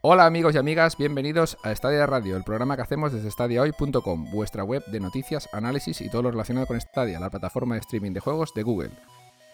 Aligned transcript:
Hola 0.00 0.26
amigos 0.26 0.54
y 0.54 0.58
amigas, 0.58 0.96
bienvenidos 0.96 1.58
a 1.64 1.74
Stadia 1.74 2.06
Radio, 2.06 2.36
el 2.36 2.44
programa 2.44 2.76
que 2.76 2.82
hacemos 2.82 3.12
desde 3.12 3.32
stadiahoy.com, 3.32 4.30
vuestra 4.30 4.62
web 4.62 4.84
de 4.86 5.00
noticias, 5.00 5.48
análisis 5.52 6.00
y 6.00 6.08
todo 6.08 6.22
lo 6.22 6.30
relacionado 6.30 6.68
con 6.68 6.80
Stadia, 6.80 7.18
la 7.18 7.30
plataforma 7.30 7.74
de 7.74 7.80
streaming 7.80 8.12
de 8.12 8.20
juegos 8.20 8.54
de 8.54 8.62
Google. 8.62 8.92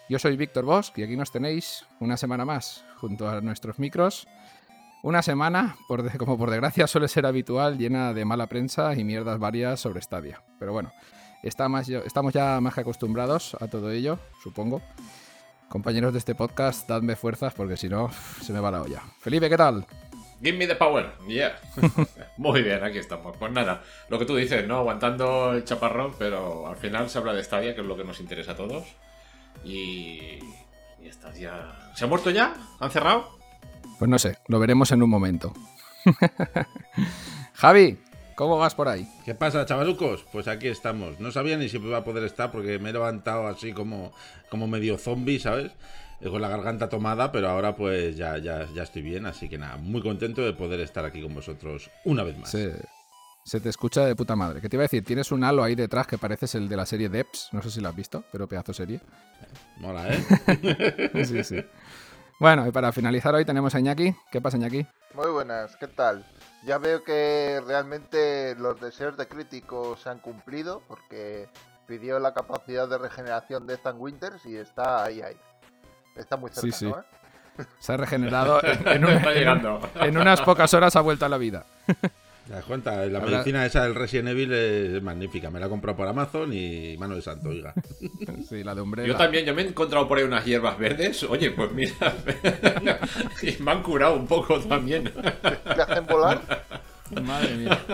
Yo 0.07 0.19
soy 0.19 0.37
Víctor 0.37 0.65
Bosch 0.65 0.95
y 0.97 1.01
aquí 1.01 1.17
nos 1.17 1.31
tenéis 1.31 1.83
una 1.99 2.15
semana 2.15 2.45
más 2.45 2.85
junto 2.97 3.27
a 3.27 3.41
nuestros 3.41 3.79
micros. 3.79 4.27
Una 5.01 5.23
semana, 5.23 5.77
por 5.87 6.15
como 6.15 6.37
por 6.37 6.51
desgracia 6.51 6.85
suele 6.85 7.07
ser 7.07 7.25
habitual, 7.25 7.79
llena 7.79 8.13
de 8.13 8.23
mala 8.23 8.45
prensa 8.45 8.93
y 8.93 9.03
mierdas 9.03 9.39
varias 9.39 9.79
sobre 9.79 10.03
Stadia. 10.03 10.43
Pero 10.59 10.73
bueno, 10.73 10.91
estamos 11.41 11.87
ya 12.33 12.61
más 12.61 12.75
que 12.75 12.81
acostumbrados 12.81 13.57
a 13.59 13.67
todo 13.67 13.89
ello, 13.89 14.19
supongo. 14.43 14.83
Compañeros 15.69 16.13
de 16.13 16.19
este 16.19 16.35
podcast, 16.35 16.87
dadme 16.87 17.15
fuerzas 17.15 17.55
porque 17.55 17.77
si 17.77 17.89
no, 17.89 18.11
se 18.43 18.53
me 18.53 18.59
va 18.59 18.69
la 18.69 18.83
olla. 18.83 19.01
Felipe, 19.21 19.49
¿qué 19.49 19.57
tal? 19.57 19.87
Give 20.41 20.57
me 20.57 20.67
the 20.67 20.75
power, 20.75 21.13
yeah. 21.27 21.57
Muy 22.37 22.61
bien, 22.61 22.83
aquí 22.83 22.97
estamos. 22.97 23.35
Pues 23.37 23.51
nada, 23.51 23.83
lo 24.09 24.19
que 24.19 24.25
tú 24.25 24.35
dices, 24.35 24.67
¿no? 24.67 24.77
Aguantando 24.79 25.53
el 25.53 25.63
chaparrón, 25.63 26.13
pero 26.19 26.67
al 26.67 26.75
final 26.75 27.09
se 27.09 27.17
habla 27.17 27.33
de 27.33 27.43
Stadia, 27.43 27.73
que 27.73 27.81
es 27.81 27.87
lo 27.87 27.95
que 27.95 28.03
nos 28.03 28.19
interesa 28.19 28.51
a 28.51 28.55
todos. 28.55 28.83
Y. 29.63 30.39
Y 31.01 31.07
estás 31.07 31.37
ya. 31.39 31.91
¿Se 31.95 32.05
ha 32.05 32.07
muerto 32.07 32.31
ya? 32.31 32.55
¿Han 32.79 32.91
cerrado? 32.91 33.37
Pues 33.97 34.09
no 34.09 34.19
sé, 34.19 34.37
lo 34.47 34.59
veremos 34.59 34.91
en 34.91 35.03
un 35.03 35.09
momento. 35.09 35.53
Javi, 37.53 37.97
¿cómo 38.35 38.57
vas 38.57 38.75
por 38.75 38.89
ahí? 38.89 39.07
¿Qué 39.23 39.35
pasa, 39.35 39.65
chavalucos? 39.65 40.25
Pues 40.31 40.47
aquí 40.47 40.67
estamos. 40.67 41.19
No 41.19 41.31
sabía 41.31 41.57
ni 41.57 41.69
si 41.69 41.77
iba 41.77 41.97
a 41.97 42.03
poder 42.03 42.23
estar 42.23 42.51
porque 42.51 42.79
me 42.79 42.89
he 42.89 42.93
levantado 42.93 43.47
así 43.47 43.71
como, 43.71 44.13
como 44.49 44.67
medio 44.67 44.97
zombie, 44.97 45.39
¿sabes? 45.39 45.71
Eh, 46.21 46.29
con 46.29 46.41
la 46.41 46.47
garganta 46.47 46.87
tomada, 46.87 47.31
pero 47.31 47.49
ahora 47.49 47.75
pues 47.75 48.15
ya, 48.15 48.37
ya, 48.37 48.67
ya 48.73 48.83
estoy 48.83 49.01
bien, 49.01 49.25
así 49.25 49.49
que 49.49 49.57
nada, 49.57 49.77
muy 49.77 50.01
contento 50.01 50.41
de 50.41 50.53
poder 50.53 50.79
estar 50.79 51.03
aquí 51.05 51.21
con 51.21 51.33
vosotros 51.33 51.89
una 52.05 52.23
vez 52.23 52.37
más. 52.37 52.49
Se, 52.49 53.59
te 53.59 53.69
escucha 53.69 54.05
de 54.05 54.15
puta 54.15 54.35
madre. 54.35 54.59
¿Qué 54.59 54.69
te 54.69 54.75
iba 54.75 54.81
a 54.81 54.85
decir? 54.85 55.03
Tienes 55.03 55.31
un 55.31 55.43
halo 55.43 55.63
ahí 55.63 55.75
detrás 55.75 56.07
que 56.07 56.17
pareces 56.17 56.55
el 56.55 56.67
de 56.67 56.77
la 56.77 56.85
serie 56.85 57.09
Deps, 57.09 57.49
no 57.51 57.61
sé 57.61 57.69
si 57.69 57.79
lo 57.79 57.89
has 57.89 57.95
visto, 57.95 58.23
pero 58.31 58.47
pedazo 58.47 58.73
serie. 58.73 59.01
Mola, 59.77 60.07
¿eh? 60.09 61.11
sí, 61.25 61.43
sí. 61.43 61.63
Bueno, 62.39 62.67
y 62.67 62.71
para 62.71 62.91
finalizar 62.91 63.35
hoy 63.35 63.45
tenemos 63.45 63.75
a 63.75 63.79
Iñaki. 63.79 64.15
¿Qué 64.31 64.41
pasa, 64.41 64.57
Iñaki? 64.57 64.87
Muy 65.13 65.29
buenas, 65.29 65.75
¿qué 65.77 65.87
tal? 65.87 66.25
Ya 66.65 66.79
veo 66.79 67.03
que 67.03 67.61
realmente 67.65 68.55
los 68.55 68.81
deseos 68.81 69.15
de 69.15 69.27
críticos 69.27 70.01
se 70.01 70.09
han 70.09 70.19
cumplido 70.19 70.81
porque 70.87 71.47
pidió 71.87 72.19
la 72.19 72.33
capacidad 72.33 72.89
de 72.89 72.97
regeneración 72.97 73.67
de 73.67 73.75
Ethan 73.75 73.97
Winters 73.99 74.45
y 74.45 74.57
está 74.57 75.03
ahí, 75.03 75.21
ahí. 75.21 75.37
Está 76.15 76.37
muy 76.37 76.49
cerca, 76.49 76.61
sí, 76.61 76.71
sí. 76.71 76.87
¿eh? 76.87 77.63
Se 77.79 77.93
ha 77.93 77.97
regenerado. 77.97 78.59
En, 78.85 80.17
unas 80.17 80.41
pocas 80.41 80.73
horas 80.73 80.95
ha 80.95 81.01
vuelto 81.01 81.25
a 81.25 81.29
la 81.29 81.37
vida. 81.37 81.65
¿Te 82.47 82.53
das 82.53 82.63
cuenta? 82.65 83.03
La 83.07 83.19
medicina 83.21 83.65
esa 83.65 83.83
del 83.83 83.95
Resident 83.95 84.29
Evil 84.29 84.53
es 84.53 85.01
magnífica. 85.01 85.49
Me 85.49 85.59
la 85.59 85.65
he 85.65 85.69
comprado 85.69 85.97
por 85.97 86.07
Amazon 86.07 86.53
y 86.53 86.95
mano 86.97 87.15
de 87.15 87.23
santo, 87.23 87.49
oiga. 87.49 87.73
Sí, 88.47 88.63
la 88.63 88.75
de 88.75 88.81
hombre. 88.81 89.07
Yo 89.07 89.15
también, 89.15 89.45
yo 89.45 89.55
me 89.55 89.63
he 89.63 89.67
encontrado 89.67 90.07
por 90.07 90.19
ahí 90.19 90.23
unas 90.23 90.45
hierbas 90.45 90.77
verdes. 90.77 91.23
Oye, 91.23 91.49
pues 91.51 91.71
mira. 91.71 92.13
y 93.41 93.63
me 93.63 93.71
han 93.71 93.81
curado 93.81 94.15
un 94.15 94.27
poco 94.27 94.59
también. 94.59 95.11
¿Te 95.11 95.81
hacen 95.81 96.05
volar? 96.05 96.41
Madre 97.11 97.55
mía. 97.55 97.85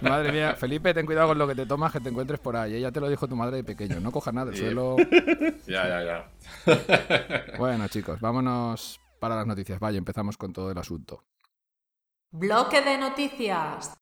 Madre 0.00 0.32
mía. 0.32 0.54
Felipe, 0.54 0.94
ten 0.94 1.06
cuidado 1.06 1.28
con 1.28 1.38
lo 1.38 1.46
que 1.46 1.54
te 1.54 1.66
tomas, 1.66 1.92
que 1.92 2.00
te 2.00 2.08
encuentres 2.08 2.40
por 2.40 2.56
ahí. 2.56 2.74
Ella 2.74 2.90
te 2.90 3.00
lo 3.00 3.08
dijo 3.08 3.28
tu 3.28 3.36
madre 3.36 3.58
de 3.58 3.64
pequeño. 3.64 4.00
No 4.00 4.10
cojas 4.10 4.32
nada 4.32 4.50
del 4.50 4.56
suelo. 4.56 4.96
Ya, 5.66 5.88
ya, 5.88 6.02
ya. 6.02 7.54
Bueno, 7.58 7.86
chicos, 7.88 8.20
vámonos 8.20 9.00
para 9.20 9.36
las 9.36 9.46
noticias. 9.46 9.78
Vaya, 9.78 9.98
empezamos 9.98 10.36
con 10.36 10.52
todo 10.52 10.70
el 10.70 10.78
asunto. 10.78 11.24
Bloque 12.30 12.80
de 12.80 12.98
noticias. 12.98 13.94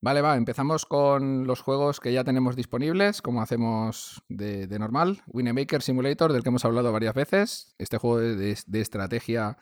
Vale, 0.00 0.20
va, 0.20 0.36
empezamos 0.36 0.84
con 0.84 1.46
los 1.46 1.60
juegos 1.60 2.00
que 2.00 2.12
ya 2.12 2.24
tenemos 2.24 2.56
disponibles, 2.56 3.22
como 3.22 3.40
hacemos 3.40 4.22
de, 4.28 4.66
normal. 4.78 5.22
Winemaker 5.28 5.80
Simulator, 5.80 6.32
del 6.32 6.42
que 6.42 6.48
hemos 6.48 6.64
hablado 6.64 6.92
varias 6.92 7.14
veces. 7.14 7.74
Este 7.78 7.98
juego 7.98 8.18
de, 8.18 8.58
de 8.66 8.80
estrategia 8.80 9.58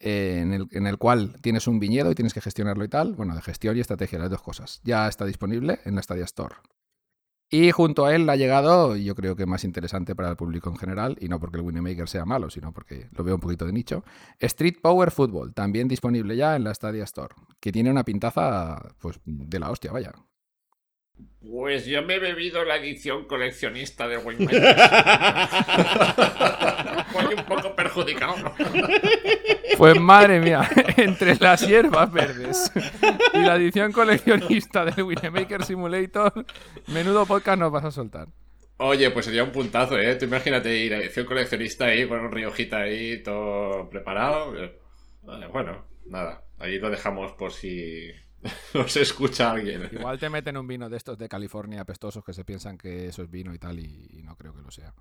eh, 0.00 0.40
en, 0.42 0.52
el, 0.52 0.68
en, 0.72 0.86
el, 0.86 0.98
cual 0.98 1.36
tienes 1.40 1.66
un 1.66 1.78
viñedo 1.78 2.10
y 2.10 2.14
tienes 2.14 2.34
que 2.34 2.40
gestionarlo 2.40 2.84
y 2.84 2.88
tal. 2.88 3.14
Bueno, 3.14 3.34
de 3.34 3.42
gestión 3.42 3.76
y 3.76 3.80
estrategia, 3.80 4.18
las 4.18 4.30
dos 4.30 4.42
cosas. 4.42 4.80
Ya 4.84 5.08
está 5.08 5.24
disponible 5.24 5.80
en 5.84 5.94
la 5.94 6.02
Stadia 6.02 6.24
Store. 6.24 6.56
Y 7.50 7.70
junto 7.70 8.04
a 8.04 8.14
él 8.14 8.28
ha 8.28 8.36
llegado, 8.36 8.96
yo 8.96 9.14
creo 9.14 9.36
que 9.36 9.46
más 9.46 9.64
interesante 9.64 10.16
para 10.16 10.30
el 10.30 10.36
público 10.36 10.70
en 10.70 10.76
general, 10.76 11.16
y 11.20 11.28
no 11.28 11.38
porque 11.38 11.58
el 11.58 11.62
Winemaker 11.62 12.08
sea 12.08 12.24
malo, 12.24 12.50
sino 12.50 12.72
porque 12.72 13.08
lo 13.12 13.22
veo 13.22 13.36
un 13.36 13.40
poquito 13.40 13.64
de 13.64 13.72
nicho, 13.72 14.02
Street 14.40 14.78
Power 14.82 15.10
Football, 15.12 15.54
también 15.54 15.86
disponible 15.86 16.36
ya 16.36 16.56
en 16.56 16.64
la 16.64 16.74
Stadia 16.74 17.04
Store, 17.04 17.34
que 17.60 17.70
tiene 17.70 17.90
una 17.90 18.02
pintaza 18.02 18.94
pues 18.98 19.20
de 19.24 19.60
la 19.60 19.70
hostia, 19.70 19.92
vaya. 19.92 20.12
Pues 21.40 21.84
yo 21.86 22.02
me 22.02 22.14
he 22.14 22.18
bebido 22.18 22.64
la 22.64 22.76
edición 22.76 23.26
coleccionista 23.26 24.08
de 24.08 24.16
Wayne 24.16 24.46
Fue 27.12 27.34
un 27.34 27.44
poco 27.44 27.76
perjudicado. 27.76 28.54
Pues 29.76 30.00
madre 30.00 30.40
mía, 30.40 30.68
entre 30.96 31.36
las 31.36 31.66
hierbas 31.66 32.10
verdes 32.10 32.72
y 33.34 33.38
la 33.38 33.56
edición 33.56 33.92
coleccionista 33.92 34.84
de 34.84 35.02
Winemaker 35.02 35.64
Simulator, 35.64 36.46
menudo 36.86 37.26
podcast 37.26 37.58
nos 37.58 37.70
vas 37.70 37.84
a 37.84 37.90
soltar. 37.90 38.28
Oye, 38.78 39.10
pues 39.10 39.26
sería 39.26 39.44
un 39.44 39.52
puntazo, 39.52 39.98
¿eh? 39.98 40.16
Tú 40.16 40.24
imagínate 40.24 40.76
ir 40.76 40.94
a 40.94 40.98
edición 40.98 41.26
coleccionista 41.26 41.86
ahí 41.86 42.08
con 42.08 42.20
un 42.20 42.32
riojita 42.32 42.78
ahí 42.78 43.22
todo 43.22 43.88
preparado. 43.88 44.54
Bueno, 45.52 45.86
nada, 46.06 46.42
ahí 46.58 46.78
lo 46.78 46.90
dejamos 46.90 47.32
por 47.32 47.52
si 47.52 48.10
no 48.74 48.88
se 48.88 49.02
escucha 49.02 49.50
alguien. 49.50 49.88
Igual 49.92 50.18
te 50.18 50.28
meten 50.28 50.56
un 50.56 50.66
vino 50.66 50.88
de 50.88 50.96
estos 50.96 51.18
de 51.18 51.28
California 51.28 51.80
apestosos 51.80 52.24
que 52.24 52.32
se 52.32 52.44
piensan 52.44 52.78
que 52.78 53.06
eso 53.08 53.22
es 53.22 53.30
vino 53.30 53.54
y 53.54 53.58
tal, 53.58 53.78
y, 53.78 54.22
no 54.22 54.36
creo 54.36 54.54
que 54.54 54.62
lo 54.62 54.70
sea. 54.70 54.94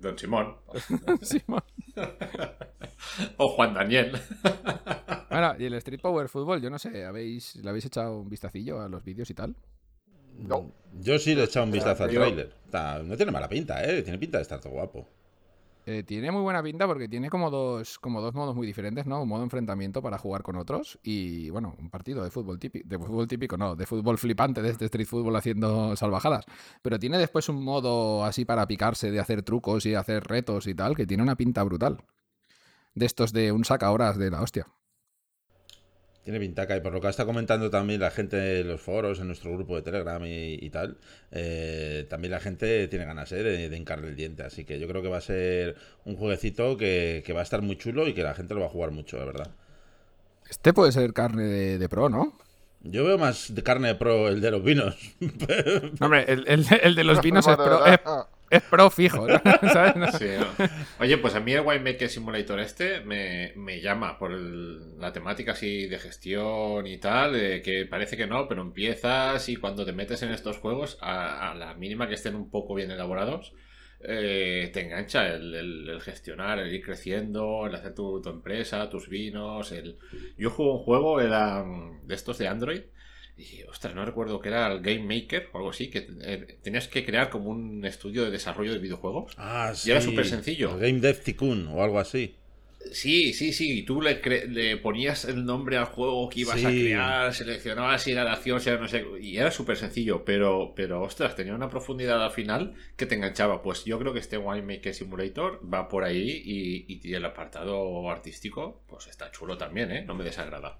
don 0.00 0.18
Simón. 0.18 0.56
Simón. 1.22 1.62
o 3.36 3.48
Juan 3.50 3.74
Daniel. 3.74 4.12
bueno, 5.30 5.54
y 5.58 5.64
el 5.64 5.74
Street 5.74 6.00
Power 6.00 6.28
Football, 6.28 6.60
yo 6.60 6.70
no 6.70 6.78
sé, 6.78 7.04
¿habéis, 7.04 7.56
¿le 7.56 7.68
habéis 7.68 7.86
echado 7.86 8.18
un 8.20 8.28
vistacillo 8.28 8.80
a 8.80 8.88
los 8.88 9.04
vídeos 9.04 9.30
y 9.30 9.34
tal? 9.34 9.56
No. 10.38 10.72
Yo 11.00 11.18
sí 11.18 11.34
le 11.34 11.42
he 11.42 11.44
echado 11.44 11.66
un 11.66 11.72
vistazo 11.72 12.04
al 12.04 12.10
trailer. 12.10 12.54
No 13.04 13.16
tiene 13.16 13.32
mala 13.32 13.48
pinta, 13.48 13.84
¿eh? 13.84 14.02
Tiene 14.02 14.18
pinta 14.18 14.38
de 14.38 14.42
estar 14.42 14.60
todo 14.60 14.72
guapo. 14.72 15.08
Eh, 15.84 16.04
tiene 16.04 16.30
muy 16.30 16.42
buena 16.42 16.62
pinta 16.62 16.86
porque 16.86 17.08
tiene 17.08 17.28
como 17.28 17.50
dos, 17.50 17.98
como 17.98 18.20
dos 18.20 18.34
modos 18.34 18.54
muy 18.54 18.66
diferentes, 18.66 19.04
¿no? 19.06 19.22
Un 19.22 19.28
modo 19.28 19.42
enfrentamiento 19.42 20.00
para 20.00 20.16
jugar 20.16 20.42
con 20.42 20.56
otros 20.56 20.98
y, 21.02 21.50
bueno, 21.50 21.74
un 21.78 21.90
partido 21.90 22.22
de 22.22 22.30
fútbol 22.30 22.60
típico, 22.60 22.88
de 22.88 22.98
fútbol 22.98 23.26
típico, 23.26 23.56
no, 23.56 23.74
de 23.74 23.84
fútbol 23.84 24.16
flipante, 24.16 24.62
de 24.62 24.70
este 24.70 24.84
street 24.84 25.06
fútbol 25.06 25.34
haciendo 25.34 25.96
salvajadas. 25.96 26.44
Pero 26.82 26.98
tiene 27.00 27.18
después 27.18 27.48
un 27.48 27.64
modo 27.64 28.24
así 28.24 28.44
para 28.44 28.66
picarse, 28.68 29.10
de 29.10 29.18
hacer 29.18 29.42
trucos 29.42 29.84
y 29.86 29.94
hacer 29.96 30.22
retos 30.24 30.68
y 30.68 30.74
tal, 30.74 30.94
que 30.94 31.06
tiene 31.06 31.22
una 31.22 31.36
pinta 31.36 31.64
brutal. 31.64 32.04
De 32.94 33.06
estos 33.06 33.32
de 33.32 33.50
un 33.50 33.64
saca 33.64 33.90
horas 33.90 34.18
de 34.18 34.30
la 34.30 34.42
hostia. 34.42 34.68
Tiene 36.24 36.38
pintaca 36.38 36.76
y 36.76 36.80
por 36.80 36.92
lo 36.92 37.00
que 37.00 37.08
está 37.08 37.24
comentando 37.24 37.68
también 37.68 38.00
la 38.00 38.12
gente 38.12 38.36
de 38.36 38.62
los 38.62 38.80
foros, 38.80 39.18
en 39.18 39.26
nuestro 39.26 39.52
grupo 39.52 39.74
de 39.74 39.82
Telegram 39.82 40.22
y, 40.24 40.70
tal, 40.70 40.96
eh, 41.32 42.06
también 42.08 42.30
la 42.30 42.38
gente 42.38 42.86
tiene 42.86 43.04
ganas 43.04 43.32
eh, 43.32 43.42
de, 43.42 43.68
de 43.68 43.76
hincarle 43.76 44.08
el 44.08 44.16
diente. 44.16 44.44
Así 44.44 44.64
que 44.64 44.78
yo 44.78 44.86
creo 44.86 45.02
que 45.02 45.08
va 45.08 45.18
a 45.18 45.22
ser 45.22 45.76
un 46.04 46.16
jueguecito 46.16 46.76
que, 46.76 47.24
va 47.34 47.40
a 47.40 47.42
estar 47.42 47.60
muy 47.60 47.76
chulo 47.76 48.06
y 48.06 48.14
que 48.14 48.22
la 48.22 48.34
gente 48.34 48.54
lo 48.54 48.60
va 48.60 48.66
a 48.66 48.70
jugar 48.70 48.92
mucho, 48.92 49.18
la 49.18 49.24
verdad. 49.24 49.50
Este 50.48 50.72
puede 50.72 50.92
ser 50.92 51.12
carne 51.12 51.44
de, 51.78 51.88
pro, 51.88 52.08
¿no? 52.08 52.38
Yo 52.82 53.04
veo 53.04 53.18
más 53.18 53.54
de 53.54 53.62
carne 53.62 53.88
de 53.88 53.94
pro 53.96 54.28
el 54.28 54.40
de 54.40 54.50
los 54.50 54.62
vinos. 54.62 54.96
hombre, 56.00 56.24
el, 56.28 56.94
de 56.94 57.04
los 57.04 57.20
vinos 57.22 57.46
es 57.48 57.56
pro, 57.56 57.84
es 57.86 57.98
pro 58.60 58.90
fijo, 58.90 59.26
Oye, 61.00 61.18
pues 61.18 61.34
a 61.34 61.40
mí 61.40 61.52
el 61.52 61.60
Winemaker 61.60 62.08
Simulator 62.08 62.60
este 62.60 63.00
me, 63.00 63.80
llama 63.80 64.18
por 64.18 64.32
la 64.32 65.12
temática 65.12 65.52
así 65.52 65.86
de 65.86 65.98
gestión 65.98 66.86
y 66.86 66.98
tal, 66.98 67.32
que 67.62 67.86
parece 67.88 68.16
que 68.16 68.26
no, 68.26 68.48
pero 68.48 68.62
empiezas 68.62 69.48
y 69.48 69.56
cuando 69.56 69.84
te 69.84 69.92
metes 69.92 70.22
en 70.22 70.30
estos 70.30 70.58
juegos, 70.58 70.98
a, 71.00 71.54
la 71.56 71.74
mínima 71.74 72.08
que 72.08 72.14
estén 72.14 72.34
un 72.34 72.50
poco 72.50 72.74
bien 72.74 72.90
elaborados, 72.90 73.54
eh, 74.00 74.70
te 74.72 74.80
engancha 74.80 75.28
el, 75.28 76.00
gestionar, 76.02 76.58
el 76.58 76.74
ir 76.74 76.82
creciendo, 76.82 77.66
el 77.66 77.74
hacer 77.74 77.94
tu, 77.94 78.20
tu 78.20 78.30
empresa, 78.30 78.90
tus 78.90 79.08
vinos. 79.08 79.70
El... 79.70 79.98
Yo 80.36 80.50
juego 80.50 80.78
un 80.78 80.84
juego 80.84 81.20
era 81.20 81.64
de 82.02 82.14
estos 82.14 82.38
de 82.38 82.48
Android 82.48 82.82
y 83.42 83.62
ostras, 83.64 83.94
no 83.94 84.04
recuerdo 84.04 84.40
que 84.40 84.48
era 84.48 84.66
el 84.72 84.80
Game 84.80 85.02
Maker 85.02 85.48
o 85.52 85.58
algo 85.58 85.70
así, 85.70 85.90
que 85.90 86.06
eh, 86.22 86.58
tenías 86.62 86.88
que 86.88 87.04
crear 87.04 87.30
como 87.30 87.50
un 87.50 87.84
estudio 87.84 88.24
de 88.24 88.30
desarrollo 88.30 88.72
de 88.72 88.78
videojuegos. 88.78 89.34
Ah, 89.36 89.72
sí. 89.74 89.88
Y 89.88 89.92
era 89.92 90.00
súper 90.00 90.26
sencillo. 90.26 90.76
Game 90.78 91.00
Dev 91.00 91.20
Tycoon 91.22 91.68
o 91.68 91.82
algo 91.82 91.98
así. 91.98 92.34
Sí, 92.90 93.32
sí, 93.32 93.52
sí. 93.52 93.78
Y 93.78 93.82
tú 93.84 94.02
le, 94.02 94.20
le 94.48 94.76
ponías 94.76 95.24
el 95.24 95.44
nombre 95.44 95.76
al 95.76 95.84
juego 95.84 96.28
que 96.28 96.40
ibas 96.40 96.64
a 96.64 96.68
crear, 96.68 97.32
seleccionabas 97.32 98.02
si 98.02 98.10
era 98.12 98.24
de 98.24 98.30
acción, 98.30 98.60
si 98.60 98.70
era 98.70 98.80
no 98.80 98.88
sé. 98.88 99.04
Y 99.20 99.36
era 99.36 99.50
súper 99.50 99.76
sencillo, 99.76 100.24
pero, 100.24 100.72
pero 100.74 101.00
ostras, 101.02 101.36
tenía 101.36 101.54
una 101.54 101.70
profundidad 101.70 102.22
al 102.22 102.32
final 102.32 102.74
que 102.96 103.06
te 103.06 103.14
enganchaba. 103.14 103.62
Pues 103.62 103.84
yo 103.84 103.98
creo 103.98 104.12
que 104.12 104.18
este 104.18 104.36
Winemaker 104.36 104.94
Simulator 104.94 105.60
va 105.72 105.88
por 105.88 106.04
ahí 106.04 106.42
y, 106.44 107.00
y 107.08 107.14
el 107.14 107.24
apartado 107.24 108.10
artístico, 108.10 108.82
pues 108.88 109.06
está 109.06 109.30
chulo 109.30 109.56
también, 109.56 109.92
¿eh? 109.92 110.04
No 110.04 110.14
me 110.14 110.24
desagrada. 110.24 110.76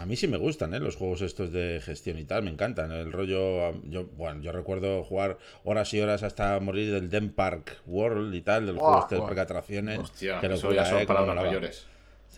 A 0.00 0.06
mí 0.06 0.16
sí 0.16 0.26
me 0.26 0.38
gustan, 0.38 0.74
¿eh? 0.74 0.80
Los 0.80 0.96
juegos 0.96 1.20
estos 1.22 1.52
de 1.52 1.80
gestión 1.84 2.18
y 2.18 2.24
tal, 2.24 2.42
me 2.42 2.50
encantan. 2.50 2.90
El 2.92 3.12
rollo, 3.12 3.82
yo, 3.84 4.06
bueno, 4.16 4.40
yo 4.40 4.50
recuerdo 4.52 5.04
jugar 5.04 5.38
horas 5.64 5.92
y 5.94 6.00
horas 6.00 6.22
hasta 6.22 6.58
morir 6.60 6.92
del 6.92 7.10
Den 7.10 7.30
Park 7.32 7.82
World 7.86 8.34
y 8.34 8.40
tal, 8.40 8.66
del 8.66 8.76
Buah, 8.76 8.84
juego 8.84 9.00
este 9.02 9.16
buah. 9.16 9.24
parque 9.26 9.36
de 9.36 9.42
atracciones. 9.42 9.98
Hostia, 9.98 10.40
Qué 10.40 10.46
eso 10.46 10.68
locura, 10.68 10.82
ya 10.84 10.90
son 10.90 11.00
¿eh? 11.00 11.06
Palabras 11.06 11.36
mayores. 11.36 11.86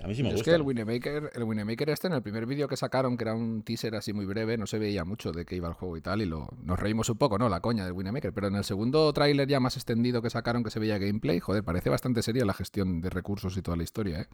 A 0.02 0.08
mí 0.08 0.14
sí 0.16 0.24
me 0.24 0.34
es 0.34 0.42
que 0.42 0.50
el 0.50 0.62
Winemaker, 0.62 1.30
el 1.34 1.44
Winemaker 1.44 1.88
este, 1.90 2.08
en 2.08 2.14
el 2.14 2.22
primer 2.22 2.46
vídeo 2.46 2.66
que 2.66 2.76
sacaron, 2.76 3.16
que 3.16 3.22
era 3.22 3.34
un 3.34 3.62
teaser 3.62 3.94
así 3.94 4.12
muy 4.12 4.26
breve, 4.26 4.58
no 4.58 4.66
se 4.66 4.80
veía 4.80 5.04
mucho 5.04 5.30
de 5.30 5.44
qué 5.44 5.54
iba 5.54 5.68
el 5.68 5.74
juego 5.74 5.96
y 5.96 6.00
tal, 6.00 6.20
y 6.20 6.24
lo, 6.24 6.48
nos 6.64 6.80
reímos 6.80 7.08
un 7.10 7.16
poco, 7.16 7.38
¿no? 7.38 7.48
La 7.48 7.60
coña 7.60 7.84
del 7.84 7.92
Winemaker. 7.92 8.32
Pero 8.32 8.48
en 8.48 8.56
el 8.56 8.64
segundo 8.64 9.12
tráiler 9.12 9.46
ya 9.46 9.60
más 9.60 9.76
extendido 9.76 10.20
que 10.20 10.30
sacaron, 10.30 10.64
que 10.64 10.70
se 10.70 10.80
veía 10.80 10.98
gameplay, 10.98 11.38
joder, 11.38 11.62
parece 11.62 11.90
bastante 11.90 12.22
seria 12.22 12.44
la 12.44 12.54
gestión 12.54 13.00
de 13.00 13.08
recursos 13.08 13.56
y 13.56 13.62
toda 13.62 13.76
la 13.76 13.84
historia, 13.84 14.22
¿eh? 14.22 14.26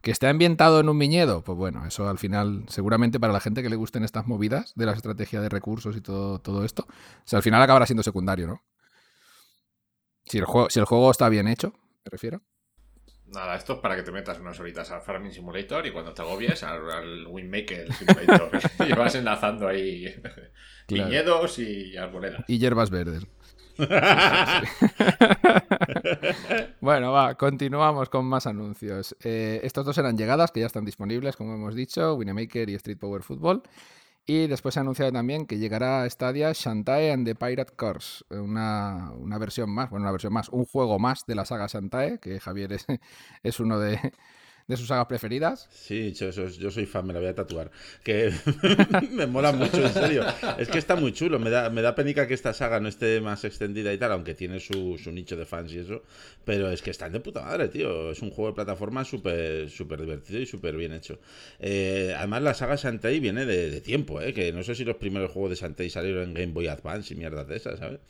Que 0.00 0.10
esté 0.12 0.28
ambientado 0.28 0.78
en 0.80 0.88
un 0.88 0.98
viñedo, 0.98 1.42
pues 1.42 1.58
bueno, 1.58 1.84
eso 1.86 2.08
al 2.08 2.18
final, 2.18 2.64
seguramente 2.68 3.18
para 3.18 3.32
la 3.32 3.40
gente 3.40 3.62
que 3.62 3.68
le 3.68 3.76
gusten 3.76 4.04
estas 4.04 4.26
movidas 4.26 4.72
de 4.76 4.86
la 4.86 4.92
estrategia 4.92 5.40
de 5.40 5.48
recursos 5.48 5.96
y 5.96 6.00
todo, 6.00 6.38
todo 6.38 6.64
esto, 6.64 6.86
o 6.88 7.22
sea, 7.24 7.38
al 7.38 7.42
final 7.42 7.60
acabará 7.60 7.84
siendo 7.86 8.02
secundario, 8.02 8.46
¿no? 8.46 8.62
Si 10.24 10.38
el, 10.38 10.44
juego, 10.44 10.70
si 10.70 10.78
el 10.78 10.84
juego 10.84 11.10
está 11.10 11.28
bien 11.28 11.48
hecho, 11.48 11.72
me 12.04 12.10
refiero. 12.10 12.42
Nada, 13.26 13.56
esto 13.56 13.74
es 13.74 13.78
para 13.80 13.96
que 13.96 14.02
te 14.02 14.12
metas 14.12 14.38
unas 14.38 14.58
horitas 14.60 14.90
al 14.90 15.02
Farming 15.02 15.32
Simulator 15.32 15.86
y 15.86 15.90
cuando 15.90 16.14
te 16.14 16.22
agobies 16.22 16.62
al, 16.62 16.90
al 16.90 17.26
Winmaker 17.26 17.92
Simulator. 17.92 18.50
y 18.88 18.92
vas 18.92 19.14
enlazando 19.16 19.68
ahí 19.68 20.04
Claro. 20.86 21.04
viñedos 21.10 21.58
y 21.58 21.96
arboledas. 21.98 22.44
Y 22.48 22.58
hierbas 22.58 22.88
verdes. 22.88 23.26
bueno, 26.80 27.12
va, 27.12 27.36
continuamos 27.36 28.08
con 28.08 28.24
más 28.26 28.46
anuncios. 28.46 29.14
Eh, 29.22 29.60
estos 29.62 29.86
dos 29.86 29.96
eran 29.98 30.16
llegadas 30.16 30.50
que 30.50 30.58
ya 30.60 30.66
están 30.66 30.84
disponibles, 30.84 31.36
como 31.36 31.54
hemos 31.54 31.76
dicho, 31.76 32.14
Winemaker 32.14 32.70
y 32.70 32.74
Street 32.74 32.98
Power 32.98 33.22
Football. 33.22 33.62
Y 34.26 34.46
después 34.46 34.74
se 34.74 34.80
ha 34.80 34.82
anunciado 34.82 35.12
también 35.12 35.46
que 35.46 35.58
llegará 35.58 36.02
a 36.02 36.10
Stadia 36.10 36.52
Shantae 36.52 37.12
and 37.12 37.24
the 37.24 37.34
Pirate 37.34 37.72
Course, 37.76 38.24
una, 38.28 39.10
una 39.12 39.38
versión 39.38 39.70
más, 39.70 39.88
bueno, 39.88 40.04
una 40.04 40.12
versión 40.12 40.34
más, 40.34 40.50
un 40.50 40.66
juego 40.66 40.98
más 40.98 41.24
de 41.26 41.34
la 41.34 41.46
saga 41.46 41.66
Shantae, 41.66 42.18
que 42.18 42.38
Javier 42.38 42.74
es, 42.74 42.84
es 43.42 43.60
uno 43.60 43.78
de, 43.78 44.12
de 44.68 44.76
sus 44.76 44.88
sagas 44.88 45.06
preferidas. 45.06 45.66
Sí, 45.72 46.12
yo, 46.12 46.30
yo- 46.30 46.70
soy 46.70 46.84
fan, 46.84 47.06
me 47.06 47.14
la 47.14 47.20
voy 47.20 47.28
a 47.30 47.34
tatuar. 47.34 47.70
Que 48.04 48.30
me 49.10 49.26
mola 49.26 49.50
mucho, 49.52 49.78
en 49.78 49.92
serio. 49.94 50.24
Es 50.58 50.68
que 50.68 50.76
está 50.76 50.94
muy 50.94 51.12
chulo. 51.12 51.38
Me 51.38 51.48
da, 51.48 51.70
me 51.70 51.80
da 51.80 51.94
penica 51.94 52.28
que 52.28 52.34
esta 52.34 52.52
saga 52.52 52.78
no 52.78 52.88
esté 52.88 53.22
más 53.22 53.44
extendida 53.44 53.90
y 53.94 53.98
tal, 53.98 54.12
aunque 54.12 54.34
tiene 54.34 54.60
su, 54.60 54.98
su 55.02 55.10
nicho 55.10 55.38
de 55.38 55.46
fans 55.46 55.72
y 55.72 55.78
eso. 55.78 56.02
Pero 56.44 56.70
es 56.70 56.82
que 56.82 56.90
están 56.90 57.12
de 57.12 57.20
puta 57.20 57.40
madre, 57.40 57.68
tío. 57.68 58.10
Es 58.10 58.20
un 58.20 58.30
juego 58.30 58.50
de 58.50 58.56
plataforma 58.56 59.04
súper 59.06 59.70
súper 59.70 60.02
divertido 60.02 60.38
y 60.38 60.44
súper 60.46 60.76
bien 60.76 60.92
hecho. 60.92 61.18
Eh, 61.58 62.14
además, 62.14 62.42
la 62.42 62.52
saga 62.52 62.76
Shantae 62.76 63.20
viene 63.20 63.46
de, 63.46 63.80
tiempo, 63.80 64.20
¿eh? 64.20 64.34
Que 64.34 64.52
no 64.52 64.62
sé 64.62 64.74
si 64.74 64.84
los 64.84 64.96
primeros 64.96 65.30
juegos 65.32 65.50
de 65.50 65.56
Shantae 65.56 65.88
salieron 65.88 66.24
en 66.24 66.34
Game 66.34 66.52
Boy 66.52 66.66
Advance 66.68 67.14
y 67.14 67.16
mierdas 67.16 67.48
de 67.48 67.56
esas, 67.56 67.78
¿sabes? 67.78 68.00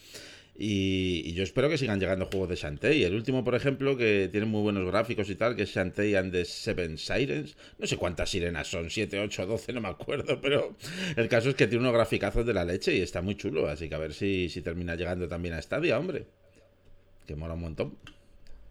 Y, 0.61 1.33
yo 1.35 1.45
espero 1.45 1.69
que 1.69 1.79
sigan 1.79 2.01
llegando 2.01 2.27
juegos 2.27 2.49
de 2.49 2.57
Shantae. 2.57 3.05
El 3.05 3.15
último, 3.15 3.45
por 3.45 3.55
ejemplo, 3.55 3.97
que 3.97 4.29
tiene 4.29 4.45
muy 4.45 4.61
buenos 4.61 4.85
gráficos 4.89 5.31
y 5.31 5.37
tal, 5.37 5.55
que 5.55 5.63
es 5.63 5.71
Shantae 5.71 6.19
and 6.19 6.33
the 6.33 6.45
Seven 6.45 6.99
Sirens. 6.99 7.57
No 7.79 7.87
sé 7.87 7.97
cuántas 7.97 8.31
sirenas 8.31 8.67
son, 8.67 8.91
7, 8.91 9.21
8, 9.21 9.47
12, 9.47 9.73
no 9.73 9.81
me 9.81 9.89
acuerdo, 9.89 10.41
pero 10.43 10.75
el 11.15 11.29
caso 11.29 11.51
es 11.51 11.55
que 11.55 11.69
tiene 11.69 11.83
unos 11.83 11.95
graficazos 11.95 12.45
de 12.45 12.55
la 12.55 12.65
leche 12.65 12.93
y 12.93 13.03
está 13.03 13.23
muy 13.23 13.37
chulo. 13.37 13.69
Así 13.69 13.89
que 13.89 13.95
a 13.95 13.99
ver 13.99 14.13
si, 14.13 14.49
si 14.49 14.61
termina 14.61 14.97
llegando 14.97 15.29
también 15.29 15.55
a 15.55 15.63
Stadia, 15.63 15.97
hombre. 15.97 16.27
Que 17.25 17.37
mola 17.37 17.55
un 17.55 17.61
montón. 17.61 17.97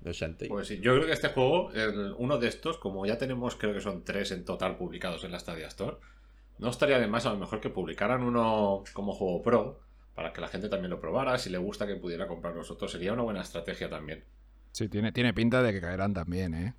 Los 0.04 0.18
Shantae. 0.18 0.50
Pues 0.50 0.68
sí, 0.68 0.82
yo 0.82 0.94
creo 0.94 1.06
que 1.06 1.14
este 1.14 1.30
juego, 1.30 1.72
uno 2.18 2.38
de 2.38 2.50
estos, 2.50 2.78
como 2.80 3.06
ya 3.06 3.18
tenemos, 3.18 3.56
creo 3.56 3.74
que 3.74 3.80
son 3.80 4.04
tres 4.04 4.32
en 4.32 4.44
total 4.44 4.76
publicados 4.76 5.24
en 5.24 5.32
la 5.32 5.40
Stadia 5.40 5.68
Store, 5.68 5.96
no 6.60 6.70
estaría 6.70 7.00
de 7.00 7.08
más 7.08 7.26
a 7.26 7.32
lo 7.32 7.38
mejor 7.38 7.62
que 7.62 7.70
publicaran 7.70 8.24
uno 8.24 8.84
como 8.94 9.14
juego 9.14 9.42
pro 9.42 9.87
para 10.18 10.34
que 10.34 10.42
la 10.42 10.50
gente 10.50 10.68
también 10.70 10.92
lo 10.92 11.00
probara. 11.00 11.38
Si 11.38 11.50
le 11.50 11.58
gusta 11.60 11.88
que 11.88 11.96
pudiera 11.96 12.28
comprar 12.28 12.54
los 12.56 12.70
otros, 12.72 12.92
sería 12.92 13.14
una 13.14 13.24
buena 13.24 13.42
estrategia 13.42 13.90
también. 13.90 14.26
Sí, 14.72 14.88
tiene, 14.90 15.12
tiene 15.12 15.34
pinta 15.34 15.62
de 15.62 15.74
que 15.74 15.82
caerán 15.82 16.14
también, 16.14 16.54
¿eh? 16.54 16.74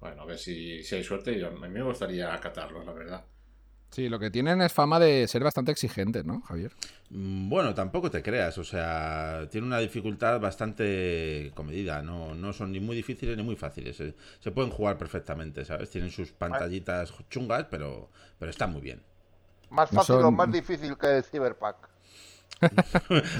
Bueno, 0.00 0.22
a 0.22 0.24
ver 0.26 0.38
si, 0.38 0.82
si 0.84 0.94
hay 0.94 1.02
suerte. 1.04 1.36
Yo, 1.38 1.48
a 1.48 1.50
mí 1.50 1.68
me 1.68 1.82
gustaría 1.82 2.32
acatarlos, 2.32 2.84
la 2.86 2.92
verdad. 2.92 3.24
Sí, 3.90 4.08
lo 4.10 4.18
que 4.18 4.30
tienen 4.30 4.60
es 4.60 4.72
fama 4.74 4.98
de 4.98 5.26
ser 5.28 5.42
bastante 5.44 5.72
exigentes, 5.72 6.24
¿no, 6.24 6.40
Javier? 6.42 6.72
Mm, 7.10 7.48
Bueno, 7.48 7.74
tampoco 7.74 8.10
te 8.10 8.22
creas, 8.22 8.58
o 8.58 8.64
sea, 8.64 9.46
tiene 9.50 9.66
una 9.66 9.78
dificultad 9.78 10.40
bastante 10.40 11.52
comedida, 11.54 12.02
no, 12.02 12.34
no 12.34 12.52
son 12.52 12.72
ni 12.72 12.80
muy 12.80 12.96
difíciles 12.96 13.36
ni 13.36 13.42
muy 13.42 13.56
fáciles, 13.56 13.96
se, 13.96 14.14
se 14.40 14.50
pueden 14.50 14.70
jugar 14.70 14.98
perfectamente, 14.98 15.64
¿sabes? 15.64 15.90
Tienen 15.90 16.10
sus 16.10 16.32
pantallitas 16.32 17.12
chungas, 17.30 17.66
pero, 17.70 18.10
pero 18.38 18.50
están 18.50 18.72
muy 18.72 18.80
bien. 18.80 19.02
Más 19.68 19.90
No 19.90 20.00
fácil 20.00 20.22
o 20.24 20.30
más 20.32 20.50
difícil 20.50 20.96
que 20.96 21.18
el 21.18 21.22
Cyberpunk. 21.24 21.76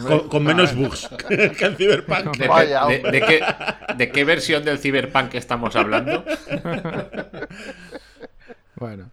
Con, 0.06 0.28
con 0.28 0.44
menos 0.44 0.74
bugs 0.74 1.08
que 1.28 1.64
el 1.64 1.76
Cyberpunk. 1.76 2.36
¿De, 2.36 2.48
Vaya, 2.48 2.86
de- 2.86 2.96
hombre. 2.96 3.12
de 3.12 3.20
qué, 3.26 3.40
¿De 3.96 4.10
qué 4.10 4.24
versión 4.24 4.64
del 4.64 4.78
Cyberpunk 4.78 5.34
estamos 5.34 5.74
hablando? 5.76 6.24
Bueno, 8.76 9.08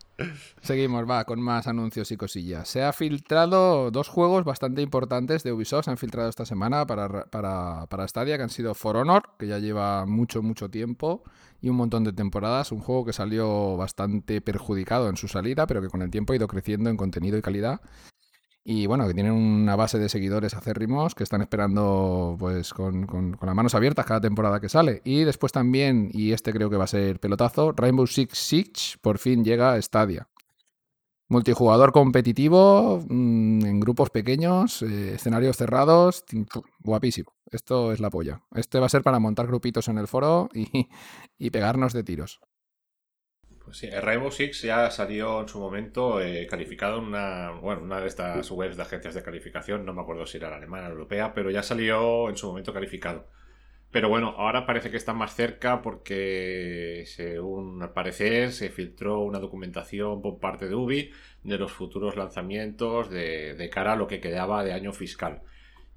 seguimos, 0.63 1.07
va, 1.07 1.23
con 1.23 1.39
más 1.39 1.67
anuncios 1.67 2.11
y 2.11 2.17
cosillas. 2.17 2.67
Se 2.67 2.81
ha 2.83 2.91
filtrado 2.93 3.91
dos 3.91 4.07
juegos 4.09 4.43
bastante 4.43 4.81
importantes 4.81 5.43
de 5.43 5.53
Ubisoft, 5.53 5.85
se 5.85 5.91
han 5.91 5.97
filtrado 5.97 6.29
esta 6.29 6.45
semana 6.47 6.87
para, 6.87 7.25
para, 7.25 7.85
para 7.85 8.07
Stadia, 8.07 8.37
que 8.37 8.43
han 8.43 8.49
sido 8.49 8.73
For 8.73 8.97
Honor, 8.97 9.21
que 9.37 9.45
ya 9.45 9.59
lleva 9.59 10.07
mucho, 10.07 10.41
mucho 10.41 10.69
tiempo 10.71 11.23
y 11.61 11.69
un 11.69 11.75
montón 11.75 12.03
de 12.03 12.11
temporadas. 12.11 12.71
Un 12.71 12.79
juego 12.79 13.05
que 13.05 13.13
salió 13.13 13.77
bastante 13.77 14.41
perjudicado 14.41 15.09
en 15.09 15.15
su 15.15 15.27
salida, 15.27 15.67
pero 15.67 15.79
que 15.79 15.89
con 15.89 16.01
el 16.01 16.09
tiempo 16.09 16.33
ha 16.33 16.37
ido 16.37 16.47
creciendo 16.47 16.89
en 16.89 16.97
contenido 16.97 17.37
y 17.37 17.43
calidad. 17.43 17.81
Y 18.63 18.85
bueno, 18.85 19.07
que 19.07 19.13
tienen 19.15 19.31
una 19.33 19.75
base 19.75 19.97
de 19.97 20.07
seguidores 20.07 20.53
acérrimos 20.53 21.15
que 21.15 21.23
están 21.23 21.41
esperando 21.41 22.35
pues 22.39 22.73
con, 22.73 23.07
con- 23.07 23.33
con 23.33 23.47
las 23.47 23.55
manos 23.55 23.73
abiertas 23.73 24.05
cada 24.05 24.21
temporada 24.21 24.59
que 24.59 24.69
sale. 24.69 25.01
Y 25.03 25.23
después 25.23 25.51
también, 25.51 26.09
y 26.13 26.31
este 26.33 26.53
creo 26.53 26.69
que 26.69 26.77
va 26.77 26.83
a 26.83 26.87
ser 26.87 27.19
pelotazo, 27.19 27.71
Rainbow 27.71 28.05
Six 28.07 28.37
Siege 28.37 28.97
por 29.01 29.17
fin 29.17 29.43
llega 29.43 29.73
a 29.73 29.81
Stadia. 29.81 30.27
Multijugador 31.29 31.93
competitivo, 31.93 33.01
mm, 33.07 33.65
en 33.65 33.79
grupos 33.79 34.09
pequeños, 34.09 34.81
eh, 34.81 35.13
escenarios 35.15 35.55
cerrados, 35.55 36.25
guapísimo. 36.79 37.31
Esto 37.49 37.93
es 37.93 37.99
la 38.01 38.09
polla. 38.09 38.43
Este 38.53 38.79
va 38.79 38.87
a 38.87 38.89
ser 38.89 39.01
para 39.01 39.19
montar 39.19 39.47
grupitos 39.47 39.87
en 39.87 39.97
el 39.97 40.07
foro 40.07 40.49
y, 40.53 40.67
y 41.39 41.49
pegarnos 41.49 41.93
de 41.93 42.03
tiros. 42.03 42.41
Sí, 43.71 43.89
Rainbow 43.89 44.31
Six 44.31 44.63
ya 44.63 44.91
salió 44.91 45.41
en 45.41 45.47
su 45.47 45.59
momento 45.59 46.21
eh, 46.21 46.45
calificado 46.47 46.99
en 46.99 47.05
una, 47.05 47.51
bueno, 47.51 47.81
una 47.83 48.01
de 48.01 48.07
estas 48.07 48.51
webs 48.51 48.75
de 48.75 48.83
agencias 48.83 49.13
de 49.15 49.23
calificación, 49.23 49.85
no 49.85 49.93
me 49.93 50.01
acuerdo 50.01 50.25
si 50.25 50.37
era 50.37 50.49
la 50.49 50.57
alemana 50.57 50.87
o 50.87 50.89
la 50.89 50.93
europea, 50.93 51.33
pero 51.33 51.51
ya 51.51 51.63
salió 51.63 52.29
en 52.29 52.35
su 52.37 52.47
momento 52.47 52.73
calificado. 52.73 53.27
Pero 53.91 54.09
bueno, 54.09 54.35
ahora 54.37 54.65
parece 54.65 54.89
que 54.91 54.97
está 54.97 55.13
más 55.13 55.35
cerca 55.35 55.81
porque, 55.81 57.03
según 57.07 57.81
al 57.83 57.93
parecer, 57.93 58.51
se 58.53 58.69
filtró 58.69 59.19
una 59.19 59.39
documentación 59.39 60.21
por 60.21 60.39
parte 60.39 60.67
de 60.67 60.75
Ubi 60.75 61.11
de 61.43 61.57
los 61.57 61.71
futuros 61.73 62.15
lanzamientos 62.15 63.09
de, 63.09 63.55
de 63.55 63.69
cara 63.69 63.93
a 63.93 63.95
lo 63.97 64.07
que 64.07 64.21
quedaba 64.21 64.63
de 64.63 64.73
año 64.73 64.93
fiscal. 64.93 65.43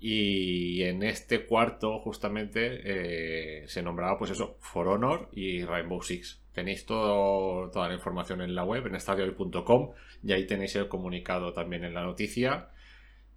Y 0.06 0.82
en 0.82 1.02
este 1.02 1.46
cuarto, 1.46 1.98
justamente, 2.00 2.82
eh, 2.84 3.66
se 3.68 3.82
nombraba, 3.82 4.18
pues 4.18 4.32
eso, 4.32 4.58
For 4.60 4.86
Honor 4.86 5.30
y 5.32 5.64
Rainbow 5.64 6.02
Six. 6.02 6.42
Tenéis 6.52 6.84
todo, 6.84 7.70
toda 7.70 7.88
la 7.88 7.94
información 7.94 8.42
en 8.42 8.54
la 8.54 8.64
web, 8.64 8.86
en 8.86 8.96
estadiohoy.com, 8.96 9.92
y 10.22 10.32
ahí 10.34 10.46
tenéis 10.46 10.76
el 10.76 10.88
comunicado 10.88 11.54
también 11.54 11.84
en 11.84 11.94
la 11.94 12.02
noticia. 12.02 12.68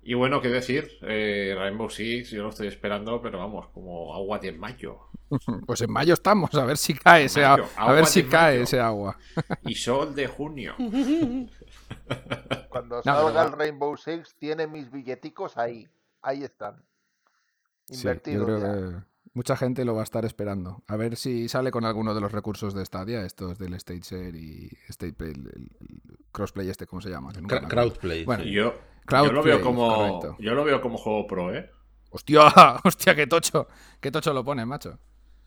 Y 0.03 0.13
bueno, 0.15 0.41
qué 0.41 0.50
decir, 0.50 0.89
eh, 1.03 1.55
Rainbow 1.57 1.89
Six, 1.89 2.31
yo 2.31 2.43
lo 2.43 2.50
estoy 2.50 2.67
esperando, 2.67 3.21
pero 3.21 3.38
vamos, 3.38 3.69
como 3.69 4.13
agua 4.13 4.38
de 4.39 4.51
mayo. 4.51 5.00
Pues 5.65 5.79
en 5.81 5.91
mayo 5.91 6.15
estamos, 6.15 6.53
a 6.53 6.65
ver 6.65 6.75
si 6.75 6.93
cae 6.93 7.25
ese, 7.25 7.45
a, 7.45 7.57
a 7.77 7.91
ver 7.93 8.05
si 8.07 8.24
cae 8.24 8.55
mayo. 8.55 8.63
ese 8.63 8.79
agua. 8.81 9.17
Y 9.63 9.75
sol 9.75 10.13
de 10.13 10.27
junio. 10.27 10.75
Cuando 12.69 13.01
salga 13.03 13.43
el 13.43 13.51
Rainbow 13.53 13.95
Six, 13.95 14.36
tiene 14.38 14.67
mis 14.67 14.91
billeticos 14.91 15.57
ahí. 15.57 15.88
Ahí 16.27 16.43
están. 16.43 16.84
Sí, 17.86 17.93
yo 17.93 18.00
Invertidos 18.10 18.46
creo 18.46 18.60
ya. 18.60 18.74
que 19.00 19.05
mucha 19.34 19.55
gente 19.55 19.86
lo 19.86 19.96
va 19.96 20.01
a 20.01 20.03
estar 20.03 20.25
esperando. 20.25 20.84
A 20.86 20.98
ver 20.98 21.15
si 21.15 21.48
sale 21.48 21.72
con 21.72 21.86
alguno 21.86 22.13
de 22.13 22.19
los 22.19 22.34
recursos 22.34 22.74
de 22.74 22.84
Stadia, 22.84 23.25
estos 23.25 23.57
del 23.57 23.75
State 23.75 24.01
Share 24.01 24.36
y 24.36 24.69
State 24.89 25.13
Play, 25.13 25.31
el, 25.31 25.72
crossplay 26.34 26.69
este, 26.69 26.86
¿cómo 26.86 27.01
se 27.01 27.10
llama? 27.10 27.31
Cra-. 27.31 27.65
Crowdplay. 27.69 28.25
Bueno, 28.25 28.43
sí. 28.43 28.51
Yo, 28.51 28.74
Cloud 29.05 29.27
yo 29.27 29.31
lo 29.31 29.43
veo 29.43 29.62
como. 29.62 29.88
correcto. 29.88 30.36
Yo 30.39 30.53
lo 30.53 30.65
veo 30.65 30.81
como 30.81 30.98
juego 30.98 31.27
pro, 31.27 31.55
¿eh? 31.55 31.72
Hostia, 32.10 32.41
hostia, 32.84 33.15
qué 33.15 33.25
tocho, 33.25 33.69
qué 34.01 34.12
tocho 34.12 34.34
lo 34.34 34.43
pone, 34.43 34.65
macho. 34.65 35.00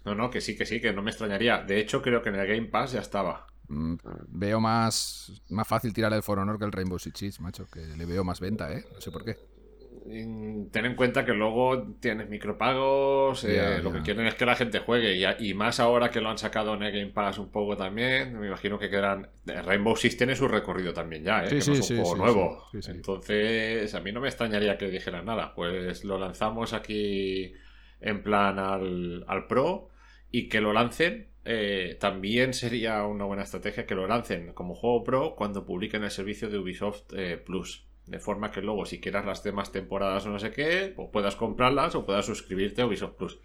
No, 0.07 0.15
no, 0.15 0.31
que 0.31 0.41
sí, 0.41 0.57
que 0.57 0.65
sí, 0.65 0.81
que 0.81 0.95
no 0.95 1.03
me 1.03 1.11
extrañaría. 1.11 1.59
De 1.59 1.79
hecho, 1.79 2.01
creo 2.01 2.23
que 2.23 2.31
en 2.31 2.37
el 2.37 2.47
Game 2.47 2.69
Pass 2.69 2.93
ya 2.93 3.01
estaba. 3.01 3.47
Mm, 3.69 3.97
veo 4.29 4.61
más, 4.61 5.43
más 5.51 5.69
fácil 5.69 5.93
tirar 5.93 6.15
el 6.15 6.23
For 6.23 6.39
Honor 6.39 6.59
que 6.59 6.65
el 6.65 6.73
Rainbow 6.73 6.99
Six 6.99 7.19
Siege, 7.19 7.43
macho, 7.43 7.67
que 7.71 7.81
le 7.81 8.07
veo 8.07 8.25
más 8.25 8.41
venta, 8.41 8.73
¿eh? 8.73 8.87
No 8.95 9.01
sé 9.03 9.11
por 9.11 9.27
qué. 9.27 9.60
Ten 10.03 10.87
en 10.87 10.95
cuenta 10.97 11.25
que 11.25 11.33
luego 11.35 11.95
tienes 12.01 12.29
micropagos, 12.29 13.45
eh, 13.45 13.81
lo 13.83 13.93
que 13.93 14.01
quieren 14.01 14.27
es 14.27 14.35
que 14.35 14.47
la 14.47 14.57
gente 14.57 14.79
juegue 14.79 15.15
y, 15.17 15.49
y 15.51 15.55
más 15.55 15.79
ahora 15.79 16.11
que 16.11 16.21
lo 16.23 16.31
han 16.31 16.39
sacado 16.39 16.75
en 16.75 16.83
el 16.83 16.93
Game 16.93 17.13
Pass 17.13 17.39
un 17.39 17.51
poco 17.51 17.77
también, 17.77 18.39
me 18.41 18.47
imagino 18.47 18.79
que 18.79 18.89
quedarán... 18.89 19.29
Rainbow 19.45 19.95
Six 19.97 20.17
tiene 20.17 20.35
su 20.37 20.49
recorrido 20.49 20.93
también 20.95 21.23
ya, 21.25 21.45
¿eh? 21.45 21.51
Sí, 21.51 21.57
que 21.57 21.61
sí, 21.61 21.71
no 21.71 21.75
es 21.75 21.81
un 21.81 21.87
sí, 21.87 21.97
juego 21.97 22.17
nuevo. 22.17 22.65
Entonces, 22.89 23.95
a 23.95 24.01
mí 24.01 24.11
no 24.13 24.21
me 24.21 24.29
extrañaría 24.29 24.79
que 24.79 24.89
dijeran 24.89 25.27
nada, 25.27 25.55
pues 25.55 26.03
lo 26.05 26.19
lanzamos 26.19 26.73
aquí 26.73 27.53
en 28.01 28.23
plan 28.23 28.59
al, 28.59 29.25
al 29.29 29.47
Pro 29.47 29.91
y 30.31 30.49
que 30.49 30.61
lo 30.61 30.73
lancen. 30.73 31.29
eh, 31.45 31.97
también 32.01 32.55
sería 32.55 33.05
una 33.05 33.25
buena 33.25 33.43
estrategia 33.43 33.87
que 33.87 33.95
lo 33.95 34.07
lancen 34.07 34.53
como 34.53 34.75
juego 34.75 35.05
pro 35.05 35.35
cuando 35.37 35.65
publiquen 35.65 36.05
el 36.05 36.11
servicio 36.11 36.49
de 36.49 36.59
Ubisoft 36.59 37.13
eh, 37.17 37.37
Plus. 37.39 37.87
De 38.11 38.19
forma 38.19 38.51
que 38.51 38.61
luego, 38.61 38.85
si 38.87 39.01
quieras 39.01 39.25
las 39.25 39.45
demás 39.45 39.71
temporadas 39.71 40.27
o 40.27 40.31
no 40.31 40.41
sé 40.41 40.51
qué, 40.51 40.93
pues 40.97 41.09
puedas 41.13 41.37
comprarlas 41.37 41.95
o 41.95 42.05
puedas 42.05 42.27
suscribirte 42.27 42.83
a 42.83 42.87
Ubisoft 42.87 43.15
Plus. 43.15 43.39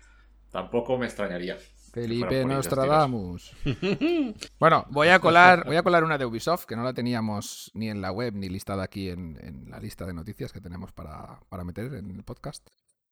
Tampoco 0.52 0.98
me 0.98 1.06
extrañaría. 1.06 1.56
Felipe 1.94 2.44
Nostradamus. 2.44 3.54
bueno, 4.60 4.86
voy 4.90 5.10
a 5.10 5.20
colar, 5.20 5.66
voy 5.68 5.76
a 5.76 5.84
colar 5.84 6.04
una 6.04 6.18
de 6.18 6.26
Ubisoft 6.26 6.66
que 6.66 6.76
no 6.76 6.84
la 6.84 6.94
teníamos 6.94 7.70
ni 7.76 7.92
en 7.92 8.02
la 8.02 8.12
web 8.12 8.34
ni 8.34 8.50
listada 8.50 8.84
aquí 8.84 9.10
en, 9.10 9.38
en 9.40 9.70
la 9.70 9.80
lista 9.80 10.08
de 10.08 10.14
noticias 10.14 10.52
que 10.52 10.62
tenemos 10.62 10.92
para, 10.92 11.40
para 11.48 11.64
meter 11.64 11.94
en 11.94 12.10
el 12.10 12.24
podcast. 12.24 12.68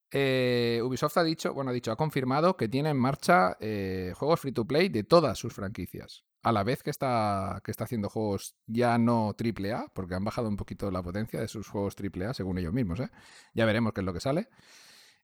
Eh, 0.10 0.81
Ubisoft 0.83 1.17
ha 1.17 1.24
dicho, 1.24 1.53
bueno, 1.53 1.69
ha 1.69 1.74
dicho, 1.74 1.91
ha 1.91 1.95
confirmado 1.95 2.57
que 2.57 2.67
tiene 2.67 2.89
en 2.89 2.98
marcha 2.98 3.57
eh, 3.60 4.13
juegos 4.17 4.39
free 4.39 4.53
to 4.53 4.65
play 4.65 4.89
de 4.89 5.03
todas 5.03 5.38
sus 5.38 5.53
franquicias. 5.53 6.24
A 6.43 6.51
la 6.51 6.63
vez 6.63 6.83
que 6.83 6.89
está, 6.89 7.62
que 7.63 7.71
está 7.71 7.85
haciendo 7.85 8.09
juegos 8.09 8.55
ya 8.67 8.97
no 8.97 9.33
AAA, 9.38 9.88
porque 9.93 10.15
han 10.15 10.23
bajado 10.23 10.50
un 10.50 10.57
poquito 10.57 10.91
la 10.91 11.01
potencia 11.01 11.39
de 11.39 11.47
sus 11.47 11.67
juegos 11.67 11.95
AAA, 11.97 12.33
según 12.33 12.57
ellos 12.57 12.73
mismos, 12.73 13.00
¿eh? 13.00 13.09
Ya 13.53 13.65
veremos 13.65 13.93
qué 13.93 14.01
es 14.01 14.05
lo 14.05 14.13
que 14.13 14.19
sale. 14.19 14.50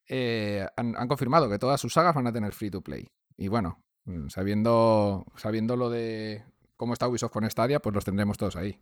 Eh, 0.08 0.66
han, 0.76 0.96
han 0.98 1.08
confirmado 1.08 1.50
que 1.50 1.60
todas 1.60 1.80
sus 1.80 1.94
sagas 1.94 2.16
van 2.16 2.26
a 2.28 2.34
tener 2.34 2.54
free 2.54 2.72
to 2.72 2.82
play. 2.82 3.12
Y 3.38 3.50
bueno, 3.50 3.84
mm, 4.06 4.30
sabiendo, 4.30 5.26
sabiendo 5.36 5.76
lo 5.76 5.90
de 5.90 6.44
cómo 6.78 6.94
está 6.94 7.08
Ubisoft 7.08 7.34
con 7.34 7.50
Stadia, 7.50 7.82
pues 7.82 7.94
los 7.94 8.06
tendremos 8.06 8.38
todos 8.38 8.56
ahí. 8.56 8.80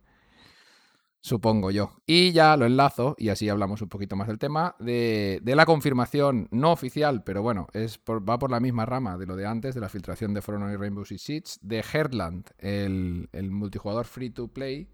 Supongo 1.20 1.70
yo. 1.70 1.96
Y 2.06 2.32
ya 2.32 2.56
lo 2.56 2.64
enlazo, 2.64 3.14
y 3.18 3.28
así 3.30 3.48
hablamos 3.48 3.82
un 3.82 3.88
poquito 3.88 4.16
más 4.16 4.28
del 4.28 4.38
tema, 4.38 4.76
de, 4.78 5.40
de 5.42 5.56
la 5.56 5.66
confirmación 5.66 6.48
no 6.52 6.72
oficial, 6.72 7.22
pero 7.24 7.42
bueno, 7.42 7.66
es 7.72 7.98
por- 7.98 8.26
va 8.28 8.38
por 8.38 8.50
la 8.50 8.60
misma 8.60 8.86
rama 8.86 9.18
de 9.18 9.26
lo 9.26 9.36
de 9.36 9.46
antes, 9.46 9.74
de 9.74 9.80
la 9.80 9.88
filtración 9.88 10.32
de 10.32 10.42
For 10.42 10.54
Honor 10.54 10.72
y 10.72 10.76
Rainbow 10.76 11.04
Six 11.04 11.20
Siege, 11.22 11.58
de 11.60 11.82
Heartland, 11.82 12.46
el, 12.58 13.28
el 13.32 13.50
multijugador 13.50 14.06
free 14.06 14.30
to 14.30 14.48
play 14.48 14.88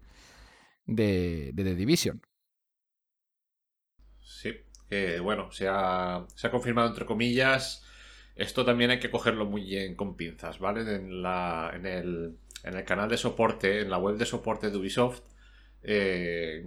de, 0.85 1.53
The 1.55 1.75
Division. 1.75 2.21
Sí, 4.19 4.51
bueno, 5.21 5.51
se 5.51 5.67
ha, 5.69 6.25
se 6.35 6.47
ha 6.47 6.51
confirmado 6.51 6.87
entre 6.89 7.05
comillas. 7.05 7.83
Esto 8.35 8.65
también 8.65 8.91
hay 8.91 8.99
que 8.99 9.11
cogerlo 9.11 9.45
muy 9.45 9.63
bien 9.63 9.95
con 9.95 10.15
pinzas, 10.15 10.59
¿vale? 10.59 10.81
En, 10.95 11.21
la, 11.21 11.71
en, 11.73 11.85
el, 11.85 12.37
en 12.63 12.75
el 12.75 12.83
canal 12.85 13.09
de 13.09 13.17
soporte, 13.17 13.81
en 13.81 13.89
la 13.89 13.97
web 13.97 14.17
de 14.17 14.25
soporte 14.25 14.69
de 14.69 14.77
Ubisoft, 14.77 15.21
eh, 15.87 16.65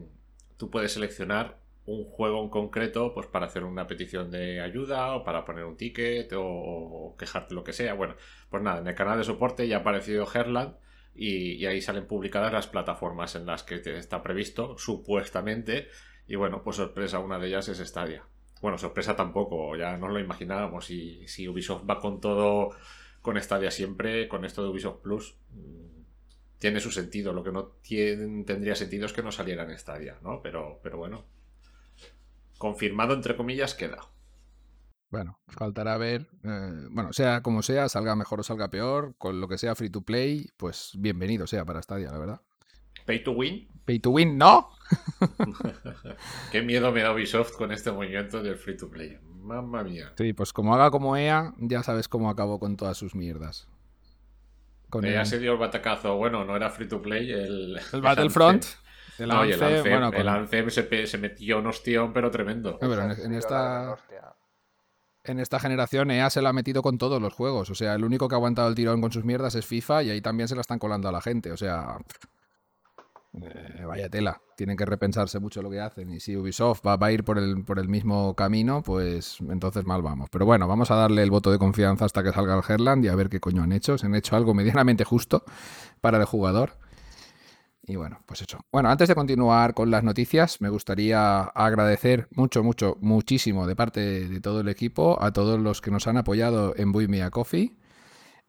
tú 0.57 0.71
puedes 0.71 0.93
seleccionar 0.93 1.59
un 1.87 2.05
juego 2.05 2.43
en 2.43 2.51
concreto 2.51 3.15
pues 3.15 3.27
para 3.29 3.47
hacer 3.47 3.65
una 3.65 3.87
petición 3.87 4.31
de 4.31 4.61
ayuda 4.61 5.15
o 5.17 5.25
para 5.25 5.45
poner 5.45 5.65
un 5.65 5.77
ticket 5.77 6.31
o, 6.37 7.17
quejarte 7.19 7.55
lo 7.55 7.65
que 7.65 7.73
sea. 7.73 7.95
Bueno, 7.95 8.15
pues 8.51 8.63
nada, 8.63 8.81
en 8.81 8.87
el 8.87 8.95
canal 8.95 9.19
de 9.19 9.25
soporte 9.25 9.67
ya 9.67 9.79
ha 9.79 9.81
aparecido 9.81 10.27
Herland 10.33 10.75
y, 11.15 11.65
ahí 11.67 11.81
salen 11.81 12.07
publicadas 12.07 12.53
las 12.53 12.67
plataformas 12.69 13.35
en 13.35 13.47
las 13.47 13.63
que 13.65 13.79
te- 13.79 13.97
está 13.97 14.23
previsto, 14.23 14.77
supuestamente. 14.79 15.89
Y 16.29 16.37
bueno, 16.37 16.63
pues 16.63 16.77
sorpresa, 16.77 17.19
una 17.21 17.39
de 17.39 17.49
ellas 17.49 17.69
es 17.69 17.79
Stadia. 17.79 18.25
Bueno, 18.61 18.77
sorpresa 18.79 19.17
tampoco, 19.17 19.75
ya 19.77 19.97
nos 19.97 20.11
lo 20.13 20.21
imaginábamos. 20.21 20.87
Si, 20.87 21.27
si 21.27 21.49
Ubisoft 21.49 21.89
va 21.89 21.99
con 22.01 22.21
todo, 22.21 22.71
con 23.23 23.41
Stadia 23.41 23.71
siempre, 23.71 24.29
con 24.29 24.45
esto 24.45 24.63
de 24.63 24.69
Ubisoft 24.69 25.01
Plus, 25.03 25.37
tiene 26.59 26.81
su 26.81 26.91
sentido. 26.91 27.33
Lo 27.33 27.43
que 27.45 27.53
no 27.53 27.65
tiene- 27.83 28.45
tendría 28.45 28.75
sentido 28.75 29.07
es 29.07 29.13
que 29.13 29.23
no 29.23 29.33
saliera 29.33 29.65
en 29.65 29.79
Stadia, 29.79 30.19
¿no? 30.23 30.41
Pero, 30.43 30.81
pero 30.83 30.99
bueno, 30.99 31.25
confirmado 32.59 33.15
entre 33.15 33.37
comillas 33.37 33.75
queda. 33.75 33.99
Bueno, 35.11 35.39
faltará 35.49 35.97
ver. 35.97 36.29
eh, 36.45 36.87
bueno, 36.91 37.13
sea 37.15 37.43
como 37.43 37.63
sea, 37.63 37.89
salga 37.89 38.15
mejor 38.15 38.41
o 38.41 38.43
salga 38.43 38.69
peor, 38.69 39.15
con 39.17 39.41
lo 39.41 39.49
que 39.49 39.57
sea 39.57 39.75
free 39.75 39.89
to 39.91 40.03
play, 40.03 40.51
pues 40.57 40.93
bienvenido 40.99 41.47
sea 41.47 41.65
para 41.65 41.81
Stadia, 41.81 42.11
la 42.11 42.19
verdad. 42.19 42.41
Pay 43.07 43.23
to 43.25 43.33
win. 43.33 43.69
Pay 43.87 44.01
to 44.01 44.11
win, 44.11 44.37
no. 44.37 44.69
Qué 46.53 46.63
miedo 46.63 46.93
me 46.93 47.01
da 47.03 47.13
Ubisoft 47.15 47.53
con 47.57 47.73
este 47.73 47.91
movimiento 47.91 48.43
del 48.43 48.57
free 48.57 48.77
to 48.77 48.91
play. 48.91 49.19
Mamma 49.23 49.83
mía. 49.83 50.13
Sí, 50.19 50.35
pues 50.35 50.53
como 50.53 50.75
haga 50.75 50.91
como 50.91 51.17
EA, 51.17 51.55
ya 51.59 51.83
sabes 51.83 52.07
cómo 52.09 52.29
acabó 52.29 52.59
con 52.59 52.77
todas 52.77 52.99
sus 52.99 53.15
mierdas. 53.15 53.67
Con 54.91 55.05
Ya 55.05 55.21
el, 55.21 55.27
se 55.27 55.39
dio 55.39 55.53
el 55.53 55.59
batacazo. 55.59 56.17
Bueno, 56.17 56.45
no 56.45 56.57
era 56.57 56.71
free 56.71 56.89
to 56.89 57.03
play. 57.03 57.31
El, 57.31 57.79
el 57.93 58.01
Battlefront, 58.01 58.65
el 59.19 59.29
No, 59.29 59.43
el 59.43 59.53
Anthem, 59.53 59.69
Anthem, 59.69 59.93
bueno, 59.93 60.13
con- 60.13 60.21
el 60.21 60.29
Anthem 60.29 60.71
se, 60.71 61.19
metió 61.19 61.59
un 61.59 61.67
ostión, 61.67 62.13
pero 62.13 62.31
tremendo. 62.31 62.71
Eh, 62.71 62.79
pero 62.81 63.03
en, 63.03 63.11
ha 63.11 63.15
sido 63.15 63.39
esta, 63.39 63.97
en 65.25 65.41
esta 65.41 65.61
generación 65.61 66.11
EA 66.11 66.31
se 66.31 66.41
la 66.41 66.51
ha 66.51 66.53
metido 66.53 66.83
con 66.83 66.99
todos 66.99 67.21
los 67.21 67.35
juegos. 67.35 67.71
O 67.71 67.75
sea, 67.75 67.95
el 67.95 68.05
único 68.05 68.29
que 68.29 68.35
ha 68.35 68.39
aguantado 68.39 68.69
el 68.69 68.75
tirón 68.75 69.01
con 69.01 69.13
sus 69.13 69.25
mierdas 69.25 69.55
es 69.55 69.67
FIFA 69.67 70.05
y 70.05 70.11
ahí 70.11 70.21
también 70.21 70.49
se 70.49 70.55
la 70.55 70.63
están 70.63 70.79
colando 70.79 71.09
a 71.09 71.13
la 71.13 71.21
gente. 71.21 71.53
O 71.53 71.57
sea, 71.57 71.99
eh, 73.45 73.85
vaya 73.87 74.09
tela. 74.09 74.41
Tienen 74.57 74.77
que 74.77 74.85
repensarse 74.85 75.39
mucho 75.39 75.63
lo 75.63 75.71
que 75.71 75.81
hacen. 75.81 76.11
Y 76.11 76.21
si 76.21 76.37
Ubisoft 76.37 76.81
va, 76.87 76.97
va 76.97 77.09
a 77.09 77.13
ir 77.13 77.25
por 77.25 77.39
el, 77.39 77.65
por 77.65 77.79
el 77.79 77.89
mismo 77.89 78.35
camino, 78.35 78.83
pues 78.83 79.39
entonces 79.49 79.85
mal 79.85 80.03
vamos. 80.03 80.29
Pero 80.31 80.47
bueno, 80.47 80.67
vamos 80.67 80.91
a 80.91 80.97
darle 80.97 81.23
el 81.23 81.31
voto 81.31 81.51
de 81.51 81.59
confianza 81.59 82.05
hasta 82.05 82.23
que 82.23 82.33
salga 82.33 82.57
el 82.57 82.63
Herland 82.67 83.05
y 83.05 83.09
a 83.09 83.15
ver 83.15 83.29
qué 83.29 83.41
coño 83.41 83.63
han 83.63 83.73
hecho. 83.73 83.99
Se 83.99 84.07
han 84.07 84.15
hecho 84.15 84.37
algo 84.37 84.55
medianamente 84.55 85.05
justo 85.05 85.45
para 86.01 86.19
el 86.19 86.25
jugador. 86.25 86.73
Y 87.89 87.97
bueno, 87.97 88.21
pues 88.27 88.43
eso. 88.43 88.59
Bueno, 88.71 88.91
antes 88.91 89.09
de 89.09 89.15
continuar 89.15 89.73
con 89.73 89.91
las 89.91 90.05
noticias, 90.05 90.61
me 90.61 90.69
gustaría 90.69 91.41
agradecer 91.41 92.29
mucho, 92.33 92.63
mucho, 92.63 92.99
muchísimo 93.01 93.67
de 93.67 93.77
parte 93.77 94.29
de 94.29 94.41
todo 94.43 94.61
el 94.61 94.69
equipo 94.69 95.17
a 95.23 95.33
todos 95.33 95.59
los 95.59 95.81
que 95.81 95.91
nos 95.91 96.07
han 96.07 96.19
apoyado 96.19 96.75
en 96.77 96.93
Buy 96.93 97.09
Me 97.09 97.23
a 97.23 97.31
Coffee. 97.31 97.79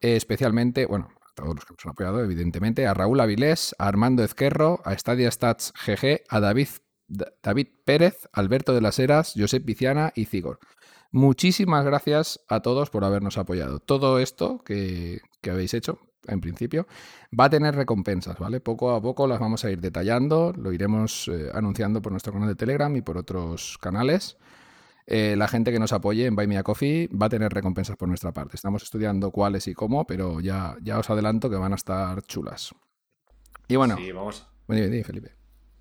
Especialmente, 0.01 0.85
bueno, 0.85 1.09
todos 1.39 1.55
los 1.55 1.65
que 1.65 1.73
nos 1.73 1.85
han 1.85 1.91
apoyado, 1.91 2.23
evidentemente, 2.23 2.87
a 2.87 2.93
Raúl 2.93 3.19
Avilés, 3.19 3.75
a 3.79 3.87
Armando 3.87 4.23
Ezquerro, 4.23 4.81
a 4.85 4.97
Stadia 4.97 5.29
Stats 5.31 5.73
GG, 5.85 6.21
a 6.29 6.39
David, 6.39 6.67
Da- 7.07 7.31
David 7.41 7.67
Pérez, 7.85 8.27
Alberto 8.33 8.73
de 8.73 8.81
las 8.81 8.99
Heras, 8.99 9.33
Josep 9.35 9.65
Viciana 9.65 10.11
y 10.15 10.25
Cigor. 10.25 10.59
Muchísimas 11.11 11.83
gracias 11.85 12.39
a 12.49 12.61
todos 12.61 12.89
por 12.89 13.03
habernos 13.03 13.37
apoyado. 13.37 13.79
Todo 13.79 14.19
esto 14.19 14.59
que, 14.63 15.21
que 15.41 15.49
habéis 15.49 15.73
hecho, 15.73 15.97
en 16.27 16.39
principio, 16.39 16.85
va 17.37 17.45
a 17.45 17.49
tener 17.49 17.75
recompensas, 17.75 18.37
¿vale? 18.37 18.59
Poco 18.59 18.91
a 18.91 19.01
poco 19.01 19.25
las 19.25 19.39
vamos 19.39 19.65
a 19.65 19.71
ir 19.71 19.79
detallando, 19.81 20.53
lo 20.55 20.71
iremos 20.71 21.27
eh, 21.27 21.49
anunciando 21.53 22.01
por 22.01 22.11
nuestro 22.11 22.31
canal 22.33 22.47
de 22.49 22.55
Telegram 22.55 22.95
y 22.95 23.01
por 23.01 23.17
otros 23.17 23.77
canales. 23.81 24.37
Eh, 25.11 25.35
la 25.35 25.47
gente 25.47 25.71
que 25.71 25.79
nos 25.79 25.91
apoye 25.91 26.27
en 26.27 26.35
Buy 26.35 26.45
Me 26.45 26.59
a 26.59 26.61
Coffee 26.61 27.09
va 27.19 27.25
a 27.25 27.29
tener 27.29 27.51
recompensas 27.51 27.97
por 27.97 28.07
nuestra 28.07 28.31
parte. 28.31 28.55
Estamos 28.55 28.83
estudiando 28.83 29.31
cuáles 29.31 29.67
y 29.67 29.73
cómo, 29.73 30.05
pero 30.05 30.39
ya, 30.39 30.75
ya 30.83 30.99
os 30.99 31.09
adelanto 31.09 31.49
que 31.49 31.55
van 31.55 31.71
a 31.71 31.77
estar 31.77 32.21
chulas. 32.27 32.75
Y 33.67 33.75
bueno, 33.75 33.97
Sí, 33.97 34.11
vamos. 34.11 34.47
di, 34.67 35.03
Felipe. 35.03 35.31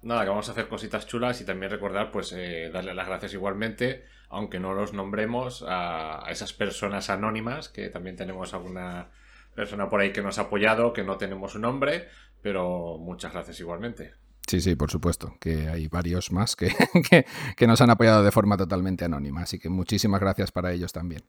Nada, 0.01 0.23
que 0.23 0.31
vamos 0.31 0.49
a 0.49 0.53
hacer 0.53 0.67
cositas 0.69 1.07
chulas 1.07 1.43
y 1.43 1.45
también 1.45 1.71
recordar, 1.71 2.11
pues, 2.11 2.33
eh, 2.33 2.71
darle 2.73 2.95
las 2.95 3.07
gracias 3.07 3.35
igualmente, 3.35 4.07
aunque 4.31 4.61
no 4.61 4.73
los 4.73 4.95
nombremos, 4.95 5.63
a, 5.63 6.27
a 6.27 6.31
esas 6.31 6.55
personas 6.55 7.11
anónimas, 7.11 7.69
que 7.69 7.91
también 7.91 8.17
tenemos 8.17 8.55
alguna 8.55 9.11
persona 9.55 9.91
por 9.91 10.01
ahí 10.01 10.11
que 10.11 10.23
nos 10.23 10.39
ha 10.39 10.43
apoyado, 10.43 10.95
que 10.95 11.05
no 11.05 11.19
tenemos 11.19 11.53
su 11.53 11.59
nombre, 11.59 12.09
pero 12.41 12.97
muchas 12.99 13.35
gracias 13.35 13.61
igualmente. 13.61 14.15
Sí, 14.49 14.61
sí, 14.63 14.75
por 14.75 14.91
supuesto, 14.91 15.37
que 15.41 15.69
hay 15.69 15.87
varios 15.89 16.33
más 16.33 16.57
que, 16.57 16.75
que, 17.11 17.27
que 17.57 17.67
nos 17.67 17.81
han 17.83 17.91
apoyado 17.91 18.25
de 18.25 18.33
forma 18.33 18.57
totalmente 18.57 19.05
anónima, 19.05 19.43
así 19.43 19.59
que 19.59 19.69
muchísimas 19.69 20.21
gracias 20.21 20.51
para 20.51 20.73
ellos 20.73 20.93
también. 20.93 21.23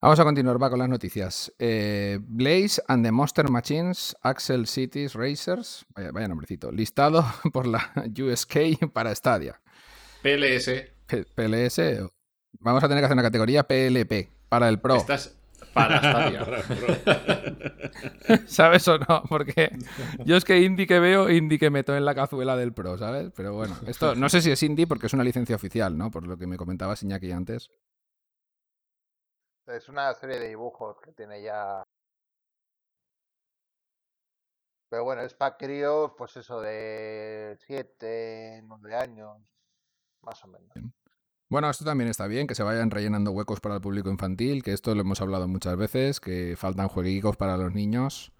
Vamos 0.00 0.20
a 0.20 0.24
continuar, 0.24 0.62
va 0.62 0.70
con 0.70 0.78
las 0.78 0.88
noticias. 0.88 1.52
Eh, 1.58 2.20
Blaze 2.22 2.80
and 2.86 3.04
the 3.04 3.10
Monster 3.10 3.50
Machines 3.50 4.16
Axel 4.22 4.68
Cities 4.68 5.14
Racers, 5.14 5.84
vaya, 5.92 6.12
vaya 6.12 6.28
nombrecito, 6.28 6.70
listado 6.70 7.24
por 7.52 7.66
la 7.66 7.90
USK 8.16 8.88
para 8.92 9.12
Stadia. 9.12 9.60
PLS, 10.22 10.70
P- 11.06 11.24
PLS, 11.34 11.80
vamos 12.60 12.84
a 12.84 12.88
tener 12.88 13.00
que 13.02 13.06
hacer 13.06 13.16
una 13.16 13.22
categoría 13.24 13.64
PLP 13.64 14.28
para 14.48 14.68
el 14.68 14.78
Pro. 14.78 14.94
estás 14.98 15.34
para 15.74 15.98
Stadia. 15.98 16.46
¿Sabes 18.46 18.86
o 18.88 18.98
no? 18.98 19.22
Porque 19.28 19.70
yo 20.24 20.36
es 20.36 20.44
que 20.44 20.60
indie 20.60 20.86
que 20.86 21.00
veo, 21.00 21.30
indie 21.30 21.58
que 21.58 21.70
meto 21.70 21.96
en 21.96 22.04
la 22.04 22.14
cazuela 22.14 22.56
del 22.56 22.72
Pro, 22.72 22.98
¿sabes? 22.98 23.30
Pero 23.34 23.54
bueno, 23.54 23.76
esto 23.86 24.14
no 24.14 24.28
sé 24.28 24.40
si 24.42 24.50
es 24.50 24.62
indie 24.62 24.86
porque 24.86 25.06
es 25.06 25.12
una 25.14 25.24
licencia 25.24 25.56
oficial, 25.56 25.96
¿no? 25.96 26.10
Por 26.10 26.26
lo 26.26 26.36
que 26.36 26.46
me 26.46 26.56
comentaba 26.56 26.94
Iñaki 27.00 27.32
antes. 27.32 27.70
Es 29.66 29.88
una 29.88 30.14
serie 30.14 30.38
de 30.38 30.48
dibujos 30.48 30.96
que 31.00 31.12
tiene 31.12 31.42
ya. 31.42 31.82
Pero 34.88 35.04
bueno, 35.04 35.20
es 35.22 35.34
para 35.34 35.56
críos, 35.58 36.12
pues 36.16 36.36
eso, 36.38 36.60
de 36.62 37.56
7, 37.66 38.62
9 38.64 38.94
años, 38.94 39.36
más 40.22 40.42
o 40.44 40.48
menos. 40.48 40.72
Bueno, 41.50 41.70
esto 41.70 41.84
también 41.84 42.10
está 42.10 42.26
bien, 42.26 42.46
que 42.46 42.54
se 42.54 42.62
vayan 42.62 42.90
rellenando 42.90 43.30
huecos 43.32 43.60
para 43.60 43.76
el 43.76 43.80
público 43.80 44.10
infantil, 44.10 44.62
que 44.62 44.72
esto 44.74 44.94
lo 44.94 45.00
hemos 45.00 45.20
hablado 45.22 45.48
muchas 45.48 45.76
veces, 45.78 46.20
que 46.20 46.56
faltan 46.58 46.88
jueguitos 46.88 47.36
para 47.38 47.56
los 47.56 47.72
niños, 47.72 48.32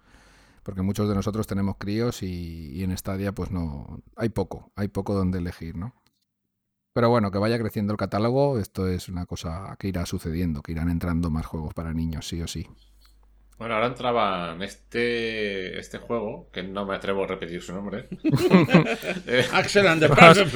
porque 0.63 0.83
muchos 0.83 1.09
de 1.09 1.15
nosotros 1.15 1.47
tenemos 1.47 1.77
críos 1.77 2.23
y, 2.23 2.71
y 2.73 2.83
en 2.83 2.95
Stadia 2.97 3.33
pues 3.33 3.51
no, 3.51 4.01
hay 4.15 4.29
poco, 4.29 4.71
hay 4.75 4.89
poco 4.89 5.15
donde 5.15 5.39
elegir, 5.39 5.75
¿no? 5.75 5.95
Pero 6.93 7.09
bueno, 7.09 7.31
que 7.31 7.39
vaya 7.39 7.57
creciendo 7.59 7.93
el 7.93 7.97
catálogo, 7.97 8.59
esto 8.59 8.87
es 8.87 9.09
una 9.09 9.25
cosa 9.25 9.75
que 9.79 9.87
irá 9.87 10.05
sucediendo, 10.05 10.61
que 10.61 10.73
irán 10.73 10.89
entrando 10.89 11.31
más 11.31 11.45
juegos 11.47 11.73
para 11.73 11.93
niños, 11.93 12.27
sí 12.27 12.41
o 12.41 12.47
sí. 12.47 12.67
Bueno, 13.59 13.75
ahora 13.75 13.87
entraba 13.87 14.53
en 14.53 14.61
este, 14.61 15.77
este 15.77 15.97
juego, 15.97 16.49
que 16.49 16.63
no 16.63 16.85
me 16.85 16.95
atrevo 16.95 17.25
a 17.25 17.27
repetir 17.27 17.61
su 17.61 17.73
nombre. 17.73 18.07
Eh, 19.27 19.45
Axel 19.53 19.85
and 19.85 20.01
the 20.01 20.09
Plasm. 20.15 20.47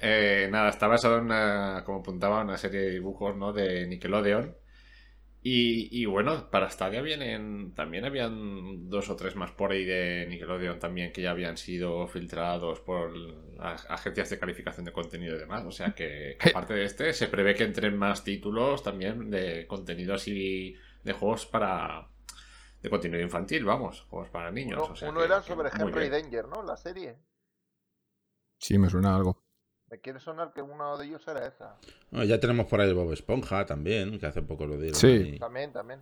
Eh, 0.00 0.48
nada, 0.50 0.68
está 0.68 0.86
basado 0.86 1.16
en 1.18 1.24
una, 1.24 1.82
como 1.84 2.00
apuntaba, 2.00 2.42
una 2.42 2.58
serie 2.58 2.80
de 2.80 2.90
dibujos 2.90 3.34
¿no? 3.36 3.52
de 3.54 3.86
Nickelodeon. 3.86 4.54
Y, 5.46 5.90
y 6.00 6.06
bueno, 6.06 6.50
para 6.50 6.70
Stadia 6.70 7.02
vienen, 7.02 7.74
también 7.74 8.06
habían 8.06 8.88
dos 8.88 9.10
o 9.10 9.16
tres 9.16 9.36
más 9.36 9.50
por 9.50 9.72
ahí 9.72 9.84
de 9.84 10.26
Nickelodeon 10.30 10.78
también 10.78 11.12
que 11.12 11.20
ya 11.20 11.32
habían 11.32 11.58
sido 11.58 12.06
filtrados 12.08 12.80
por 12.80 13.14
las 13.14 13.84
agencias 13.90 14.30
de 14.30 14.38
calificación 14.38 14.86
de 14.86 14.92
contenido 14.92 15.36
y 15.36 15.38
demás. 15.38 15.62
O 15.66 15.70
sea 15.70 15.94
que, 15.94 16.38
que 16.40 16.48
aparte 16.48 16.72
de 16.72 16.84
este, 16.84 17.12
se 17.12 17.28
prevé 17.28 17.54
que 17.54 17.64
entren 17.64 17.94
más 17.98 18.24
títulos 18.24 18.82
también 18.82 19.30
de 19.30 19.66
contenido 19.66 20.14
así 20.14 20.76
de 21.02 21.12
juegos 21.12 21.44
para, 21.44 22.08
de 22.82 22.88
contenido 22.90 23.22
infantil, 23.22 23.64
vamos, 23.66 24.00
juegos 24.08 24.30
para 24.30 24.50
niños. 24.50 24.82
Uno, 24.82 24.92
o 24.92 24.96
sea 24.96 25.10
uno 25.10 25.20
que- 25.20 25.26
era 25.26 25.42
sobre 25.42 25.68
Henry. 25.70 26.08
Danger, 26.08 26.48
¿no? 26.48 26.62
La 26.62 26.76
serie. 26.78 27.18
Sí, 28.58 28.78
me 28.78 28.90
suena 28.90 29.14
algo. 29.14 29.43
Me 29.94 30.00
quiere 30.00 30.18
sonar 30.18 30.52
que 30.52 30.60
uno 30.60 30.98
de 30.98 31.06
ellos 31.06 31.22
era 31.28 31.46
esa. 31.46 31.76
Bueno, 32.10 32.26
ya 32.26 32.40
tenemos 32.40 32.66
por 32.66 32.80
ahí 32.80 32.88
el 32.88 32.96
Bob 32.96 33.12
Esponja 33.12 33.64
también, 33.64 34.18
que 34.18 34.26
hace 34.26 34.42
poco 34.42 34.66
lo 34.66 34.76
dieron. 34.76 34.96
Sí. 34.96 35.06
ahí. 35.06 35.38
También, 35.38 35.72
también. 35.72 36.00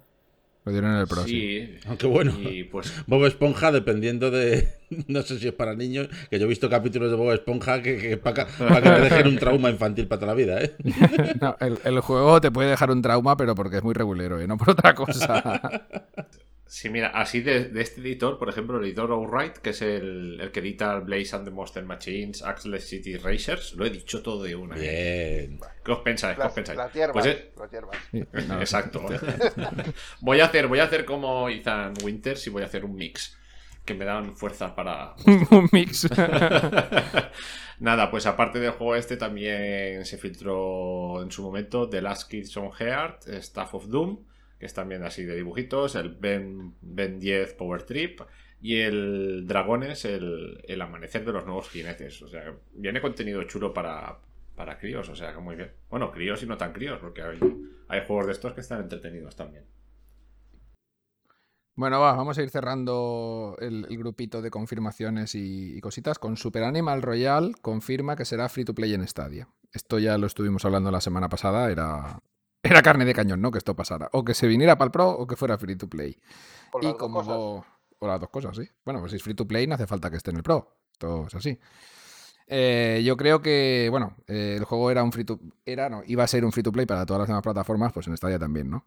Lo 0.64 0.72
dieron 0.72 0.92
en 0.92 0.96
el 1.00 1.06
Pro, 1.06 1.24
sí. 1.24 1.30
Sí, 1.30 1.78
Aunque 1.86 2.06
bueno, 2.06 2.32
y 2.40 2.64
pues 2.64 2.90
Bob 3.06 3.26
Esponja, 3.26 3.70
dependiendo 3.70 4.30
de. 4.30 4.66
No 5.08 5.20
sé 5.20 5.38
si 5.38 5.48
es 5.48 5.52
para 5.52 5.74
niños, 5.74 6.08
que 6.30 6.38
yo 6.38 6.46
he 6.46 6.48
visto 6.48 6.70
capítulos 6.70 7.10
de 7.10 7.18
Bob 7.18 7.32
Esponja 7.32 7.82
que, 7.82 7.98
que 7.98 8.16
para, 8.16 8.46
que 8.46 8.80
te 8.80 9.00
dejen 9.00 9.26
un 9.26 9.36
trauma 9.36 9.68
infantil 9.68 10.08
para 10.08 10.20
toda 10.20 10.32
la 10.32 10.36
vida, 10.36 10.62
¿eh? 10.62 10.74
No, 11.40 11.54
el, 11.60 11.78
el 11.84 12.00
juego 12.00 12.40
te 12.40 12.50
puede 12.50 12.70
dejar 12.70 12.90
un 12.90 13.02
trauma, 13.02 13.36
pero 13.36 13.54
porque 13.54 13.76
es 13.76 13.82
muy 13.82 13.92
regulero, 13.92 14.40
¿eh? 14.40 14.46
no 14.46 14.56
por 14.56 14.70
otra 14.70 14.94
cosa. 14.94 15.86
Sí, 16.74 16.88
mira, 16.88 17.08
así 17.08 17.42
de, 17.42 17.66
de 17.66 17.82
este 17.82 18.00
editor, 18.00 18.38
por 18.38 18.48
ejemplo, 18.48 18.78
el 18.78 18.84
editor 18.86 19.10
Outright, 19.12 19.58
que 19.58 19.70
es 19.70 19.82
el, 19.82 20.40
el 20.40 20.50
que 20.52 20.60
edita 20.60 21.00
Blaze 21.00 21.36
and 21.36 21.44
the 21.44 21.50
Monster 21.50 21.84
Machines, 21.84 22.42
Axle 22.42 22.80
City 22.80 23.18
Racers, 23.18 23.74
lo 23.74 23.84
he 23.84 23.90
dicho 23.90 24.22
todo 24.22 24.42
de 24.42 24.56
una. 24.56 24.76
¿eh? 24.78 25.48
Bien. 25.48 25.60
¿Qué 25.84 25.92
os 25.92 25.98
pensáis? 25.98 26.38
¿Qué 26.38 26.42
os 26.46 26.52
pensáis? 26.54 26.78
las 26.78 26.94
hierbas. 26.94 27.12
Pues 27.12 27.26
es- 27.26 27.44
las 27.58 27.70
hierbas. 27.70 27.96
Sí, 28.10 28.24
no, 28.48 28.58
Exacto. 28.60 29.04
voy 30.22 30.40
a 30.40 30.46
hacer, 30.46 30.66
voy 30.66 30.78
a 30.78 30.84
hacer 30.84 31.04
como 31.04 31.50
Ethan 31.50 31.92
Winters 32.02 32.46
y 32.46 32.50
voy 32.50 32.62
a 32.62 32.64
hacer 32.64 32.86
un 32.86 32.94
mix 32.94 33.36
que 33.84 33.92
me 33.92 34.06
dan 34.06 34.34
fuerzas 34.34 34.72
para. 34.72 35.14
un 35.26 35.68
mix. 35.72 36.08
Nada, 37.80 38.10
pues 38.10 38.24
aparte 38.24 38.60
del 38.60 38.70
juego 38.70 38.96
este 38.96 39.18
también 39.18 40.06
se 40.06 40.16
filtró 40.16 41.22
en 41.22 41.30
su 41.30 41.42
momento 41.42 41.86
The 41.88 42.00
Last 42.00 42.30
Kids 42.30 42.56
on 42.56 42.70
Heart, 42.72 43.28
Staff 43.28 43.74
of 43.74 43.88
Doom, 43.88 44.24
que 44.62 44.66
es 44.66 44.74
también 44.74 45.02
así 45.02 45.24
de 45.24 45.34
dibujitos, 45.34 45.96
el 45.96 46.10
Ben, 46.10 46.74
ben 46.80 47.18
10 47.18 47.54
Power 47.54 47.82
Trip 47.82 48.20
y 48.60 48.76
el 48.76 49.44
Dragones, 49.44 50.04
el, 50.04 50.62
el 50.68 50.80
Amanecer 50.80 51.24
de 51.24 51.32
los 51.32 51.44
Nuevos 51.44 51.68
Jinetes. 51.68 52.22
O 52.22 52.28
sea, 52.28 52.54
viene 52.72 53.00
contenido 53.00 53.42
chulo 53.42 53.74
para, 53.74 54.20
para 54.54 54.78
críos, 54.78 55.08
o 55.08 55.16
sea, 55.16 55.32
que 55.32 55.40
muy 55.40 55.56
bien. 55.56 55.72
Bueno, 55.90 56.12
críos 56.12 56.44
y 56.44 56.46
no 56.46 56.56
tan 56.56 56.72
críos, 56.72 57.00
porque 57.00 57.22
hay, 57.22 58.06
juegos 58.06 58.26
de 58.26 58.32
estos 58.34 58.52
que 58.52 58.60
están 58.60 58.82
entretenidos 58.82 59.34
también. 59.34 59.64
Bueno, 61.74 61.98
va, 61.98 62.12
vamos 62.12 62.38
a 62.38 62.42
ir 62.44 62.50
cerrando 62.50 63.56
el, 63.58 63.86
el 63.90 63.98
grupito 63.98 64.42
de 64.42 64.50
confirmaciones 64.52 65.34
y, 65.34 65.76
y 65.76 65.80
cositas. 65.80 66.20
Con 66.20 66.36
Super 66.36 66.62
Animal 66.62 67.02
Royal 67.02 67.56
confirma 67.60 68.14
que 68.14 68.24
será 68.24 68.48
free 68.48 68.64
to 68.64 68.76
play 68.76 68.94
en 68.94 69.08
Stadia. 69.08 69.48
Esto 69.72 69.98
ya 69.98 70.16
lo 70.18 70.28
estuvimos 70.28 70.64
hablando 70.64 70.92
la 70.92 71.00
semana 71.00 71.28
pasada, 71.28 71.68
era, 71.72 72.20
era 72.62 72.82
carne 72.82 73.04
de 73.04 73.14
cañón, 73.14 73.40
¿no? 73.40 73.50
Que 73.50 73.58
esto 73.58 73.74
pasara. 73.76 74.08
O 74.12 74.24
que 74.24 74.34
se 74.34 74.46
viniera 74.46 74.76
para 74.78 74.86
el 74.86 74.92
Pro 74.92 75.10
o 75.10 75.26
que 75.26 75.36
fuera 75.36 75.58
free 75.58 75.76
to 75.76 75.88
play. 75.88 76.16
O 76.72 76.78
las 76.78 76.84
Y 76.84 76.88
dos 76.92 76.96
como... 76.98 77.18
cosas. 77.20 77.36
O 77.98 78.06
las 78.08 78.20
dos 78.20 78.30
cosas, 78.30 78.56
sí. 78.56 78.68
Bueno, 78.84 79.00
pues 79.00 79.10
si 79.12 79.16
es 79.16 79.22
free 79.22 79.34
to 79.34 79.46
play 79.46 79.66
no 79.66 79.74
hace 79.76 79.86
falta 79.86 80.10
que 80.10 80.16
esté 80.16 80.30
en 80.30 80.38
el 80.38 80.42
Pro. 80.42 80.76
Esto 80.92 81.26
es 81.28 81.34
así. 81.34 81.58
Eh, 82.48 83.00
yo 83.04 83.16
creo 83.16 83.40
que, 83.40 83.88
bueno, 83.90 84.16
eh, 84.26 84.56
el 84.58 84.64
juego 84.64 84.90
era 84.90 85.02
un 85.02 85.12
free 85.12 85.24
to... 85.24 85.40
Era, 85.64 85.88
no, 85.88 86.02
iba 86.06 86.24
a 86.24 86.26
ser 86.26 86.44
un 86.44 86.52
free 86.52 86.62
to 86.62 86.72
play 86.72 86.84
para 86.86 87.06
todas 87.06 87.20
las 87.20 87.28
demás 87.28 87.42
plataformas, 87.42 87.92
pues 87.92 88.06
en 88.08 88.16
Stadia 88.16 88.38
también, 88.38 88.68
¿no? 88.70 88.86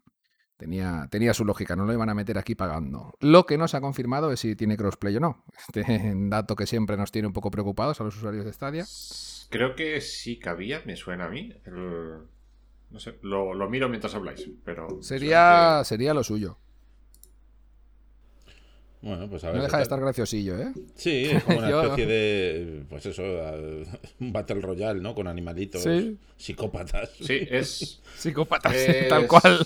Tenía, 0.56 1.06
tenía 1.10 1.34
su 1.34 1.44
lógica, 1.44 1.76
no 1.76 1.84
lo 1.84 1.92
iban 1.92 2.08
a 2.08 2.14
meter 2.14 2.38
aquí 2.38 2.54
pagando. 2.54 3.12
Lo 3.20 3.44
que 3.44 3.58
no 3.58 3.68
se 3.68 3.76
ha 3.76 3.80
confirmado 3.80 4.30
es 4.32 4.40
si 4.40 4.54
tiene 4.56 4.76
crossplay 4.76 5.16
o 5.16 5.20
no. 5.20 5.44
Este 5.58 5.84
dato 6.14 6.54
que 6.56 6.66
siempre 6.66 6.96
nos 6.96 7.10
tiene 7.10 7.26
un 7.28 7.34
poco 7.34 7.50
preocupados 7.50 8.00
a 8.00 8.04
los 8.04 8.16
usuarios 8.16 8.44
de 8.44 8.52
Stadia. 8.52 8.84
Creo 9.50 9.74
que 9.74 10.00
sí 10.00 10.38
cabía, 10.38 10.82
me 10.86 10.96
suena 10.96 11.26
a 11.26 11.28
mí. 11.28 11.52
el- 11.64 12.22
No 12.90 13.00
sé, 13.00 13.16
lo, 13.22 13.52
lo 13.54 13.68
miro 13.68 13.88
mientras 13.88 14.14
habláis, 14.14 14.48
pero... 14.64 15.02
Sería, 15.02 15.82
sería 15.84 16.14
lo 16.14 16.22
suyo. 16.24 16.56
Bueno, 19.02 19.28
pues 19.28 19.44
a 19.44 19.48
ver. 19.48 19.58
No 19.58 19.62
deja 19.64 19.76
de 19.76 19.82
estar 19.84 20.00
graciosillo, 20.00 20.58
¿eh? 20.58 20.72
Sí, 20.96 21.26
es 21.30 21.44
como 21.44 21.58
una 21.58 21.68
especie 21.82 22.06
de. 22.06 22.82
Pues 22.88 23.06
eso, 23.06 23.22
un 24.20 24.32
Battle 24.32 24.60
Royale, 24.60 25.00
¿no? 25.00 25.14
Con 25.14 25.28
animalitos 25.28 25.82
Sí. 25.82 26.16
psicópatas. 26.36 27.10
Sí, 27.20 27.46
es... 27.48 28.00
Psicópatas, 28.16 28.74
Es- 28.74 29.08
tal 29.08 29.26
cual. 29.28 29.64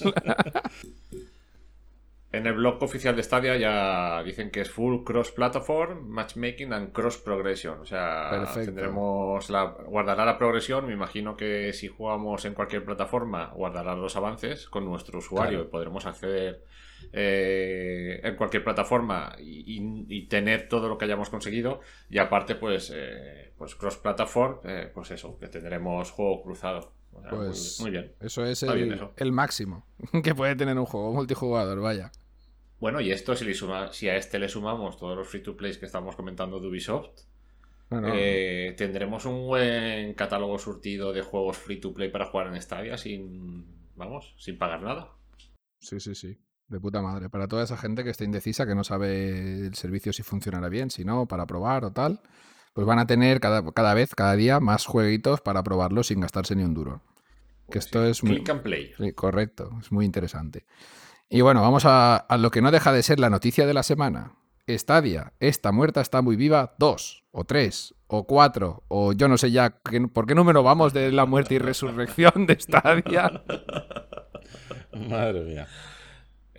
En 2.32 2.46
el 2.46 2.54
blog 2.54 2.80
oficial 2.82 3.16
de 3.16 3.24
Stadia 3.24 3.56
ya 3.56 4.22
dicen 4.22 4.50
que 4.52 4.60
es 4.60 4.70
full 4.70 5.02
cross-platform, 5.04 6.06
matchmaking 6.08 6.72
and 6.72 6.92
cross-progression. 6.92 7.80
O 7.80 7.84
sea, 7.84 8.28
Perfecto. 8.30 8.66
tendremos 8.66 9.50
la, 9.50 9.64
guardará 9.64 10.24
la 10.24 10.38
progresión. 10.38 10.86
Me 10.86 10.92
imagino 10.92 11.36
que 11.36 11.72
si 11.72 11.88
jugamos 11.88 12.44
en 12.44 12.54
cualquier 12.54 12.84
plataforma, 12.84 13.46
guardará 13.54 13.96
los 13.96 14.14
avances 14.16 14.68
con 14.68 14.84
nuestro 14.84 15.18
usuario 15.18 15.58
Claro. 15.58 15.64
y 15.68 15.70
podremos 15.72 16.06
acceder 16.06 16.62
eh, 17.12 18.20
en 18.22 18.36
cualquier 18.36 18.62
plataforma 18.62 19.34
y, 19.38 19.64
y- 19.78 20.06
y 20.08 20.26
tener 20.28 20.68
todo 20.68 20.88
lo 20.88 20.98
que 20.98 21.06
hayamos 21.06 21.30
conseguido. 21.30 21.80
Y 22.08 22.18
aparte, 22.18 22.54
pues, 22.54 22.92
eh, 22.94 23.52
pues 23.58 23.74
cross-platform, 23.74 24.58
eh, 24.64 24.90
pues 24.94 25.10
eso, 25.10 25.36
que 25.38 25.48
tendremos 25.48 26.10
juego 26.12 26.42
cruzado. 26.42 26.92
Muy- 27.12 27.28
Pues 27.28 27.78
muy 27.80 27.90
bien. 27.90 28.12
Eso 28.20 28.44
es 28.44 28.62
bien 28.72 28.92
eso. 28.92 29.12
el 29.16 29.32
máximo 29.32 29.84
que 30.22 30.32
puede 30.34 30.54
tener 30.54 30.78
un 30.78 30.86
juego 30.86 31.12
multijugador, 31.12 31.80
vaya. 31.80 32.12
Bueno, 32.80 33.00
y 33.00 33.10
esto 33.12 33.36
si, 33.36 33.44
le 33.44 33.54
suma, 33.54 33.92
si 33.92 34.08
a 34.08 34.16
este 34.16 34.38
le 34.38 34.48
sumamos 34.48 34.96
todos 34.96 35.16
los 35.16 35.28
free 35.28 35.42
to 35.42 35.56
plays 35.56 35.78
que 35.78 35.86
estamos 35.86 36.16
comentando 36.16 36.58
de 36.60 36.68
Ubisoft, 36.68 37.10
eh, 38.14 38.74
tendremos 38.76 39.26
un 39.26 39.46
buen 39.46 40.14
catálogo 40.14 40.58
surtido 40.58 41.12
de 41.12 41.22
juegos 41.22 41.58
free 41.58 41.80
to 41.80 41.92
play 41.92 42.08
para 42.10 42.26
jugar 42.26 42.46
en 42.46 42.60
Stadia 42.62 42.96
sin, 42.96 43.66
vamos, 43.96 44.34
sin 44.38 44.56
pagar 44.56 44.82
nada. 44.82 45.10
Sí, 45.78 46.00
sí, 46.00 46.14
sí. 46.14 46.38
De 46.68 46.78
puta 46.78 47.02
madre. 47.02 47.28
Para 47.28 47.48
toda 47.48 47.64
esa 47.64 47.76
gente 47.76 48.04
que 48.04 48.10
está 48.10 48.24
indecisa, 48.24 48.64
que 48.64 48.76
no 48.76 48.84
sabe 48.84 49.66
el 49.66 49.74
servicio 49.74 50.12
si 50.12 50.22
funcionará 50.22 50.68
bien, 50.68 50.90
si 50.90 51.04
no, 51.04 51.26
para 51.26 51.44
probar 51.46 51.84
o 51.84 51.92
tal, 51.92 52.20
pues 52.72 52.86
van 52.86 53.00
a 53.00 53.06
tener 53.06 53.40
cada, 53.40 53.68
cada 53.72 53.92
vez, 53.92 54.14
cada 54.14 54.36
día, 54.36 54.60
más 54.60 54.86
jueguitos 54.86 55.40
para 55.40 55.64
probarlo 55.64 56.04
sin 56.04 56.20
gastarse 56.20 56.54
ni 56.54 56.62
un 56.62 56.74
duro. 56.74 57.02
Que 57.66 57.74
Pues 57.74 57.86
esto 57.86 58.04
es 58.06 58.22
muy- 58.22 58.36
Click 58.36 58.48
and 58.50 58.62
play. 58.62 58.92
Sí, 58.96 59.12
correcto, 59.12 59.70
es 59.80 59.90
muy 59.90 60.04
interesante. 60.06 60.64
Y 61.30 61.42
bueno, 61.42 61.62
vamos 61.62 61.84
a, 61.86 62.26
lo 62.38 62.50
que 62.50 62.60
no 62.60 62.70
deja 62.72 62.92
de 62.92 63.02
ser 63.04 63.20
la 63.20 63.30
noticia 63.30 63.64
de 63.66 63.72
la 63.74 63.84
semana. 63.84 64.34
Stadia, 64.68 65.32
esta 65.40 65.72
muerta 65.72 66.00
está 66.00 66.22
muy 66.22 66.36
viva, 66.36 66.74
dos, 66.78 67.24
o 67.30 67.44
tres, 67.44 67.94
o 68.08 68.24
cuatro, 68.26 68.82
o 68.88 69.12
yo 69.12 69.28
no 69.28 69.38
sé 69.38 69.50
ya 69.52 69.70
qué- 69.84 70.00
por 70.08 70.26
qué 70.26 70.34
número 70.34 70.62
vamos 70.62 70.92
de 70.92 71.10
la 71.12 71.26
muerte 71.26 71.54
y 71.54 71.58
resurrección 71.58 72.46
de 72.46 72.58
Stadia. 72.60 73.42
Madre 74.92 75.40
mía. 75.42 75.68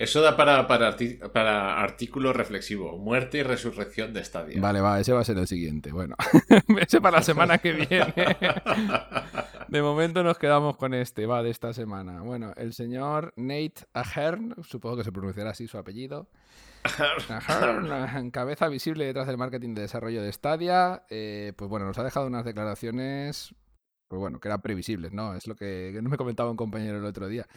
Eso 0.02 0.20
da 0.22 0.36
para, 0.36 0.66
para, 0.68 0.96
para 1.32 1.80
artículo 1.80 2.34
reflexivo. 2.34 2.98
Muerte 2.98 3.38
y 3.38 3.44
resurrección 3.44 4.14
de 4.14 4.24
Stadia. 4.26 4.60
Vale, 4.60 4.82
va, 4.82 5.00
ese 5.00 5.14
va 5.14 5.20
a 5.22 5.24
ser 5.24 5.38
el 5.38 5.46
siguiente. 5.46 5.92
Bueno, 5.92 6.16
ese 6.82 7.00
para 7.00 7.18
la 7.18 7.24
semana 7.24 7.60
que 7.60 7.72
viene. 7.72 8.14
De 9.68 9.82
momento 9.84 10.24
nos 10.24 10.40
quedamos 10.40 10.76
con 10.76 10.96
este, 10.96 11.28
va, 11.28 11.44
de 11.44 11.52
esta 11.52 11.72
semana. 11.74 12.24
Bueno, 12.24 12.52
el 12.58 12.74
señor 12.74 13.32
Nate 13.36 13.86
Ahern, 13.94 14.56
supongo 14.64 14.98
que 14.98 15.04
se 15.04 15.12
pronunciará 15.12 15.52
así 15.52 15.68
su 15.68 15.78
apellido. 15.78 16.28
Ahern, 17.30 18.32
cabeza 18.32 18.70
visible 18.70 19.06
detrás 19.06 19.28
del 19.28 19.38
marketing 19.38 19.76
de 19.76 19.84
desarrollo 19.84 20.24
de 20.24 20.34
Stadia. 20.34 21.04
eh, 21.12 21.54
pues 21.56 21.70
bueno, 21.70 21.86
nos 21.86 22.00
ha 22.00 22.04
dejado 22.04 22.26
unas 22.26 22.44
declaraciones 22.44 23.54
pues 24.12 24.20
bueno, 24.20 24.42
que 24.42 24.50
eran 24.50 24.62
previsibles, 24.62 25.14
¿no? 25.14 25.36
Es 25.36 25.48
lo 25.48 25.56
que, 25.56 25.92
que 25.94 26.02
me 26.02 26.18
comentaba 26.18 26.52
un 26.52 26.58
compañero 26.58 26.98
el 26.98 27.06
otro 27.06 27.30
día. 27.30 27.48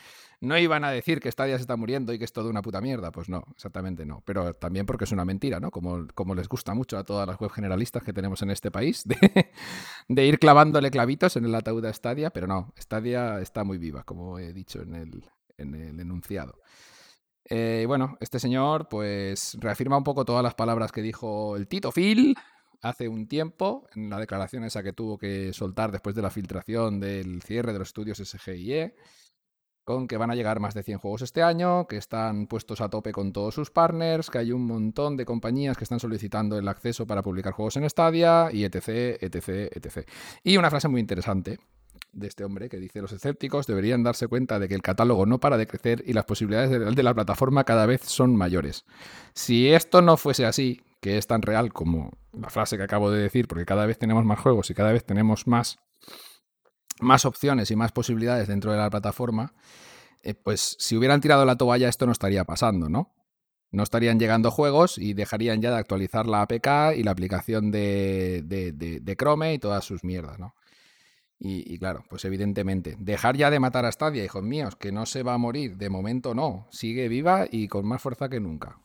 No 0.44 0.59
iban 0.59 0.85
a 0.85 0.90
decir 0.90 1.20
que 1.20 1.30
Stadia 1.30 1.57
se 1.57 1.62
está 1.62 1.76
muriendo 1.76 2.12
y 2.12 2.18
que 2.18 2.24
es 2.24 2.33
todo 2.33 2.50
una 2.50 2.62
puta 2.62 2.80
mierda, 2.80 3.11
pues 3.11 3.28
no, 3.28 3.44
exactamente 3.54 4.04
no. 4.04 4.22
Pero 4.24 4.54
también 4.54 4.87
porque 4.87 5.04
es 5.04 5.12
una 5.12 5.24
mentira, 5.24 5.61
¿no? 5.61 5.70
Como, 5.70 6.07
como 6.14 6.35
les 6.35 6.48
gusta 6.48 6.74
mucho 6.74 6.98
a 6.98 7.04
todas 7.04 7.26
las 7.26 7.38
web 7.38 7.50
generalistas 7.50 8.02
que 8.02 8.12
tenemos 8.12 8.42
en 8.42 8.50
este 8.50 8.70
país, 8.70 9.04
de, 10.09 10.26
ir 10.26 10.38
clavándole 10.38 10.90
clavitos 10.90 11.37
en 11.37 11.46
el 11.46 11.54
ataúd 11.54 11.85
a 11.87 11.92
Stadia, 11.92 12.30
pero 12.30 12.46
no, 12.46 12.72
Stadia 12.78 13.40
está 13.40 13.64
muy 13.64 13.78
viva, 13.78 14.04
como 14.04 14.38
he 14.38 14.52
dicho 14.52 14.83
en 14.83 14.94
el, 14.94 15.24
en 15.57 15.74
el 15.74 16.00
enunciado. 16.00 16.59
Eh, 17.46 17.85
bueno, 17.87 18.16
este 18.20 18.38
señor 18.40 18.88
pues 18.88 19.57
reafirma 19.61 19.98
un 19.98 20.04
poco 20.04 20.24
todas 20.24 20.42
las 20.42 20.54
palabras 20.54 20.92
que 20.92 21.02
dijo 21.02 21.57
el 21.57 21.68
Tito 21.68 21.92
Phil 21.92 22.35
hace 22.80 23.09
un 23.09 23.26
tiempo, 23.28 23.88
en 23.94 24.11
la 24.11 24.18
declaración 24.18 24.64
esa 24.64 24.83
que 24.83 24.92
tuvo 24.92 25.18
que 25.18 25.52
soltar 25.52 25.90
después 25.90 26.14
de 26.14 26.22
la 26.22 26.30
filtración 26.30 27.00
del 27.00 27.42
cierre 27.42 27.72
de 27.72 27.78
los 27.78 27.88
estudios 27.88 28.18
SGIE, 28.18 28.94
con 29.85 30.09
que 30.09 30.16
van 30.16 30.31
a 30.31 30.35
llegar 30.35 30.61
más 30.61 30.75
de 30.75 30.83
100 30.83 30.99
juegos 30.99 31.23
este 31.23 31.42
año, 31.42 31.87
que 31.87 31.97
están 31.97 32.47
puestos 32.47 32.81
a 32.81 32.88
tope 32.88 33.12
con 33.12 33.33
todos 33.33 33.55
sus 33.55 33.70
partners, 33.70 34.31
que 34.31 34.38
hay 34.38 34.53
un 34.53 34.66
montón 34.66 35.16
de 35.16 35.25
compañías 35.25 35.77
que 35.77 35.85
están 35.85 36.01
solicitando 36.01 36.59
el 36.59 36.68
acceso 36.68 37.07
para 37.07 37.23
publicar 37.23 37.53
juegos 37.53 37.77
en 37.77 37.88
Stadia, 37.88 38.49
y 38.53 38.64
etc, 38.64 38.88
etc, 39.20 39.49
etc. 39.73 40.09
Y 40.42 40.57
una 40.57 40.70
frase 40.70 40.88
muy 40.88 41.01
interesante 41.01 41.59
de 42.12 42.27
este 42.27 42.44
hombre 42.44 42.68
que 42.68 42.79
dice 42.79 43.01
los 43.01 43.12
escépticos 43.12 43.66
deberían 43.66 44.03
darse 44.03 44.29
cuenta 44.29 44.59
de 44.59 44.68
que 44.68 44.75
el 44.75 44.83
catálogo 44.83 45.27
no 45.27 45.38
para 45.38 45.57
de 45.57 45.66
crecer 45.66 46.03
y 46.07 46.12
las 46.12 46.25
posibilidades 46.25 46.70
de, 46.70 46.79
de 46.79 47.03
la 47.03 47.14
plataforma 47.14 47.64
cada 47.64 47.87
vez 47.87 48.03
son 48.03 48.37
mayores. 48.37 48.85
Si 49.35 49.68
esto 49.68 50.01
no 50.01 50.16
fuese 50.16 50.47
así, 50.47 50.81
que 51.01 51.18
es 51.18 51.27
tan 51.27 51.42
real 51.42 51.73
como 51.73 52.12
la 52.33 52.49
frase 52.51 52.77
que 52.77 52.83
acabo 52.83 53.11
de 53.11 53.20
decir, 53.20 53.47
porque 53.47 53.66
cada 53.66 53.85
vez 53.85 53.99
tenemos 53.99 54.25
más 54.25 54.40
juegos 54.40 54.70
y 54.70 54.75
cada 54.75 54.92
vez 54.92 55.05
tenemos 55.05 55.47
más, 55.47 55.79
más 57.00 57.24
opciones 57.24 57.70
y 57.70 57.76
más 57.76 57.92
posibilidades 57.92 58.48
dentro 58.48 58.72
de 58.72 58.78
la 58.78 58.90
plataforma, 58.90 59.54
eh, 60.22 60.35
pues 60.35 60.76
si 60.78 60.96
hubieran 60.96 61.20
tirado 61.20 61.44
la 61.44 61.57
toalla 61.57 61.88
esto 61.88 62.07
no 62.07 62.12
estaría 62.12 62.44
pasando, 62.44 62.88
¿no? 62.88 63.12
No 63.70 63.83
estarían 63.83 64.20
llegando 64.20 64.50
juegos 64.50 64.98
y 64.98 65.14
dejarían 65.14 65.61
ya 65.61 65.70
de 65.70 65.78
actualizar 65.78 66.26
la 66.26 66.42
APK 66.42 66.96
y 66.96 67.02
la 67.02 67.11
aplicación 67.11 67.70
de, 67.70 68.42
de, 68.44 68.72
de, 68.72 69.00
de 69.00 69.16
Chrome 69.16 69.54
y 69.54 69.59
todas 69.59 69.85
sus 69.85 70.04
mierdas, 70.04 70.38
¿no? 70.38 70.54
Y, 71.38 71.74
y, 71.74 71.78
claro, 71.78 72.04
pues 72.09 72.24
evidentemente, 72.24 72.96
dejar 72.98 73.37
ya 73.37 73.50
de 73.50 73.59
matar 73.61 73.85
a 73.85 73.92
Stadia, 73.92 74.24
hijos 74.24 74.42
míos, 74.44 74.76
que 74.76 74.92
no 74.92 75.04
se 75.04 75.24
va 75.24 75.35
a 75.35 75.38
morir, 75.38 75.76
de 75.76 75.90
momento 75.90 76.35
no, 76.35 76.68
sigue 76.70 77.09
viva 77.09 77.46
y 77.50 77.68
con 77.68 77.85
más 77.87 78.00
fuerza 78.00 78.28
que 78.28 78.40
nunca. 78.40 78.78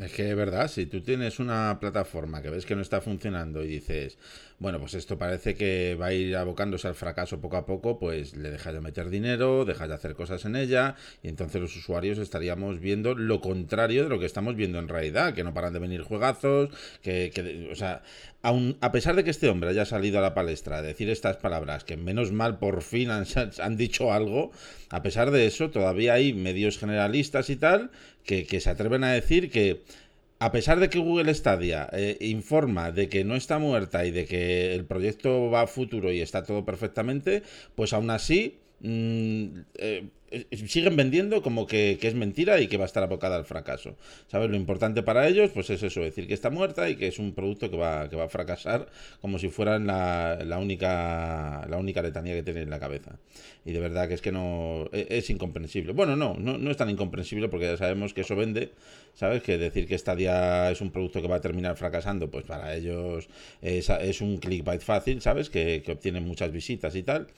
Es 0.00 0.12
que 0.12 0.30
es 0.30 0.36
verdad, 0.36 0.68
si 0.68 0.86
tú 0.86 1.02
tienes 1.02 1.38
una 1.38 1.78
plataforma 1.78 2.40
que 2.40 2.48
ves 2.48 2.64
que 2.64 2.74
no 2.74 2.80
está 2.80 3.02
funcionando 3.02 3.62
y 3.62 3.68
dices, 3.68 4.16
bueno, 4.58 4.80
pues 4.80 4.94
esto 4.94 5.18
parece 5.18 5.54
que 5.54 5.98
va 6.00 6.06
a 6.06 6.12
ir 6.14 6.34
abocándose 6.34 6.88
al 6.88 6.94
fracaso 6.94 7.42
poco 7.42 7.58
a 7.58 7.66
poco, 7.66 7.98
pues 7.98 8.34
le 8.34 8.50
dejas 8.50 8.72
de 8.72 8.80
meter 8.80 9.10
dinero, 9.10 9.66
dejas 9.66 9.88
de 9.88 9.94
hacer 9.94 10.14
cosas 10.14 10.46
en 10.46 10.56
ella 10.56 10.96
y 11.22 11.28
entonces 11.28 11.60
los 11.60 11.76
usuarios 11.76 12.16
estaríamos 12.16 12.80
viendo 12.80 13.14
lo 13.14 13.42
contrario 13.42 14.04
de 14.04 14.08
lo 14.08 14.18
que 14.18 14.24
estamos 14.24 14.56
viendo 14.56 14.78
en 14.78 14.88
realidad, 14.88 15.34
que 15.34 15.44
no 15.44 15.52
paran 15.52 15.74
de 15.74 15.80
venir 15.80 16.00
juegazos, 16.00 16.70
que, 17.02 17.30
que 17.34 17.68
o 17.70 17.74
sea, 17.74 18.02
aun, 18.42 18.76
a 18.80 18.90
pesar 18.90 19.14
de 19.14 19.24
que 19.24 19.30
este 19.30 19.48
hombre 19.48 19.70
haya 19.70 19.84
salido 19.84 20.18
a 20.18 20.22
la 20.22 20.34
palestra 20.34 20.78
a 20.78 20.82
decir 20.82 21.08
estas 21.08 21.36
palabras, 21.36 21.84
que 21.84 21.96
menos 21.96 22.32
mal 22.32 22.58
por 22.58 22.82
fin 22.82 23.10
han, 23.10 23.26
dicho 23.76 24.12
algo, 24.12 24.50
a 24.90 25.02
pesar 25.02 25.30
de 25.30 25.46
eso 25.46 25.70
todavía 25.70 26.14
hay 26.14 26.32
medios 26.32 26.78
generalistas 26.78 27.50
y 27.50 27.56
tal 27.56 27.90
que, 28.24 28.44
se 28.60 28.70
atreven 28.70 29.04
a 29.04 29.12
decir 29.12 29.50
que 29.50 29.82
a 30.40 30.50
pesar 30.50 30.80
de 30.80 30.90
que 30.90 30.98
Google 30.98 31.32
Stadia 31.34 31.88
eh, 31.92 32.18
informa 32.20 32.90
de 32.90 33.08
que 33.08 33.22
no 33.22 33.36
está 33.36 33.60
muerta 33.60 34.04
y 34.04 34.10
de 34.10 34.26
que 34.26 34.74
el 34.74 34.84
proyecto 34.84 35.50
va 35.50 35.62
a 35.62 35.66
futuro 35.68 36.10
y 36.10 36.20
está 36.20 36.42
todo 36.42 36.64
perfectamente, 36.64 37.44
pues 37.76 37.92
aún 37.92 38.10
así 38.10 38.58
mmm, 38.80 39.46
eh, 39.76 40.08
siguen 40.66 40.96
vendiendo 40.96 41.42
como 41.42 41.66
que, 41.66 41.98
que, 42.00 42.08
es 42.08 42.14
mentira 42.14 42.60
y 42.60 42.68
que 42.68 42.76
va 42.76 42.84
a 42.84 42.86
estar 42.86 43.02
abocada 43.02 43.36
al 43.36 43.44
fracaso. 43.44 43.96
¿Sabes? 44.28 44.50
Lo 44.50 44.56
importante 44.56 45.02
para 45.02 45.28
ellos, 45.28 45.50
pues 45.52 45.70
es 45.70 45.82
eso, 45.82 46.00
decir 46.00 46.26
que 46.26 46.34
está 46.34 46.50
muerta 46.50 46.88
y 46.88 46.96
que 46.96 47.08
es 47.08 47.18
un 47.18 47.32
producto 47.32 47.70
que 47.70 47.76
va, 47.76 48.08
que 48.08 48.16
va 48.16 48.24
a 48.24 48.28
fracasar 48.28 48.88
como 49.20 49.38
si 49.38 49.48
fueran 49.48 49.86
la, 49.86 50.38
la, 50.44 50.58
única, 50.58 51.66
la 51.68 51.78
única 51.78 52.02
letanía 52.02 52.34
que 52.34 52.42
tienen 52.42 52.64
en 52.64 52.70
la 52.70 52.80
cabeza. 52.80 53.18
Y 53.64 53.72
de 53.72 53.80
verdad 53.80 54.08
que 54.08 54.14
es 54.14 54.20
que 54.20 54.32
no. 54.32 54.88
Es, 54.92 55.06
es 55.10 55.30
incomprensible. 55.30 55.92
Bueno, 55.92 56.16
no, 56.16 56.34
no, 56.34 56.58
no, 56.58 56.70
es 56.70 56.76
tan 56.76 56.90
incomprensible 56.90 57.48
porque 57.48 57.66
ya 57.66 57.76
sabemos 57.76 58.12
que 58.14 58.22
eso 58.22 58.34
vende, 58.34 58.72
¿sabes? 59.14 59.42
Que 59.42 59.58
decir 59.58 59.86
que 59.86 59.96
Stadia 59.96 60.70
es 60.70 60.80
un 60.80 60.90
producto 60.90 61.22
que 61.22 61.28
va 61.28 61.36
a 61.36 61.40
terminar 61.40 61.76
fracasando, 61.76 62.30
pues 62.30 62.44
para 62.44 62.74
ellos 62.74 63.28
es, 63.60 63.88
es 63.88 64.20
un 64.20 64.38
clickbait 64.38 64.80
fácil, 64.80 65.20
¿sabes? 65.20 65.50
Que, 65.50 65.82
que 65.84 65.92
obtienen 65.92 66.26
muchas 66.26 66.50
visitas 66.52 66.94
y 66.96 67.02
tal. 67.02 67.28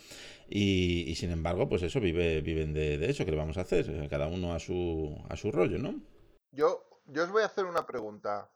Y, 0.49 1.05
y, 1.11 1.15
sin 1.15 1.31
embargo, 1.31 1.69
pues 1.69 1.83
eso, 1.83 2.01
vive, 2.01 2.41
viven 2.41 2.75
de, 2.75 2.99
de, 2.99 3.11
eso, 3.11 3.25
que 3.25 3.31
le 3.31 3.37
vamos 3.37 3.57
a 3.57 3.63
hacer? 3.63 4.09
Cada 4.09 4.29
uno 4.29 4.55
a 4.55 4.59
su, 4.59 5.17
a 5.29 5.37
su 5.37 5.51
rollo, 5.51 5.79
¿no? 5.79 6.01
Yo, 6.53 6.85
yo 7.07 7.25
os 7.25 7.31
voy 7.31 7.43
a 7.43 7.47
hacer 7.47 7.65
una 7.65 7.87
pregunta. 7.87 8.51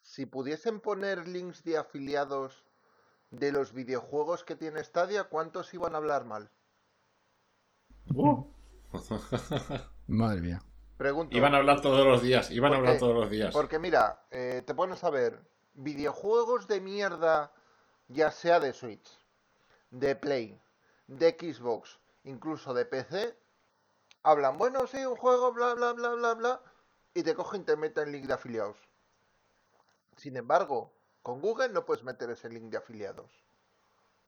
Si 0.00 0.26
pudiesen 0.26 0.80
poner 0.80 1.28
links 1.28 1.64
de 1.64 1.76
afiliados 1.76 2.64
de 3.30 3.52
los 3.52 3.72
videojuegos 3.72 4.44
que 4.44 4.56
tiene 4.56 4.82
Stadia, 4.82 5.24
¿cuántos 5.24 5.74
iban 5.74 5.94
a 5.94 5.98
hablar 5.98 6.24
mal? 6.24 6.50
Uh. 8.14 8.44
Madre 10.06 10.40
mía. 10.40 10.62
Pregunto, 10.96 11.36
iban 11.36 11.54
a 11.54 11.58
hablar 11.58 11.80
todos 11.80 12.04
los 12.04 12.22
días, 12.22 12.50
iban 12.50 12.70
porque, 12.70 12.76
a 12.76 12.78
hablar 12.78 12.98
todos 12.98 13.14
los 13.14 13.30
días. 13.30 13.54
Porque 13.54 13.78
mira, 13.78 14.26
eh, 14.30 14.62
te 14.66 14.74
pones 14.74 15.04
a 15.04 15.10
ver, 15.10 15.40
videojuegos 15.74 16.66
de 16.66 16.80
mierda, 16.80 17.52
ya 18.08 18.32
sea 18.32 18.58
de 18.58 18.72
Switch, 18.72 19.08
de 19.90 20.16
Play, 20.16 20.60
de 21.08 21.36
Xbox, 21.38 21.98
incluso 22.24 22.72
de 22.74 22.84
PC, 22.84 23.36
hablan, 24.22 24.58
bueno, 24.58 24.86
sí, 24.86 25.04
un 25.04 25.16
juego, 25.16 25.52
bla, 25.52 25.74
bla, 25.74 25.92
bla, 25.92 26.10
bla, 26.10 26.34
bla, 26.34 26.60
y 27.14 27.22
te 27.22 27.34
cogen 27.34 27.62
y 27.62 27.64
te 27.64 27.76
meten 27.76 28.12
link 28.12 28.26
de 28.26 28.34
afiliados. 28.34 28.76
Sin 30.16 30.36
embargo, 30.36 30.92
con 31.22 31.40
Google 31.40 31.70
no 31.70 31.84
puedes 31.84 32.04
meter 32.04 32.30
ese 32.30 32.48
link 32.48 32.70
de 32.70 32.76
afiliados. 32.76 33.30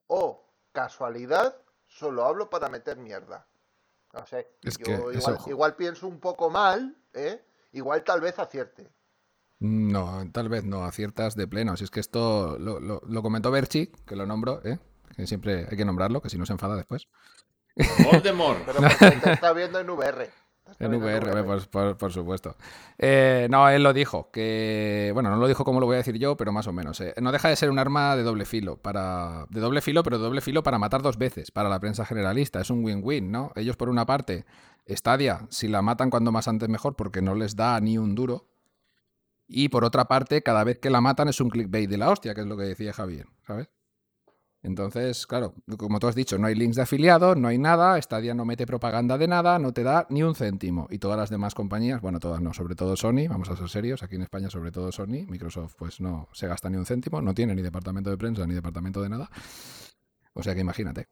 O, 0.06 0.44
casualidad, 0.72 1.56
solo 1.86 2.24
hablo 2.24 2.50
para 2.50 2.68
meter 2.68 2.96
mierda. 2.96 3.46
No 4.12 4.26
sé, 4.26 4.50
es 4.62 4.76
yo 4.76 4.84
que 4.84 5.50
igual, 5.50 5.76
pienso 5.76 6.08
un 6.08 6.18
poco 6.18 6.50
mal, 6.50 6.96
¿eh? 7.12 7.44
Igual 7.72 8.02
tal 8.02 8.20
vez 8.20 8.38
acierte. 8.40 8.90
No, 9.60 10.28
tal 10.32 10.48
vez 10.48 10.64
no, 10.64 10.84
aciertas 10.84 11.36
de 11.36 11.46
pleno. 11.46 11.76
Si 11.76 11.84
es 11.84 11.90
que 11.90 12.00
esto 12.00 12.58
lo, 12.58 12.80
lo, 12.80 13.02
lo 13.06 13.22
comentó 13.22 13.52
Berchi, 13.52 13.86
que 14.06 14.16
lo 14.16 14.26
nombro, 14.26 14.62
¿eh? 14.64 14.80
Que 15.16 15.26
siempre 15.26 15.66
hay 15.70 15.76
que 15.76 15.84
nombrarlo, 15.84 16.20
que 16.20 16.30
si 16.30 16.38
no 16.38 16.46
se 16.46 16.52
enfada 16.52 16.76
después. 16.76 17.08
Voldemort. 18.04 18.64
Pero 18.64 18.80
porque 18.80 19.20
te 19.22 19.32
está 19.32 19.52
viendo 19.52 19.78
en 19.78 19.90
VR. 19.90 20.30
En 20.78 20.94
VR, 20.94 21.30
VR. 21.30 21.44
Por, 21.44 21.68
por, 21.68 21.96
por, 21.96 22.12
supuesto. 22.12 22.56
Eh, 22.98 23.48
no, 23.50 23.68
él 23.68 23.82
lo 23.82 23.92
dijo, 23.92 24.30
que, 24.30 25.10
bueno, 25.14 25.30
no 25.30 25.36
lo 25.36 25.48
dijo 25.48 25.64
como 25.64 25.80
lo 25.80 25.86
voy 25.86 25.94
a 25.94 25.98
decir 25.98 26.16
yo, 26.18 26.36
pero 26.36 26.52
más 26.52 26.66
o 26.66 26.72
menos. 26.72 27.00
Eh. 27.00 27.14
No 27.20 27.32
deja 27.32 27.48
de 27.48 27.56
ser 27.56 27.70
un 27.70 27.78
arma 27.78 28.16
de 28.16 28.22
doble 28.22 28.44
filo, 28.44 28.76
para, 28.76 29.46
de 29.50 29.60
doble 29.60 29.80
filo, 29.80 30.02
pero 30.02 30.18
de 30.18 30.24
doble 30.24 30.40
filo 30.40 30.62
para 30.62 30.78
matar 30.78 31.02
dos 31.02 31.18
veces, 31.18 31.50
para 31.50 31.68
la 31.68 31.80
prensa 31.80 32.04
generalista. 32.04 32.60
Es 32.60 32.70
un 32.70 32.84
win-win, 32.84 33.32
¿no? 33.32 33.52
Ellos, 33.56 33.76
por 33.76 33.88
una 33.88 34.06
parte, 34.06 34.44
Stadia, 34.88 35.46
si 35.50 35.68
la 35.68 35.82
matan 35.82 36.10
cuando 36.10 36.32
más 36.32 36.48
antes 36.48 36.68
mejor, 36.68 36.94
porque 36.94 37.22
no 37.22 37.34
les 37.34 37.56
da 37.56 37.80
ni 37.80 37.98
un 37.98 38.14
duro. 38.14 38.46
Y 39.48 39.68
por 39.68 39.84
otra 39.84 40.04
parte, 40.04 40.42
cada 40.42 40.62
vez 40.62 40.78
que 40.78 40.90
la 40.90 41.00
matan 41.00 41.28
es 41.28 41.40
un 41.40 41.50
clickbait 41.50 41.90
de 41.90 41.98
la 41.98 42.10
hostia, 42.10 42.34
que 42.34 42.42
es 42.42 42.46
lo 42.46 42.56
que 42.56 42.62
decía 42.62 42.92
Javier, 42.92 43.26
¿sabes? 43.44 43.68
Entonces, 44.62 45.26
claro, 45.26 45.54
como 45.78 45.98
tú 46.00 46.06
has 46.06 46.14
dicho, 46.14 46.36
no 46.36 46.46
hay 46.46 46.54
links 46.54 46.76
de 46.76 46.82
afiliados, 46.82 47.36
no 47.36 47.48
hay 47.48 47.56
nada, 47.56 48.00
Stadia 48.00 48.34
no 48.34 48.44
mete 48.44 48.66
propaganda 48.66 49.16
de 49.16 49.26
nada, 49.26 49.58
no 49.58 49.72
te 49.72 49.82
da 49.82 50.06
ni 50.10 50.22
un 50.22 50.34
céntimo. 50.34 50.86
Y 50.90 50.98
todas 50.98 51.16
las 51.16 51.30
demás 51.30 51.54
compañías, 51.54 52.02
bueno, 52.02 52.20
todas 52.20 52.42
no, 52.42 52.52
sobre 52.52 52.74
todo 52.74 52.94
Sony, 52.94 53.26
vamos 53.28 53.48
a 53.48 53.56
ser 53.56 53.70
serios, 53.70 54.02
aquí 54.02 54.16
en 54.16 54.22
España 54.22 54.50
sobre 54.50 54.70
todo 54.70 54.92
Sony, 54.92 55.24
Microsoft 55.26 55.76
pues 55.78 56.00
no 56.00 56.28
se 56.32 56.46
gasta 56.46 56.68
ni 56.68 56.76
un 56.76 56.84
céntimo, 56.84 57.22
no 57.22 57.32
tiene 57.32 57.54
ni 57.54 57.62
departamento 57.62 58.10
de 58.10 58.18
prensa 58.18 58.46
ni 58.46 58.54
departamento 58.54 59.00
de 59.00 59.08
nada. 59.08 59.30
O 60.34 60.42
sea 60.42 60.54
que 60.54 60.60
imagínate. 60.60 61.08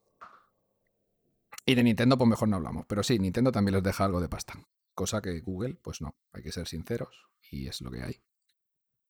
Y 1.65 1.75
de 1.75 1.83
Nintendo 1.83 2.19
pues 2.19 2.29
mejor 2.29 2.49
no 2.49 2.57
hablamos, 2.57 2.85
pero 2.87 3.03
sí, 3.03 3.19
Nintendo 3.19 3.51
también 3.51 3.77
les 3.77 3.83
deja 3.83 4.05
algo 4.05 4.21
de 4.21 4.29
pasta, 4.29 4.55
cosa 4.95 5.23
que 5.23 5.41
Google 5.41 5.79
pues 5.81 6.03
no, 6.03 6.15
hay 6.33 6.43
que 6.43 6.53
ser 6.53 6.67
sinceros 6.67 7.29
y 7.51 7.67
es 7.67 7.81
lo 7.81 7.91
que 7.91 8.03
hay. 8.03 8.21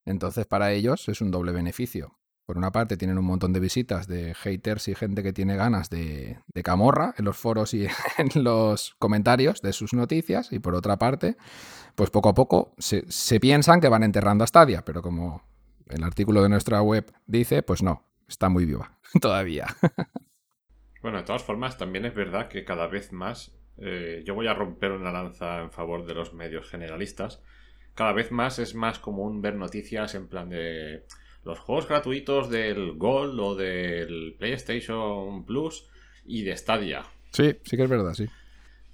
Entonces 0.05 0.47
para 0.47 0.73
ellos 0.73 1.09
es 1.09 1.21
un 1.21 1.33
doble 1.33 1.51
beneficio 1.51 2.19
por 2.49 2.57
una 2.57 2.73
parte 2.73 2.97
tienen 2.97 3.19
un 3.19 3.27
montón 3.27 3.53
de 3.53 3.61
visitas 3.61 4.09
de 4.09 4.33
haters 4.33 4.89
y 4.89 4.95
gente 4.95 5.23
que 5.23 5.35
tiene 5.35 5.55
ganas 5.55 5.91
de, 5.91 6.39
camorra 6.65 7.15
en 7.19 7.27
los 7.27 7.37
foros 7.37 7.75
y 7.75 7.87
en 8.17 8.43
los 8.43 8.95
comentarios 8.99 9.61
de 9.61 9.75
sus 9.75 9.93
noticias. 9.93 10.51
Y 10.51 10.59
por 10.59 10.75
otra 10.75 10.97
parte, 10.97 11.37
pues 11.95 12.09
poco 12.09 12.31
a 12.31 12.35
poco 12.35 12.73
se, 12.79 13.05
se 13.13 13.39
piensan 13.39 13.83
que 13.83 13.91
van 13.91 14.03
enterrando 14.03 14.45
a 14.45 14.47
Stadia, 14.47 14.83
pero 14.83 15.03
como 15.03 15.43
el 15.91 16.03
artículo 16.03 16.43
de 16.43 16.49
nuestra 16.49 16.81
web 16.81 17.13
dice, 17.27 17.63
pues 17.63 17.83
no, 17.83 18.03
está 18.27 18.49
muy 18.49 18.65
viva 18.65 18.97
todavía. 19.21 19.67
Bueno, 21.03 21.19
de 21.19 21.25
todas 21.25 21.43
formas, 21.43 21.77
también 21.77 22.07
es 22.07 22.15
verdad 22.15 22.49
que 22.49 22.65
cada 22.65 22.87
vez 22.87 23.13
más 23.13 23.61
eh, 23.77 24.23
yo 24.25 24.35
voy 24.35 24.47
a 24.47 24.55
romper 24.55 24.93
una 24.93 25.13
lanza 25.13 25.61
en 25.61 25.71
favor 25.71 26.07
de 26.07 26.15
los 26.15 26.33
medios 26.33 26.71
generalistas. 26.71 27.43
Cada 27.95 28.15
vez 28.15 28.33
más 28.33 28.59
es 28.59 28.75
más 28.75 28.99
común 28.99 29.43
ver 29.43 29.55
noticias 29.55 30.15
en 30.15 30.29
plan 30.29 30.49
de 30.49 31.05
los 31.45 31.59
juegos 31.61 31.89
gratuitos 31.89 32.51
del 32.51 32.93
Gold 32.93 33.41
o 33.41 33.55
del 33.55 34.35
PlayStation 34.39 35.45
Plus 35.45 35.89
y 36.25 36.43
de 36.43 36.57
Stadia. 36.57 37.05
Sí, 37.33 37.57
sí 37.65 37.77
que 37.77 37.85
es 37.85 37.91
verdad, 37.91 38.15
sí. 38.15 38.27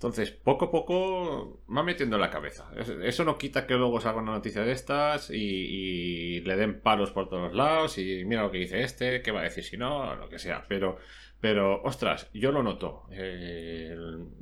Entonces, 0.05 0.33
poco 0.33 0.67
a 0.67 0.71
poco 0.71 1.63
va 1.75 1.83
metiendo 1.83 2.17
en 2.17 2.21
la 2.21 2.29
cabeza. 2.29 2.71
Eso 3.03 3.25
no 3.25 3.39
quita 3.39 3.67
que 3.67 3.73
luego 3.73 4.03
salga 4.03 4.21
una 4.21 4.33
noticia 4.33 4.63
de 4.63 4.73
estas 4.73 5.31
y, 5.31 6.43
le 6.43 6.57
den 6.57 6.81
palos 6.81 7.11
por 7.11 7.31
todos 7.31 7.55
lados 7.55 7.97
y 7.97 8.23
mira 8.27 8.43
lo 8.43 8.51
que 8.51 8.59
dice 8.59 8.83
este, 8.83 9.23
qué 9.23 9.31
va 9.31 9.41
a 9.41 9.45
decir 9.45 9.65
si 9.65 9.79
no, 9.79 10.15
lo 10.15 10.29
que 10.29 10.39
sea. 10.39 10.63
Pero, 10.69 10.99
pero 11.41 11.83
ostras, 11.85 12.29
yo 12.35 12.53
lo 12.53 12.63
noto. 12.63 13.05
Eh, 13.13 13.97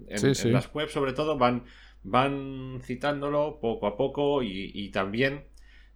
en, 0.08 0.52
las 0.52 0.74
webs, 0.74 0.90
sobre 0.90 1.12
todo, 1.12 1.38
van, 1.38 1.64
van 2.02 2.80
citándolo 2.82 3.60
poco 3.60 3.86
a 3.86 3.96
poco 3.96 4.42
y, 4.42 4.90
también 4.90 5.44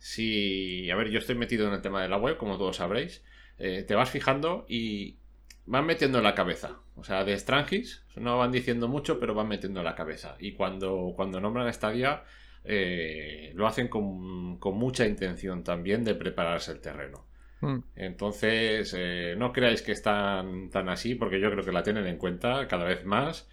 si, 0.06 0.88
a 0.88 0.94
ver, 0.94 1.10
yo 1.10 1.18
estoy 1.18 1.34
metido 1.34 1.66
en 1.66 1.74
el 1.74 1.82
tema 1.82 2.00
de 2.00 2.08
la 2.08 2.16
web, 2.16 2.36
como 2.36 2.58
todos 2.58 2.76
sabréis, 2.76 3.24
eh, 3.58 3.82
te 3.82 3.96
vas 3.96 4.08
fijando 4.08 4.64
y, 4.68 5.18
van 5.66 5.84
metiendo 5.84 6.18
en 6.18 6.24
la 6.24 6.36
cabeza. 6.36 6.78
O 6.94 7.02
sea, 7.02 7.24
de 7.24 7.36
Strangis 7.36 8.04
no 8.14 8.38
van 8.38 8.52
diciendo 8.52 8.86
mucho, 8.86 9.18
pero 9.18 9.34
van 9.34 9.48
metiendo 9.48 9.80
en 9.80 9.84
la 9.84 9.96
cabeza. 9.96 10.36
Y 10.38 10.52
cuando, 10.52 11.12
cuando 11.16 11.40
nombran 11.40 11.72
Stadia, 11.72 12.22
eh, 12.64 13.50
lo 13.56 13.66
hacen 13.66 13.88
con, 13.88 14.58
mucha 14.60 15.06
intención 15.06 15.64
también 15.64 16.04
de 16.04 16.14
prepararse 16.14 16.70
el 16.70 16.80
terreno. 16.80 17.26
Hmm. 17.60 17.80
Entonces, 17.96 18.94
eh, 18.96 19.34
no 19.36 19.52
creáis 19.52 19.82
que 19.82 19.92
están 19.92 20.70
tan 20.70 20.88
así, 20.88 21.16
porque 21.16 21.40
yo 21.40 21.50
creo 21.50 21.64
que 21.64 21.72
la 21.72 21.82
tienen 21.82 22.06
en 22.06 22.16
cuenta 22.16 22.68
cada 22.68 22.84
vez 22.84 23.04
más 23.04 23.48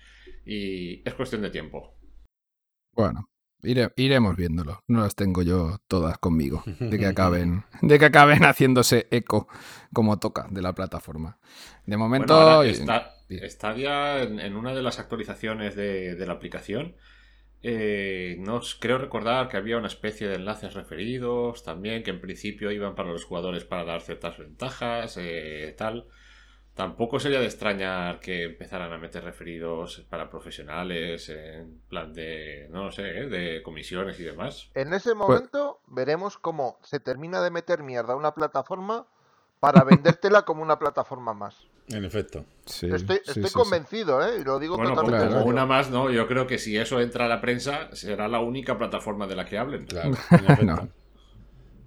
y 0.46 1.02
es 1.08 1.16
cuestión 1.16 1.42
de 1.42 1.50
tiempo. 1.50 1.96
Bueno, 2.92 3.28
iremos 3.64 4.36
viéndolo. 4.36 4.84
No 4.88 5.02
las 5.02 5.16
tengo 5.16 5.42
yo 5.42 5.78
todas 5.88 6.18
conmigo. 6.18 6.64
De 6.66 6.98
que 6.98 7.06
acaben, 7.08 7.64
de 7.82 8.00
que 8.00 8.06
acaben 8.06 8.44
haciéndose 8.46 9.08
eco 9.12 9.48
como 9.94 10.20
toca 10.20 10.48
de 10.50 10.62
la 10.62 10.74
plataforma. 10.74 11.38
De 11.86 11.98
momento. 11.98 12.64
está, 12.64 13.14
Stadia 13.30 14.22
en, 14.22 14.56
una 14.56 14.74
de 14.74 14.84
las 14.84 15.00
actualizaciones 15.00 15.76
de, 15.76 16.24
la 16.26 16.34
aplicación. 16.34 16.96
Eh, 17.66 18.36
no 18.40 18.60
creo 18.80 18.98
recordar 18.98 19.48
que 19.48 19.56
había 19.56 19.78
una 19.78 19.88
especie 19.88 20.28
de 20.28 20.36
enlaces 20.36 20.74
referidos 20.74 21.64
también 21.64 22.04
que 22.04 22.12
en 22.12 22.20
principio 22.20 22.72
iban 22.72 22.94
para 22.94 23.10
los 23.10 23.24
jugadores 23.24 23.64
para 23.64 23.86
dar 23.86 24.02
ciertas 24.02 24.38
ventajas, 24.38 25.18
eh, 25.18 25.74
tal. 25.78 26.08
Tampoco 26.76 27.20
sería 27.20 27.40
de 27.40 27.46
extrañar 27.46 28.20
que 28.20 28.46
empezaran 28.46 28.92
a 28.92 28.98
meter 28.98 29.24
referidos 29.24 30.06
para 30.10 30.30
profesionales 30.30 31.30
en 31.30 31.82
plan 31.88 32.12
de, 32.14 32.68
no 32.72 32.92
sé, 32.92 33.20
¿eh? 33.20 33.28
de 33.28 33.62
comisiones 33.62 34.20
y 34.20 34.24
demás. 34.24 34.72
En 34.74 34.92
ese 34.94 35.14
pues 35.14 35.18
momento 35.18 35.82
veremos 35.86 36.40
cómo 36.40 36.80
se 36.82 37.00
termina 37.00 37.42
de 37.42 37.52
meter 37.52 37.84
mierda 37.84 38.14
a 38.14 38.16
una 38.16 38.34
plataforma 38.34 39.06
para 39.60 39.84
vendértela 39.86 40.42
como 40.44 40.64
una 40.64 40.80
plataforma 40.80 41.36
más. 41.36 41.68
En 41.90 42.06
efecto. 42.06 42.46
estoy, 42.66 43.52
convencido, 43.54 44.26
¿eh? 44.26 44.40
Y 44.40 44.44
lo 44.44 44.58
digo 44.58 44.78
totalmente. 44.78 45.28
Como 45.28 45.46
una 45.46 45.66
más, 45.66 45.92
no. 45.92 46.10
Yo 46.10 46.28
creo 46.28 46.48
que 46.48 46.58
si 46.58 46.78
eso 46.78 47.00
entra 47.02 47.26
a 47.26 47.28
la 47.28 47.40
prensa, 47.40 47.94
será 47.94 48.28
la 48.28 48.40
única 48.40 48.78
plataforma 48.78 49.28
de 49.28 49.36
la 49.36 49.46
que 49.46 49.58
hablen. 49.58 49.86
Claro, 49.86 50.12
en 50.32 50.46
efecto. 50.52 50.90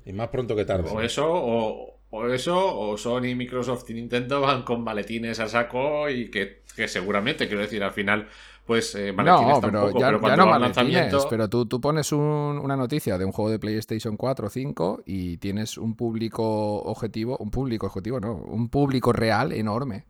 Y 0.04 0.12
más 0.12 0.28
pronto 0.28 0.54
que 0.54 0.64
tarde. 0.64 0.88
O 0.90 1.00
eso, 1.00 1.26
o, 1.28 1.95
o 2.16 2.32
eso, 2.32 2.78
o 2.78 2.96
Sony, 2.96 3.34
Microsoft 3.36 3.88
y 3.90 3.94
Nintendo 3.94 4.40
van 4.40 4.62
con 4.62 4.82
maletines 4.82 5.38
a 5.40 5.48
saco 5.48 6.08
y 6.08 6.30
que, 6.30 6.62
seguramente, 6.86 7.46
quiero 7.46 7.62
decir, 7.62 7.82
al 7.82 7.92
final, 7.92 8.28
pues 8.64 8.94
eh, 8.94 9.12
no, 9.12 9.60
pero 9.60 9.98
ya, 9.98 10.10
no 10.36 10.46
maletines, 10.46 11.14
pero 11.28 11.48
tú, 11.48 11.66
tú 11.66 11.80
pones 11.80 12.12
una 12.12 12.76
noticia 12.76 13.18
de 13.18 13.24
un 13.24 13.32
juego 13.32 13.50
de 13.50 13.58
PlayStation 13.58 14.16
4 14.16 14.46
o 14.46 14.50
5 14.50 15.02
y 15.06 15.36
tienes 15.38 15.78
un 15.78 15.94
público 15.94 16.82
objetivo, 16.82 17.36
un 17.38 17.50
público 17.50 17.86
objetivo, 17.86 18.20
no, 18.20 18.34
un 18.34 18.68
público 18.68 19.12
real 19.12 19.52
enorme. 19.52 20.06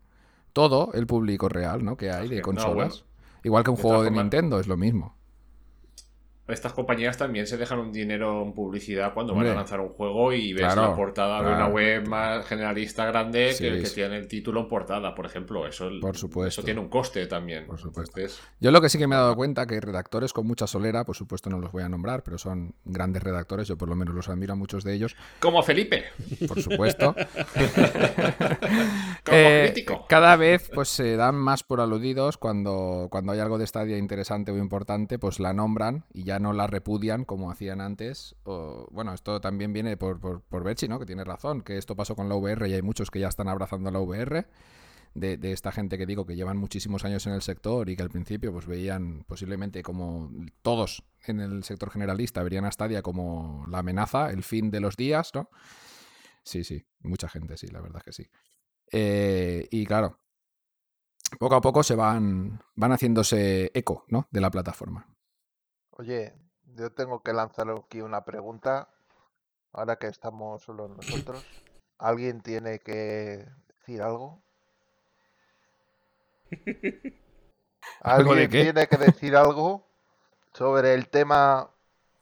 Todo 0.53 0.90
el 0.95 1.07
público 1.07 1.51
real, 1.51 1.85
¿no? 1.85 1.99
Que 1.99 2.11
hay 2.11 2.29
de 2.29 2.40
consolas. 2.40 3.05
Igual 3.45 3.62
que 3.62 3.71
un 3.71 3.77
juego 3.77 4.03
de 4.03 4.11
Nintendo, 4.11 4.59
es 4.59 4.66
lo 4.66 4.79
mismo 4.79 5.16
estas 6.48 6.72
compañías 6.72 7.16
también 7.16 7.46
se 7.46 7.56
dejan 7.56 7.80
un 7.80 7.92
dinero 7.92 8.42
en 8.42 8.52
publicidad 8.52 9.12
cuando 9.14 9.35
van 9.35 9.46
a 9.48 9.54
lanzar 9.54 9.80
un 9.80 9.88
juego 9.88 10.32
y 10.32 10.52
ves 10.52 10.76
la 10.76 10.94
portada 10.94 11.42
de 11.42 11.52
una 11.52 11.66
web 11.68 12.06
más 12.06 12.46
generalista 12.46 13.04
grande 13.06 13.54
que, 13.59 13.82
que, 13.82 13.90
tiene 13.90 14.16
el 14.16 14.28
título 14.28 14.61
en 14.61 14.68
portada, 14.68 15.14
por 15.14 15.26
ejemplo. 15.26 15.66
Eso, 15.66 15.90
por 16.00 16.16
supuesto. 16.16 16.61
eso 16.61 16.64
tiene 16.64 16.80
un 16.80 16.88
coste 16.88 17.26
también. 17.26 17.66
Por 17.66 17.78
supuesto. 17.78 18.20
Yo 18.61 18.70
lo 18.70 18.80
que 18.80 18.88
sí 18.88 18.98
que 18.98 19.06
me 19.06 19.16
he 19.16 19.18
dado 19.18 19.35
cuenta 19.35 19.66
que 19.66 19.80
redactores 19.80 20.32
con 20.32 20.46
mucha 20.46 20.66
solera, 20.66 21.04
por 21.04 21.16
supuesto 21.16 21.50
no 21.50 21.59
los 21.59 21.72
voy 21.72 21.82
a 21.82 21.88
nombrar, 21.88 22.22
pero 22.22 22.38
son 22.38 22.74
grandes 22.85 23.22
redactores, 23.22 23.66
yo 23.66 23.76
por 23.76 23.88
lo 23.88 23.96
menos 23.96 24.14
los 24.14 24.28
admiro 24.28 24.52
a 24.52 24.56
muchos 24.56 24.85
de 24.85 24.94
ellos. 24.94 25.16
Como 25.40 25.62
Felipe. 25.62 26.04
Por 26.46 26.62
supuesto. 26.62 27.14
Como 29.24 29.37
eh, 29.37 29.70
crítico. 29.72 30.06
Cada 30.09 30.37
vez 30.37 30.70
pues 30.72 30.88
se 30.88 31.16
dan 31.16 31.35
más 31.35 31.62
por 31.64 31.80
aludidos 31.80 32.38
cuando, 32.38 33.09
cuando 33.11 33.32
hay 33.32 33.40
algo 33.40 33.59
de 33.59 33.64
estadia 33.64 33.98
interesante 33.98 34.52
o 34.52 34.59
importante, 34.59 35.18
pues 35.18 35.40
la 35.40 35.52
nombran 35.52 36.04
y 36.12 36.24
ya 36.24 36.36
no 36.38 36.53
la 36.53 36.66
repudian 36.66 37.25
como 37.25 37.51
hacían 37.51 37.81
antes. 37.81 38.37
O, 38.44 38.88
bueno, 38.90 39.12
esto 39.12 39.40
también 39.40 39.72
viene 39.72 39.96
por, 39.96 40.20
por, 40.20 40.42
por 40.42 40.64
¿no? 40.88 40.99
Que 40.99 41.07
tiene 41.07 41.25
razón, 41.25 41.62
que 41.62 41.79
esto 41.79 41.96
pasó 41.96 42.16
con 42.16 42.29
la 42.29 42.37
VR 42.37 42.68
y 42.68 42.75
hay 42.75 42.83
muchos 42.83 43.11
que 43.11 43.20
ya 43.20 43.29
están 43.29 43.49
abrazando 43.49 43.90
la 43.90 44.01
VR. 44.01 44.46
De, 45.14 45.38
esta 45.51 45.72
gente 45.72 45.96
que 45.96 46.05
digo 46.05 46.27
que 46.27 46.37
llevan 46.37 46.59
muchísimos 46.59 47.07
años 47.07 47.27
en 47.27 47.33
el 47.33 47.40
sector 47.40 47.88
y 47.88 47.96
que 47.96 48.03
al 48.03 48.11
principio 48.11 48.53
pues 48.53 48.66
veían 48.66 49.25
posiblemente 49.27 49.83
como 49.83 50.31
todos 50.61 51.05
en 51.27 51.40
el 51.40 51.64
sector 51.64 51.90
generalista 51.90 52.42
verían 52.42 52.66
a 52.66 52.70
Stadia 52.70 53.01
como 53.01 53.64
la 53.70 53.79
amenaza, 53.79 54.31
el 54.31 54.42
fin 54.42 54.70
de 54.70 54.81
los 54.81 54.94
días, 54.94 55.31
¿no? 55.35 55.49
Sí, 56.42 56.64
sí, 56.64 56.85
mucha 57.01 57.31
gente, 57.31 57.57
sí, 57.57 57.68
la 57.68 57.81
verdad 57.81 58.03
que 58.03 58.12
sí. 58.12 58.29
Eh, 58.92 59.66
y 59.70 59.87
claro, 59.87 60.20
poco 61.38 61.55
a 61.55 61.61
poco 61.61 61.83
se 61.83 61.94
van, 61.94 62.61
van 62.75 62.92
haciéndose 62.92 63.70
eco, 63.75 64.05
¿no? 64.09 64.29
De 64.31 64.40
la 64.40 64.51
plataforma. 64.51 65.15
Oye, 65.98 66.35
yo 66.74 66.92
tengo 66.92 67.22
que 67.22 67.32
lanzar 67.32 67.70
aquí 67.70 68.02
una 68.02 68.22
pregunta. 68.24 68.90
Ahora 69.72 69.96
que 69.96 70.09
estamos 70.09 70.62
solo 70.62 70.88
nosotros. 70.88 71.42
¿Alguien 71.98 72.42
tiene 72.42 72.80
que 72.80 73.48
decir 73.68 74.02
algo? 74.02 74.42
¿Alguien 78.00 78.50
tiene 78.50 78.87
que 78.87 78.96
decir 78.98 79.37
algo 79.37 79.87
sobre 80.52 80.92
el 80.92 81.09
tema 81.09 81.70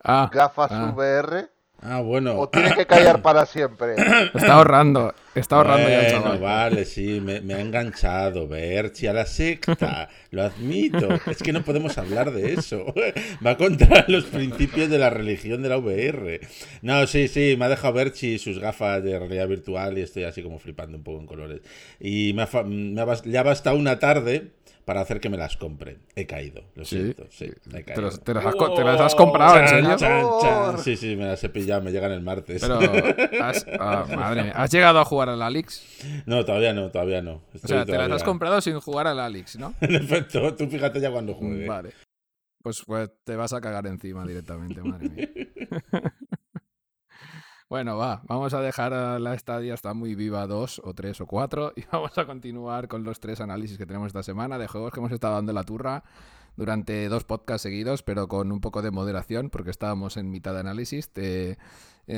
ah, 0.05 0.31
gafas 0.33 0.71
ah. 0.71 0.93
VR? 0.95 1.51
Ah, 1.87 2.01
bueno. 2.01 2.39
O 2.39 2.49
tiene 2.49 2.75
que 2.75 2.87
callar 2.87 3.21
para 3.21 3.45
siempre. 3.45 3.95
Está 4.35 4.55
ahorrando, 4.55 5.15
está 5.35 5.57
ahorrando 5.57 5.87
ya 5.87 6.09
chaval. 6.09 6.39
Vale, 6.39 6.85
sí, 6.87 7.21
me, 7.21 7.53
ha 7.53 7.61
enganchado. 7.61 8.49
Berchi 8.49 9.07
a 9.07 9.13
la 9.13 9.27
secta, 9.27 10.09
lo 10.31 10.45
admito. 10.45 11.09
Es 11.27 11.43
que 11.43 11.53
no 11.53 11.63
podemos 11.63 11.99
hablar 11.99 12.33
de 12.33 12.55
eso. 12.55 12.87
Va 13.47 13.59
contra 13.59 14.07
los 14.09 14.25
principios 14.25 14.89
de 14.89 14.99
la 14.99 15.11
religión 15.11 15.63
de 15.63 15.69
la 15.69 15.77
VR. 15.77 16.41
No, 16.81 17.07
sí, 17.07 17.29
sí, 17.29 17.57
me 17.59 17.67
ha 17.67 17.69
dejado 17.69 17.93
Berchi 17.93 18.39
sus 18.39 18.59
gafas 18.59 19.05
de 19.05 19.19
realidad 19.19 19.47
virtual 19.47 19.99
y 19.99 20.03
estoy 20.03 20.25
así 20.25 20.43
como 20.43 20.59
flipando 20.59 20.97
un 20.97 21.05
poco 21.05 21.21
en 21.21 21.27
colores. 21.27 21.61
Y 22.01 22.33
me 22.33 22.43
ha, 22.45 22.63
me 22.63 23.01
ha, 23.03 23.75
una 23.75 23.99
tarde 23.99 24.53
para 24.85 25.01
hacer 25.01 25.21
que 25.21 25.29
me 25.29 25.37
las 25.37 25.57
compre. 25.57 25.99
He 26.15 26.27
caído, 26.27 26.63
lo 26.75 26.85
siento. 26.85 27.27
Sí, 27.31 27.51
he 27.73 27.85
caído. 27.85 28.11
¿Te, 28.19 28.35
las 28.35 28.47
has, 29.01 29.15
comprado, 29.15 29.59
en 29.59 29.69
serio? 29.69 30.79
Sí, 30.79 30.97
sí, 30.97 31.17
me 31.17 31.27
las 31.27 31.43
he 31.43 31.49
pillado, 31.49 31.83
me 31.83 31.91
llegan 31.91 32.13
el 32.13 32.23
martes. 32.23 32.61
Pero, 32.61 32.79
has, 33.43 33.67
ah, 33.79 34.05
madre 34.15 34.45
mía, 34.45 34.53
¿has 34.55 34.71
llegado 34.71 34.99
a 35.01 35.05
jugar 35.05 35.31
al 35.31 35.43
Alix? 35.43 35.83
No, 36.27 36.45
todavía 36.45 36.73
no, 36.73 36.91
todavía 36.91 37.23
no. 37.23 37.43
o 37.53 37.59
sea, 37.59 37.85
te 37.85 37.97
las 37.97 38.11
has 38.11 38.23
comprado 38.25 38.61
sin 38.61 38.79
jugar 38.81 39.07
al 39.07 39.21
Alix, 39.21 39.59
¿no? 39.59 39.75
en 39.81 39.95
efecto, 39.95 40.55
tú 40.55 40.67
fíjate 40.67 41.01
ya 41.01 41.11
cuando 41.11 41.35
juegue. 41.35 41.67
Vale. 41.67 41.93
Pues, 42.63 42.83
pues 42.87 43.11
te 43.25 43.37
vas 43.37 43.53
a 43.53 43.61
cagar 43.61 43.87
encima 43.87 44.27
directamente, 44.27 44.81
madre 44.83 45.09
mía. 45.11 45.29
Bueno, 47.75 47.97
va, 47.97 48.23
vamos 48.29 48.55
a 48.55 48.61
dejar 48.61 48.93
la 49.21 49.35
estadia, 49.35 49.75
está 49.75 49.95
muy 49.95 50.15
viva 50.15 50.47
dos 50.47 50.81
o 50.85 50.95
tres 50.95 51.21
o 51.21 51.27
cuatro 51.27 51.73
y 51.77 51.83
vamos 51.91 52.17
a 52.17 52.25
continuar 52.25 52.87
con 52.87 53.03
los 53.03 53.19
tres 53.19 53.41
análisis 53.41 53.77
que 53.77 53.85
tenemos 53.85 54.07
esta 54.07 54.23
semana 54.23 54.59
de 54.59 54.69
juegos 54.69 54.93
que 54.93 55.01
hemos 55.01 55.11
estado 55.11 55.35
dando 55.35 55.53
la 55.53 55.65
turra 55.65 56.05
durante 56.57 57.09
dos 57.09 57.25
podcasts 57.25 57.63
seguidos, 57.63 58.05
pero 58.05 58.29
con 58.29 58.53
un 58.53 58.61
poco 58.61 58.81
de 58.81 58.93
moderación 58.93 59.51
porque 59.51 59.73
estábamos 59.73 60.17
en 60.17 60.31
mitad 60.31 60.55
de 60.55 60.61
análisis. 60.61 61.11
Eh, 61.17 61.57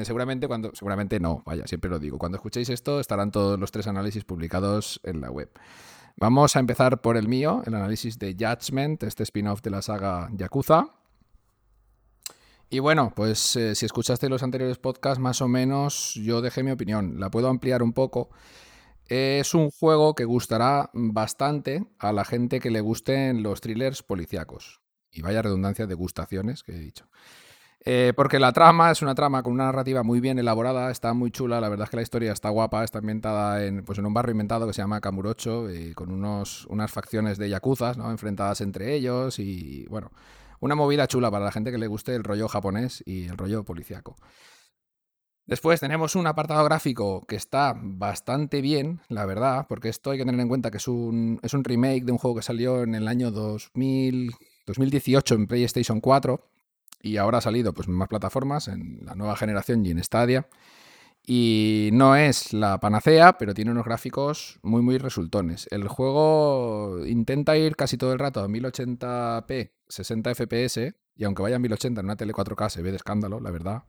seguramente 0.03 0.47
cuando, 0.47 0.75
seguramente 0.75 1.21
no, 1.21 1.43
vaya, 1.47 1.67
siempre 1.67 1.89
lo 1.89 1.99
digo. 1.99 2.19
Cuando 2.19 2.37
escuchéis 2.37 2.69
esto 2.69 3.01
estarán 3.01 3.31
todos 3.31 3.59
los 3.59 3.71
tres 3.73 3.87
análisis 3.87 4.25
publicados 4.25 5.01
en 5.05 5.23
la 5.23 5.31
web. 5.31 5.51
Vamos 6.19 6.55
a 6.57 6.61
empezar 6.61 7.01
por 7.01 7.17
el 7.17 7.29
mío, 7.29 7.63
el 7.65 7.75
análisis 7.75 8.19
de 8.19 8.37
Judgment, 8.39 9.05
este 9.05 9.23
spin-off 9.23 9.63
de 9.63 9.71
la 9.71 9.81
saga 9.81 10.29
Yakuza. 10.35 10.91
Y 12.69 12.81
bueno, 12.81 13.13
pues 13.15 13.55
eh, 13.57 13.75
si 13.75 13.87
escuchaste 13.87 14.29
los 14.29 14.43
anteriores 14.43 14.79
podcasts, 14.79 15.21
más 15.21 15.41
o 15.41 15.49
menos 15.49 16.15
yo 16.15 16.41
dejé 16.41 16.63
mi 16.63 16.73
opinión. 16.73 17.21
La 17.21 17.31
puedo 17.31 17.49
ampliar 17.49 17.83
un 17.83 17.93
poco. 17.93 18.31
Es 19.07 19.55
un 19.55 19.71
juego 19.71 20.15
que 20.17 20.25
gustará 20.25 20.91
bastante 20.93 21.87
a 22.01 22.13
la 22.13 22.25
gente 22.25 22.59
que 22.59 22.71
le 22.71 22.81
gusten 22.81 23.45
los 23.45 23.61
thrillers 23.61 24.03
policíacos. 24.03 24.81
Y 25.13 25.23
vaya 25.23 25.43
redundancia 25.43 25.87
de 25.87 25.95
gustaciones 25.95 26.65
que 26.65 26.73
he 26.73 26.79
dicho. 26.79 27.07
Eh, 27.89 28.13
porque 28.17 28.41
la 28.41 28.53
trama 28.53 28.91
es 28.91 29.01
una 29.01 29.15
trama 29.15 29.45
con 29.45 29.53
una 29.53 29.67
narrativa 29.67 30.03
muy 30.03 30.19
bien 30.19 30.41
elaborada, 30.41 30.91
está 30.91 31.15
muy 31.15 31.31
chula, 31.31 31.61
la 31.61 31.69
verdad 31.69 31.85
es 31.85 31.91
que 31.91 31.97
la 31.97 32.03
historia 32.03 32.33
está 32.33 32.49
guapa, 32.49 32.83
está 32.83 32.99
ambientada 32.99 33.65
en, 33.65 33.85
pues 33.85 34.01
en 34.01 34.07
un 34.07 34.13
barrio 34.13 34.33
inventado 34.33 34.67
que 34.67 34.73
se 34.73 34.83
llama 34.83 35.01
Kamurocho, 35.01 35.71
y 35.71 35.95
con 35.95 36.11
unos, 36.11 36.67
unas 36.67 36.91
facciones 36.91 37.39
de 37.39 37.49
yakuzas 37.49 37.97
¿no? 37.97 38.11
enfrentadas 38.11 38.61
entre 38.61 38.93
ellos 38.93 39.39
y 39.39 39.87
bueno, 39.89 40.11
una 40.61 40.75
movida 40.75 41.07
chula 41.07 41.31
para 41.31 41.45
la 41.45 41.53
gente 41.53 41.71
que 41.71 41.79
le 41.79 41.87
guste 41.87 42.15
el 42.15 42.25
rollo 42.25 42.49
japonés 42.49 43.03
y 43.07 43.27
el 43.27 43.37
rollo 43.37 43.65
policiaco. 43.65 44.17
Después 45.47 45.79
tenemos 45.79 46.17
un 46.17 46.27
apartado 46.27 46.65
gráfico 46.65 47.25
que 47.27 47.37
está 47.37 47.73
bastante 47.81 48.61
bien, 48.61 49.01
la 49.09 49.25
verdad, 49.27 49.67
porque 49.69 49.89
esto 49.89 50.11
hay 50.11 50.19
que 50.19 50.25
tener 50.25 50.41
en 50.41 50.49
cuenta 50.49 50.73
que 50.73 50.79
es 50.79 50.89
un, 50.89 51.39
es 51.43 51.55
un 51.55 51.63
remake 51.63 52.05
de 52.05 52.11
un 52.11 52.19
juego 52.19 52.37
que 52.37 52.43
salió 52.43 52.83
en 52.83 52.97
el 52.97 53.07
año 53.07 53.31
2000, 53.31 54.33
2018 54.67 55.35
en 55.37 55.47
PlayStation 55.47 56.01
4 56.01 56.41
y 57.01 57.17
ahora 57.19 57.39
ha 57.39 57.41
salido 57.41 57.73
pues, 57.73 57.87
en 57.87 57.95
más 57.95 58.09
plataformas, 58.09 58.67
en 58.67 58.99
la 59.05 59.15
nueva 59.15 59.37
generación 59.37 59.87
y 59.87 59.91
en 59.91 60.03
Stadia. 60.03 60.49
Y 61.29 61.91
no 61.93 62.15
es 62.15 62.53
la 62.53 62.79
panacea, 62.79 63.37
pero 63.37 63.53
tiene 63.53 63.73
unos 63.73 63.85
gráficos 63.85 64.61
muy, 64.63 64.81
muy 64.81 64.99
resultones. 64.99 65.67
El 65.73 65.89
juego 65.89 67.05
intenta 67.05 67.57
ir 67.57 67.75
casi 67.75 67.99
todo 67.99 68.13
el 68.13 68.21
rato 68.21 68.41
a 68.41 68.49
1080p, 68.49 69.73
60 69.89 70.35
FPS, 70.37 70.95
y 71.17 71.25
aunque 71.25 71.43
vaya 71.43 71.57
a 71.57 71.59
1080 71.59 72.01
en 72.01 72.07
una 72.07 72.17
tele 72.17 72.33
4K 72.33 72.69
se 72.69 72.83
ve 72.83 72.93
de 72.93 72.97
escándalo, 72.99 73.41
la 73.41 73.51
verdad. 73.51 73.83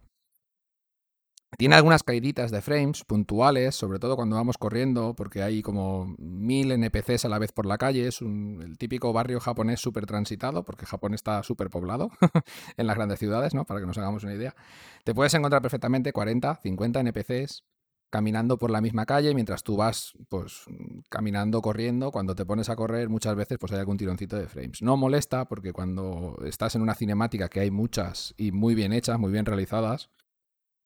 Tiene 1.57 1.73
algunas 1.73 2.03
caíditas 2.03 2.51
de 2.51 2.61
frames 2.61 3.03
puntuales, 3.03 3.73
sobre 3.73 3.97
todo 3.97 4.15
cuando 4.15 4.35
vamos 4.35 4.59
corriendo, 4.59 5.15
porque 5.15 5.41
hay 5.41 5.63
como 5.63 6.13
mil 6.19 6.71
NPCs 6.71 7.25
a 7.25 7.29
la 7.29 7.39
vez 7.39 7.51
por 7.51 7.65
la 7.65 7.79
calle. 7.79 8.07
Es 8.07 8.21
un, 8.21 8.61
el 8.63 8.77
típico 8.77 9.11
barrio 9.11 9.39
japonés 9.39 9.81
súper 9.81 10.05
transitado, 10.05 10.63
porque 10.63 10.85
Japón 10.85 11.15
está 11.15 11.41
súper 11.41 11.71
poblado 11.71 12.11
en 12.77 12.85
las 12.85 12.95
grandes 12.95 13.17
ciudades, 13.17 13.55
¿no? 13.55 13.65
Para 13.65 13.79
que 13.79 13.87
nos 13.87 13.97
hagamos 13.97 14.23
una 14.23 14.35
idea. 14.35 14.55
Te 15.03 15.15
puedes 15.15 15.33
encontrar 15.33 15.63
perfectamente 15.63 16.13
40, 16.13 16.59
50 16.61 16.99
NPCs 16.99 17.63
caminando 18.11 18.59
por 18.59 18.69
la 18.69 18.79
misma 18.79 19.05
calle 19.05 19.33
mientras 19.33 19.63
tú 19.63 19.77
vas 19.77 20.13
pues 20.29 20.65
caminando, 21.09 21.61
corriendo. 21.63 22.11
Cuando 22.11 22.35
te 22.35 22.45
pones 22.45 22.69
a 22.69 22.75
correr 22.75 23.09
muchas 23.09 23.35
veces 23.35 23.57
pues 23.57 23.71
hay 23.73 23.79
algún 23.79 23.97
tironcito 23.97 24.37
de 24.37 24.47
frames. 24.47 24.83
No 24.83 24.95
molesta 24.95 25.45
porque 25.45 25.73
cuando 25.73 26.37
estás 26.45 26.75
en 26.75 26.83
una 26.83 26.93
cinemática 26.93 27.49
que 27.49 27.61
hay 27.61 27.71
muchas 27.71 28.35
y 28.37 28.51
muy 28.51 28.75
bien 28.75 28.93
hechas, 28.93 29.17
muy 29.17 29.31
bien 29.31 29.45
realizadas, 29.45 30.11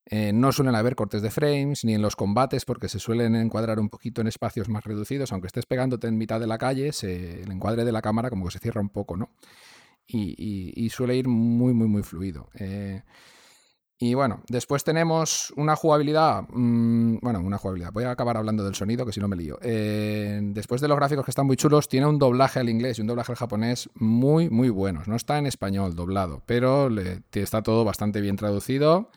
eh, 0.05 0.33
no 0.33 0.51
suelen 0.51 0.75
haber 0.75 0.95
cortes 0.95 1.21
de 1.21 1.29
frames 1.29 1.85
ni 1.85 1.93
en 1.93 2.01
los 2.01 2.15
combates 2.15 2.65
porque 2.65 2.89
se 2.89 2.99
suelen 2.99 3.35
encuadrar 3.35 3.79
un 3.79 3.89
poquito 3.89 4.21
en 4.21 4.27
espacios 4.27 4.67
más 4.67 4.83
reducidos. 4.83 5.31
Aunque 5.31 5.47
estés 5.47 5.65
pegándote 5.65 6.07
en 6.07 6.17
mitad 6.17 6.39
de 6.39 6.47
la 6.47 6.57
calle, 6.57 6.91
el 7.01 7.51
encuadre 7.51 7.85
de 7.85 7.91
la 7.91 8.01
cámara 8.01 8.29
como 8.29 8.45
que 8.45 8.51
se 8.51 8.59
cierra 8.59 8.81
un 8.81 8.89
poco, 8.89 9.15
¿no? 9.17 9.29
Y, 10.07 10.89
suele 10.89 11.15
ir 11.15 11.27
muy, 11.27 11.73
muy, 11.73 11.87
muy 11.87 12.03
fluido. 12.03 12.49
Eh, 12.55 13.01
y 13.97 14.15
bueno, 14.15 14.41
después 14.49 14.83
tenemos 14.83 15.53
una 15.55 15.75
jugabilidad. 15.75 16.43
Mm, 16.49 17.19
bueno, 17.21 17.39
una 17.39 17.57
jugabilidad. 17.59 17.93
Voy 17.93 18.03
a 18.03 18.11
acabar 18.11 18.35
hablando 18.35 18.63
del 18.63 18.75
sonido, 18.75 19.05
que 19.05 19.13
si 19.13 19.19
no 19.19 19.27
me 19.27 19.35
lío. 19.37 19.59
Eh, 19.61 20.39
después 20.41 20.81
de 20.81 20.87
los 20.87 20.97
gráficos 20.97 21.23
que 21.23 21.31
están 21.31 21.45
muy 21.45 21.55
chulos, 21.55 21.87
tiene 21.87 22.07
un 22.07 22.17
doblaje 22.17 22.59
al 22.59 22.67
inglés 22.67 22.97
y 22.97 23.01
un 23.01 23.07
doblaje 23.07 23.31
al 23.31 23.37
japonés 23.37 23.89
muy, 23.93 24.49
muy 24.49 24.69
buenos. 24.69 25.07
No 25.07 25.15
está 25.15 25.37
en 25.37 25.45
español 25.45 25.95
doblado, 25.95 26.41
pero 26.47 26.89
está 27.31 27.61
todo 27.61 27.85
bastante 27.85 28.19
bien 28.19 28.35
traducido. 28.35 29.11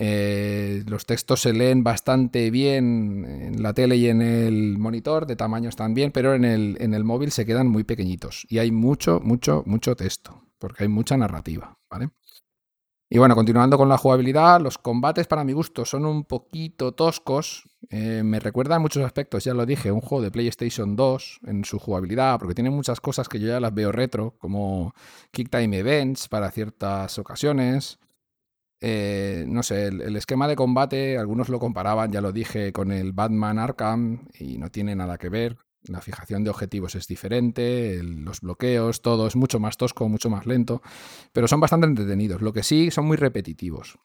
Eh, 0.00 0.84
los 0.86 1.06
textos 1.06 1.40
se 1.40 1.52
leen 1.52 1.82
bastante 1.82 2.52
bien 2.52 3.24
en 3.26 3.62
la 3.64 3.74
tele 3.74 3.96
y 3.96 4.06
en 4.06 4.22
el 4.22 4.78
monitor, 4.78 5.26
de 5.26 5.34
tamaños 5.34 5.74
también, 5.74 6.12
pero 6.12 6.34
en 6.34 6.44
el, 6.44 6.76
en 6.78 6.94
el 6.94 7.02
móvil 7.02 7.32
se 7.32 7.44
quedan 7.44 7.66
muy 7.66 7.82
pequeñitos. 7.82 8.46
Y 8.48 8.58
hay 8.58 8.70
mucho, 8.70 9.18
mucho, 9.20 9.64
mucho 9.66 9.96
texto, 9.96 10.44
porque 10.58 10.84
hay 10.84 10.88
mucha 10.88 11.16
narrativa, 11.16 11.76
¿vale? 11.90 12.10
Y 13.10 13.18
bueno, 13.18 13.34
continuando 13.34 13.76
con 13.76 13.88
la 13.88 13.98
jugabilidad, 13.98 14.60
los 14.60 14.78
combates 14.78 15.26
para 15.26 15.42
mi 15.42 15.52
gusto 15.52 15.84
son 15.84 16.04
un 16.04 16.24
poquito 16.24 16.92
toscos. 16.92 17.68
Eh, 17.90 18.22
me 18.22 18.38
recuerda 18.38 18.76
en 18.76 18.82
muchos 18.82 19.04
aspectos, 19.04 19.42
ya 19.42 19.54
lo 19.54 19.66
dije, 19.66 19.90
un 19.90 20.00
juego 20.00 20.22
de 20.22 20.30
PlayStation 20.30 20.94
2 20.94 21.40
en 21.46 21.64
su 21.64 21.80
jugabilidad, 21.80 22.38
porque 22.38 22.54
tiene 22.54 22.70
muchas 22.70 23.00
cosas 23.00 23.28
que 23.28 23.40
yo 23.40 23.48
ya 23.48 23.58
las 23.58 23.74
veo 23.74 23.90
retro, 23.90 24.36
como 24.38 24.94
Kick 25.32 25.50
Time 25.50 25.76
Events 25.76 26.28
para 26.28 26.52
ciertas 26.52 27.18
ocasiones. 27.18 27.98
Eh, 28.80 29.44
no 29.48 29.62
sé, 29.62 29.88
el, 29.88 30.16
esquema 30.16 30.46
de 30.46 30.54
combate, 30.54 31.18
algunos 31.18 31.48
lo 31.48 31.58
comparaban, 31.58 32.12
ya 32.12 32.20
lo 32.20 32.32
dije, 32.32 32.72
con 32.72 32.92
el 32.92 33.12
Batman 33.12 33.58
Arkham 33.58 34.28
y 34.38 34.58
no 34.58 34.70
tiene 34.70 34.94
nada 34.94 35.18
que 35.18 35.28
ver. 35.28 35.58
La 35.82 36.00
fijación 36.00 36.44
de 36.44 36.50
objetivos 36.50 36.94
es 36.94 37.06
diferente, 37.06 38.00
los 38.02 38.40
bloqueos, 38.40 39.00
todo 39.00 39.26
es 39.26 39.36
mucho 39.36 39.60
más 39.60 39.76
tosco, 39.76 40.08
mucho 40.08 40.28
más 40.30 40.46
lento, 40.46 40.82
pero 41.32 41.48
son 41.48 41.60
bastante 41.60 41.86
entretenidos. 41.86 42.42
Lo 42.42 42.52
que 42.52 42.62
sí, 42.62 42.90
son 42.90 43.06
muy 43.06 43.16
repetitivos, 43.16 43.98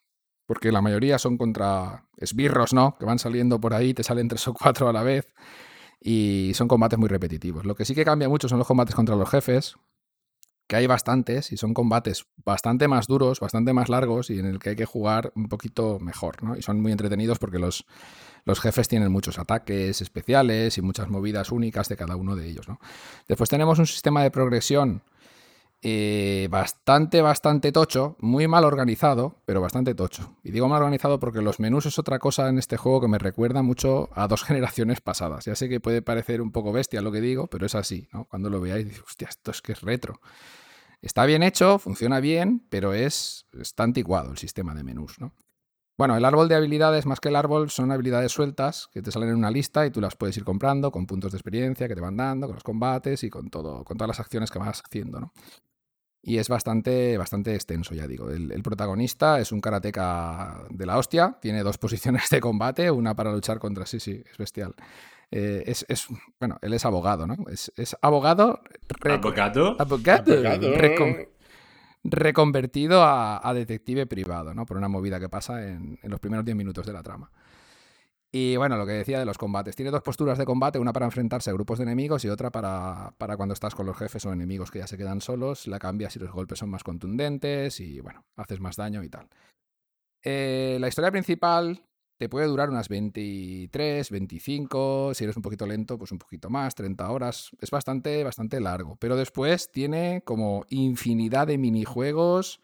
porque 0.46 0.72
la 0.72 0.82
mayoría 0.82 1.18
son 1.18 1.36
contra 1.36 2.06
esbirros, 2.16 2.72
¿no? 2.72 2.96
Que 2.98 3.04
van 3.04 3.18
saliendo 3.18 3.60
por 3.60 3.74
ahí, 3.74 3.94
te 3.94 4.02
salen 4.02 4.28
tres 4.28 4.46
o 4.48 4.54
cuatro 4.54 4.88
a 4.88 4.92
la 4.92 5.02
vez 5.02 5.32
y 6.00 6.52
son 6.54 6.68
combates 6.68 6.98
muy 6.98 7.08
repetitivos. 7.08 7.64
Lo 7.64 7.74
que 7.74 7.84
sí 7.84 7.94
que 7.94 8.04
cambia 8.04 8.28
mucho 8.28 8.48
son 8.48 8.58
los 8.58 8.66
combates 8.66 8.94
contra 8.94 9.16
los 9.16 9.28
jefes, 9.28 9.76
que 10.66 10.76
hay 10.76 10.86
bastantes 10.86 11.52
y 11.52 11.56
son 11.56 11.74
combates 11.74 12.26
bastante 12.44 12.88
más 12.88 13.06
duros, 13.06 13.40
bastante 13.40 13.72
más 13.72 13.88
largos 13.88 14.30
y 14.30 14.38
en 14.38 14.46
el 14.46 14.58
que 14.58 14.70
hay 14.70 14.76
que 14.76 14.86
jugar 14.86 15.32
un 15.34 15.48
poquito 15.48 15.98
mejor, 16.00 16.42
¿no? 16.42 16.56
Y 16.56 16.62
son 16.62 16.80
muy 16.80 16.92
entretenidos 16.92 17.38
porque 17.38 17.58
los, 17.58 17.84
los 18.44 18.60
jefes 18.60 18.88
tienen 18.88 19.12
muchos 19.12 19.38
ataques 19.38 20.00
especiales 20.00 20.78
y 20.78 20.82
muchas 20.82 21.08
movidas 21.10 21.52
únicas 21.52 21.88
de 21.88 21.96
cada 21.96 22.16
uno 22.16 22.34
de 22.34 22.48
ellos, 22.48 22.68
¿no? 22.68 22.80
Después 23.28 23.50
tenemos 23.50 23.78
un 23.78 23.86
sistema 23.86 24.22
de 24.22 24.30
progresión 24.30 25.02
eh, 25.86 26.48
bastante, 26.50 27.20
bastante 27.20 27.70
tocho, 27.70 28.16
muy 28.18 28.48
mal 28.48 28.64
organizado, 28.64 29.42
pero 29.44 29.60
bastante 29.60 29.94
tocho. 29.94 30.34
Y 30.42 30.50
digo 30.50 30.66
mal 30.66 30.80
organizado 30.80 31.20
porque 31.20 31.42
los 31.42 31.60
menús 31.60 31.84
es 31.84 31.98
otra 31.98 32.18
cosa 32.18 32.48
en 32.48 32.56
este 32.56 32.78
juego 32.78 33.02
que 33.02 33.08
me 33.08 33.18
recuerda 33.18 33.62
mucho 33.62 34.08
a 34.14 34.26
dos 34.26 34.42
generaciones 34.44 35.02
pasadas. 35.02 35.44
Ya 35.44 35.54
sé 35.54 35.68
que 35.68 35.80
puede 35.80 36.00
parecer 36.00 36.40
un 36.40 36.52
poco 36.52 36.72
bestia 36.72 37.02
lo 37.02 37.12
que 37.12 37.20
digo, 37.20 37.48
pero 37.48 37.66
es 37.66 37.74
así, 37.74 38.08
¿no? 38.14 38.24
Cuando 38.24 38.48
lo 38.48 38.62
veáis, 38.62 38.86
dices, 38.86 39.02
hostia, 39.06 39.28
esto 39.28 39.50
es 39.50 39.60
que 39.60 39.72
es 39.72 39.82
retro. 39.82 40.22
Está 41.02 41.26
bien 41.26 41.42
hecho, 41.42 41.78
funciona 41.78 42.18
bien, 42.18 42.66
pero 42.70 42.94
es, 42.94 43.44
está 43.52 43.82
anticuado 43.82 44.30
el 44.30 44.38
sistema 44.38 44.74
de 44.74 44.84
menús, 44.84 45.20
¿no? 45.20 45.34
Bueno, 45.98 46.16
el 46.16 46.24
árbol 46.24 46.48
de 46.48 46.54
habilidades, 46.54 47.04
más 47.04 47.20
que 47.20 47.28
el 47.28 47.36
árbol, 47.36 47.68
son 47.68 47.92
habilidades 47.92 48.32
sueltas 48.32 48.88
que 48.90 49.02
te 49.02 49.12
salen 49.12 49.28
en 49.28 49.36
una 49.36 49.50
lista 49.50 49.84
y 49.84 49.90
tú 49.90 50.00
las 50.00 50.16
puedes 50.16 50.34
ir 50.38 50.44
comprando 50.44 50.90
con 50.90 51.06
puntos 51.06 51.32
de 51.32 51.36
experiencia 51.36 51.88
que 51.88 51.94
te 51.94 52.00
van 52.00 52.16
dando, 52.16 52.46
con 52.46 52.54
los 52.54 52.64
combates 52.64 53.22
y 53.22 53.28
con 53.28 53.50
todo, 53.50 53.84
con 53.84 53.98
todas 53.98 54.08
las 54.08 54.20
acciones 54.20 54.50
que 54.50 54.58
vas 54.58 54.82
haciendo, 54.82 55.20
¿no? 55.20 55.32
Y 56.26 56.38
es 56.38 56.48
bastante, 56.48 57.18
bastante 57.18 57.54
extenso, 57.54 57.94
ya 57.94 58.06
digo. 58.06 58.30
El, 58.30 58.62
protagonista 58.62 59.40
es 59.40 59.52
un 59.52 59.60
karateca 59.60 60.64
de 60.70 60.86
la 60.86 60.96
hostia, 60.96 61.36
tiene 61.38 61.62
dos 61.62 61.76
posiciones 61.84 62.30
de 62.30 62.40
combate, 62.40 62.90
una 62.90 63.14
para 63.14 63.30
luchar 63.30 63.58
contra... 63.58 63.84
Sí, 63.84 64.00
sí, 64.00 64.24
es 64.30 64.38
bestial. 64.38 64.74
Eh, 65.30 65.64
es, 65.66 65.84
es, 65.86 66.06
bueno, 66.40 66.58
él 66.62 66.72
es 66.72 66.86
abogado, 66.86 67.26
¿no? 67.26 67.36
Es, 67.50 67.70
es 67.76 67.94
abogado... 68.00 68.62
¿Abogado? 69.04 69.76
Abogado. 69.78 70.72
reconvertido 72.04 73.02
a, 73.04 73.52
detective 73.54 74.06
privado, 74.06 74.54
¿no? 74.54 74.64
Por 74.64 74.78
una 74.78 74.88
movida 74.88 75.20
que 75.20 75.28
pasa 75.28 75.62
en, 75.62 75.98
en 76.02 76.10
los 76.10 76.20
primeros 76.20 76.46
10 76.46 76.56
minutos 76.56 76.86
de 76.86 76.94
la 76.94 77.02
trama. 77.02 77.30
Y 78.36 78.56
bueno, 78.56 78.76
lo 78.76 78.84
que 78.84 78.94
decía 78.94 79.20
de 79.20 79.24
los 79.24 79.38
combates. 79.38 79.76
Tiene 79.76 79.92
dos 79.92 80.02
posturas 80.02 80.36
de 80.36 80.44
combate, 80.44 80.80
una 80.80 80.92
para 80.92 81.06
enfrentarse 81.06 81.50
a 81.50 81.52
grupos 81.52 81.78
de 81.78 81.84
enemigos 81.84 82.24
y 82.24 82.28
otra 82.28 82.50
para, 82.50 83.14
para, 83.16 83.36
cuando 83.36 83.52
estás 83.52 83.76
con 83.76 83.86
los 83.86 83.96
jefes 83.96 84.26
o 84.26 84.32
enemigos 84.32 84.72
que 84.72 84.80
ya 84.80 84.88
se 84.88 84.98
quedan 84.98 85.20
solos. 85.20 85.68
La 85.68 85.78
cambias 85.78 86.14
si 86.14 86.18
los 86.18 86.32
golpes 86.32 86.58
son 86.58 86.68
más 86.68 86.82
contundentes 86.82 87.78
y 87.78 88.00
bueno, 88.00 88.24
haces 88.34 88.58
más 88.58 88.74
daño 88.74 89.04
y 89.04 89.08
tal. 89.08 89.28
Eh, 90.24 90.78
la 90.80 90.88
historia 90.88 91.12
principal 91.12 91.84
te 92.16 92.28
puede 92.28 92.48
durar 92.48 92.70
unas 92.70 92.88
23, 92.88 94.10
25, 94.10 95.14
si 95.14 95.22
eres 95.22 95.36
un 95.36 95.42
poquito 95.42 95.64
lento, 95.64 95.96
pues 95.96 96.10
un 96.10 96.18
poquito 96.18 96.50
más, 96.50 96.74
30 96.74 97.08
horas. 97.08 97.50
Es 97.60 97.70
bastante, 97.70 98.24
bastante 98.24 98.58
largo. 98.58 98.96
Pero 98.96 99.14
después 99.14 99.70
tiene 99.70 100.22
como 100.24 100.66
infinidad 100.70 101.46
de 101.46 101.56
minijuegos 101.56 102.60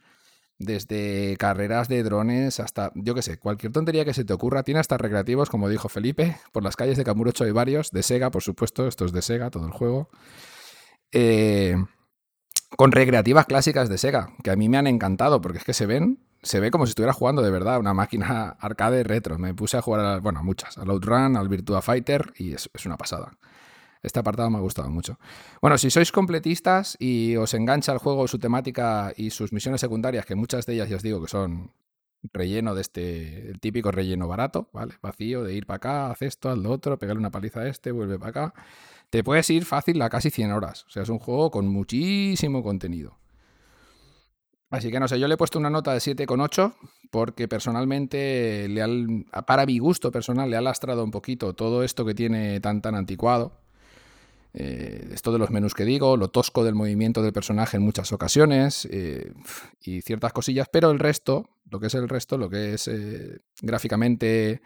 desde 0.61 1.37
carreras 1.39 1.89
de 1.89 2.03
drones 2.03 2.61
hasta, 2.61 2.93
yo 2.95 3.15
qué 3.15 3.23
sé, 3.23 3.39
cualquier 3.39 3.73
tontería 3.73 4.05
que 4.05 4.15
se 4.15 4.25
te 4.25 4.33
ocurra. 4.33 4.63
Tiene 4.63 4.79
hasta 4.79 4.99
recreativos, 4.99 5.49
como 5.49 5.69
dijo 5.69 5.89
Felipe, 5.89 6.37
por 6.53 6.63
las 6.63 6.77
calles 6.77 6.99
de 6.99 7.05
Camurocho 7.05 7.45
hay 7.45 7.51
varios, 7.51 7.91
de 7.91 8.03
Sega, 8.03 8.31
por 8.31 8.43
supuesto, 8.43 8.87
esto 8.87 9.07
es 9.07 9.13
de 9.13 9.23
Sega, 9.23 9.51
todo 9.51 9.65
el 9.67 9.73
juego. 9.73 10.11
Eh, 11.13 11.75
con 12.77 12.93
recreativas 12.93 13.47
clásicas 13.47 13.89
de 13.89 13.97
Sega, 13.97 14.35
que 14.45 14.51
a 14.51 14.57
mí 14.57 14.69
me 14.69 14.77
han 14.77 14.87
encantado, 14.87 15.41
porque 15.41 15.59
es 15.59 15.65
que 15.65 15.73
se 15.73 15.87
ven, 15.87 16.21
se 16.43 16.61
ve 16.61 16.71
como 16.71 16.85
si 16.85 16.91
estuviera 16.91 17.15
jugando 17.15 17.41
de 17.41 17.51
verdad 17.51 17.81
una 17.81 17.95
máquina 17.95 18.51
arcade 18.61 19.03
retro. 19.03 19.39
Me 19.39 19.55
puse 19.55 19.79
a 19.79 19.83
jugar, 19.83 20.01
a, 20.01 20.19
bueno, 20.21 20.45
muchas, 20.45 20.77
al 20.77 20.91
Outrun, 20.91 21.39
al 21.39 21.49
Virtua 21.49 21.81
Fighter, 21.81 22.35
y 22.37 22.53
es 22.53 22.69
una 22.85 22.99
pasada. 22.99 23.33
Este 24.03 24.19
apartado 24.19 24.51
me 24.51 24.59
ha 24.59 24.61
gustado 24.61 24.91
mucho. 24.91 25.19
Bueno, 25.61 25.77
si 25.77 25.91
sois 25.91 26.11
completistas 26.11 26.97
y 26.99 27.37
os 27.37 27.53
engancha 27.55 27.93
el 27.93 27.99
juego, 27.99 28.27
su 28.29 28.39
temática 28.39 29.13
y 29.17 29.31
sus 29.31 29.53
misiones 29.53 29.81
secundarias, 29.81 30.25
que 30.25 30.35
muchas 30.35 30.67
de 30.67 30.75
ellas 30.75 30.89
ya 30.89 30.97
os 30.97 31.03
digo 31.03 31.21
que 31.21 31.29
son 31.29 31.73
relleno 32.33 32.75
de 32.75 32.81
este, 32.81 33.51
el 33.51 33.61
típico 33.61 33.91
relleno 33.91 34.29
barato, 34.29 34.69
¿vale? 34.73 34.95
Vacío, 35.03 35.45
de 35.45 35.55
ir 35.55 35.67
para 35.67 35.77
acá, 35.77 36.11
haz 36.11 36.23
esto, 36.23 36.51
haz 36.51 36.59
lo 36.59 36.71
otro, 36.71 36.99
pegarle 36.99 37.21
una 37.21 37.31
paliza 37.31 37.61
a 37.61 37.69
este, 37.69 37.93
vuelve 37.93 38.19
para 38.19 38.31
acá. 38.31 38.55
Te 39.11 39.25
puedes 39.25 39.49
ir 39.51 39.65
fácil 39.65 40.01
a 40.03 40.09
casi 40.09 40.31
100 40.31 40.53
horas. 40.53 40.85
O 40.87 40.91
sea, 40.91 41.03
es 41.03 41.09
un 41.09 41.19
juego 41.19 41.51
con 41.51 41.69
muchísimo 41.69 42.63
contenido. 42.63 43.19
Así 44.71 44.91
que 44.91 45.01
no 45.01 45.09
sé, 45.09 45.19
yo 45.19 45.27
le 45.27 45.35
he 45.35 45.37
puesto 45.37 45.59
una 45.59 45.69
nota 45.69 45.93
de 45.93 45.99
7,8 45.99 46.75
porque 47.11 47.49
personalmente, 47.49 48.69
le 48.69 49.25
para 49.45 49.67
mi 49.67 49.79
gusto 49.81 50.13
personal, 50.13 50.49
le 50.49 50.57
ha 50.57 50.61
lastrado 50.61 51.03
un 51.03 51.11
poquito 51.11 51.55
todo 51.55 51.83
esto 51.83 52.05
que 52.05 52.15
tiene 52.15 52.61
tan 52.61 52.81
tan 52.81 52.95
anticuado. 52.95 53.53
Eh, 54.53 55.11
esto 55.13 55.33
de 55.33 55.39
los 55.39 55.51
menús 55.51 55.75
que 55.75 55.85
digo, 55.85 56.17
lo 56.17 56.29
tosco 56.29 56.65
del 56.65 56.75
movimiento 56.75 57.23
del 57.23 57.33
personaje 57.33 57.77
en 57.77 57.85
muchas 57.85 58.13
ocasiones 58.13 58.89
eh, 58.91 59.33
y 59.81 60.01
ciertas 60.03 60.33
cosillas, 60.33 60.69
pero 60.73 60.91
el 60.91 60.99
resto, 60.99 61.51
lo 61.71 61.79
que 61.79 61.87
es 61.87 61.95
el 61.95 62.09
resto, 62.09 62.37
lo 62.37 62.51
que 62.51 62.75
es 62.75 62.89
eh, 62.89 63.41
gráficamente 63.63 64.61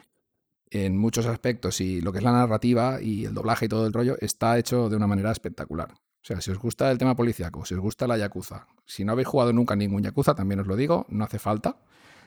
en 0.70 0.96
muchos 0.96 1.26
aspectos 1.26 1.80
y 1.80 2.00
lo 2.00 2.12
que 2.12 2.18
es 2.18 2.24
la 2.24 2.32
narrativa 2.32 3.00
y 3.00 3.26
el 3.26 3.34
doblaje 3.34 3.66
y 3.66 3.68
todo 3.68 3.86
el 3.86 3.92
rollo, 3.92 4.16
está 4.20 4.58
hecho 4.58 4.88
de 4.88 4.96
una 4.96 5.06
manera 5.06 5.30
espectacular. 5.30 5.92
O 5.92 6.26
sea, 6.26 6.40
si 6.40 6.50
os 6.50 6.58
gusta 6.58 6.90
el 6.90 6.96
tema 6.96 7.14
policíaco, 7.14 7.66
si 7.66 7.74
os 7.74 7.80
gusta 7.80 8.06
la 8.06 8.16
Yakuza, 8.16 8.66
si 8.86 9.04
no 9.04 9.12
habéis 9.12 9.28
jugado 9.28 9.52
nunca 9.52 9.76
ningún 9.76 10.02
Yakuza, 10.02 10.34
también 10.34 10.60
os 10.60 10.66
lo 10.66 10.74
digo, 10.74 11.04
no 11.10 11.24
hace 11.24 11.38
falta. 11.38 11.76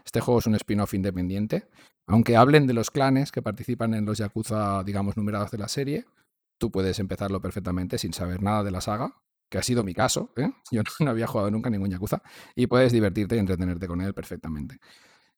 Este 0.06 0.22
juego 0.22 0.40
es 0.40 0.46
un 0.46 0.54
spin-off 0.56 0.94
independiente. 0.94 1.68
Aunque 2.06 2.38
hablen 2.38 2.68
de 2.68 2.74
los 2.74 2.92
clanes 2.92 3.32
que 3.32 3.42
participan 3.42 3.96
en 3.96 4.06
los 4.06 4.20
Yakuza, 4.20 4.84
digamos, 4.84 5.18
numerados 5.18 5.50
de 5.50 5.58
la 5.58 5.68
serie, 5.68 6.06
tú 6.58 6.72
puedes 6.72 7.00
empezarlo 7.00 7.42
perfectamente 7.42 7.98
sin 7.98 8.14
saber 8.14 8.42
nada 8.42 8.64
de 8.64 8.72
la 8.72 8.82
saga, 8.82 9.16
que 9.50 9.58
ha 9.58 9.64
sido 9.64 9.84
mi 9.84 9.94
caso. 9.94 10.32
¿eh? 10.36 10.52
Yo 10.72 10.82
no 11.00 11.12
había 11.12 11.28
jugado 11.28 11.52
nunca 11.52 11.70
ningún 11.70 11.90
Yakuza, 11.90 12.22
y 12.56 12.68
puedes 12.68 12.92
divertirte 12.92 13.36
y 13.36 13.40
entretenerte 13.40 13.88
con 13.88 14.02
él 14.02 14.14
perfectamente. 14.14 14.80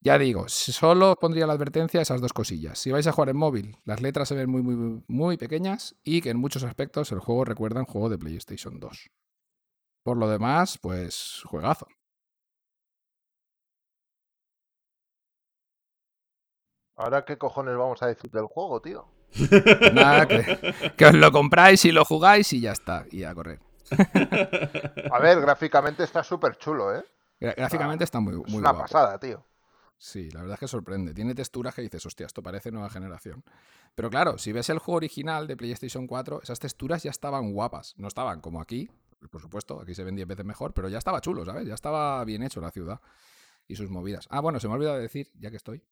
Ya 0.02 0.18
digo, 0.18 0.48
solo 0.48 1.16
pondría 1.20 1.46
la 1.46 1.54
advertencia 1.54 2.02
esas 2.02 2.22
dos 2.22 2.32
cosillas. 2.32 2.80
Si 2.80 2.90
vais 2.90 3.06
a 3.08 3.12
jugar 3.12 3.30
en 3.30 3.38
móvil, 3.38 3.78
las 3.84 4.02
letras 4.02 4.30
se 4.30 4.36
ven 4.36 4.50
muy, 4.50 4.62
muy, 4.62 5.04
muy 5.08 5.38
pequeñas 5.38 5.96
y 6.04 6.22
que 6.22 6.30
en 6.30 6.38
muchos 6.38 6.64
aspectos 6.64 7.12
el 7.12 7.20
juego 7.20 7.44
recuerda 7.44 7.82
un 7.82 7.86
juego 7.86 8.10
de 8.10 8.18
PlayStation 8.18 8.80
2. 8.80 9.10
Por 10.04 10.18
lo 10.18 10.30
demás, 10.30 10.78
pues 10.82 11.44
juegazo. 11.46 11.88
Ahora, 16.96 17.26
¿qué 17.26 17.38
cojones 17.38 17.76
vamos 17.78 18.02
a 18.04 18.08
decir 18.08 18.30
del 18.32 18.46
juego, 18.46 18.82
tío? 18.82 19.19
Nada, 19.94 20.28
que, 20.28 20.94
que 20.98 21.06
os 21.06 21.14
lo 21.14 21.32
compráis 21.32 21.86
y 21.86 21.92
lo 21.92 22.04
jugáis 22.06 22.52
y 22.54 22.62
ya 22.62 22.72
está, 22.72 23.06
y 23.12 23.24
a 23.24 23.34
correr. 23.36 23.60
A 25.12 25.20
ver, 25.20 25.42
gráficamente 25.42 26.04
está 26.04 26.24
súper 26.24 26.58
chulo, 26.58 26.96
¿eh? 26.96 27.04
Gra- 27.40 27.56
Gráficamente 27.56 28.04
está 28.04 28.20
muy, 28.20 28.34
Es 28.46 28.52
muy 28.52 28.60
una 28.60 28.72
guapo. 28.72 28.84
pasada, 28.84 29.20
tío. 29.20 29.44
Sí, 29.98 30.30
la 30.32 30.42
verdad 30.42 30.54
es 30.56 30.60
que 30.62 30.68
sorprende. 30.68 31.14
Tiene 31.14 31.36
texturas 31.36 31.76
que 31.76 31.82
dices, 31.82 32.06
hostia, 32.06 32.26
esto 32.26 32.42
parece 32.42 32.72
nueva 32.72 32.90
generación. 32.90 33.44
Pero 33.96 34.10
claro, 34.10 34.38
si 34.38 34.52
ves 34.54 34.70
el 34.70 34.80
juego 34.80 34.98
original 34.98 35.46
de 35.48 35.58
PlayStation 35.58 36.08
4, 36.08 36.42
esas 36.42 36.60
texturas 36.60 37.04
ya 37.04 37.12
estaban 37.12 37.52
guapas. 37.52 37.96
No 37.98 38.08
estaban 38.08 38.40
como 38.40 38.62
aquí, 38.62 38.90
por 39.30 39.42
supuesto, 39.42 39.82
aquí 39.82 39.94
se 39.96 40.04
ven 40.06 40.16
10 40.16 40.28
veces 40.28 40.46
mejor, 40.46 40.74
pero 40.74 40.88
ya 40.88 40.98
estaba 40.98 41.20
chulo, 41.20 41.44
¿sabes? 41.44 41.68
Ya 41.68 41.74
estaba 41.74 42.24
bien 42.24 42.44
hecho 42.44 42.62
la 42.62 42.72
ciudad 42.72 43.02
y 43.68 43.76
sus 43.76 43.90
movidas. 43.90 44.28
Ah, 44.30 44.40
bueno, 44.40 44.60
se 44.62 44.68
me 44.68 44.74
ha 44.74 44.78
olvidado 44.78 44.98
decir, 45.00 45.32
ya 45.38 45.50
que 45.50 45.58
estoy, 45.58 45.84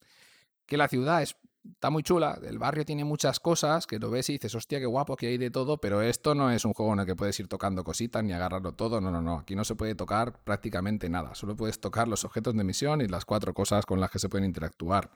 que 0.66 0.78
la 0.78 0.88
ciudad 0.88 1.22
es, 1.22 1.36
está 1.74 1.90
muy 1.90 2.04
chula, 2.04 2.40
el 2.44 2.60
barrio 2.60 2.86
tiene 2.86 3.04
muchas 3.04 3.40
cosas, 3.40 3.88
que 3.88 4.00
lo 4.00 4.10
ves 4.10 4.30
y 4.30 4.34
dices, 4.34 4.54
hostia, 4.56 4.80
qué 4.80 4.86
guapo, 4.86 5.16
que 5.16 5.28
hay 5.28 5.38
de 5.38 5.52
todo, 5.52 5.78
pero 5.78 6.02
esto 6.02 6.36
no 6.36 6.52
es 6.52 6.66
un 6.66 6.74
juego 6.74 6.94
en 6.94 7.00
el 7.00 7.06
que 7.06 7.16
puedes 7.16 7.40
ir 7.40 7.48
tocando 7.48 7.84
cositas 7.84 8.24
ni 8.24 8.34
agarrarlo 8.34 8.74
todo, 8.74 9.02
no, 9.02 9.12
no, 9.12 9.22
no, 9.22 9.40
aquí 9.40 9.56
no 9.56 9.64
se 9.64 9.76
puede 9.76 9.96
tocar 9.96 10.40
prácticamente 10.44 11.10
nada, 11.10 11.36
solo 11.36 11.56
puedes 11.56 11.80
tocar 11.80 12.08
los 12.08 12.26
objetos 12.26 12.56
de 12.56 12.64
misión 12.64 13.02
y 13.02 13.08
las 13.08 13.26
cuatro 13.26 13.54
cosas 13.54 13.86
con 13.86 14.00
las 14.00 14.12
que 14.12 14.20
se 14.20 14.30
pueden 14.30 14.46
interactuar. 14.46 15.12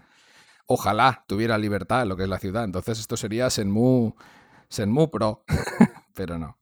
Ojalá 0.68 1.26
tuviera 1.28 1.58
libertad 1.58 2.04
en 2.04 2.10
lo 2.10 2.18
que 2.18 2.24
es 2.24 2.30
la 2.30 2.40
ciudad, 2.40 2.64
entonces 2.64 3.00
esto 3.00 3.18
sería 3.18 3.50
Senmu, 3.50 4.14
Senmu 4.70 5.10
Pro, 5.10 5.44
pero 6.14 6.38
no. 6.38 6.61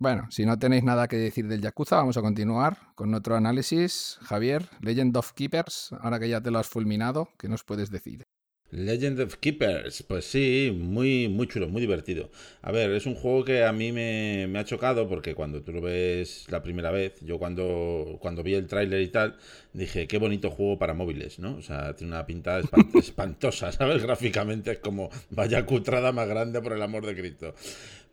Bueno, 0.00 0.26
si 0.32 0.44
no 0.46 0.58
tenéis 0.58 0.82
nada 0.82 1.06
que 1.06 1.16
decir 1.16 1.46
del 1.46 1.60
Yakuza, 1.60 1.94
vamos 1.94 2.16
a 2.16 2.22
continuar 2.22 2.76
con 2.96 3.14
otro 3.14 3.36
análisis. 3.36 4.18
Javier, 4.22 4.68
Legend 4.80 5.16
of 5.16 5.32
Keepers, 5.32 5.92
ahora 6.00 6.18
que 6.18 6.28
ya 6.28 6.40
te 6.40 6.50
lo 6.50 6.58
has 6.58 6.66
fulminado, 6.68 7.28
¿qué 7.38 7.48
nos 7.48 7.62
puedes 7.62 7.90
decir? 7.92 8.24
Legend 8.72 9.18
of 9.20 9.34
Keepers, 9.38 10.04
pues 10.04 10.24
sí, 10.26 10.72
muy, 10.78 11.28
muy 11.28 11.48
chulo, 11.48 11.68
muy 11.68 11.80
divertido. 11.80 12.30
A 12.62 12.70
ver, 12.70 12.92
es 12.92 13.04
un 13.04 13.16
juego 13.16 13.44
que 13.44 13.64
a 13.64 13.72
mí 13.72 13.90
me, 13.90 14.46
me 14.48 14.60
ha 14.60 14.64
chocado 14.64 15.08
porque 15.08 15.34
cuando 15.34 15.60
tú 15.62 15.72
lo 15.72 15.80
ves 15.80 16.46
la 16.50 16.62
primera 16.62 16.92
vez, 16.92 17.14
yo 17.20 17.40
cuando, 17.40 18.18
cuando 18.20 18.44
vi 18.44 18.54
el 18.54 18.68
tráiler 18.68 19.00
y 19.02 19.08
tal, 19.08 19.36
dije, 19.72 20.06
qué 20.06 20.18
bonito 20.18 20.52
juego 20.52 20.78
para 20.78 20.94
móviles, 20.94 21.40
¿no? 21.40 21.56
O 21.56 21.62
sea, 21.62 21.96
tiene 21.96 22.12
una 22.12 22.26
pinta 22.26 22.60
espan- 22.60 22.90
espantosa, 22.94 23.72
¿sabes? 23.72 24.04
Gráficamente 24.04 24.70
es 24.70 24.78
como, 24.78 25.10
vaya 25.30 25.66
cutrada 25.66 26.12
más 26.12 26.28
grande 26.28 26.62
por 26.62 26.72
el 26.72 26.82
amor 26.82 27.04
de 27.04 27.16
Cristo. 27.16 27.54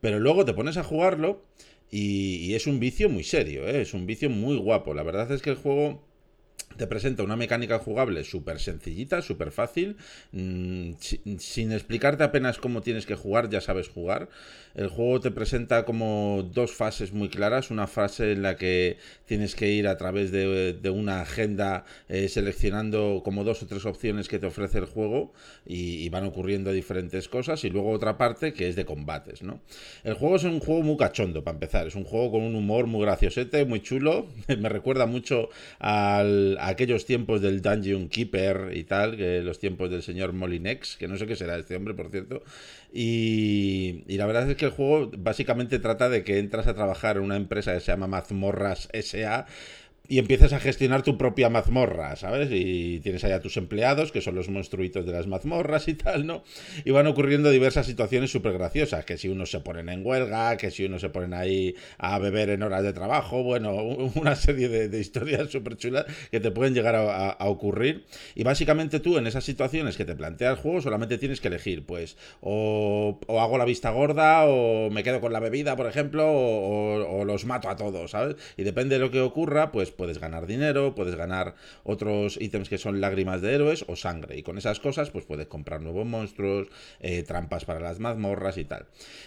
Pero 0.02 0.20
luego 0.20 0.46
te 0.46 0.54
pones 0.54 0.78
a 0.78 0.84
jugarlo 0.84 1.44
y, 1.92 2.54
es 2.54 2.68
un 2.68 2.80
vicio 2.80 3.10
muy 3.10 3.24
serio, 3.24 3.68
¿eh? 3.68 3.82
Es 3.82 3.94
un 3.94 4.06
vicio 4.06 4.30
muy 4.30 4.58
guapo. 4.58 4.94
La 4.94 5.04
verdad 5.04 5.32
es 5.32 5.42
que 5.42 5.52
el 5.52 5.56
juego 5.56 6.07
te 6.78 6.86
presenta 6.86 7.24
una 7.24 7.36
mecánica 7.36 7.80
jugable 7.80 8.24
súper 8.24 8.60
sencillita, 8.60 9.24
súper 9.24 9.52
fácil, 9.52 9.98
mm, 10.32 10.92
si- 11.00 11.22
sin 11.40 11.72
explicarte 11.72 12.24
apenas 12.24 12.60
cómo 12.60 12.82
tienes 12.82 13.06
que 13.08 13.16
jugar, 13.16 13.50
ya 13.50 13.62
sabes 13.62 13.90
jugar. 13.90 14.30
El 14.76 14.88
juego 14.90 15.20
te 15.20 15.32
presenta 15.32 15.86
como 15.86 16.48
dos 16.54 16.72
fases 16.72 17.14
muy 17.14 17.30
claras, 17.30 17.72
una 17.72 17.88
fase 17.88 18.32
en 18.34 18.44
la 18.44 18.58
que 18.58 18.98
tienes 19.26 19.56
que 19.56 19.72
ir 19.72 19.88
a 19.88 19.98
través 19.98 20.32
de, 20.32 20.74
de 20.74 20.90
una 20.92 21.22
agenda 21.22 21.84
eh, 22.10 22.30
seleccionando 22.30 23.22
como 23.24 23.44
dos 23.44 23.64
o 23.64 23.68
tres 23.68 23.86
opciones 23.88 24.28
que 24.28 24.38
te 24.38 24.46
ofrece 24.46 24.78
el 24.78 24.86
juego 24.86 25.34
y, 25.66 26.04
y 26.06 26.10
van 26.10 26.26
ocurriendo 26.26 26.72
diferentes 26.72 27.28
cosas 27.28 27.64
y 27.64 27.70
luego 27.72 27.90
otra 27.90 28.18
parte 28.20 28.54
que 28.54 28.68
es 28.68 28.76
de 28.76 28.86
combates, 28.86 29.42
¿no? 29.42 29.62
El 30.04 30.14
juego 30.14 30.36
es 30.36 30.44
un 30.44 30.60
juego 30.60 30.82
muy 30.84 30.98
cachondo 30.98 31.44
para 31.44 31.56
empezar, 31.56 31.88
es 31.88 31.96
un 31.96 32.04
juego 32.04 32.32
con 32.32 32.42
un 32.44 32.56
humor 32.56 32.88
muy 32.88 33.02
graciosete, 33.02 33.66
muy 33.66 33.82
chulo, 33.82 34.28
me 34.60 34.70
recuerda 34.70 35.06
mucho 35.06 35.50
al, 35.80 36.47
aquellos 36.60 37.06
tiempos 37.06 37.42
del 37.42 37.62
Dungeon 37.62 38.08
Keeper 38.08 38.72
y 38.74 38.84
tal, 38.84 39.18
que 39.18 39.42
los 39.42 39.60
tiempos 39.60 39.90
del 39.90 40.04
señor 40.04 40.34
Molinex, 40.34 40.98
que 40.98 41.08
no 41.08 41.18
sé 41.18 41.28
qué 41.28 41.36
será 41.36 41.58
este 41.58 41.76
hombre, 41.76 41.94
por 41.94 42.10
cierto. 42.10 42.44
Y, 42.94 44.04
y 44.08 44.18
la 44.18 44.26
verdad 44.26 44.50
es 44.50 44.56
que 44.56 44.66
el 44.66 44.72
juego 44.72 45.12
básicamente 45.18 45.80
trata 45.80 46.10
de 46.10 46.24
que 46.24 46.40
entras 46.40 46.68
a 46.68 46.74
trabajar 46.74 47.18
en 47.18 47.24
una 47.24 47.36
empresa 47.36 47.74
que 47.74 47.80
se 47.80 47.92
llama 47.92 48.08
Mazmorras 48.08 48.90
SA 48.94 49.46
y 50.08 50.20
empiezas 50.20 50.54
a 50.54 50.60
gestionar 50.60 51.04
tu 51.04 51.18
propia 51.18 51.50
mazmorra, 51.50 52.16
¿sabes? 52.16 52.50
Y 52.52 53.00
tienes 53.02 53.24
allá 53.24 53.42
tus 53.42 53.58
empleados, 53.58 54.12
que 54.12 54.22
son 54.22 54.36
los 54.36 54.50
monstruitos 54.50 55.06
de 55.06 55.12
las 55.12 55.28
mazmorras 55.28 55.88
y 55.88 55.96
tal, 55.96 56.26
¿no? 56.26 56.44
Y 56.86 56.92
van 56.92 57.08
ocurriendo 57.08 57.50
diversas 57.50 57.86
situaciones 57.86 58.32
súper 58.32 58.54
graciosas, 58.54 59.04
que 59.06 59.18
si 59.18 59.28
unos 59.28 59.52
se 59.52 59.60
ponen 59.60 59.90
en 59.90 60.06
huelga, 60.06 60.56
que 60.58 60.72
si 60.72 60.86
unos 60.86 61.02
se 61.02 61.10
ponen 61.10 61.34
ahí 61.34 61.76
a 61.98 62.20
beber 62.20 62.50
en 62.50 62.64
horas 62.64 62.84
de 62.84 62.94
trabajo, 62.94 63.44
bueno, 63.44 63.76
una 64.16 64.36
serie 64.36 64.70
de, 64.70 64.98
historias 64.98 65.52
súper 65.52 65.78
chulas 65.78 66.06
que 66.32 66.40
te 66.40 66.52
pueden 66.52 66.74
llegar 66.74 66.96
a, 66.96 67.38
ocurrir. 67.48 68.06
Y 68.36 68.44
básicamente 68.44 69.00
tú 69.00 69.18
en 69.18 69.28
esas 69.28 69.44
situaciones 69.44 69.96
que 69.96 70.06
te 70.06 70.16
plantea 70.16 70.52
el 70.52 70.56
juego 70.58 70.82
solamente 70.82 71.18
tienes 71.18 71.42
que 71.42 71.50
elegir, 71.50 71.86
pues, 71.86 72.18
o, 72.42 73.20
hago 73.28 73.58
la 73.58 73.66
vista 73.66 73.92
gorda, 73.92 74.46
o 74.48 74.90
me 74.90 75.04
quedo 75.04 75.22
con 75.22 75.34
la 75.34 75.40
bebida, 75.40 75.76
por 75.76 75.88
ejemplo, 75.88 76.26
o 76.30 77.26
los 77.26 77.46
mato 77.46 77.70
a 77.70 77.76
todos, 77.76 78.12
¿sabes? 78.12 78.36
Y 78.56 78.64
depende 78.64 78.96
de 78.96 79.00
lo 79.00 79.12
que 79.12 79.22
ocurra, 79.22 79.72
pues 79.72 79.92
puedes 79.98 80.20
ganar 80.20 80.48
dinero, 80.48 80.96
puedes 80.96 81.16
ganar 81.16 81.56
otros 81.84 82.38
ítems 82.40 82.70
que 82.70 82.78
son 82.78 83.02
lágrimas 83.02 83.42
de 83.42 83.54
héroes 83.54 83.86
o 83.88 83.96
sangre. 83.96 84.38
Y 84.38 84.44
con 84.44 84.58
esas 84.58 84.80
cosas, 84.80 85.10
pues 85.10 85.26
puedes 85.26 85.48
comprar 85.48 85.82
nuevos 85.82 86.06
monstruos, 86.06 86.68
eh, 87.00 87.24
trampas 87.24 87.66
para 87.66 87.80
las 87.80 88.00
mazmorras 88.00 88.58
y 88.58 88.64
tal. 88.64 88.86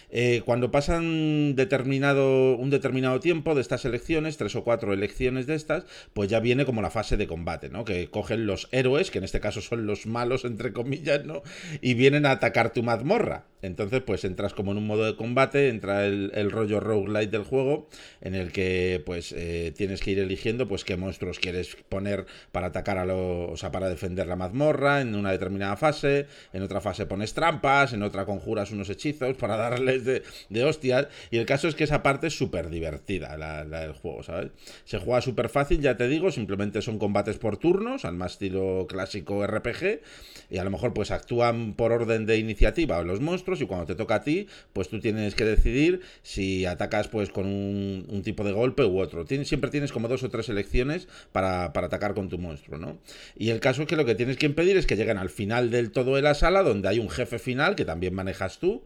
Eh, 0.09 0.41
cuando 0.45 0.71
pasan 0.71 1.55
determinado, 1.55 2.55
un 2.55 2.69
determinado 2.69 3.19
tiempo 3.19 3.55
de 3.55 3.61
estas 3.61 3.85
elecciones, 3.85 4.37
tres 4.37 4.55
o 4.55 4.63
cuatro 4.63 4.93
elecciones 4.93 5.47
de 5.47 5.55
estas, 5.55 5.85
pues 6.13 6.29
ya 6.29 6.39
viene 6.39 6.65
como 6.65 6.81
la 6.81 6.89
fase 6.89 7.17
de 7.17 7.27
combate, 7.27 7.69
¿no? 7.69 7.85
Que 7.85 8.09
cogen 8.09 8.45
los 8.45 8.67
héroes, 8.71 9.11
que 9.11 9.17
en 9.17 9.23
este 9.23 9.39
caso 9.39 9.61
son 9.61 9.85
los 9.85 10.05
malos, 10.05 10.45
entre 10.45 10.73
comillas, 10.73 11.25
¿no? 11.25 11.43
Y 11.81 11.93
vienen 11.93 12.25
a 12.25 12.31
atacar 12.31 12.73
tu 12.73 12.83
mazmorra. 12.83 13.45
Entonces, 13.61 14.01
pues 14.01 14.25
entras 14.25 14.53
como 14.53 14.71
en 14.71 14.77
un 14.79 14.87
modo 14.87 15.05
de 15.05 15.15
combate, 15.15 15.69
entra 15.69 16.05
el, 16.05 16.51
rollo 16.51 16.79
roguelite 16.79 17.31
del 17.31 17.43
juego, 17.43 17.87
en 18.21 18.35
el 18.35 18.51
que 18.51 19.01
pues 19.05 19.33
eh, 19.37 19.71
tienes 19.75 20.01
que 20.01 20.11
ir 20.11 20.19
eligiendo 20.19 20.60
pues 20.67 20.83
qué 20.83 20.97
monstruos 20.97 21.39
quieres 21.39 21.77
poner 21.89 22.25
para 22.51 22.67
atacar 22.67 22.97
a 22.97 23.05
los, 23.05 23.51
o 23.51 23.57
sea, 23.57 23.71
para 23.71 23.89
defender 23.89 24.27
la 24.27 24.35
mazmorra 24.35 25.01
en 25.01 25.15
una 25.15 25.31
determinada 25.31 25.75
fase, 25.75 26.27
en 26.53 26.63
otra 26.63 26.81
fase 26.81 27.05
pones 27.05 27.33
trampas, 27.33 27.93
en 27.93 28.03
otra 28.03 28.25
conjuras 28.25 28.71
unos 28.71 28.89
hechizos 28.89 29.35
para 29.37 29.57
darles 29.57 30.05
de, 30.05 30.23
de 30.49 30.63
hostias, 30.63 31.07
y 31.29 31.37
el 31.37 31.45
caso 31.45 31.67
es 31.67 31.75
que 31.75 31.83
esa 31.83 32.03
parte 32.03 32.27
es 32.27 32.37
súper 32.37 32.69
divertida, 32.69 33.37
la, 33.37 33.65
del 33.65 33.93
juego, 33.93 34.23
¿sabes? 34.23 34.51
Se 34.85 34.99
juega 34.99 35.21
súper 35.21 35.49
fácil, 35.49 35.81
ya 35.81 35.97
te 35.97 36.07
digo, 36.07 36.31
simplemente 36.31 36.81
son 36.81 36.97
combates 36.97 37.37
por 37.37 37.57
turnos, 37.57 38.05
al 38.05 38.15
más 38.15 38.33
estilo 38.33 38.85
clásico 38.87 39.45
RPG, 39.45 40.01
y 40.49 40.57
a 40.57 40.63
lo 40.63 40.71
mejor 40.71 40.93
pues 40.93 41.11
actúan 41.11 41.73
por 41.73 41.91
orden 41.91 42.25
de 42.25 42.37
iniciativa 42.37 43.01
los 43.03 43.21
monstruos, 43.21 43.61
y 43.61 43.65
cuando 43.65 43.85
te 43.85 43.95
toca 43.95 44.15
a 44.15 44.23
ti, 44.23 44.47
pues 44.73 44.89
tú 44.89 44.99
tienes 44.99 45.35
que 45.35 45.45
decidir 45.45 46.01
si 46.21 46.65
atacas 46.65 47.07
pues 47.07 47.29
con 47.29 47.45
un, 47.45 48.21
tipo 48.23 48.43
de 48.43 48.51
golpe 48.51 48.83
u 48.85 48.99
otro. 48.99 49.25
Siempre 49.25 49.71
tienes 49.71 49.91
como 49.91 50.07
dos 50.07 50.23
o 50.23 50.29
tres 50.29 50.47
elecciones 50.51 51.07
para, 51.31 51.73
para 51.73 51.87
atacar 51.87 52.13
con 52.13 52.29
tu 52.29 52.37
monstruo, 52.37 52.77
¿no? 52.77 52.99
Y 53.35 53.49
el 53.49 53.59
caso 53.59 53.81
es 53.81 53.87
que 53.87 53.95
lo 53.95 54.05
que 54.05 54.15
tienes 54.15 54.37
que 54.37 54.45
impedir 54.45 54.77
es 54.77 54.85
que 54.85 54.95
lleguen 54.95 55.17
al 55.17 55.29
final 55.29 55.71
del 55.71 55.91
todo 55.91 56.15
de 56.15 56.21
la 56.21 56.33
sala, 56.33 56.63
donde 56.63 56.87
hay 56.87 56.99
un 56.99 57.09
jefe 57.09 57.39
final 57.39 57.75
que 57.75 57.85
también 57.85 58.13
manejas 58.13 58.59
tú. 58.59 58.83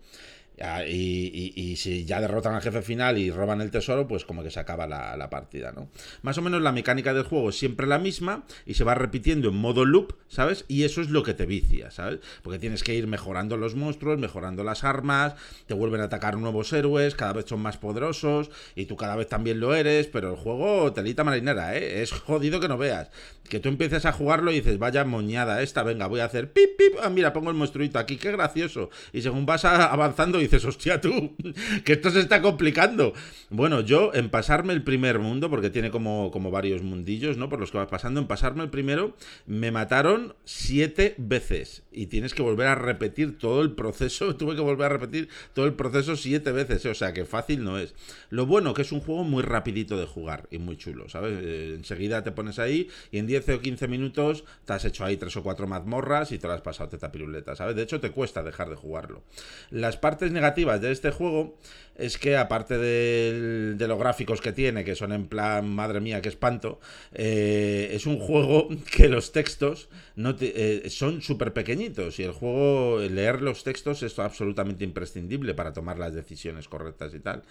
Ah, 0.61 0.85
Y, 0.85 1.31
y- 1.33 1.53
y 1.61 1.75
si 1.75 2.05
ya 2.05 2.21
derrotan 2.21 2.53
al 2.55 2.61
jefe 2.61 2.81
final 2.81 3.17
y 3.17 3.29
roban 3.31 3.59
el 3.61 3.71
tesoro, 3.71 4.07
pues 4.07 4.23
como 4.23 4.41
que 4.43 4.51
se 4.51 4.59
acaba 4.59 4.87
la, 4.87 5.29
partida, 5.29 5.71
¿no? 5.71 5.89
Más 6.21 6.37
o 6.37 6.41
menos 6.41 6.61
la 6.61 6.71
mecánica 6.71 7.13
del 7.13 7.23
juego 7.23 7.49
es 7.49 7.57
siempre 7.57 7.87
la 7.87 7.99
misma 7.99 8.45
y 8.65 8.75
se 8.75 8.83
va 8.83 8.95
repitiendo 8.95 9.49
en 9.49 9.55
modo 9.55 9.83
loop, 9.85 10.13
¿sabes? 10.27 10.63
Y 10.67 10.83
eso 10.83 11.01
es 11.01 11.09
lo 11.09 11.23
que 11.23 11.33
te 11.33 11.45
vicia, 11.45 11.91
¿sabes? 11.91 12.19
Porque 12.41 12.59
tienes 12.59 12.83
que 12.83 12.93
ir 12.93 13.07
mejorando 13.07 13.57
los 13.57 13.75
monstruos, 13.75 14.17
mejorando 14.19 14.63
las 14.63 14.83
armas, 14.83 15.33
te 15.65 15.73
vuelven 15.73 16.01
a 16.01 16.05
atacar 16.05 16.37
nuevos 16.37 16.71
héroes, 16.73 17.15
cada 17.15 17.33
vez 17.33 17.45
son 17.47 17.59
más 17.61 17.77
poderosos 17.77 18.49
y 18.75 18.85
tú 18.85 18.95
cada 18.95 19.15
vez 19.15 19.27
también 19.27 19.59
lo 19.59 19.73
eres, 19.75 20.07
pero 20.07 20.29
el 20.31 20.37
juego 20.37 20.93
telita 20.93 21.23
marinera, 21.23 21.75
¿eh? 21.75 22.01
Es 22.01 22.11
jodido 22.11 22.59
que 22.59 22.67
no 22.69 22.77
veas. 22.77 23.09
Que 23.49 23.59
tú 23.59 23.69
empieces 23.69 24.05
a 24.05 24.11
jugarlo 24.11 24.51
y 24.51 24.55
dices, 24.55 24.79
vaya 24.79 25.03
moñada 25.05 25.61
esta, 25.61 25.83
venga, 25.83 26.07
voy 26.07 26.19
a 26.19 26.25
hacer 26.25 26.51
pip, 26.51 26.77
pip, 26.77 26.93
ah, 27.03 27.09
mira, 27.09 27.31
pongo 27.33 27.49
el 27.51 27.55
monstruito 27.55 27.99
aquí, 27.99 28.17
qué 28.17 28.31
gracioso. 28.31 28.89
Y 29.13 29.21
según 29.21 29.45
vas 29.45 29.65
avanzando 29.65 30.39
dices, 30.45 30.65
hostia 30.65 31.01
tú, 31.01 31.35
que 31.83 31.93
esto 31.93 32.09
se 32.09 32.19
está 32.19 32.41
complicando. 32.41 33.13
Bueno, 33.49 33.81
yo 33.81 34.11
en 34.13 34.29
pasarme 34.29 34.73
el 34.73 34.83
primer 34.83 35.19
mundo, 35.19 35.49
porque 35.49 35.69
tiene 35.69 35.91
como, 35.91 36.31
como 36.31 36.51
varios 36.51 36.81
mundillos, 36.81 37.37
¿no? 37.37 37.49
Por 37.49 37.59
los 37.59 37.71
que 37.71 37.77
vas 37.77 37.87
pasando, 37.87 38.19
en 38.19 38.27
pasarme 38.27 38.63
el 38.63 38.69
primero, 38.69 39.15
me 39.45 39.71
mataron 39.71 40.35
siete 40.45 41.15
veces. 41.17 41.83
Y 41.91 42.07
tienes 42.07 42.33
que 42.33 42.41
volver 42.41 42.67
a 42.67 42.75
repetir 42.75 43.37
todo 43.37 43.61
el 43.61 43.71
proceso, 43.71 44.35
tuve 44.37 44.55
que 44.55 44.61
volver 44.61 44.87
a 44.87 44.97
repetir 44.97 45.29
todo 45.53 45.65
el 45.65 45.73
proceso 45.73 46.15
siete 46.15 46.51
veces, 46.51 46.85
¿eh? 46.85 46.89
o 46.89 46.95
sea 46.95 47.13
que 47.13 47.25
fácil 47.25 47.63
no 47.63 47.77
es. 47.77 47.93
Lo 48.29 48.45
bueno 48.45 48.73
que 48.73 48.81
es 48.81 48.91
un 48.91 48.99
juego 48.99 49.23
muy 49.23 49.43
rapidito 49.43 49.97
de 49.97 50.05
jugar 50.05 50.47
y 50.51 50.57
muy 50.57 50.77
chulo, 50.77 51.09
¿sabes? 51.09 51.37
Eh, 51.41 51.73
enseguida 51.75 52.23
te 52.23 52.31
pones 52.31 52.59
ahí 52.59 52.89
y 53.11 53.19
en 53.19 53.27
10 53.27 53.49
o 53.49 53.61
15 53.61 53.87
minutos 53.87 54.43
te 54.65 54.73
has 54.73 54.85
hecho 54.85 55.05
ahí 55.05 55.17
tres 55.17 55.35
o 55.37 55.43
cuatro 55.43 55.67
mazmorras 55.67 56.31
y 56.31 56.39
te 56.39 56.47
lo 56.47 56.53
has 56.53 56.61
pasado 56.61 56.89
teta 56.89 57.11
piruleta, 57.11 57.55
¿sabes? 57.55 57.75
De 57.75 57.83
hecho 57.83 57.99
te 57.99 58.11
cuesta 58.11 58.43
dejar 58.43 58.69
de 58.69 58.75
jugarlo. 58.75 59.23
Las 59.69 59.97
partes 59.97 60.31
negativas 60.35 60.79
de 60.81 60.91
este 60.91 61.09
juego 61.09 61.57
es 61.97 62.17
que 62.17 62.35
aparte 62.37 62.77
de 62.77 63.87
los 63.87 63.97
gráficos 63.97 64.41
que 64.41 64.51
tiene, 64.51 64.83
que 64.83 64.95
son 64.95 65.13
en 65.13 65.27
plan, 65.27 65.67
madre 65.67 66.01
mía, 66.01 66.21
qué 66.21 66.29
espanto, 66.29 66.79
eh, 67.13 67.89
es 67.93 68.05
un 68.05 68.19
juego 68.19 68.67
que 68.91 69.07
los 69.07 69.31
textos 69.31 69.89
no 70.15 70.35
eh, 70.39 70.87
son 70.89 71.21
súper 71.21 71.53
pequeñitos 71.53 72.19
y 72.19 72.23
el 72.23 72.31
juego, 72.31 72.99
leer 72.99 73.41
los 73.41 73.63
textos 73.63 74.03
es 74.03 74.19
absolutamente 74.19 74.83
imprescindible 74.83 75.53
para 75.53 75.73
tomar 75.73 75.97
las 75.97 76.13
decisiones 76.13 76.67
correctas 76.67 77.13
y 77.13 77.19
tal 77.19 77.43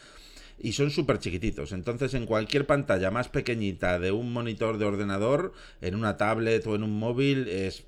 y 0.57 0.72
son 0.72 0.93
súper 0.93 1.18
chiquititos. 1.18 1.72
Entonces, 1.72 2.14
en 2.14 2.26
cualquier 2.26 2.64
pantalla 2.64 3.11
más 3.11 3.28
pequeñita 3.28 3.99
de 3.99 4.12
un 4.12 4.32
monitor 4.32 4.78
de 4.78 4.85
ordenador, 4.85 5.53
en 5.80 5.97
una 5.97 6.16
tablet 6.16 6.64
o 6.68 6.76
en 6.76 6.85
un 6.85 6.97
móvil, 6.97 7.49
es 7.49 7.82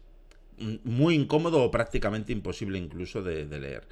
muy 0.82 1.14
incómodo 1.14 1.62
o 1.62 1.70
prácticamente 1.70 2.32
imposible 2.32 2.76
incluso 2.78 3.22
de 3.22 3.46
leer. 3.46 3.84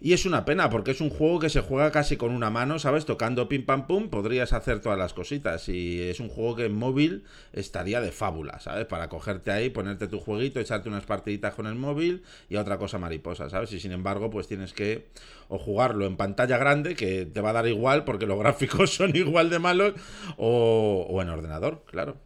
Y 0.00 0.12
es 0.12 0.26
una 0.26 0.44
pena 0.44 0.68
porque 0.70 0.90
es 0.90 1.00
un 1.00 1.08
juego 1.08 1.38
que 1.38 1.48
se 1.48 1.60
juega 1.60 1.90
casi 1.90 2.16
con 2.16 2.32
una 2.32 2.50
mano, 2.50 2.78
¿sabes? 2.78 3.06
Tocando 3.06 3.48
pim 3.48 3.64
pam 3.64 3.86
pum, 3.86 4.10
podrías 4.10 4.52
hacer 4.52 4.80
todas 4.80 4.98
las 4.98 5.14
cositas. 5.14 5.68
Y 5.68 6.02
es 6.02 6.20
un 6.20 6.28
juego 6.28 6.56
que 6.56 6.66
en 6.66 6.74
móvil 6.74 7.24
estaría 7.52 8.00
de 8.00 8.12
fábula, 8.12 8.60
¿sabes? 8.60 8.86
Para 8.86 9.08
cogerte 9.08 9.50
ahí, 9.50 9.70
ponerte 9.70 10.08
tu 10.08 10.20
jueguito, 10.20 10.60
echarte 10.60 10.88
unas 10.88 11.04
partiditas 11.06 11.54
con 11.54 11.66
el 11.66 11.74
móvil 11.74 12.22
y 12.50 12.56
otra 12.56 12.76
cosa 12.76 12.98
mariposa, 12.98 13.48
¿sabes? 13.48 13.72
Y 13.72 13.80
sin 13.80 13.92
embargo, 13.92 14.30
pues 14.30 14.46
tienes 14.46 14.72
que 14.72 15.06
o 15.48 15.58
jugarlo 15.58 16.06
en 16.06 16.16
pantalla 16.16 16.58
grande, 16.58 16.96
que 16.96 17.26
te 17.26 17.40
va 17.40 17.50
a 17.50 17.54
dar 17.54 17.66
igual 17.66 18.04
porque 18.04 18.26
los 18.26 18.38
gráficos 18.44 18.94
son 18.94 19.14
igual 19.16 19.50
de 19.50 19.58
malos, 19.58 19.94
o, 20.36 21.06
o 21.08 21.22
en 21.22 21.28
ordenador, 21.28 21.82
claro. 21.86 22.16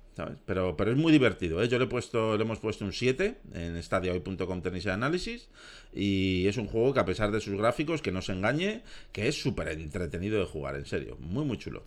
Pero, 0.46 0.76
pero 0.76 0.90
es 0.90 0.96
muy 0.96 1.12
divertido, 1.12 1.62
¿eh? 1.62 1.68
Yo 1.68 1.78
le 1.78 1.84
he 1.84 1.88
puesto, 1.88 2.36
le 2.36 2.44
hemos 2.44 2.58
puesto 2.58 2.84
un 2.84 2.92
7 2.92 3.40
en 3.52 3.76
stadiahoy.com 3.76 4.62
tenéis 4.62 4.86
el 4.86 4.92
análisis 4.92 5.48
y 5.92 6.46
es 6.46 6.56
un 6.56 6.66
juego 6.66 6.92
que 6.92 7.00
a 7.00 7.04
pesar 7.04 7.30
de 7.30 7.40
sus 7.40 7.56
gráficos, 7.56 8.02
que 8.02 8.12
no 8.12 8.22
se 8.22 8.32
engañe, 8.32 8.82
que 9.12 9.28
es 9.28 9.40
súper 9.40 9.68
entretenido 9.68 10.38
de 10.38 10.46
jugar, 10.46 10.76
en 10.76 10.86
serio, 10.86 11.16
muy 11.20 11.44
muy 11.44 11.58
chulo. 11.58 11.84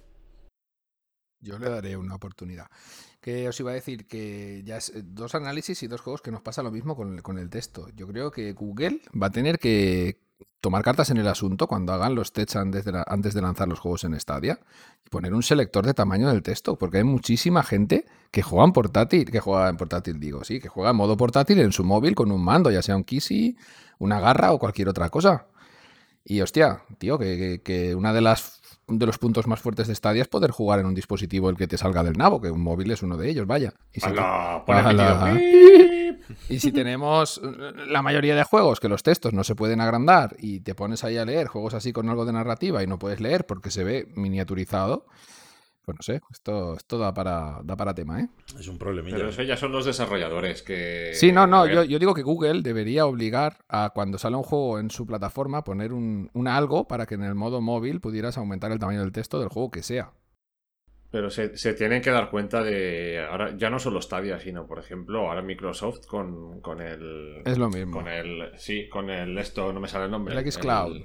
Yo 1.39 1.57
le 1.57 1.69
daré 1.69 1.97
una 1.97 2.15
oportunidad. 2.15 2.67
Que 3.19 3.47
os 3.47 3.59
iba 3.59 3.71
a 3.71 3.75
decir 3.75 4.07
que 4.07 4.61
ya 4.63 4.77
es 4.77 4.89
eh, 4.89 5.01
dos 5.03 5.35
análisis 5.35 5.81
y 5.83 5.87
dos 5.87 6.01
juegos 6.01 6.21
que 6.21 6.31
nos 6.31 6.41
pasa 6.41 6.63
lo 6.63 6.71
mismo 6.71 6.95
con 6.95 7.21
con 7.21 7.37
el 7.37 7.49
texto. 7.49 7.87
Yo 7.95 8.07
creo 8.07 8.31
que 8.31 8.53
Google 8.53 9.01
va 9.19 9.27
a 9.27 9.31
tener 9.31 9.57
que 9.57 10.19
tomar 10.61 10.83
cartas 10.83 11.09
en 11.09 11.17
el 11.17 11.27
asunto 11.27 11.67
cuando 11.67 11.91
hagan 11.93 12.13
los 12.15 12.33
tests 12.33 12.55
antes 12.55 12.85
de, 12.85 12.91
la- 12.91 13.05
antes 13.07 13.33
de 13.33 13.41
lanzar 13.41 13.67
los 13.67 13.79
juegos 13.79 14.03
en 14.03 14.19
Stadia 14.19 14.59
y 15.05 15.09
poner 15.09 15.33
un 15.33 15.43
selector 15.43 15.85
de 15.85 15.93
tamaño 15.93 16.29
del 16.29 16.43
texto, 16.43 16.77
porque 16.77 16.97
hay 16.99 17.03
muchísima 17.03 17.63
gente 17.63 18.05
que 18.31 18.41
juega 18.43 18.65
en 18.65 18.73
portátil, 18.73 19.29
que 19.31 19.39
juega 19.39 19.69
en 19.69 19.77
portátil, 19.77 20.19
digo, 20.19 20.43
sí, 20.43 20.59
que 20.59 20.69
juega 20.69 20.91
en 20.91 20.95
modo 20.97 21.17
portátil 21.17 21.59
en 21.59 21.71
su 21.71 21.83
móvil 21.83 22.15
con 22.15 22.31
un 22.31 22.43
mando, 22.43 22.69
ya 22.71 22.81
sea 22.81 22.95
un 22.95 23.03
Kissy, 23.03 23.57
una 23.99 24.19
garra 24.19 24.51
o 24.53 24.59
cualquier 24.59 24.87
otra 24.89 25.09
cosa. 25.09 25.47
Y 26.23 26.41
hostia, 26.41 26.83
tío, 26.99 27.17
que, 27.17 27.37
que- 27.37 27.61
que 27.63 27.95
una 27.95 28.13
de 28.13 28.21
las 28.21 28.60
de 28.91 29.05
los 29.05 29.17
puntos 29.17 29.47
más 29.47 29.59
fuertes 29.59 29.87
de 29.87 29.95
Stadia 29.95 30.21
es 30.21 30.27
poder 30.27 30.51
jugar 30.51 30.79
en 30.79 30.85
un 30.85 30.93
dispositivo 30.93 31.49
el 31.49 31.57
que 31.57 31.67
te 31.67 31.77
salga 31.77 32.03
del 32.03 32.17
nabo, 32.17 32.41
que 32.41 32.51
un 32.51 32.61
móvil 32.61 32.91
es 32.91 33.03
uno 33.03 33.17
de 33.17 33.29
ellos, 33.29 33.47
vaya. 33.47 33.73
Y 33.93 34.01
si, 34.01 34.07
y 36.49 36.59
si 36.59 36.71
tenemos 36.71 37.41
la 37.87 38.01
mayoría 38.01 38.35
de 38.35 38.43
juegos 38.43 38.79
que 38.79 38.89
los 38.89 39.03
textos 39.03 39.33
no 39.33 39.43
se 39.43 39.55
pueden 39.55 39.81
agrandar 39.81 40.35
y 40.39 40.61
te 40.61 40.75
pones 40.75 41.03
ahí 41.03 41.17
a 41.17 41.25
leer 41.25 41.47
juegos 41.47 41.73
así 41.73 41.93
con 41.93 42.09
algo 42.09 42.25
de 42.25 42.33
narrativa 42.33 42.83
y 42.83 42.87
no 42.87 42.99
puedes 42.99 43.19
leer 43.19 43.45
porque 43.45 43.71
se 43.71 43.83
ve 43.83 44.11
miniaturizado, 44.15 45.05
pues 45.83 45.97
no 45.97 46.03
sé, 46.03 46.21
esto, 46.31 46.75
esto 46.75 46.97
da, 46.97 47.13
para, 47.13 47.59
da 47.63 47.75
para 47.75 47.93
tema, 47.93 48.21
¿eh? 48.21 48.29
Es 48.59 48.67
un 48.67 48.77
problemilla. 48.77 49.17
Pero 49.17 49.29
eso 49.29 49.41
ya 49.43 49.57
son 49.57 49.71
los 49.71 49.85
desarrolladores 49.85 50.61
que. 50.61 51.11
Sí, 51.13 51.31
no, 51.31 51.47
no, 51.47 51.65
yo, 51.65 51.83
yo 51.83 51.99
digo 51.99 52.13
que 52.13 52.21
Google 52.21 52.61
debería 52.61 53.05
obligar 53.05 53.57
a 53.67 53.91
cuando 53.93 54.17
sale 54.17 54.35
un 54.35 54.43
juego 54.43 54.79
en 54.79 54.91
su 54.91 55.07
plataforma 55.07 55.63
poner 55.63 55.93
un, 55.93 56.29
un 56.33 56.47
algo 56.47 56.87
para 56.87 57.05
que 57.05 57.15
en 57.15 57.23
el 57.23 57.35
modo 57.35 57.61
móvil 57.61 57.99
pudieras 57.99 58.37
aumentar 58.37 58.71
el 58.71 58.79
tamaño 58.79 59.01
del 59.01 59.11
texto 59.11 59.39
del 59.39 59.49
juego 59.49 59.71
que 59.71 59.83
sea. 59.83 60.13
Pero 61.11 61.29
se, 61.29 61.57
se 61.57 61.73
tienen 61.73 62.01
que 62.01 62.09
dar 62.09 62.29
cuenta 62.29 62.63
de. 62.63 63.19
Ahora 63.29 63.55
ya 63.57 63.69
no 63.69 63.79
solo 63.79 64.01
Stadia, 64.01 64.39
sino 64.39 64.65
por 64.65 64.79
ejemplo, 64.79 65.27
ahora 65.27 65.41
Microsoft 65.41 66.05
con, 66.05 66.61
con 66.61 66.79
el. 66.79 67.41
Es 67.43 67.57
lo 67.57 67.69
mismo. 67.69 67.97
Con 67.97 68.07
el. 68.07 68.51
Sí, 68.55 68.87
con 68.87 69.09
el. 69.09 69.37
Esto 69.37 69.73
no 69.73 69.81
me 69.81 69.89
sale 69.89 70.05
el 70.05 70.11
nombre. 70.11 70.39
El 70.39 70.49
xCloud. 70.49 71.01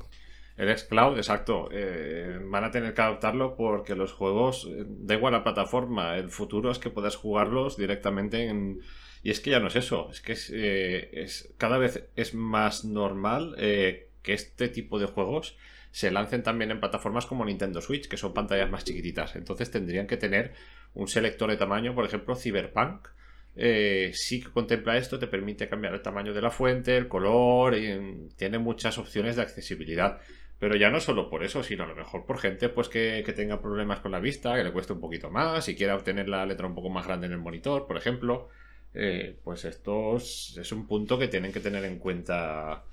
El, 0.56 0.76
xCloud, 0.76 1.16
exacto. 1.18 1.68
Eh, 1.72 2.38
van 2.42 2.64
a 2.64 2.70
tener 2.70 2.94
que 2.94 3.02
adaptarlo 3.02 3.56
porque 3.56 3.94
los 3.94 4.12
juegos. 4.12 4.66
eh, 4.70 4.84
Da 4.86 5.14
igual 5.14 5.32
la 5.32 5.44
plataforma. 5.44 6.16
El 6.16 6.30
futuro 6.30 6.70
es 6.70 6.78
que 6.78 6.90
puedas 6.90 7.16
jugarlos 7.16 7.76
directamente 7.76 8.46
en. 8.48 8.80
Y 9.22 9.30
es 9.30 9.40
que 9.40 9.50
ya 9.50 9.60
no 9.60 9.68
es 9.68 9.76
eso. 9.76 10.08
Es 10.10 10.20
que 10.22 10.32
es, 10.32 10.50
eh, 10.54 11.10
es 11.12 11.52
cada 11.58 11.78
vez 11.78 12.08
es 12.16 12.34
más 12.34 12.84
normal 12.84 13.56
que 13.58 14.32
este 14.32 14.68
tipo 14.68 14.98
de 14.98 15.06
juegos 15.06 15.56
se 15.90 16.10
lancen 16.10 16.42
también 16.42 16.70
en 16.70 16.80
plataformas 16.80 17.26
como 17.26 17.44
Nintendo 17.44 17.80
Switch, 17.80 18.08
que 18.08 18.16
son 18.16 18.34
pantallas 18.34 18.70
más 18.70 18.84
chiquititas. 18.84 19.36
Entonces 19.36 19.70
tendrían 19.70 20.06
que 20.06 20.16
tener 20.16 20.52
un 20.94 21.08
selector 21.08 21.50
de 21.50 21.56
tamaño, 21.56 21.94
por 21.94 22.04
ejemplo, 22.04 22.34
Cyberpunk. 22.36 23.08
eh, 23.58 24.10
sí 24.14 24.42
que 24.42 24.50
contempla 24.50 24.98
esto, 24.98 25.18
te 25.18 25.26
permite 25.28 25.68
cambiar 25.68 25.94
el 25.94 26.02
tamaño 26.02 26.34
de 26.34 26.42
la 26.42 26.50
fuente, 26.50 26.96
el 26.96 27.08
color, 27.08 27.74
y, 27.76 27.88
mm, 27.98 28.28
tiene 28.36 28.58
muchas 28.58 28.98
opciones 28.98 29.36
de 29.36 29.42
accesibilidad. 29.42 30.20
Pero 30.58 30.76
ya 30.76 30.90
no 30.90 31.00
solo 31.00 31.28
por 31.28 31.44
eso, 31.44 31.62
sino 31.62 31.84
a 31.84 31.86
lo 31.86 31.94
mejor 31.94 32.24
por 32.24 32.38
gente 32.38 32.68
pues 32.68 32.88
que, 32.88 33.22
que 33.26 33.32
tenga 33.32 33.60
problemas 33.60 34.00
con 34.00 34.12
la 34.12 34.20
vista, 34.20 34.56
que 34.56 34.64
le 34.64 34.72
cueste 34.72 34.94
un 34.94 35.00
poquito 35.00 35.30
más, 35.30 35.68
y 35.68 35.76
quiera 35.76 35.94
obtener 35.94 36.28
la 36.28 36.46
letra 36.46 36.66
un 36.66 36.74
poco 36.74 36.88
más 36.88 37.06
grande 37.06 37.26
en 37.26 37.32
el 37.32 37.38
monitor, 37.38 37.86
por 37.86 37.96
ejemplo. 37.96 38.48
Eh, 38.98 39.38
pues 39.44 39.66
esto 39.66 40.16
es, 40.16 40.72
un 40.72 40.86
punto 40.86 41.18
que 41.18 41.28
tienen 41.28 41.52
que 41.52 41.60
tener 41.60 41.84
en 41.84 41.98
cuenta 41.98 42.84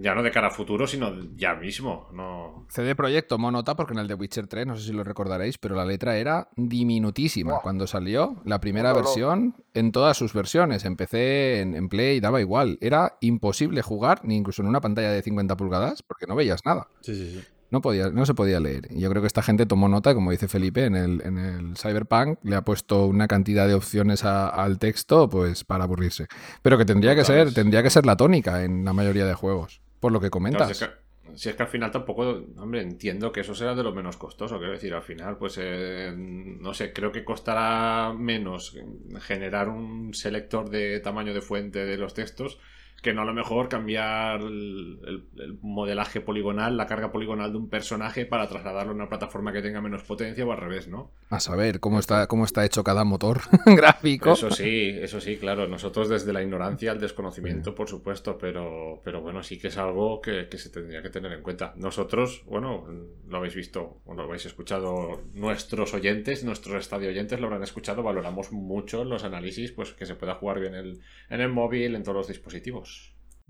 ya 0.00 0.14
no 0.14 0.22
de 0.22 0.30
cara 0.30 0.48
a 0.48 0.50
futuro, 0.50 0.86
sino 0.86 1.12
ya 1.36 1.54
mismo. 1.54 2.08
No, 2.12 2.66
CD 2.68 2.94
Projekt 2.94 3.28
tomó 3.28 3.50
nota 3.50 3.76
porque 3.76 3.92
en 3.92 3.98
el 3.98 4.08
de 4.08 4.14
Witcher 4.14 4.46
3, 4.46 4.66
no 4.66 4.76
sé 4.76 4.86
si 4.86 4.92
lo 4.92 5.04
recordaréis, 5.04 5.58
pero 5.58 5.74
la 5.74 5.84
letra 5.84 6.16
era 6.16 6.48
diminutísima 6.56 7.60
cuando 7.60 7.86
salió 7.86 8.36
la 8.44 8.60
primera 8.60 8.92
versión 8.92 9.54
en 9.74 9.92
todas 9.92 10.16
sus 10.16 10.32
versiones. 10.32 10.84
Empecé 10.84 11.60
en, 11.60 11.74
en 11.74 11.88
Play, 11.88 12.20
daba 12.20 12.40
igual. 12.40 12.78
Era 12.80 13.16
imposible 13.20 13.82
jugar, 13.82 14.24
ni 14.24 14.36
incluso 14.36 14.62
en 14.62 14.68
una 14.68 14.80
pantalla 14.80 15.10
de 15.10 15.22
50 15.22 15.56
pulgadas, 15.56 16.02
porque 16.02 16.26
no 16.26 16.34
veías 16.34 16.64
nada. 16.64 16.88
Sí, 17.00 17.14
sí, 17.14 17.30
sí. 17.30 17.44
No, 17.72 17.80
podía, 17.80 18.10
no 18.10 18.24
se 18.26 18.34
podía 18.34 18.60
leer. 18.60 18.86
Y 18.90 19.00
yo 19.00 19.10
creo 19.10 19.22
que 19.22 19.26
esta 19.26 19.42
gente 19.42 19.66
tomó 19.66 19.88
nota, 19.88 20.14
como 20.14 20.30
dice 20.30 20.46
Felipe, 20.46 20.84
en 20.84 20.94
el, 20.94 21.22
en 21.24 21.38
el 21.38 21.76
Cyberpunk 21.76 22.38
le 22.44 22.54
ha 22.54 22.62
puesto 22.62 23.06
una 23.06 23.26
cantidad 23.26 23.66
de 23.66 23.74
opciones 23.74 24.24
a- 24.24 24.48
al 24.48 24.78
texto 24.78 25.28
pues 25.28 25.64
para 25.64 25.84
aburrirse. 25.84 26.26
Pero 26.62 26.78
que 26.78 26.84
tendría 26.84 27.14
que 27.16 27.24
ser, 27.24 27.52
tendría 27.54 27.82
que 27.82 27.90
ser 27.90 28.06
la 28.06 28.16
tónica 28.16 28.62
en 28.62 28.84
la 28.84 28.92
mayoría 28.92 29.24
de 29.26 29.34
juegos, 29.34 29.80
por 30.00 30.12
lo 30.12 30.20
que 30.20 30.28
Claro, 30.30 30.32
comentas. 30.32 30.66
si, 30.76 30.84
es 30.84 30.90
que, 30.90 31.36
si 31.38 31.48
es 31.48 31.54
que 31.54 31.62
al 31.62 31.68
final 31.70 31.90
tampoco, 31.90 32.42
hombre, 32.58 32.82
entiendo 32.82 33.32
que 33.32 33.40
eso 33.40 33.54
será 33.54 33.74
de 33.74 33.82
lo 33.82 33.92
menos 33.94 34.18
costoso. 34.18 34.58
Quiero 34.58 34.72
decir, 34.74 34.92
al 34.92 35.02
final, 35.02 35.38
pues, 35.38 35.58
eh, 35.58 36.12
no 36.14 36.74
sé, 36.74 36.92
creo 36.92 37.10
que 37.10 37.24
costará 37.24 38.12
menos 38.14 38.76
generar 39.22 39.68
un 39.70 40.12
selector 40.12 40.68
de 40.68 41.00
tamaño 41.00 41.32
de 41.32 41.40
fuente 41.40 41.86
de 41.86 41.96
los 41.96 42.12
textos 42.12 42.58
que 43.02 43.12
no 43.12 43.22
a 43.22 43.24
lo 43.24 43.34
mejor 43.34 43.68
cambiar 43.68 44.40
el, 44.40 45.28
modelaje 45.60 46.20
poligonal, 46.20 46.76
la 46.76 46.86
carga 46.86 47.10
poligonal 47.10 47.50
de 47.50 47.58
un 47.58 47.68
personaje 47.68 48.26
para 48.26 48.48
trasladarlo 48.48 48.92
a 48.92 48.94
una 48.94 49.08
plataforma 49.08 49.52
que 49.52 49.60
tenga 49.60 49.80
menos 49.80 50.04
potencia 50.04 50.46
o 50.46 50.52
al 50.52 50.58
revés, 50.58 50.86
¿no? 50.86 51.10
A 51.28 51.40
saber 51.40 51.80
cómo 51.80 51.98
está, 51.98 52.28
cómo 52.28 52.44
está 52.44 52.64
hecho 52.64 52.84
cada 52.84 53.02
motor 53.04 53.40
gráfico. 53.66 54.32
Eso 54.32 54.50
sí, 54.52 54.96
eso 55.00 55.20
sí, 55.20 55.36
claro. 55.36 55.66
Nosotros 55.66 56.08
desde 56.08 56.32
la 56.32 56.42
ignorancia 56.42 56.92
al 56.92 57.00
desconocimiento, 57.00 57.74
por 57.74 57.88
supuesto, 57.88 58.38
pero, 58.38 59.00
pero 59.04 59.20
bueno, 59.20 59.42
sí 59.42 59.58
que 59.58 59.68
es 59.68 59.78
algo 59.78 60.20
que, 60.20 60.46
se 60.56 60.70
tendría 60.70 61.02
que 61.02 61.10
tener 61.10 61.32
en 61.32 61.42
cuenta. 61.42 61.74
Nosotros, 61.76 62.44
bueno, 62.46 62.86
lo 63.28 63.36
habéis 63.36 63.56
visto, 63.56 64.00
o 64.04 64.14
lo 64.14 64.22
habéis 64.22 64.46
escuchado 64.46 65.22
nuestros 65.34 65.92
oyentes, 65.92 66.44
nuestros 66.44 66.76
estadio 66.76 67.08
oyentes 67.08 67.40
lo 67.40 67.46
habrán 67.46 67.64
escuchado, 67.64 68.04
valoramos 68.04 68.52
mucho 68.52 69.02
los 69.02 69.24
análisis, 69.24 69.72
pues 69.72 69.92
que 69.92 70.06
se 70.06 70.14
pueda 70.14 70.36
jugar 70.36 70.60
bien 70.60 70.76
el, 70.76 71.00
en 71.30 71.40
el 71.40 71.48
móvil, 71.48 71.96
en 71.96 72.04
todos 72.04 72.16
los 72.16 72.28
dispositivos. 72.28 72.91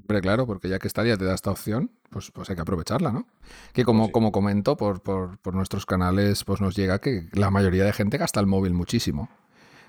Hombre, 0.01 0.21
claro, 0.21 0.47
porque 0.47 0.69
ya 0.69 0.79
que 0.79 0.89
Stadia 0.89 1.17
te 1.17 1.25
da 1.25 1.35
esta 1.35 1.51
opción, 1.51 1.91
pues, 2.11 2.31
pues 2.31 2.51
hay 2.51 2.57
que 2.57 2.63
aprovecharla, 2.63 3.13
¿no? 3.13 3.27
Que 3.73 3.85
como, 3.85 4.05
pues 4.05 4.13
como 4.13 4.33
comento 4.33 4.77
por, 4.77 5.03
por, 5.03 5.55
nuestros 5.55 5.87
canales, 5.87 6.45
pues 6.45 6.61
nos 6.61 6.75
llega 6.75 7.01
que 7.01 7.29
la 7.33 7.51
mayoría 7.51 7.85
de 7.85 7.93
gente 7.93 8.19
gasta 8.19 8.41
el 8.41 8.47
móvil 8.47 8.75
muchísimo. 8.75 9.29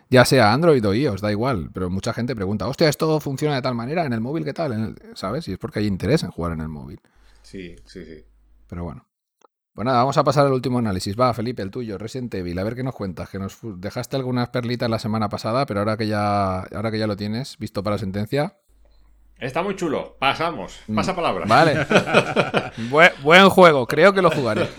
Ya 0.09 0.25
sea 0.25 0.53
Android 0.53 0.85
o 0.85 0.93
iOS, 0.93 1.21
da 1.21 1.31
igual, 1.31 1.71
pero 1.73 1.89
mucha 1.89 2.13
gente 2.13 2.35
pregunta, 2.35 2.67
hostia, 2.67 2.89
¿esto 2.89 3.19
funciona 3.19 3.55
de 3.55 3.61
tal 3.61 3.73
manera? 3.73 4.05
¿En 4.05 4.13
el 4.13 4.21
móvil 4.21 4.45
qué 4.45 4.53
tal? 4.53 4.95
¿Sabes? 5.15 5.47
Y 5.47 5.53
es 5.53 5.57
porque 5.57 5.79
hay 5.79 5.87
interés 5.87 6.23
en 6.23 6.31
jugar 6.31 6.53
en 6.53 6.61
el 6.61 6.69
móvil. 6.69 6.99
Sí, 7.41 7.75
sí, 7.85 8.05
sí. 8.05 8.25
Pero 8.67 8.83
bueno. 8.83 9.07
Pues 9.73 9.85
nada, 9.85 9.97
vamos 9.97 10.17
a 10.17 10.23
pasar 10.23 10.45
al 10.45 10.53
último 10.53 10.77
análisis. 10.77 11.19
Va, 11.19 11.33
Felipe, 11.33 11.63
el 11.63 11.71
tuyo, 11.71 11.97
Resident 11.97 12.31
Evil. 12.35 12.59
A 12.59 12.63
ver 12.63 12.75
qué 12.75 12.83
nos 12.83 12.93
cuentas. 12.93 13.29
Que 13.29 13.39
nos 13.39 13.57
dejaste 13.77 14.15
algunas 14.15 14.49
perlitas 14.49 14.87
la 14.87 14.99
semana 14.99 15.29
pasada, 15.29 15.65
pero 15.65 15.79
ahora 15.79 15.97
que 15.97 16.05
ya, 16.05 16.59
ahora 16.59 16.91
que 16.91 16.99
ya 16.99 17.07
lo 17.07 17.17
tienes, 17.17 17.57
visto 17.57 17.81
para 17.81 17.97
sentencia, 17.97 18.59
Está 19.43 19.61
muy 19.61 19.75
chulo. 19.75 20.15
Pasamos. 20.19 20.79
Mm. 20.87 20.95
Pasa 20.95 21.13
palabra. 21.13 21.45
Vale. 21.45 21.85
buen, 23.21 23.49
juego. 23.49 23.85
Creo 23.85 24.13
que 24.13 24.21
lo 24.21 24.31
jugaré. 24.31 24.69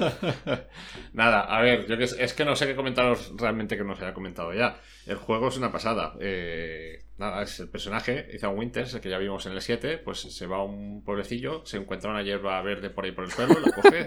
Nada, 1.13 1.43
a 1.43 1.61
ver, 1.61 1.87
yo 1.87 1.99
que, 1.99 2.05
es 2.05 2.33
que 2.33 2.47
no 2.47 2.57
sé 2.57 2.67
qué 2.67 2.75
comentaros 2.75 3.35
realmente 3.37 3.77
que 3.77 3.85
no 3.85 3.95
se 3.95 4.05
haya 4.05 4.15
comentado 4.15 4.55
ya. 4.55 4.81
El 5.07 5.17
juego 5.17 5.49
es 5.49 5.59
una 5.59 5.71
pasada. 5.71 6.15
Eh, 6.19 7.05
nada, 7.19 7.43
es 7.43 7.61
el 7.61 7.69
personaje, 7.69 8.35
Ethan 8.35 8.57
Winters, 8.57 8.95
el 8.95 9.01
que 9.03 9.11
ya 9.11 9.19
vimos 9.19 9.45
en 9.45 9.53
el 9.53 9.61
7, 9.61 9.99
pues 9.99 10.21
se 10.23 10.47
va 10.47 10.57
a 10.57 10.63
un 10.63 11.05
pueblecillo, 11.05 11.65
se 11.67 11.77
encuentra 11.77 12.11
una 12.11 12.23
hierba 12.23 12.61
verde 12.63 12.89
por 12.89 13.05
ahí 13.05 13.13
por 13.13 13.25
el 13.25 13.31
suelo, 13.31 13.55
la 13.61 13.71
coge 13.71 14.07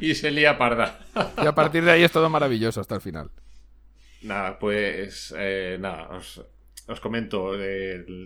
y 0.00 0.14
se 0.14 0.30
lía 0.30 0.58
parda. 0.58 1.00
y 1.42 1.46
a 1.46 1.54
partir 1.54 1.82
de 1.82 1.92
ahí 1.92 2.02
es 2.04 2.12
todo 2.12 2.28
maravilloso 2.28 2.80
hasta 2.80 2.94
el 2.94 3.00
final. 3.00 3.30
Nada, 4.22 4.58
pues 4.58 5.34
eh, 5.36 5.78
nada, 5.80 6.10
os, 6.10 6.44
os 6.92 7.00
comento, 7.00 7.52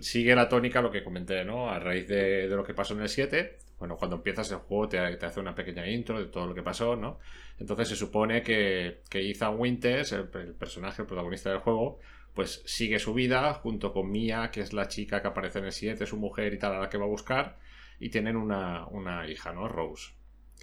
sigue 0.00 0.34
la 0.34 0.48
tónica 0.48 0.80
lo 0.80 0.90
que 0.90 1.04
comenté, 1.04 1.44
¿no? 1.44 1.70
A 1.70 1.78
raíz 1.78 2.08
de, 2.08 2.48
lo 2.48 2.64
que 2.64 2.74
pasó 2.74 2.94
en 2.94 3.02
el 3.02 3.08
7, 3.08 3.58
bueno, 3.78 3.96
cuando 3.96 4.16
empiezas 4.16 4.50
el 4.52 4.58
juego 4.58 4.88
te, 4.88 4.98
hace 4.98 5.40
una 5.40 5.54
pequeña 5.54 5.86
intro 5.88 6.18
de 6.18 6.26
todo 6.26 6.46
lo 6.46 6.54
que 6.54 6.62
pasó, 6.62 6.96
¿no? 6.96 7.18
Entonces 7.58 7.88
se 7.88 7.96
supone 7.96 8.42
que, 8.42 9.02
que 9.10 9.30
Ethan 9.30 9.58
Winters, 9.58 10.12
el, 10.12 10.28
personaje, 10.28 11.02
el 11.02 11.08
protagonista 11.08 11.50
del 11.50 11.58
juego, 11.58 12.00
pues 12.32 12.62
sigue 12.66 12.98
su 12.98 13.14
vida 13.14 13.52
junto 13.54 13.92
con 13.92 14.10
Mia, 14.10 14.50
que 14.50 14.60
es 14.60 14.72
la 14.72 14.88
chica 14.88 15.20
que 15.20 15.28
aparece 15.28 15.58
en 15.58 15.66
el 15.66 15.72
7, 15.72 16.06
su 16.06 16.16
mujer 16.16 16.52
y 16.54 16.58
tal, 16.58 16.74
a 16.74 16.80
la 16.80 16.88
que 16.88 16.98
va 16.98 17.04
a 17.04 17.08
buscar, 17.08 17.58
y 18.00 18.08
tienen 18.08 18.36
una, 18.36 18.88
hija, 19.28 19.52
¿no? 19.52 19.68
Rose. 19.68 20.12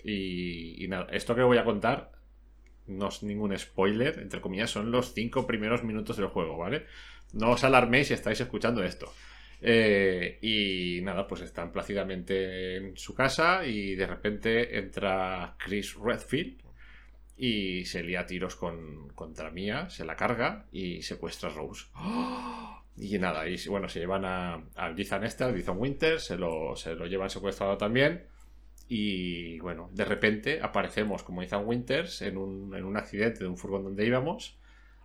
Y, 0.03 0.83
y 0.83 0.87
nada, 0.87 1.07
esto 1.11 1.35
que 1.35 1.43
voy 1.43 1.57
a 1.57 1.63
contar 1.63 2.11
no 2.87 3.07
es 3.09 3.23
ningún 3.23 3.57
spoiler, 3.57 4.19
entre 4.19 4.41
comillas, 4.41 4.71
son 4.71 4.91
los 4.91 5.13
cinco 5.13 5.47
primeros 5.47 5.83
minutos 5.83 6.17
del 6.17 6.27
juego, 6.27 6.57
¿vale? 6.57 6.85
No 7.33 7.51
os 7.51 7.63
alarméis 7.63 8.07
si 8.07 8.13
estáis 8.13 8.39
escuchando 8.41 8.83
esto. 8.83 9.11
Eh, 9.61 10.39
y 10.41 11.01
nada, 11.03 11.27
pues 11.27 11.41
están 11.41 11.71
plácidamente 11.71 12.77
en 12.77 12.97
su 12.97 13.13
casa 13.13 13.65
y 13.65 13.95
de 13.95 14.07
repente 14.07 14.79
entra 14.79 15.55
Chris 15.59 15.95
Redfield 15.95 16.61
y 17.37 17.85
se 17.85 18.03
lía 18.03 18.25
tiros 18.25 18.55
con, 18.55 19.09
contra 19.09 19.51
Mia, 19.51 19.89
se 19.89 20.05
la 20.05 20.15
carga 20.15 20.65
y 20.71 21.01
secuestra 21.01 21.49
a 21.49 21.53
Rose. 21.53 21.85
Y 22.97 23.17
nada, 23.17 23.47
y 23.47 23.55
bueno, 23.69 23.87
se 23.87 23.99
llevan 23.99 24.25
a, 24.25 24.65
a 24.75 24.93
Ethan 24.95 25.23
este, 25.23 25.45
Ethan 25.45 25.77
Winter, 25.79 26.19
se 26.19 26.37
lo, 26.37 26.75
se 26.75 26.93
lo 26.93 27.07
llevan 27.07 27.29
secuestrado 27.29 27.77
también. 27.77 28.27
Y 28.89 29.59
bueno, 29.59 29.89
de 29.93 30.03
repente 30.03 30.59
aparecemos 30.61 31.23
como 31.23 31.41
Ethan 31.41 31.65
Winters 31.65 32.21
en 32.21 32.37
un, 32.37 32.75
en 32.75 32.83
un 32.83 32.97
accidente 32.97 33.39
de 33.39 33.47
un 33.47 33.57
furgón 33.57 33.85
donde 33.85 34.05
íbamos 34.05 34.59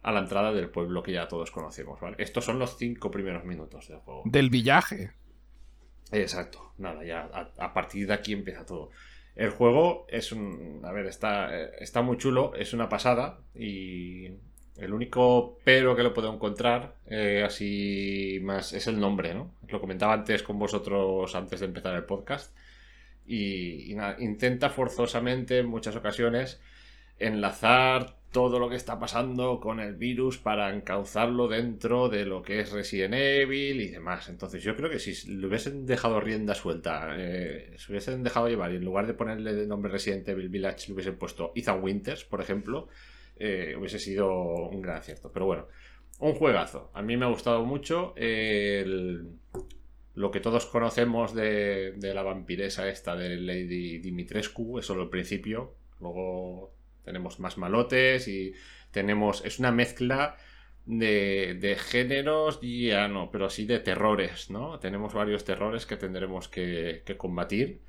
a 0.07 0.13
la 0.13 0.21
entrada 0.21 0.53
del 0.53 0.71
pueblo 0.71 1.03
que 1.03 1.11
ya 1.11 1.27
todos 1.27 1.51
conocemos, 1.51 2.01
¿vale? 2.01 2.15
Estos 2.21 2.45
son 2.45 2.61
los 2.61 2.79
cinco 2.79 3.11
primeros 3.11 3.45
minutos 3.45 3.89
del 3.89 3.99
juego. 3.99 4.23
Del 4.25 4.51
villaje. 4.51 5.11
Exacto, 6.13 6.75
nada, 6.79 7.05
ya 7.05 7.29
a, 7.59 7.75
partir 7.75 8.07
de 8.07 8.15
aquí 8.15 8.33
empieza 8.33 8.65
todo. 8.65 8.91
El 9.35 9.51
juego 9.51 10.07
es 10.09 10.31
un. 10.31 10.81
A 10.85 10.93
ver, 10.93 11.07
está, 11.07 11.61
está 11.81 12.03
muy 12.03 12.19
chulo, 12.19 12.55
es 12.55 12.73
una 12.73 12.89
pasada. 12.89 13.41
Y 13.53 14.27
el 14.77 14.93
único 14.93 15.59
pero 15.65 15.97
que 15.97 16.05
lo 16.05 16.15
puedo 16.15 16.33
encontrar, 16.33 16.95
eh, 17.07 17.43
así 17.45 18.39
más, 18.45 18.75
es 18.75 18.87
el 18.87 19.01
nombre, 19.01 19.35
¿no? 19.35 19.57
Lo 19.67 19.81
comentaba 19.81 20.13
antes 20.13 20.45
con 20.45 20.57
vosotros 20.57 21.35
antes 21.35 21.59
de 21.59 21.67
empezar 21.67 21.97
el 21.97 22.05
podcast. 22.05 22.57
Y, 23.27 23.91
y 23.91 23.95
nada, 23.97 24.15
intenta 24.21 24.71
forzosamente 24.71 25.59
en 25.59 25.67
muchas 25.67 25.97
ocasiones 25.97 26.61
enlazar 27.19 28.15
todo 28.37 28.59
lo 28.59 28.69
que 28.69 28.77
está 28.77 28.99
pasando 28.99 29.61
con 29.61 29.81
el 29.81 29.95
virus 29.95 30.37
para 30.37 30.69
encauzarlo 30.69 31.49
dentro 31.49 32.11
de 32.11 32.27
lo 32.27 32.43
que 32.43 32.61
es 32.61 32.71
Resident 32.71 33.15
Evil 33.15 33.81
y 33.81 33.89
demás. 33.89 34.29
Entonces 34.29 34.63
yo 34.63 34.77
creo 34.77 34.91
que 34.91 34.99
si 34.99 35.35
le 35.35 35.47
hubiesen 35.47 35.87
dejado 35.87 36.21
rienda 36.21 36.55
suelta, 36.55 37.15
eh, 37.17 37.73
se 37.79 37.91
hubiesen 37.91 38.23
dejado 38.23 38.49
llevar 38.49 38.73
y 38.73 38.77
en 38.77 38.85
lugar 38.85 39.07
de 39.07 39.15
ponerle 39.15 39.53
el 39.53 39.67
nombre 39.67 39.91
Resident 39.91 40.29
Evil 40.29 40.51
Village 40.51 40.89
le 40.89 40.93
hubiesen 40.93 41.17
puesto 41.17 41.53
Ethan 41.55 41.83
Winters, 41.83 42.27
por 42.27 42.43
ejemplo, 42.43 42.89
eh, 43.37 43.75
hubiese 43.81 43.99
sido 43.99 44.31
un 44.69 44.83
gran 44.83 44.97
acierto. 44.97 45.33
Pero 45.33 45.47
bueno, 45.47 45.69
un 46.19 46.35
juegazo. 46.35 46.91
A 46.93 47.01
mí 47.01 47.17
me 47.17 47.25
ha 47.25 47.31
gustado 47.31 47.65
mucho 47.65 48.13
lo 50.15 50.31
que 50.31 50.41
todos 50.41 50.67
conocemos 50.67 51.35
de, 51.35 51.95
la 51.99 52.23
vampiresa 52.23 52.87
esta 52.91 53.17
de 53.17 53.39
Lady 53.39 53.97
Dimitrescu, 53.97 54.79
es 54.79 54.85
solo 54.85 55.05
el 55.05 55.09
principio. 55.09 55.77
Luego 56.01 56.76
tenemos 57.07 57.39
más 57.39 57.57
malotes 57.57 58.29
y 58.29 58.53
tenemos. 58.91 59.45
Es 59.45 59.59
una 59.61 59.71
mezcla 59.71 60.37
de, 60.85 61.57
de 61.59 61.77
géneros, 61.77 62.61
ya 62.61 63.07
no, 63.09 63.31
pero 63.31 63.49
sí 63.49 63.65
de 63.65 63.79
terrores, 63.79 64.51
¿no? 64.51 64.81
Tenemos 64.81 65.15
varios 65.15 65.45
terrores 65.45 65.87
que 65.87 65.97
tendremos 65.97 66.49
que, 66.49 67.03
combatir. 67.17 67.81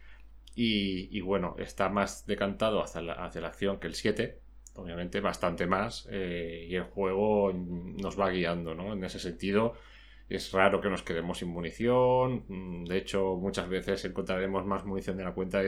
Y, 0.56 1.22
bueno, 1.22 1.56
está 1.60 1.90
más 1.90 2.26
decantado 2.26 2.82
hacia 2.82 3.02
la, 3.02 3.14
hacia 3.14 3.42
la 3.42 3.50
acción 3.50 3.80
que 3.80 3.88
el 3.88 3.94
7, 3.96 4.40
obviamente 4.76 5.20
bastante 5.20 5.68
más. 5.68 6.08
Eh, 6.12 6.68
y 6.70 6.76
el 6.76 6.84
juego 6.84 7.54
nos 7.54 8.20
va 8.20 8.30
guiando, 8.30 8.74
¿no? 8.76 8.94
En 8.94 9.04
ese 9.04 9.20
sentido 9.20 9.74
es 10.30 10.52
raro 10.52 10.82
que 10.82 10.90
nos 10.90 11.04
quedemos 11.04 11.40
sin 11.40 11.50
munición. 11.50 12.44
Mm, 12.48 12.86
de 12.86 12.98
hecho, 12.98 13.36
muchas 13.38 13.70
veces 13.70 14.04
encontraremos 14.06 14.66
más 14.66 14.86
munición 14.86 15.18
de 15.18 15.24
la 15.24 15.34
cuenta 15.34 15.62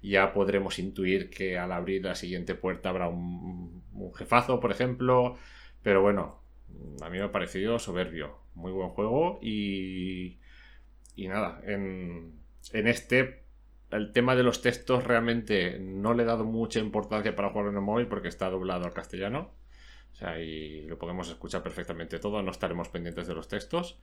y 0.00 0.10
ya 0.10 0.32
podremos 0.32 0.78
intuir 0.78 1.30
que 1.30 1.58
al 1.58 1.72
abrir 1.72 2.04
la 2.04 2.14
siguiente 2.14 2.54
puerta 2.54 2.90
habrá 2.90 3.08
un, 3.08 3.82
jefazo, 4.16 4.60
por 4.60 4.70
ejemplo. 4.70 5.36
Pero 5.82 6.02
bueno, 6.02 6.40
a 7.02 7.10
mí 7.10 7.18
me 7.18 7.24
ha 7.24 7.32
parecido 7.32 7.78
soberbio. 7.78 8.38
Muy 8.54 8.72
buen 8.72 8.90
juego 8.90 9.38
y, 9.42 10.38
y 11.16 11.28
nada, 11.28 11.60
en, 11.64 12.32
en 12.72 12.88
este 12.88 13.46
el 13.90 14.12
tema 14.12 14.34
de 14.34 14.42
los 14.42 14.62
textos 14.62 15.04
realmente 15.04 15.78
no 15.78 16.14
le 16.14 16.24
he 16.24 16.26
dado 16.26 16.44
mucha 16.44 16.80
importancia 16.80 17.36
para 17.36 17.50
jugarlo 17.50 17.70
en 17.70 17.76
el 17.76 17.82
móvil 17.82 18.06
porque 18.08 18.28
está 18.28 18.50
doblado 18.50 18.84
al 18.84 18.92
castellano. 18.92 19.50
O 20.16 20.18
sea, 20.18 20.40
y 20.40 20.80
lo 20.86 20.96
podemos 20.96 21.28
escuchar 21.28 21.62
perfectamente 21.62 22.18
todo, 22.18 22.42
no 22.42 22.50
estaremos 22.50 22.88
pendientes 22.88 23.26
de 23.26 23.34
los 23.34 23.48
textos. 23.48 23.98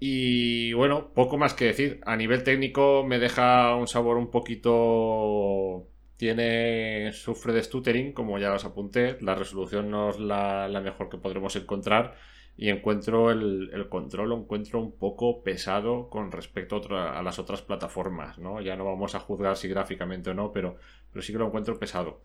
Y 0.00 0.72
bueno, 0.72 1.12
poco 1.14 1.38
más 1.38 1.54
que 1.54 1.66
decir. 1.66 2.00
A 2.04 2.16
nivel 2.16 2.42
técnico 2.42 3.04
me 3.06 3.20
deja 3.20 3.74
un 3.76 3.86
sabor 3.86 4.16
un 4.16 4.30
poquito... 4.32 5.86
Tiene... 6.16 7.12
Sufre 7.12 7.52
de 7.52 7.62
stuttering, 7.62 8.12
como 8.12 8.38
ya 8.38 8.52
os 8.52 8.64
apunté. 8.64 9.16
La 9.20 9.36
resolución 9.36 9.90
no 9.92 10.10
es 10.10 10.18
la, 10.18 10.68
mejor 10.82 11.08
que 11.08 11.18
podremos 11.18 11.54
encontrar. 11.54 12.16
Y 12.56 12.70
encuentro 12.70 13.30
el, 13.30 13.88
control, 13.88 14.30
lo 14.30 14.38
encuentro 14.38 14.80
un 14.80 14.98
poco 14.98 15.44
pesado 15.44 16.10
con 16.10 16.32
respecto 16.32 16.80
a, 16.90 17.18
a, 17.18 17.22
las 17.22 17.38
otras 17.38 17.62
plataformas, 17.62 18.38
¿no? 18.38 18.60
Ya 18.60 18.74
no 18.76 18.84
vamos 18.86 19.14
a 19.14 19.20
juzgar 19.20 19.56
si 19.56 19.68
gráficamente 19.68 20.30
o 20.30 20.34
no, 20.34 20.52
pero, 20.52 20.76
pero 21.12 21.22
sí 21.22 21.32
que 21.32 21.38
lo 21.38 21.46
encuentro 21.46 21.78
pesado. 21.78 22.22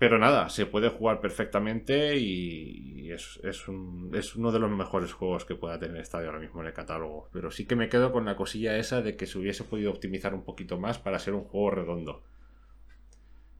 Pero 0.00 0.18
nada, 0.18 0.48
se 0.48 0.64
puede 0.64 0.88
jugar 0.88 1.20
perfectamente 1.20 2.16
y 2.16 3.10
es, 3.12 3.38
es, 3.44 3.68
uno 3.68 4.50
de 4.50 4.58
los 4.58 4.70
mejores 4.70 5.12
juegos 5.12 5.44
que 5.44 5.56
pueda 5.56 5.78
tener 5.78 6.02
Stadia 6.06 6.28
ahora 6.28 6.40
mismo 6.40 6.62
en 6.62 6.68
el 6.68 6.72
catálogo. 6.72 7.28
Pero 7.34 7.50
sí 7.50 7.66
que 7.66 7.76
me 7.76 7.90
quedo 7.90 8.10
con 8.10 8.24
la 8.24 8.34
cosilla 8.34 8.78
esa 8.78 9.02
de 9.02 9.16
que 9.16 9.26
se 9.26 9.38
hubiese 9.38 9.62
podido 9.62 9.90
optimizar 9.90 10.32
un 10.32 10.42
poquito 10.42 10.78
más 10.80 10.98
para 10.98 11.18
ser 11.18 11.34
un 11.34 11.44
juego 11.44 11.72
redondo. 11.72 12.22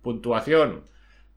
Puntuación. 0.00 0.84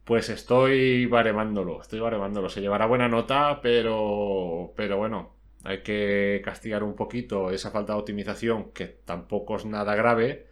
Pues 0.05 0.29
estoy 0.29 1.05
baremándolo, 1.05 1.81
estoy 1.81 1.99
baremándolo. 1.99 2.47
Se 2.47 2.61
llevará 2.61 2.85
buena 2.85 3.09
nota, 3.09 3.59
pero, 3.61 4.71
pero 4.77 4.95
bueno, 4.95 5.35
hay 5.65 5.83
que 5.83 6.41
castigar 6.45 6.81
un 6.81 6.95
poquito 6.95 7.51
esa 7.51 7.71
falta 7.71 7.91
de 7.91 7.99
optimización, 7.99 8.71
que 8.71 8.87
tampoco 8.87 9.57
es 9.57 9.65
nada 9.65 9.95
grave, 9.95 10.47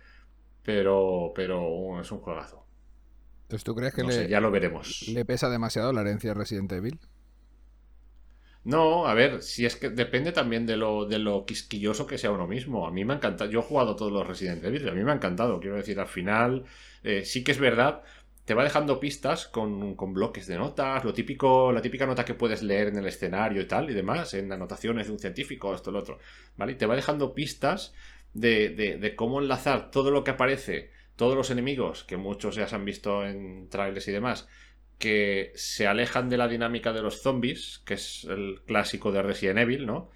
pero, 0.61 1.31
pero 1.33 1.69
uh, 1.69 2.01
es 2.01 2.11
un 2.11 2.19
juegazo. 2.19 2.60
Entonces, 3.51 3.63
¿tú 3.63 3.75
crees 3.75 3.93
que 3.93 4.03
No 4.03 4.09
le, 4.09 4.11
sé, 4.11 4.27
ya 4.27 4.39
lo 4.41 4.51
veremos. 4.51 5.05
le 5.05 5.25
pesa 5.25 5.49
demasiado 5.49 5.93
la 5.93 6.01
herencia 6.01 6.31
de 6.31 6.33
Resident 6.35 6.71
Evil? 6.73 6.99
No, 8.63 9.07
a 9.07 9.13
ver, 9.15 9.41
si 9.41 9.65
es 9.65 9.75
que 9.75 9.89
depende 9.89 10.31
también 10.31 10.67
de 10.67 10.77
lo, 10.77 11.05
de 11.05 11.17
lo 11.17 11.45
quisquilloso 11.45 12.05
que 12.05 12.17
sea 12.19 12.31
uno 12.31 12.47
mismo. 12.47 12.85
A 12.87 12.91
mí 12.91 13.03
me 13.05 13.13
ha 13.13 13.15
encantado. 13.17 13.49
Yo 13.49 13.59
he 13.59 13.63
jugado 13.63 13.95
todos 13.95 14.11
los 14.11 14.27
Resident 14.27 14.63
Evil, 14.63 14.87
a 14.87 14.93
mí 14.93 15.03
me 15.03 15.11
ha 15.11 15.15
encantado. 15.15 15.59
Quiero 15.59 15.77
decir, 15.77 15.99
al 15.99 16.07
final, 16.07 16.65
eh, 17.03 17.25
sí 17.25 17.43
que 17.43 17.51
es 17.53 17.59
verdad, 17.59 18.03
te 18.45 18.53
va 18.53 18.63
dejando 18.63 18.99
pistas 18.99 19.47
con, 19.47 19.95
con 19.95 20.13
bloques 20.13 20.45
de 20.47 20.57
notas, 20.57 21.03
lo 21.03 21.13
típico, 21.13 21.71
la 21.71 21.81
típica 21.81 22.05
nota 22.05 22.23
que 22.25 22.35
puedes 22.35 22.61
leer 22.61 22.89
en 22.89 22.97
el 22.97 23.07
escenario 23.07 23.61
y 23.63 23.65
tal, 23.67 23.89
y 23.89 23.93
demás, 23.95 24.33
en 24.35 24.51
anotaciones 24.51 25.07
de 25.07 25.13
un 25.13 25.19
científico, 25.19 25.73
esto, 25.73 25.91
lo 25.91 25.99
otro. 25.99 26.19
¿Vale? 26.55 26.73
Y 26.73 26.75
te 26.75 26.85
va 26.85 26.95
dejando 26.95 27.33
pistas 27.33 27.93
de, 28.33 28.69
de, 28.69 28.97
de 28.97 29.15
cómo 29.15 29.39
enlazar 29.41 29.89
todo 29.91 30.11
lo 30.11 30.23
que 30.23 30.31
aparece, 30.31 30.91
todos 31.21 31.35
los 31.35 31.51
enemigos, 31.51 32.03
que 32.03 32.17
muchos 32.17 32.55
ya 32.55 32.67
se 32.67 32.73
han 32.73 32.83
visto 32.83 33.23
en 33.23 33.69
trailers 33.69 34.07
y 34.07 34.11
demás, 34.11 34.47
que 34.97 35.51
se 35.53 35.85
alejan 35.85 36.29
de 36.29 36.37
la 36.37 36.47
dinámica 36.47 36.93
de 36.93 37.03
los 37.03 37.21
zombies, 37.21 37.79
que 37.85 37.93
es 37.93 38.23
el 38.23 38.61
clásico 38.65 39.11
de 39.11 39.21
Resident 39.21 39.59
Evil, 39.59 39.85
¿no? 39.85 40.09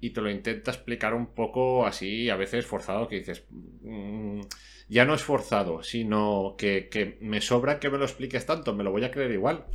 Y 0.00 0.14
te 0.14 0.22
lo 0.22 0.30
intenta 0.30 0.70
explicar 0.70 1.12
un 1.12 1.26
poco 1.26 1.84
así, 1.84 2.30
a 2.30 2.36
veces 2.36 2.64
forzado, 2.64 3.06
que 3.06 3.16
dices, 3.16 3.44
mm, 3.50 4.40
ya 4.88 5.04
no 5.04 5.12
es 5.12 5.22
forzado, 5.22 5.82
sino 5.82 6.54
que, 6.56 6.88
que 6.88 7.18
me 7.20 7.42
sobra 7.42 7.78
que 7.78 7.90
me 7.90 7.98
lo 7.98 8.06
expliques 8.06 8.46
tanto, 8.46 8.74
me 8.74 8.82
lo 8.82 8.92
voy 8.92 9.04
a 9.04 9.10
creer 9.10 9.32
igual. 9.32 9.66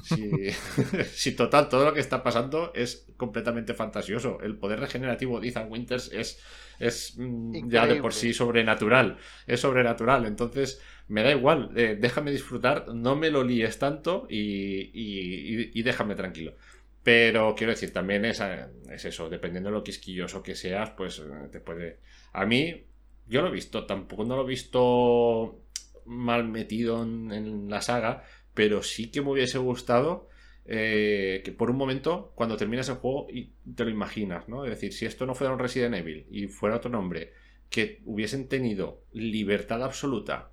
Si, 0.00 0.48
si 1.12 1.32
total, 1.36 1.68
todo 1.68 1.84
lo 1.84 1.92
que 1.94 2.00
está 2.00 2.22
pasando 2.22 2.72
es 2.74 3.06
completamente 3.16 3.74
fantasioso. 3.74 4.40
El 4.40 4.56
poder 4.58 4.80
regenerativo 4.80 5.40
de 5.40 5.48
Ethan 5.48 5.70
Winters 5.70 6.10
es, 6.12 6.40
es 6.78 7.14
mm, 7.18 7.68
ya 7.70 7.86
de 7.86 7.96
por 7.96 8.14
sí 8.14 8.32
sobrenatural. 8.32 9.18
Es 9.46 9.60
sobrenatural. 9.60 10.26
Entonces, 10.26 10.80
me 11.08 11.22
da 11.22 11.30
igual. 11.32 11.70
eh, 11.76 11.96
déjame 12.00 12.30
disfrutar, 12.30 12.88
no 12.94 13.16
me 13.16 13.30
lo 13.30 13.42
líes 13.44 13.78
tanto 13.78 14.26
y, 14.30 14.90
y- 14.92 15.82
déjame 15.82 16.14
tranquilo. 16.14 16.54
Pero 17.02 17.54
quiero 17.56 17.72
decir, 17.72 17.92
también 17.92 18.24
es, 18.24 18.40
eh, 18.40 18.66
es 18.90 19.04
eso, 19.04 19.28
dependiendo 19.30 19.70
de 19.70 19.76
lo 19.76 19.84
quisquilloso 19.84 20.42
que 20.42 20.54
seas, 20.54 20.90
pues 20.90 21.18
eh, 21.20 21.48
te 21.50 21.60
puede. 21.60 22.00
A 22.32 22.44
mí, 22.44 22.84
yo 23.26 23.42
lo 23.42 23.48
he 23.48 23.52
visto, 23.52 23.86
tampoco 23.86 24.24
no 24.24 24.36
lo 24.36 24.42
he 24.44 24.46
visto 24.48 25.64
mal 26.06 26.44
metido 26.48 27.02
en, 27.02 27.32
en 27.32 27.70
la 27.70 27.80
saga, 27.82 28.24
pero 28.58 28.82
sí 28.82 29.12
que 29.12 29.22
me 29.22 29.30
hubiese 29.30 29.56
gustado 29.58 30.28
eh, 30.64 31.42
que 31.44 31.52
por 31.52 31.70
un 31.70 31.76
momento, 31.76 32.32
cuando 32.34 32.56
terminas 32.56 32.88
el 32.88 32.96
juego 32.96 33.28
y 33.30 33.52
te 33.76 33.84
lo 33.84 33.90
imaginas, 33.90 34.48
¿no? 34.48 34.64
Es 34.64 34.70
decir, 34.70 34.92
si 34.92 35.06
esto 35.06 35.26
no 35.26 35.36
fuera 35.36 35.52
un 35.52 35.60
Resident 35.60 35.94
Evil 35.94 36.26
y 36.28 36.48
fuera 36.48 36.74
otro 36.74 36.90
nombre, 36.90 37.34
que 37.70 38.02
hubiesen 38.04 38.48
tenido 38.48 39.04
libertad 39.12 39.84
absoluta 39.84 40.50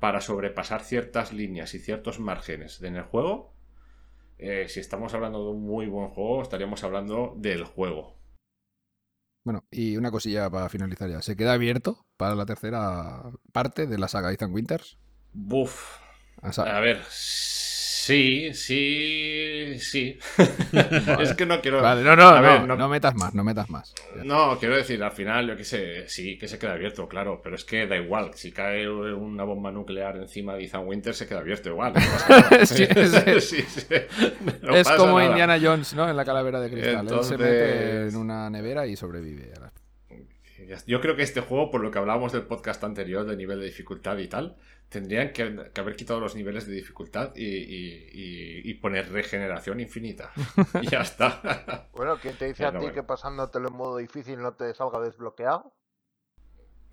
para 0.00 0.22
sobrepasar 0.22 0.80
ciertas 0.80 1.34
líneas 1.34 1.74
y 1.74 1.78
ciertos 1.78 2.20
márgenes 2.20 2.80
en 2.80 2.96
el 2.96 3.02
juego, 3.02 3.52
eh, 4.38 4.64
si 4.70 4.80
estamos 4.80 5.12
hablando 5.12 5.44
de 5.44 5.50
un 5.50 5.62
muy 5.62 5.88
buen 5.88 6.08
juego, 6.08 6.40
estaríamos 6.40 6.84
hablando 6.84 7.34
del 7.36 7.64
juego. 7.64 8.16
Bueno, 9.44 9.62
y 9.70 9.98
una 9.98 10.10
cosilla 10.10 10.48
para 10.48 10.70
finalizar 10.70 11.10
ya. 11.10 11.20
¿Se 11.20 11.36
queda 11.36 11.52
abierto 11.52 12.06
para 12.16 12.34
la 12.34 12.46
tercera 12.46 13.30
parte 13.52 13.86
de 13.86 13.98
la 13.98 14.08
saga 14.08 14.32
Ethan 14.32 14.54
Winters? 14.54 14.98
Buf. 15.34 16.05
O 16.42 16.52
sea, 16.52 16.76
A 16.76 16.80
ver, 16.80 17.00
sí, 17.08 18.50
sí, 18.54 19.78
sí. 19.80 20.18
es 21.20 21.34
que 21.34 21.44
no 21.46 21.60
quiero. 21.60 21.82
vale, 21.82 22.02
no, 22.02 22.14
no, 22.14 22.28
A 22.28 22.40
no, 22.40 22.66
ver, 22.66 22.78
no 22.78 22.88
metas 22.88 23.14
más, 23.16 23.34
no 23.34 23.42
metas 23.42 23.68
más. 23.68 23.92
Ya. 24.16 24.22
No, 24.22 24.58
quiero 24.58 24.76
decir, 24.76 25.02
al 25.02 25.10
final, 25.12 25.48
yo 25.48 25.56
qué 25.56 25.64
sé, 25.64 26.08
sí 26.08 26.38
que 26.38 26.46
se 26.46 26.58
queda 26.58 26.72
abierto, 26.74 27.08
claro, 27.08 27.40
pero 27.42 27.56
es 27.56 27.64
que 27.64 27.86
da 27.86 27.96
igual. 27.96 28.30
Si 28.34 28.52
cae 28.52 28.88
una 28.88 29.42
bomba 29.44 29.72
nuclear 29.72 30.16
encima 30.18 30.54
de 30.54 30.64
Ethan 30.64 30.86
Winter, 30.86 31.14
se 31.14 31.26
queda 31.26 31.40
abierto 31.40 31.70
igual. 31.70 31.94
no 31.94 32.00
pasa 32.00 32.40
nada. 32.50 32.66
Sí, 32.66 32.86
sí. 32.86 33.40
Sí, 33.40 33.62
sí. 33.62 33.94
No 34.62 34.76
es 34.76 34.88
como 34.90 35.18
nada. 35.18 35.30
Indiana 35.30 35.58
Jones, 35.60 35.94
¿no? 35.94 36.08
En 36.08 36.16
la 36.16 36.24
calavera 36.24 36.60
de 36.60 36.70
cristal. 36.70 37.08
Él 37.08 37.24
se 37.24 37.36
mete 37.38 37.80
Entonces- 37.90 38.14
en 38.14 38.20
una 38.20 38.48
nevera 38.50 38.86
y 38.86 38.94
sobrevive. 38.96 39.52
Yo 40.86 41.00
creo 41.00 41.16
que 41.16 41.22
este 41.22 41.40
juego, 41.40 41.70
por 41.70 41.80
lo 41.82 41.90
que 41.90 41.98
hablábamos 41.98 42.32
del 42.32 42.42
podcast 42.46 42.82
anterior, 42.84 43.24
de 43.26 43.36
nivel 43.36 43.60
de 43.60 43.66
dificultad 43.66 44.16
y 44.18 44.28
tal, 44.28 44.56
tendrían 44.88 45.32
que, 45.32 45.70
que 45.74 45.80
haber 45.80 45.96
quitado 45.96 46.20
los 46.20 46.34
niveles 46.36 46.66
de 46.66 46.72
dificultad 46.74 47.32
y, 47.36 47.44
y- 47.44 48.08
y- 48.12 48.70
y 48.70 48.74
poner 48.74 49.10
regeneración 49.10 49.80
infinita. 49.80 50.32
y 50.82 50.88
ya 50.88 51.00
está. 51.02 51.88
Bueno, 51.92 52.16
¿quién 52.20 52.36
te 52.36 52.46
dice 52.46 52.64
a 52.64 52.70
ti 52.72 52.78
bueno. 52.78 52.92
que 52.92 53.02
pasándotelo 53.02 53.68
en 53.68 53.74
modo 53.76 53.96
difícil 53.98 54.40
no 54.40 54.54
te 54.54 54.74
salga 54.74 55.00
desbloqueado? 55.00 55.72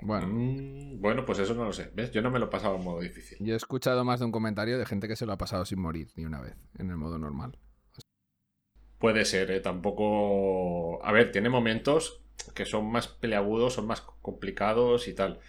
Bueno, 0.01 0.28
Mm, 0.28 0.99
bueno, 0.99 1.24
pues 1.26 1.39
eso 1.39 1.53
no 1.53 1.63
lo 1.65 1.71
sé. 1.74 1.89
¿Ves? 1.93 2.11
Yo 2.11 2.21
no 2.21 2.30
me 2.30 2.39
lo 2.39 2.45
he 2.45 2.49
pasado 2.49 2.76
en 2.76 2.84
modo 2.84 2.99
difícil. 2.99 3.38
yo 3.39 3.53
he 3.53 3.57
escuchado 3.57 4.03
más 4.03 4.19
de 4.19 4.26
un 4.26 4.32
comentario 4.32 4.78
de 4.78 4.86
gente 4.86 5.07
que 5.07 5.15
se 5.15 5.26
lo 5.26 5.32
ha 5.34 5.38
pasado 5.38 5.63
sin 5.65 5.80
morir 5.80 6.09
ni 6.15 6.26
una 6.26 6.41
vez 6.41 6.55
en 6.78 6.89
el 6.89 6.97
modo 6.97 7.17
normal. 7.17 7.57
Puede 8.99 9.26
ser, 9.26 9.51
¿eh? 9.51 9.59
Tampoco... 9.59 11.03
A 11.05 11.11
ver, 11.11 11.32
tiene 11.32 11.49
momentos 11.49 12.22
que 12.54 12.66
son 12.66 12.91
más 12.91 13.08
peleagudos, 13.08 13.74
son 13.74 13.88
más 13.88 14.02
complicados 14.02 15.08
y 15.08 15.14
tal. 15.14 15.39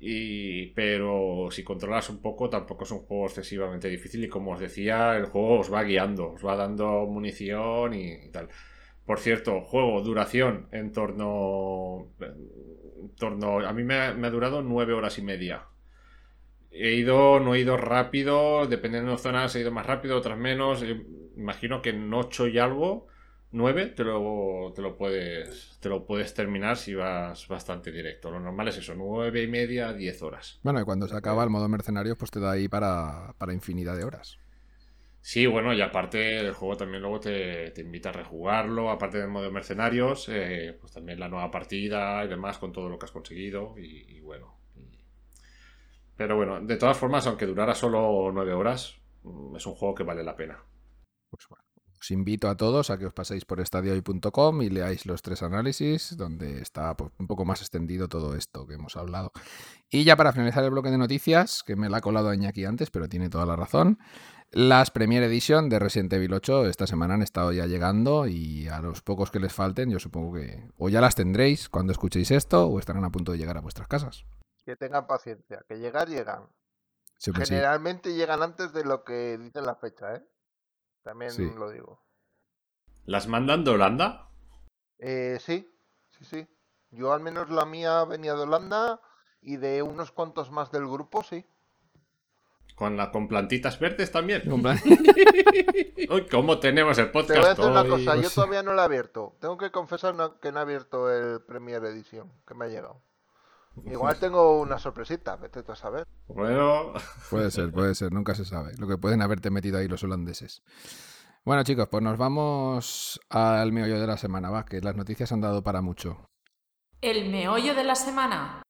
Y... 0.00 0.68
Pero 0.74 1.48
si 1.50 1.64
controlas 1.64 2.10
un 2.10 2.20
poco, 2.20 2.50
tampoco 2.50 2.84
es 2.84 2.90
un 2.90 3.00
juego 3.00 3.26
excesivamente 3.26 3.88
difícil. 3.88 4.24
Y 4.24 4.28
como 4.28 4.52
os 4.52 4.60
decía, 4.60 5.16
el 5.16 5.26
juego 5.26 5.60
os 5.60 5.72
va 5.72 5.82
guiando, 5.84 6.32
os 6.32 6.44
va 6.44 6.56
dando 6.56 7.06
munición 7.06 7.94
y, 7.94 8.30
tal. 8.30 8.48
Por 9.06 9.18
cierto, 9.20 9.60
juego, 9.62 10.00
duración 10.02 10.68
en 10.72 10.92
torno... 10.92 12.08
En 12.20 13.14
torno... 13.16 13.60
A 13.66 13.72
mí 13.72 13.84
me 13.84 13.94
ha, 13.96 14.14
me 14.14 14.26
ha 14.26 14.30
durado 14.30 14.62
nueve 14.62 14.92
horas 14.94 15.18
y 15.18 15.22
media. 15.22 15.66
He 16.70 16.94
ido, 16.94 17.38
no 17.40 17.54
he 17.54 17.60
ido 17.60 17.76
rápido, 17.76 18.66
dependiendo 18.66 19.12
de 19.12 19.18
zonas 19.18 19.54
he 19.54 19.60
ido 19.60 19.70
más 19.70 19.86
rápido, 19.86 20.16
otras 20.16 20.38
menos. 20.38 20.82
Eh, 20.82 21.04
Imagino 21.36 21.82
que 21.82 21.90
en 21.90 22.12
8 22.12 22.48
y 22.48 22.58
algo, 22.58 23.06
9 23.54 23.86
te 23.96 24.04
lo, 24.04 24.72
te 24.74 24.82
lo 24.82 24.96
puedes 24.96 25.78
te 25.80 25.88
lo 25.88 26.04
puedes 26.06 26.34
terminar 26.34 26.76
si 26.76 26.94
vas 26.94 27.48
bastante 27.48 27.90
directo. 27.92 28.30
Lo 28.30 28.40
normal 28.40 28.68
es 28.68 28.78
eso, 28.78 28.94
9 28.94 29.42
y 29.42 29.48
media, 29.48 29.92
10 29.92 30.22
horas. 30.22 30.60
Bueno, 30.62 30.80
y 30.80 30.84
cuando 30.84 31.06
se 31.06 31.16
acaba 31.16 31.44
el 31.44 31.50
modo 31.50 31.68
mercenarios, 31.68 32.18
pues 32.18 32.30
te 32.32 32.40
da 32.40 32.50
ahí 32.52 32.66
para, 32.68 33.34
para 33.38 33.52
infinidad 33.52 33.96
de 33.96 34.02
horas. 34.04 34.40
Sí, 35.20 35.46
bueno, 35.46 35.72
y 35.72 35.80
aparte 35.80 36.38
el 36.38 36.52
juego 36.52 36.76
también 36.76 37.00
luego 37.02 37.18
te, 37.18 37.70
te 37.72 37.80
invita 37.80 38.10
a 38.10 38.12
rejugarlo, 38.12 38.90
aparte 38.90 39.18
del 39.18 39.28
modo 39.28 39.50
mercenarios, 39.50 40.28
eh, 40.28 40.76
pues 40.78 40.92
también 40.92 41.18
la 41.18 41.28
nueva 41.28 41.50
partida 41.50 42.24
y 42.24 42.28
demás 42.28 42.58
con 42.58 42.72
todo 42.72 42.88
lo 42.90 42.98
que 42.98 43.06
has 43.06 43.10
conseguido 43.12 43.74
y, 43.78 44.16
y 44.18 44.20
bueno. 44.20 44.58
y- 44.76 44.98
Pero 46.16 46.36
bueno, 46.36 46.60
de 46.60 46.76
todas 46.76 46.96
formas, 46.98 47.26
aunque 47.26 47.46
durara 47.46 47.74
solo 47.74 48.30
9 48.32 48.52
horas, 48.52 48.96
mm, 49.22 49.56
es 49.56 49.66
un 49.66 49.74
juego 49.74 49.94
que 49.94 50.02
vale 50.04 50.24
la 50.24 50.36
pena. 50.36 50.58
Pues 51.28 51.46
bueno, 51.48 51.64
os 52.04 52.10
invito 52.10 52.50
a 52.50 52.56
todos 52.56 52.90
a 52.90 52.98
que 52.98 53.06
os 53.06 53.14
paséis 53.14 53.46
por 53.46 53.60
estadiohoy.com 53.60 54.60
y 54.60 54.68
leáis 54.68 55.06
los 55.06 55.22
tres 55.22 55.42
análisis, 55.42 56.14
donde 56.18 56.60
está 56.60 56.94
pues, 56.94 57.10
un 57.18 57.26
poco 57.26 57.46
más 57.46 57.62
extendido 57.62 58.08
todo 58.08 58.36
esto 58.36 58.66
que 58.66 58.74
hemos 58.74 58.96
hablado. 58.96 59.32
Y 59.88 60.04
ya 60.04 60.14
para 60.14 60.34
finalizar 60.34 60.62
el 60.64 60.70
bloque 60.70 60.90
de 60.90 60.98
noticias, 60.98 61.62
que 61.62 61.76
me 61.76 61.88
la 61.88 61.98
ha 61.98 62.00
colado 62.02 62.34
Iñaki 62.34 62.66
antes, 62.66 62.90
pero 62.90 63.08
tiene 63.08 63.30
toda 63.30 63.46
la 63.46 63.56
razón, 63.56 63.98
las 64.50 64.90
Premier 64.90 65.22
Edition 65.22 65.70
de 65.70 65.78
Resident 65.78 66.12
Evil 66.12 66.34
8 66.34 66.66
esta 66.66 66.86
semana 66.86 67.14
han 67.14 67.22
estado 67.22 67.52
ya 67.52 67.64
llegando 67.64 68.26
y 68.26 68.68
a 68.68 68.80
los 68.80 69.00
pocos 69.00 69.30
que 69.30 69.40
les 69.40 69.54
falten, 69.54 69.90
yo 69.90 69.98
supongo 69.98 70.34
que 70.34 70.68
o 70.76 70.90
ya 70.90 71.00
las 71.00 71.14
tendréis 71.14 71.70
cuando 71.70 71.92
escuchéis 71.92 72.30
esto 72.32 72.66
o 72.66 72.78
estarán 72.78 73.06
a 73.06 73.10
punto 73.10 73.32
de 73.32 73.38
llegar 73.38 73.56
a 73.56 73.62
vuestras 73.62 73.88
casas. 73.88 74.26
Que 74.66 74.76
tengan 74.76 75.06
paciencia, 75.06 75.64
que 75.66 75.78
llegar 75.78 76.10
llegan. 76.10 76.50
Siempre 77.16 77.46
sí. 77.46 77.54
Generalmente 77.54 78.12
llegan 78.12 78.42
antes 78.42 78.74
de 78.74 78.84
lo 78.84 79.04
que 79.04 79.38
dice 79.38 79.62
la 79.62 79.76
fecha, 79.76 80.16
¿eh? 80.16 80.22
También 81.04 81.30
Sí. 81.30 81.48
lo 81.56 81.70
digo. 81.70 82.00
¿Las 83.04 83.28
mandan 83.28 83.62
de 83.62 83.70
Holanda? 83.70 84.30
Eh, 84.98 85.38
sí, 85.40 85.70
sí, 86.18 86.24
sí. 86.24 86.48
Yo 86.90 87.12
al 87.12 87.20
menos 87.20 87.50
la 87.50 87.64
mía 87.66 88.04
venía 88.04 88.34
de 88.34 88.42
Holanda 88.42 89.00
y 89.42 89.56
de 89.58 89.82
unos 89.82 90.10
cuantos 90.10 90.50
más 90.50 90.72
del 90.72 90.86
grupo, 90.88 91.22
sí. 91.22 91.44
¿Con, 92.74 92.96
la, 92.96 93.12
¿Con 93.12 93.28
plantitas 93.28 93.78
verdes 93.78 94.10
también? 94.10 94.42
Uy, 96.10 96.26
¿cómo 96.30 96.58
tenemos 96.58 96.98
el 96.98 97.12
Te 97.12 97.12
voy 97.12 97.22
a 97.22 97.26
podcast 97.28 97.48
decir 97.58 97.70
una 97.70 97.86
cosa, 97.88 98.16
yo 98.16 98.22
pues- 98.22 98.34
todavía 98.34 98.62
no 98.62 98.72
la 98.74 98.82
he 98.82 98.84
abierto. 98.86 99.36
Tengo 99.40 99.56
que 99.58 99.70
confesar 99.70 100.14
no- 100.14 100.40
que 100.40 100.50
no 100.50 100.58
he 100.58 100.62
abierto 100.62 101.10
el 101.12 101.40
Premier 101.42 101.84
Edition, 101.84 102.32
que 102.46 102.54
me 102.54 102.64
ha 102.64 102.68
llegado. 102.68 103.00
Igual 103.84 104.18
tengo 104.18 104.60
una 104.60 104.78
sorpresita, 104.78 105.36
vete 105.36 105.62
tú 105.62 105.72
a 105.72 105.76
saber. 105.76 106.06
Bueno, 106.28 106.92
Puede 107.30 107.50
ser, 107.50 107.72
puede 107.72 107.94
ser, 107.94 108.12
nunca 108.12 108.34
se 108.34 108.44
sabe. 108.44 108.72
Lo 108.78 108.86
que 108.86 108.98
pueden 108.98 109.22
haberte 109.22 109.50
metido 109.50 109.78
ahí 109.78 109.88
los 109.88 110.04
holandeses. 110.04 110.62
Bueno, 111.44 111.62
chicos, 111.62 111.88
pues 111.90 112.02
nos 112.02 112.16
vamos 112.16 113.20
al 113.28 113.72
meollo 113.72 114.00
de 114.00 114.06
la 114.06 114.16
semana, 114.16 114.50
va, 114.50 114.64
que 114.64 114.80
las 114.80 114.96
noticias 114.96 115.30
han 115.32 115.40
dado 115.40 115.62
para 115.62 115.82
mucho. 115.82 116.26
El 117.00 117.30
meollo 117.30 117.74
de 117.74 117.84
la 117.84 117.94
semana. 117.94 118.62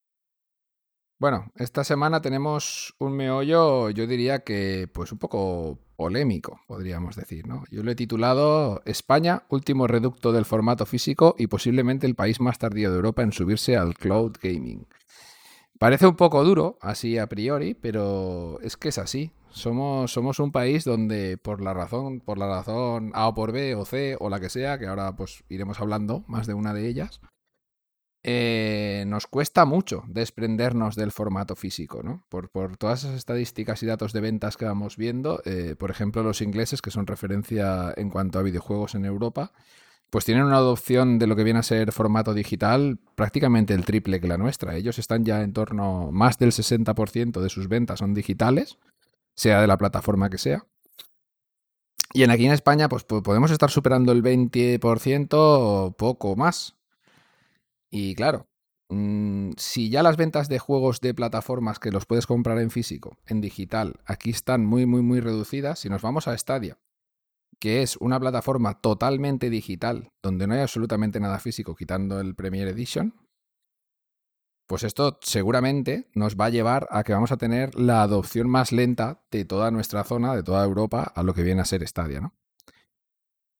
Bueno, 1.20 1.52
esta 1.55 1.84
semana 1.84 2.20
tenemos 2.20 2.94
un 2.98 3.16
meollo, 3.16 3.90
yo 3.90 4.07
diría 4.07 4.40
que 4.40 4.90
pues 4.92 5.12
un 5.12 5.18
poco 5.18 5.78
polémico, 5.97 6.61
podríamos 6.66 7.16
decir, 7.16 7.47
¿no? 7.47 7.64
Yo 7.70 7.82
lo 7.82 7.90
he 7.90 7.95
titulado 7.95 8.82
España, 8.84 9.45
último 9.49 9.86
reducto 9.86 10.32
del 10.32 10.45
formato 10.45 10.86
físico 10.86 11.34
y 11.38 11.47
posiblemente 11.47 12.07
el 12.07 12.14
país 12.14 12.40
más 12.40 12.59
tardío 12.59 12.90
de 12.90 12.97
Europa 12.97 13.22
en 13.22 13.32
subirse 13.32 13.76
al 13.76 13.95
cloud 13.95 14.36
gaming. 14.42 14.86
Parece 15.78 16.07
un 16.07 16.16
poco 16.16 16.45
duro, 16.45 16.78
así 16.80 17.18
a 17.18 17.26
priori, 17.26 17.74
pero 17.74 18.59
es 18.62 18.76
que 18.76 18.88
es 18.88 18.99
así. 18.99 19.32
Somos, 19.51 20.12
somos 20.12 20.38
un 20.38 20.51
país 20.51 20.84
donde 20.84 21.36
por 21.36 21.61
la 21.61 21.74
razón, 21.74 22.20
por 22.20 22.38
la 22.38 22.49
razón 22.49 23.12
A 23.14 23.28
o 23.28 23.34
por 23.34 23.53
B 23.53 23.74
o 23.74 23.84
C 23.84 24.16
o 24.18 24.28
la 24.28 24.40
que 24.40 24.51
sea, 24.51 24.78
que 24.78 24.86
ahora 24.86 25.14
pues 25.14 25.45
iremos 25.49 25.80
hablando 25.80 26.24
más 26.26 26.47
de 26.47 26.55
una 26.55 26.74
de 26.74 26.88
ellas, 26.88 27.20
eh, 28.27 29.05
nos 29.07 29.27
cuesta 29.27 29.66
mucho 29.66 30.03
desprendernos 30.09 30.97
del 30.97 31.12
formato 31.12 31.57
físico, 31.57 32.03
¿no? 32.03 32.25
Por, 32.31 32.49
todas 32.79 33.05
esas 33.05 33.16
estadísticas 33.16 33.83
y 33.83 33.87
datos 33.87 34.14
de 34.14 34.20
ventas 34.20 34.57
que 34.57 34.64
vamos 34.64 34.97
viendo, 34.97 35.43
eh, 35.45 35.77
por 35.79 35.91
ejemplo, 35.91 36.22
los 36.22 36.41
ingleses, 36.41 36.81
que 36.81 36.91
son 36.91 37.07
referencia 37.07 37.93
en 37.97 38.09
cuanto 38.09 38.39
a 38.39 38.43
videojuegos 38.43 38.95
en 38.95 39.05
Europa, 39.05 39.53
pues 40.09 40.25
tienen 40.25 40.45
una 40.45 40.57
adopción 40.57 41.18
de 41.18 41.27
lo 41.27 41.37
que 41.37 41.45
viene 41.45 41.59
a 41.59 41.62
ser 41.62 41.93
formato 41.93 42.33
digital 42.33 42.99
prácticamente 43.14 43.75
el 43.75 43.85
triple 43.85 44.20
que 44.20 44.29
la 44.29 44.39
nuestra. 44.39 44.75
Ellos 44.75 44.99
están 44.99 45.27
ya 45.27 45.43
en 45.43 45.53
torno, 45.53 46.11
más 46.11 46.39
del 46.39 46.53
60% 46.53 47.43
de 47.43 47.51
sus 47.51 47.68
ventas 47.68 47.99
son 47.99 48.14
digitales, 48.14 48.79
sea 49.35 49.61
de 49.61 49.66
la 49.66 49.77
plataforma 49.77 50.31
que 50.31 50.39
sea. 50.39 50.64
Y 52.14 52.22
en 52.22 52.31
aquí 52.31 52.47
en 52.47 52.53
España, 52.53 52.89
pues 52.89 53.05
podemos 53.05 53.51
estar 53.51 53.70
superando 53.70 54.12
el 54.12 54.22
20% 54.22 55.29
o 55.33 55.95
poco 55.99 56.37
más. 56.37 56.77
Y 57.95 58.16
claro, 58.16 58.49
mm, 58.88 59.53
si 59.57 59.88
ya 59.88 60.03
las 60.03 60.16
ventas 60.16 60.49
de 60.49 60.59
juegos 60.59 61.01
de 61.01 61.14
plataformas 61.14 61.78
que 61.78 61.92
los 61.92 62.07
puedes 62.07 62.26
comprar 62.26 62.59
en 62.59 62.72
físico, 62.72 63.18
en 63.24 63.40
digital, 63.40 64.01
aquí 64.05 64.30
están 64.30 64.66
muy, 64.66 64.84
muy, 64.84 65.01
muy 65.01 65.20
reducidas, 65.20 65.78
si 65.78 65.88
nos 65.88 66.03
vamos 66.03 66.26
a 66.26 66.36
Stadia, 66.36 66.80
que 67.61 67.82
es 67.82 67.97
una 67.99 68.18
plataforma 68.18 68.80
totalmente 68.80 69.49
digital, 69.49 70.11
donde 70.24 70.49
no 70.49 70.55
hay 70.55 70.61
absolutamente 70.62 71.20
nada 71.20 71.38
físico, 71.38 71.76
quitando 71.76 72.18
el 72.18 72.34
Premier 72.34 72.66
Edition, 72.66 73.14
pues 74.66 74.82
esto 74.82 75.20
seguramente 75.22 76.11
nos 76.16 76.34
va 76.34 76.47
a 76.47 76.51
llevar 76.51 76.88
a 76.90 77.05
que 77.05 77.12
vamos 77.12 77.30
a 77.30 77.36
tener 77.36 77.76
la 77.76 78.03
adopción 78.03 78.51
más 78.51 78.72
lenta 78.72 79.24
de 79.30 79.45
toda 79.45 79.70
nuestra 79.70 80.03
zona, 80.03 80.34
de 80.34 80.42
toda 80.42 80.64
Europa, 80.64 81.12
a 81.14 81.22
lo 81.22 81.32
que 81.32 81.45
viene 81.45 81.61
a 81.61 81.64
ser 81.64 81.86
Stadia, 81.86 82.20
¿no? 82.20 82.34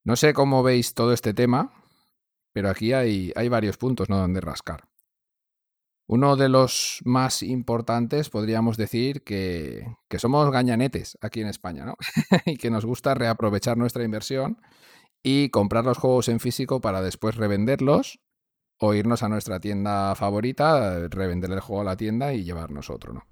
No 0.05 0.17
sé 0.17 0.35
cómo 0.35 0.65
veis 0.65 0.93
todo 0.93 1.13
este 1.13 1.35
tema, 1.35 1.84
pero 2.55 2.71
aquí 2.71 2.93
hay, 2.93 3.33
hay 3.35 3.49
varios 3.49 3.77
puntos 3.77 4.09
¿no? 4.09 4.17
donde 4.17 4.41
rascar. 4.41 4.85
Uno 6.07 6.37
de 6.37 6.49
los 6.49 7.01
más 7.05 7.43
importantes 7.43 8.31
podríamos 8.31 8.77
decir 8.77 9.25
que, 9.25 9.87
que 10.09 10.19
somos 10.19 10.51
gañanetes 10.51 11.19
aquí 11.21 11.41
en 11.41 11.49
España, 11.49 11.85
¿no? 11.85 11.97
y 12.47 12.57
que 12.57 12.71
nos 12.71 12.85
gusta 12.85 13.15
reaprovechar 13.15 13.77
nuestra 13.77 14.05
inversión 14.05 14.61
y 15.23 15.49
comprar 15.49 15.85
los 15.85 15.99
juegos 15.99 16.29
en 16.29 16.41
físico 16.41 16.81
para 16.81 17.03
después 17.03 17.37
revenderlos 17.37 18.21
o 18.79 18.95
irnos 18.95 19.23
a 19.23 19.29
nuestra 19.29 19.61
tienda 19.61 20.15
favorita, 20.15 21.09
revender 21.09 21.51
el 21.51 21.61
juego 21.61 21.83
a 21.83 21.87
la 21.87 21.97
tienda 21.97 22.35
y 22.35 22.45
llevarnos 22.45 22.91
otro, 22.91 23.15
¿no? 23.15 23.27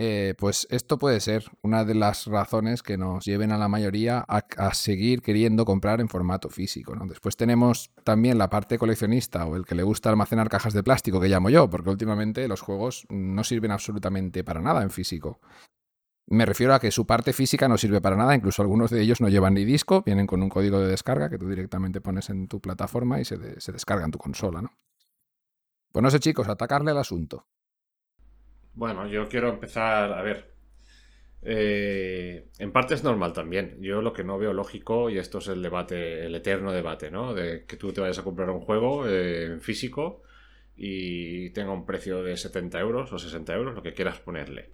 Eh, 0.00 0.34
pues 0.38 0.68
esto 0.70 0.96
puede 0.96 1.18
ser 1.18 1.50
una 1.60 1.84
de 1.84 1.96
las 1.96 2.26
razones 2.26 2.84
que 2.84 2.96
nos 2.96 3.24
lleven 3.24 3.50
a 3.50 3.58
la 3.58 3.66
mayoría 3.66 4.24
a, 4.28 4.72
seguir 4.72 5.22
queriendo 5.22 5.64
comprar 5.64 6.00
en 6.00 6.08
formato 6.08 6.50
físico. 6.50 6.94
¿no? 6.94 7.04
Después 7.06 7.36
tenemos 7.36 7.90
también 8.04 8.38
la 8.38 8.48
parte 8.48 8.78
coleccionista 8.78 9.44
o 9.44 9.56
el 9.56 9.66
que 9.66 9.74
le 9.74 9.82
gusta 9.82 10.08
almacenar 10.08 10.48
cajas 10.48 10.72
de 10.72 10.84
plástico, 10.84 11.20
que 11.20 11.28
llamo 11.28 11.50
yo, 11.50 11.68
porque 11.68 11.90
últimamente 11.90 12.46
los 12.46 12.60
juegos 12.60 13.06
no 13.08 13.42
sirven 13.42 13.72
absolutamente 13.72 14.44
para 14.44 14.60
nada 14.60 14.82
en 14.82 14.90
físico. 14.90 15.40
Me 16.28 16.46
refiero 16.46 16.74
a 16.74 16.78
que 16.78 16.92
su 16.92 17.04
parte 17.04 17.32
física 17.32 17.66
no 17.66 17.76
sirve 17.76 18.00
para 18.00 18.14
nada, 18.14 18.36
incluso 18.36 18.62
algunos 18.62 18.90
de 18.92 19.00
ellos 19.00 19.20
no 19.20 19.28
llevan 19.28 19.54
ni 19.54 19.64
disco, 19.64 20.02
vienen 20.02 20.28
con 20.28 20.42
un 20.42 20.48
código 20.48 20.78
de 20.78 20.86
descarga 20.86 21.28
que 21.28 21.38
tú 21.38 21.48
directamente 21.48 22.00
pones 22.00 22.30
en 22.30 22.46
tu 22.46 22.60
plataforma 22.60 23.20
y 23.20 23.24
se, 23.24 23.36
descarga 23.36 24.04
en 24.04 24.12
tu 24.12 24.18
consola. 24.18 24.62
¿no? 24.62 24.70
Pues 25.90 26.02
no 26.04 26.10
sé 26.10 26.20
chicos, 26.20 26.46
atacarle 26.48 26.92
al 26.92 26.98
asunto. 26.98 27.46
Bueno, 28.78 29.08
yo 29.08 29.28
quiero 29.28 29.48
empezar, 29.48 30.12
a 30.12 30.22
ver, 30.22 30.52
eh, 31.42 32.48
en 32.58 32.72
parte 32.72 32.94
es 32.94 33.02
normal 33.02 33.32
también. 33.32 33.78
Yo 33.82 34.02
lo 34.02 34.12
que 34.12 34.22
no 34.22 34.38
veo 34.38 34.52
lógico, 34.52 35.10
y 35.10 35.18
esto 35.18 35.38
es 35.38 35.48
el 35.48 35.62
debate, 35.62 36.26
el 36.26 36.34
eterno 36.36 36.72
debate, 36.72 37.10
¿no? 37.10 37.34
De 37.34 37.64
que 37.66 37.76
tú 37.76 37.92
te 37.92 38.00
vayas 38.00 38.20
a 38.20 38.24
comprar 38.24 38.50
un 38.50 38.60
juego 38.60 39.08
eh, 39.08 39.46
en 39.46 39.60
físico 39.60 40.22
y 40.76 41.50
tenga 41.50 41.72
un 41.72 41.86
precio 41.86 42.22
de 42.22 42.36
70 42.36 42.78
euros 42.80 43.12
o 43.12 43.18
60 43.18 43.52
euros, 43.54 43.74
lo 43.74 43.82
que 43.82 43.94
quieras 43.94 44.20
ponerle. 44.20 44.70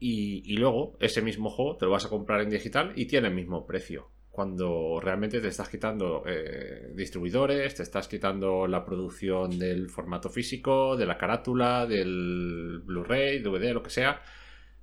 y, 0.00 0.56
luego 0.56 0.96
ese 1.00 1.22
mismo 1.22 1.50
juego 1.50 1.76
te 1.76 1.86
lo 1.86 1.92
vas 1.92 2.06
a 2.06 2.08
comprar 2.08 2.40
en 2.40 2.50
digital 2.50 2.92
y 2.96 3.06
tiene 3.06 3.28
el 3.28 3.34
mismo 3.34 3.66
precio 3.66 4.10
cuando 4.38 5.00
realmente 5.02 5.40
te 5.40 5.48
estás 5.48 5.68
quitando 5.68 6.22
eh, 6.24 6.92
distribuidores, 6.94 7.74
te 7.74 7.82
estás 7.82 8.06
quitando 8.06 8.68
la 8.68 8.84
producción 8.84 9.58
del 9.58 9.90
formato 9.90 10.30
físico, 10.30 10.96
de 10.96 11.06
la 11.06 11.18
carátula, 11.18 11.86
del 11.86 12.80
Blu-ray, 12.84 13.40
DVD, 13.40 13.72
lo 13.72 13.82
que 13.82 13.90
sea. 13.90 14.22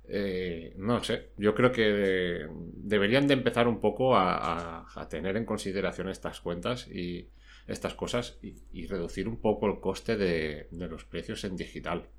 Eh, 0.06 0.74
no 0.76 1.02
sé, 1.02 1.30
yo 1.38 1.54
creo 1.54 1.72
que 1.72 2.46
deberían 2.74 3.26
de 3.26 3.32
empezar 3.32 3.66
un 3.66 3.80
poco 3.80 4.14
a, 4.14 4.84
tener 5.08 5.38
en 5.38 5.46
consideración 5.46 6.10
estas 6.10 6.42
cuentas 6.42 6.86
y 6.88 7.30
estas 7.66 7.94
cosas 7.94 8.38
y, 8.42 8.86
reducir 8.88 9.26
un 9.26 9.40
poco 9.40 9.68
el 9.68 9.80
coste 9.80 10.18
de 10.18 10.68
los 10.70 11.06
precios 11.06 11.44
en 11.44 11.56
digital. 11.56 12.10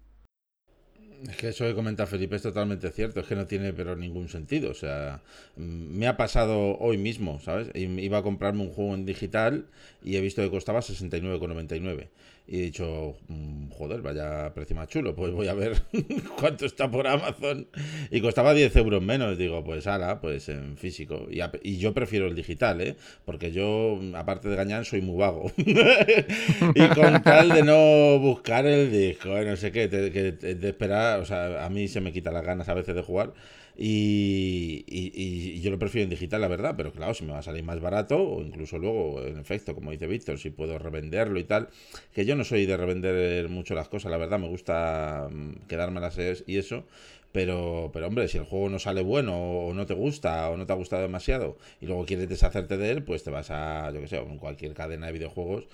Es 1.26 1.36
que 1.38 1.48
eso 1.48 1.66
que 1.66 1.74
comenta 1.74 2.06
Felipe 2.06 2.36
es 2.36 2.44
totalmente 2.44 2.92
cierto, 2.92 3.22
es 3.22 3.26
que 3.26 3.36
no 3.36 3.48
tiene 3.48 3.74
pero 3.74 3.96
ningún 3.96 4.30
sentido. 4.30 4.70
O 4.70 4.76
sea, 4.76 5.22
me 5.56 6.08
ha 6.08 6.16
pasado 6.16 6.78
hoy 6.78 6.98
mismo, 6.98 7.40
¿sabes? 7.40 7.70
Iba 7.74 8.20
a 8.20 8.24
comprarme 8.24 8.62
un 8.62 8.70
juego 8.70 8.94
en 8.94 9.06
digital 9.06 9.66
y 10.04 10.18
he 10.18 10.22
visto 10.22 10.44
que 10.44 10.52
costaba 10.52 10.82
69,99. 10.82 12.10
Y 12.50 12.60
he 12.60 12.62
dicho, 12.62 13.18
mm, 13.28 13.72
joder, 13.72 14.02
vaya 14.02 14.54
precio 14.54 14.74
más 14.74 14.88
chulo, 14.88 15.14
pues 15.14 15.34
voy 15.34 15.50
a 15.50 15.54
ver 15.54 15.82
cuánto 16.40 16.66
está 16.66 16.90
por 16.90 17.06
Amazon. 17.06 17.68
Y 18.10 18.22
costaba 18.22 18.54
10 18.54 18.74
euros 18.78 19.04
menos. 19.04 19.38
Digo, 19.38 19.64
pues 19.66 19.86
ala, 19.86 20.22
pues 20.22 20.48
en 20.48 20.78
físico. 20.78 21.28
Y, 21.30 21.42
y 21.64 21.78
yo 21.78 21.94
prefiero 21.94 22.28
el 22.28 22.36
digital, 22.36 22.80
¿eh? 22.80 22.96
Porque 23.26 23.52
yo, 23.52 24.00
aparte 24.16 24.48
de 24.48 24.56
gañar, 24.56 24.86
soy 24.86 25.02
muy 25.02 25.18
vago. 25.18 25.52
y 25.58 26.88
con 26.96 27.22
tal 27.22 27.50
de 27.50 27.64
no 27.64 28.18
buscar 28.20 28.66
el 28.66 28.92
disco, 28.92 29.30
no 29.30 29.58
sé 29.58 29.74
qué, 29.74 29.90
de 29.90 30.68
esperar, 30.68 31.20
o 31.20 31.26
sea, 31.26 31.66
a 31.66 31.70
mí 31.70 31.90
se 31.90 32.00
me 32.00 32.14
quita 32.14 32.32
las 32.32 32.46
ganas 32.46 32.70
a 32.70 32.74
veces 32.74 32.96
de 32.96 33.02
jugar. 33.02 33.34
Y, 33.80 35.60
yo 35.62 35.70
lo 35.70 35.78
prefiero 35.78 36.06
en 36.06 36.10
digital, 36.10 36.42
la 36.42 36.48
verdad, 36.48 36.74
pero 36.76 36.92
claro, 36.92 37.14
si 37.14 37.24
me 37.26 37.34
va 37.34 37.40
a 37.40 37.44
salir 37.44 37.64
más 37.64 37.80
barato, 37.80 38.18
o 38.18 38.42
incluso 38.42 38.80
luego, 38.80 39.22
en 39.24 39.38
efecto, 39.38 39.76
como 39.76 39.92
dice 39.92 40.08
Víctor, 40.08 40.40
si 40.40 40.50
puedo 40.50 40.80
revenderlo 40.80 41.40
y 41.40 41.44
tal, 41.44 41.70
que 42.14 42.26
yo 42.26 42.36
no 42.36 42.44
soy 42.44 42.66
de 42.66 42.76
revender 42.78 43.50
mucho 43.50 43.76
las 43.76 43.88
cosas, 43.88 44.12
la 44.12 44.18
verdad, 44.18 44.40
me 44.40 44.48
gusta 44.48 45.30
mm, 45.32 45.68
quedármelas 45.68 46.18
y 46.48 46.58
eso, 46.58 46.86
pero, 47.32 47.92
pero 47.94 48.08
hombre, 48.08 48.28
si 48.28 48.38
el 48.38 48.46
juego 48.46 48.70
no 48.70 48.80
sale 48.80 49.02
bueno 49.02 49.38
o 49.38 49.74
no 49.74 49.86
te 49.86 49.94
gusta 49.94 50.50
o 50.50 50.58
no 50.58 50.66
te 50.66 50.74
ha 50.74 50.76
gustado 50.76 51.04
demasiado 51.04 51.58
y 51.82 51.86
luego 51.86 52.06
quieres 52.06 52.30
deshacerte 52.30 52.78
de 52.78 52.90
él, 52.92 53.04
pues 53.04 53.24
te 53.24 53.30
vas 53.30 53.52
a, 53.52 53.92
yo 53.92 54.02
que 54.02 54.08
sé, 54.08 54.18
en 54.18 54.38
cualquier 54.38 54.74
cadena 54.74 55.08
de 55.08 55.14
videojuegos 55.14 55.68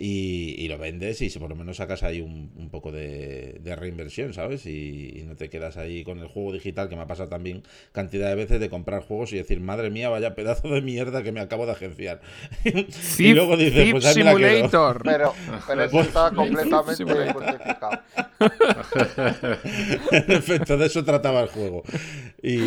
y, 0.00 0.68
lo 0.68 0.78
vendes 0.78 1.20
y 1.22 1.28
si 1.28 1.40
por 1.40 1.50
lo 1.50 1.56
menos 1.56 1.78
sacas 1.78 2.04
ahí 2.04 2.20
un, 2.20 2.68
poco 2.70 2.92
de, 2.92 3.60
reinversión, 3.76 4.32
¿sabes? 4.32 4.64
Y, 4.66 5.24
no 5.26 5.34
te 5.34 5.50
quedas 5.50 5.76
ahí 5.76 6.04
con 6.04 6.20
el 6.20 6.28
juego 6.28 6.52
digital, 6.52 6.88
que 6.88 6.94
me 6.94 7.02
ha 7.02 7.06
pasado 7.08 7.28
también 7.28 7.64
cantidad 7.90 8.28
de 8.28 8.36
veces 8.36 8.60
de 8.60 8.70
comprar 8.70 9.02
juegos 9.02 9.32
y 9.32 9.36
decir, 9.36 9.60
madre 9.60 9.90
mía, 9.90 10.08
vaya 10.08 10.36
pedazo 10.36 10.68
de 10.68 10.82
mierda 10.82 11.24
que 11.24 11.32
me 11.32 11.40
acabo 11.40 11.66
de 11.66 11.72
agenciar. 11.72 12.20
y 13.18 13.34
luego 13.34 13.56
dices, 13.56 13.90
pues 13.90 14.04
Simulator. 14.04 15.02
Pero, 15.02 15.34
pero 15.66 15.84
eso 15.84 16.00
está 16.00 16.30
completamente 16.30 17.04
justificado. 17.32 18.00
en 20.12 20.30
efecto, 20.30 20.78
de 20.78 20.86
eso 20.86 21.04
trataba 21.04 21.40
el 21.40 21.48
juego. 21.48 21.82
Y, 22.40 22.58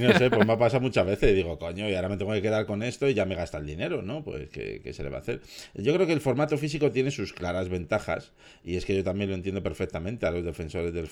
no 0.00 0.12
sé, 0.18 0.28
pues 0.28 0.46
me 0.46 0.52
ha 0.52 0.58
pasado 0.58 0.82
muchas 0.82 1.06
veces. 1.06 1.32
Y 1.32 1.34
digo, 1.34 1.58
coño, 1.58 1.88
y 1.88 1.94
ahora 1.94 2.10
me 2.10 2.18
tengo 2.18 2.32
que 2.32 2.42
quedar 2.42 2.66
con 2.66 2.82
esto 2.82 3.08
y 3.08 3.14
ya 3.14 3.24
me 3.24 3.34
gasta 3.34 3.56
el 3.56 3.64
dinero, 3.64 4.02
¿no? 4.02 4.22
Pues, 4.22 4.50
¿qué, 4.50 4.82
qué 4.84 4.92
se 4.92 5.02
le 5.02 5.08
va 5.08 5.16
a 5.16 5.20
hacer? 5.20 5.40
Yo 5.74 5.94
creo 5.94 6.06
que 6.06 6.12
el 6.12 6.20
formato 6.20 6.58
físico 6.58 6.65
tiene 6.92 7.10
sus 7.10 7.32
claras 7.32 7.68
ventajas 7.68 8.32
y 8.64 8.76
es 8.76 8.84
que 8.84 8.94
yo 8.96 9.04
también 9.04 9.30
lo 9.30 9.36
entiendo 9.36 9.62
perfectamente 9.62 10.26
a 10.26 10.30
los 10.30 10.44
defensores 10.44 10.92
del, 10.92 11.08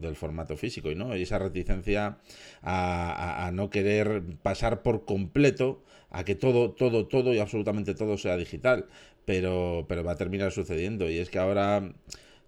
del 0.00 0.16
formato 0.16 0.56
físico 0.56 0.90
y 0.90 0.94
no 0.94 1.16
y 1.16 1.22
esa 1.22 1.38
reticencia 1.38 2.18
a, 2.62 3.50
no 3.52 3.70
querer 3.70 4.22
pasar 4.42 4.82
por 4.82 5.04
completo 5.04 5.82
a 6.10 6.24
que 6.24 6.34
todo 6.34 6.72
todo 6.72 7.06
todo 7.06 7.34
y 7.34 7.38
absolutamente 7.38 7.94
todo 7.94 8.18
sea 8.18 8.36
digital 8.36 8.86
pero 9.24 9.86
pero 9.88 10.04
va 10.04 10.12
a 10.12 10.16
terminar 10.16 10.52
sucediendo 10.52 11.10
y 11.10 11.18
es 11.18 11.30
que 11.30 11.38
ahora 11.38 11.92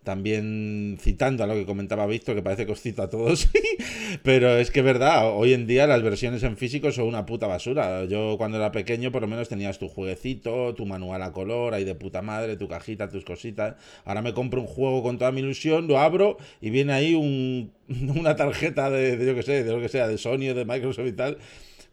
también 0.08 0.96
citando 0.98 1.44
a 1.44 1.46
lo 1.46 1.52
que 1.52 1.66
comentaba 1.66 2.06
Víctor, 2.06 2.34
que 2.34 2.40
parece 2.40 2.64
que 2.64 2.72
os 2.72 2.80
cito 2.80 3.02
a 3.02 3.10
todos, 3.10 3.46
Pero 4.22 4.56
es 4.56 4.70
que 4.70 4.78
es 4.78 4.84
verdad, 4.86 5.36
hoy 5.36 5.52
en 5.52 5.66
día 5.66 5.86
las 5.86 6.02
versiones 6.02 6.42
en 6.44 6.56
físico 6.56 6.90
son 6.92 7.08
una 7.08 7.26
puta 7.26 7.46
basura. 7.46 8.06
Yo 8.06 8.36
cuando 8.38 8.56
era 8.56 8.72
pequeño 8.72 9.12
por 9.12 9.20
lo 9.20 9.28
menos 9.28 9.50
tenías 9.50 9.78
tu 9.78 9.86
jueguecito, 9.86 10.74
tu 10.74 10.86
manual 10.86 11.22
a 11.22 11.32
color, 11.32 11.74
ahí 11.74 11.84
de 11.84 11.94
puta 11.94 12.22
madre, 12.22 12.56
tu 12.56 12.68
cajita, 12.68 13.10
tus 13.10 13.22
cositas. 13.22 13.76
Ahora 14.06 14.22
me 14.22 14.32
compro 14.32 14.62
un 14.62 14.66
juego 14.66 15.02
con 15.02 15.18
toda 15.18 15.30
mi 15.30 15.40
ilusión, 15.40 15.86
lo 15.86 15.98
abro 15.98 16.38
y 16.62 16.70
viene 16.70 16.94
ahí 16.94 17.14
un, 17.14 17.70
una 18.16 18.34
tarjeta 18.34 18.88
de, 18.88 19.18
de 19.18 19.26
yo 19.26 19.34
que 19.34 19.42
sé, 19.42 19.62
de 19.62 19.70
lo 19.70 19.78
que 19.78 19.90
sea, 19.90 20.08
de 20.08 20.16
Sony 20.16 20.48
o 20.52 20.54
de 20.54 20.64
Microsoft 20.64 21.06
y 21.06 21.12
tal 21.12 21.36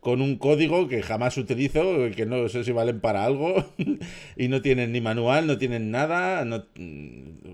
con 0.06 0.22
un 0.22 0.38
código 0.38 0.88
que 0.88 1.02
jamás 1.02 1.36
utilizo, 1.36 1.82
que 2.16 2.28
no 2.28 2.48
sé 2.48 2.64
si 2.64 2.72
valen 2.72 3.00
para 3.00 3.26
algo, 3.26 3.56
y 4.38 4.50
no 4.50 4.62
tienen 4.62 4.92
ni 4.92 5.02
manual, 5.02 5.48
no 5.48 5.58
tienen 5.58 5.90
nada, 5.90 6.46
no, 6.46 6.64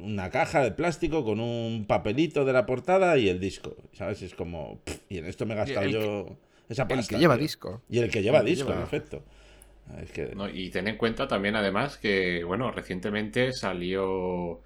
una 0.03 0.29
caja 0.31 0.61
de 0.61 0.71
plástico 0.71 1.23
con 1.23 1.39
un 1.39 1.85
papelito 1.87 2.43
de 2.43 2.51
la 2.51 2.65
portada 2.65 3.17
y 3.17 3.29
el 3.29 3.39
disco, 3.39 3.77
¿sabes? 3.93 4.21
Es 4.21 4.35
como... 4.35 4.81
y 5.07 5.19
en 5.19 5.27
esto 5.27 5.45
me 5.45 5.53
he 5.53 5.57
gastado 5.57 5.87
yo 5.87 6.35
esa 6.67 6.89
pasta. 6.89 6.99
El 6.99 7.07
que 7.07 7.21
lleva 7.21 7.37
disco. 7.37 7.83
Y 7.89 7.99
el 7.99 8.11
que 8.11 8.21
lleva 8.21 8.43
disco, 8.43 8.73
en 8.73 8.81
efecto. 8.81 9.23
y 10.53 10.69
ten 10.71 10.89
en 10.89 10.97
cuenta 10.97 11.29
también, 11.29 11.55
además, 11.55 11.97
que, 11.99 12.43
bueno, 12.43 12.69
recientemente 12.69 13.53
salió... 13.53 14.61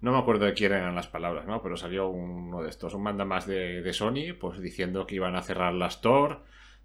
No 0.00 0.12
me 0.12 0.18
acuerdo 0.18 0.46
de 0.46 0.54
quién 0.54 0.72
eran 0.72 0.94
las 0.94 1.08
palabras, 1.08 1.46
¿no? 1.46 1.62
Pero 1.62 1.76
salió 1.76 2.08
uno 2.08 2.62
de 2.62 2.70
estos, 2.70 2.94
un 2.94 3.02
manda 3.02 3.26
más 3.26 3.46
de, 3.46 3.82
de 3.82 3.92
Sony, 3.92 4.32
pues 4.40 4.58
diciendo 4.58 5.06
que 5.06 5.16
iban 5.16 5.36
a 5.36 5.42
cerrar 5.42 5.74
la 5.74 5.88
Store 5.88 6.36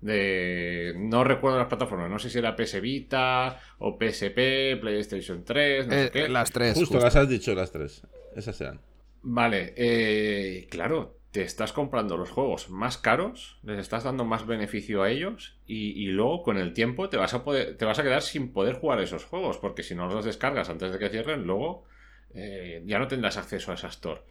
de 0.01 0.93
no 0.97 1.23
recuerdo 1.23 1.59
las 1.59 1.67
plataformas, 1.67 2.09
no 2.09 2.19
sé 2.19 2.29
si 2.29 2.39
era 2.39 2.55
PS 2.55 2.81
Vita 2.81 3.59
o 3.79 3.97
PSP, 3.97 4.79
PlayStation 4.81 5.43
3, 5.43 5.87
no 5.87 5.93
sé 5.93 6.05
eh, 6.05 6.11
qué. 6.11 6.29
Las 6.29 6.51
tres. 6.51 6.75
Justo, 6.77 6.99
las 6.99 7.15
has 7.15 7.29
dicho 7.29 7.53
las 7.53 7.71
tres. 7.71 8.03
Esas 8.35 8.59
eran. 8.61 8.81
Vale, 9.23 9.73
eh, 9.77 10.67
claro, 10.69 11.19
te 11.31 11.43
estás 11.43 11.71
comprando 11.71 12.17
los 12.17 12.29
juegos 12.29 12.69
más 12.69 12.97
caros, 12.97 13.59
les 13.63 13.79
estás 13.79 14.03
dando 14.03 14.25
más 14.25 14.45
beneficio 14.45 15.03
a 15.03 15.09
ellos 15.09 15.57
y, 15.65 16.07
luego 16.07 16.43
con 16.43 16.57
el 16.57 16.73
tiempo 16.73 17.07
te 17.07 17.17
vas 17.17 17.33
a 17.33 17.43
poder, 17.43 17.77
te 17.77 17.85
vas 17.85 17.99
a 17.99 18.03
quedar 18.03 18.21
sin 18.21 18.51
poder 18.51 18.75
jugar 18.75 18.99
esos 18.99 19.23
juegos 19.23 19.57
porque 19.57 19.83
si 19.83 19.95
no 19.95 20.07
los 20.07 20.25
descargas 20.25 20.69
antes 20.69 20.91
de 20.91 20.99
que 20.99 21.09
cierren, 21.09 21.43
luego 21.43 21.85
eh, 22.33 22.83
ya 22.85 22.99
no 22.99 23.07
tendrás 23.07 23.37
acceso 23.37 23.71
a 23.71 23.75
esa 23.75 23.87
store. 23.87 24.21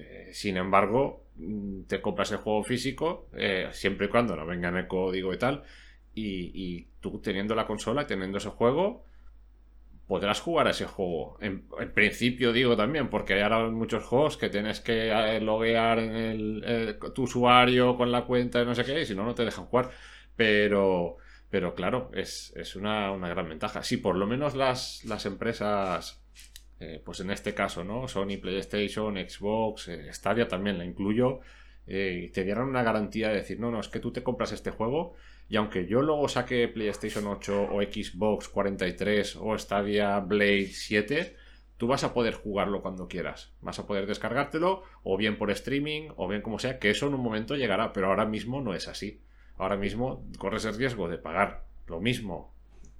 Eh, 0.00 0.30
sin 0.32 0.56
embargo, 0.56 1.24
mm, 1.36 1.82
te 1.82 2.00
compras 2.00 2.32
el 2.32 2.38
juego 2.38 2.62
físico, 2.64 3.28
eh, 3.36 3.68
siempre 3.72 4.06
y 4.06 4.08
cuando 4.08 4.36
no 4.36 4.46
venga 4.46 4.68
en 4.68 4.76
el 4.76 4.86
código 4.86 5.32
y 5.34 5.38
tal, 5.38 5.64
y, 6.14 6.86
tú 7.00 7.20
teniendo 7.20 7.54
la 7.54 7.66
consola, 7.66 8.06
teniendo 8.06 8.38
ese 8.38 8.50
juego, 8.50 9.04
podrás 10.06 10.40
jugar 10.40 10.66
a 10.66 10.70
ese 10.70 10.86
juego. 10.86 11.38
En, 11.40 11.62
principio 11.94 12.52
digo 12.52 12.76
también, 12.76 13.08
porque 13.08 13.34
hay 13.34 13.40
ahora 13.42 13.70
muchos 13.70 14.04
juegos 14.04 14.36
que 14.36 14.50
tienes 14.50 14.80
que 14.80 15.10
eh, 15.10 15.40
loguear 15.40 15.98
en 15.98 16.16
el, 16.16 16.98
tu 17.14 17.22
usuario 17.22 17.96
con 17.96 18.12
la 18.12 18.24
cuenta 18.24 18.60
y 18.60 18.66
no 18.66 18.74
sé 18.74 18.84
qué, 18.84 19.02
y 19.02 19.06
si 19.06 19.14
no, 19.14 19.24
no 19.24 19.34
te 19.34 19.44
dejan 19.44 19.66
jugar. 19.66 19.90
Pero, 20.36 21.16
pero 21.48 21.74
claro, 21.74 22.10
es, 22.14 22.52
una, 22.76 23.12
una, 23.12 23.28
gran 23.28 23.48
ventaja. 23.48 23.82
Si 23.82 23.96
por 23.98 24.16
lo 24.16 24.26
menos 24.26 24.54
las, 24.54 25.04
las 25.04 25.26
empresas 25.26 26.19
eh, 26.80 27.00
pues 27.04 27.20
en 27.20 27.30
este 27.30 27.54
caso, 27.54 27.84
¿no? 27.84 28.08
Sony, 28.08 28.38
PlayStation, 28.40 29.14
Xbox, 29.16 29.88
eh, 29.88 30.12
Stadia 30.12 30.48
también 30.48 30.78
la 30.78 30.86
incluyo, 30.86 31.40
eh, 31.86 32.30
te 32.32 32.42
dieran 32.42 32.68
una 32.68 32.82
garantía 32.82 33.28
de 33.28 33.36
decir, 33.36 33.60
no, 33.60 33.70
no, 33.70 33.80
es 33.80 33.88
que 33.88 34.00
tú 34.00 34.12
te 34.12 34.22
compras 34.22 34.52
este 34.52 34.70
juego 34.70 35.14
y 35.50 35.56
aunque 35.56 35.86
yo 35.86 36.00
luego 36.00 36.26
saque 36.28 36.68
PlayStation 36.68 37.26
8 37.26 37.68
o 37.70 37.82
Xbox 37.82 38.48
43 38.48 39.36
o 39.36 39.58
Stadia 39.58 40.20
Blade 40.20 40.68
7, 40.68 41.36
tú 41.76 41.86
vas 41.86 42.02
a 42.04 42.14
poder 42.14 42.34
jugarlo 42.34 42.80
cuando 42.80 43.08
quieras. 43.08 43.52
Vas 43.60 43.78
a 43.78 43.86
poder 43.86 44.06
descargártelo 44.06 44.82
o 45.02 45.16
bien 45.16 45.36
por 45.36 45.50
streaming 45.50 46.10
o 46.16 46.28
bien 46.28 46.40
como 46.40 46.58
sea, 46.58 46.78
que 46.78 46.90
eso 46.90 47.08
en 47.08 47.14
un 47.14 47.20
momento 47.20 47.56
llegará, 47.56 47.92
pero 47.92 48.06
ahora 48.06 48.24
mismo 48.24 48.62
no 48.62 48.74
es 48.74 48.88
así. 48.88 49.20
Ahora 49.58 49.76
mismo 49.76 50.26
corres 50.38 50.64
el 50.64 50.76
riesgo 50.76 51.08
de 51.08 51.18
pagar 51.18 51.64
lo 51.86 52.00
mismo 52.00 52.54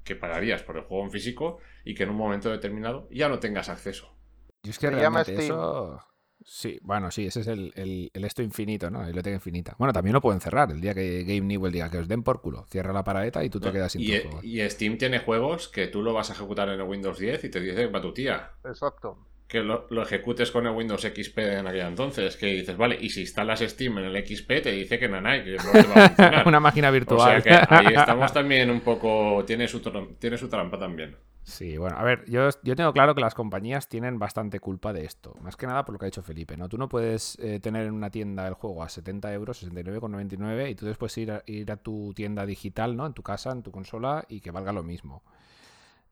que 0.04 0.16
pagarías 0.16 0.62
por 0.62 0.76
el 0.76 0.84
juego 0.84 1.04
en 1.04 1.10
físico 1.10 1.58
y 1.84 1.94
que 1.94 2.04
en 2.04 2.10
un 2.10 2.16
momento 2.16 2.50
determinado 2.50 3.08
ya 3.10 3.28
no 3.28 3.38
tengas 3.38 3.68
acceso. 3.68 4.16
Y 4.62 4.70
es 4.70 4.78
que 4.78 4.90
realmente 4.90 5.34
eso... 5.34 6.02
Sí, 6.42 6.78
bueno, 6.82 7.10
sí, 7.10 7.26
ese 7.26 7.40
es 7.40 7.48
el, 7.48 7.70
el, 7.76 8.24
esto 8.24 8.42
infinito, 8.42 8.90
¿no? 8.90 9.02
lo 9.02 9.22
tengo 9.22 9.34
infinita. 9.34 9.76
Bueno, 9.78 9.92
también 9.92 10.14
lo 10.14 10.22
pueden 10.22 10.40
cerrar 10.40 10.70
el 10.70 10.80
día 10.80 10.94
que 10.94 11.22
Game 11.24 11.42
Newell 11.42 11.70
diga 11.70 11.90
que 11.90 11.98
os 11.98 12.08
den 12.08 12.22
por 12.22 12.40
culo. 12.40 12.64
Cierra 12.70 12.94
la 12.94 13.04
paradeta 13.04 13.44
y 13.44 13.50
tú 13.50 13.60
te 13.60 13.70
quedas 13.70 13.92
sin 13.92 14.00
y, 14.00 14.12
e, 14.12 14.30
y 14.42 14.60
Steam 14.70 14.96
tiene 14.96 15.18
juegos 15.18 15.68
que 15.68 15.88
tú 15.88 16.02
lo 16.02 16.14
vas 16.14 16.30
a 16.30 16.32
ejecutar 16.32 16.70
en 16.70 16.80
el 16.80 16.86
Windows 16.86 17.18
10 17.18 17.44
y 17.44 17.50
te 17.50 17.60
dice 17.60 17.86
va 17.88 18.00
tu 18.00 18.14
tía. 18.14 18.52
Exacto 18.64 19.29
que 19.50 19.64
lo, 19.64 20.02
ejecutes 20.02 20.52
con 20.52 20.64
el 20.64 20.72
Windows 20.72 21.02
XP 21.02 21.38
en 21.38 21.66
aquel 21.66 21.80
entonces, 21.80 22.36
que 22.36 22.46
dices, 22.46 22.76
vale, 22.76 22.96
y 23.00 23.10
si 23.10 23.22
instalas 23.22 23.58
Steam 23.58 23.98
en 23.98 24.04
el 24.04 24.24
XP 24.24 24.46
te 24.62 24.70
dice 24.70 24.96
que 24.96 25.08
no, 25.08 25.20
que 25.20 25.56
no 25.56 25.72
te 25.72 25.88
va 25.88 26.04
a 26.04 26.08
funcionar. 26.08 26.42
Una 26.46 26.60
máquina 26.60 26.88
virtual. 26.92 27.38
O 27.38 27.42
sea 27.42 27.66
que 27.66 27.74
ahí 27.74 27.86
estamos 27.96 28.32
también 28.32 28.70
un 28.70 28.80
poco, 28.80 29.44
tiene 29.44 29.66
su, 29.66 29.80
tiene 30.20 30.38
su 30.38 30.48
trampa 30.48 30.78
también. 30.78 31.16
Sí, 31.42 31.76
bueno, 31.78 31.96
a 31.98 32.04
ver, 32.04 32.24
yo, 32.28 32.48
yo 32.62 32.76
tengo 32.76 32.92
claro 32.92 33.16
que 33.16 33.22
las 33.22 33.34
compañías 33.34 33.88
tienen 33.88 34.20
bastante 34.20 34.60
culpa 34.60 34.92
de 34.92 35.04
esto, 35.04 35.34
más 35.40 35.56
que 35.56 35.66
nada 35.66 35.84
por 35.84 35.94
lo 35.94 35.98
que 35.98 36.04
ha 36.04 36.12
dicho 36.12 36.22
Felipe, 36.22 36.56
¿no? 36.56 36.68
Tú 36.68 36.78
no 36.78 36.88
puedes 36.88 37.36
eh, 37.40 37.58
tener 37.58 37.86
en 37.86 37.94
una 37.94 38.10
tienda 38.10 38.46
el 38.46 38.54
juego 38.54 38.84
a 38.84 38.88
70 38.88 39.32
euros, 39.32 39.64
69,99 39.64 40.70
y 40.70 40.74
tú 40.76 40.86
después 40.86 41.16
ir 41.18 41.32
a, 41.32 41.42
ir 41.46 41.72
a 41.72 41.76
tu 41.76 42.12
tienda 42.14 42.46
digital, 42.46 42.96
¿no? 42.96 43.04
En 43.04 43.14
tu 43.14 43.24
casa, 43.24 43.50
en 43.50 43.64
tu 43.64 43.72
consola 43.72 44.24
y 44.28 44.40
que 44.42 44.52
valga 44.52 44.72
lo 44.72 44.84
mismo. 44.84 45.24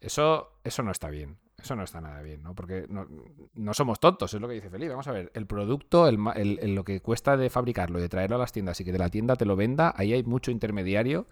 Eso, 0.01 0.59
eso 0.65 0.83
no 0.83 0.91
está 0.91 1.09
bien. 1.09 1.37
Eso 1.61 1.75
no 1.75 1.83
está 1.83 2.01
nada 2.01 2.23
bien, 2.23 2.43
¿no? 2.43 2.55
Porque 2.55 2.87
no, 2.89 3.75
somos 3.75 3.99
tontos, 3.99 4.33
es 4.33 4.41
lo 4.41 4.47
que 4.47 4.55
dice 4.55 4.71
Felipe. 4.71 4.91
Vamos 4.91 5.09
a 5.09 5.13
ver, 5.13 5.33
el 5.35 5.47
producto, 5.47 6.07
el, 6.07 6.75
lo 6.75 6.85
que 6.85 7.01
cuesta 7.01 7.37
de 7.37 7.51
fabricarlo 7.51 7.99
de 7.99 8.09
traerlo 8.09 8.37
a 8.37 8.39
las 8.39 8.53
tiendas 8.53 8.81
y 8.81 8.85
que 8.85 8.93
de 8.93 8.99
la 8.99 9.09
tienda 9.09 9.35
te 9.35 9.45
lo 9.45 9.57
venda, 9.57 9.93
ahí 9.97 10.13
hay 10.13 10.23
mucho 10.23 10.53
intermediario 10.53 11.27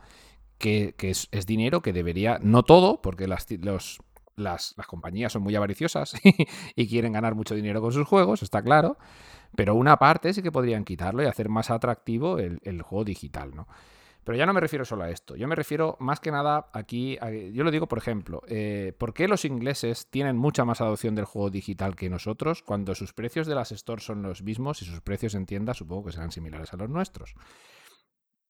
que, 0.58 0.94
es, 0.98 1.28
dinero 1.46 1.80
que 1.80 1.92
debería, 1.92 2.40
no 2.42 2.64
todo, 2.64 3.00
porque 3.02 3.28
las, 3.28 3.46
los, 3.60 4.00
las, 4.34 4.74
compañías 4.88 5.32
son 5.32 5.42
muy 5.42 5.54
avariciosas 5.54 6.14
y 6.74 6.88
quieren 6.88 7.12
ganar 7.12 7.36
mucho 7.36 7.54
dinero 7.54 7.80
con 7.80 7.92
sus 7.92 8.06
juegos, 8.06 8.42
está 8.42 8.62
claro, 8.62 8.98
pero 9.54 9.76
una 9.76 9.96
parte 9.96 10.32
sí 10.32 10.42
que 10.42 10.50
podrían 10.50 10.84
quitarlo 10.84 11.22
y 11.22 11.26
hacer 11.26 11.48
más 11.48 11.70
atractivo 11.70 12.38
el, 12.38 12.58
el 12.64 12.82
juego 12.82 13.04
digital, 13.04 13.54
¿no? 13.54 13.68
Pero 14.26 14.38
ya 14.38 14.44
no 14.44 14.52
me 14.52 14.60
refiero 14.60 14.84
solo 14.84 15.04
a 15.04 15.10
esto. 15.10 15.36
Yo 15.36 15.46
me 15.46 15.54
refiero 15.54 15.96
más 16.00 16.18
que 16.18 16.32
nada 16.32 16.68
aquí. 16.72 17.16
yo 17.52 17.62
lo 17.62 17.70
digo, 17.70 17.86
por 17.86 17.98
ejemplo, 17.98 18.42
eh, 18.48 18.92
¿por 18.98 19.14
qué 19.14 19.28
los 19.28 19.44
ingleses 19.44 20.08
tienen 20.10 20.36
mucha 20.36 20.64
más 20.64 20.80
adopción 20.80 21.14
del 21.14 21.26
juego 21.26 21.48
digital 21.48 21.94
que 21.94 22.10
nosotros 22.10 22.64
cuando 22.64 22.96
sus 22.96 23.12
precios 23.12 23.46
de 23.46 23.54
las 23.54 23.70
stores 23.70 24.04
son 24.04 24.22
los 24.22 24.42
mismos 24.42 24.82
y 24.82 24.84
sus 24.84 25.00
precios 25.00 25.36
en 25.36 25.46
tienda 25.46 25.74
supongo 25.74 26.06
que 26.06 26.12
serán 26.12 26.32
similares 26.32 26.72
a 26.72 26.76
los 26.76 26.90
nuestros? 26.90 27.36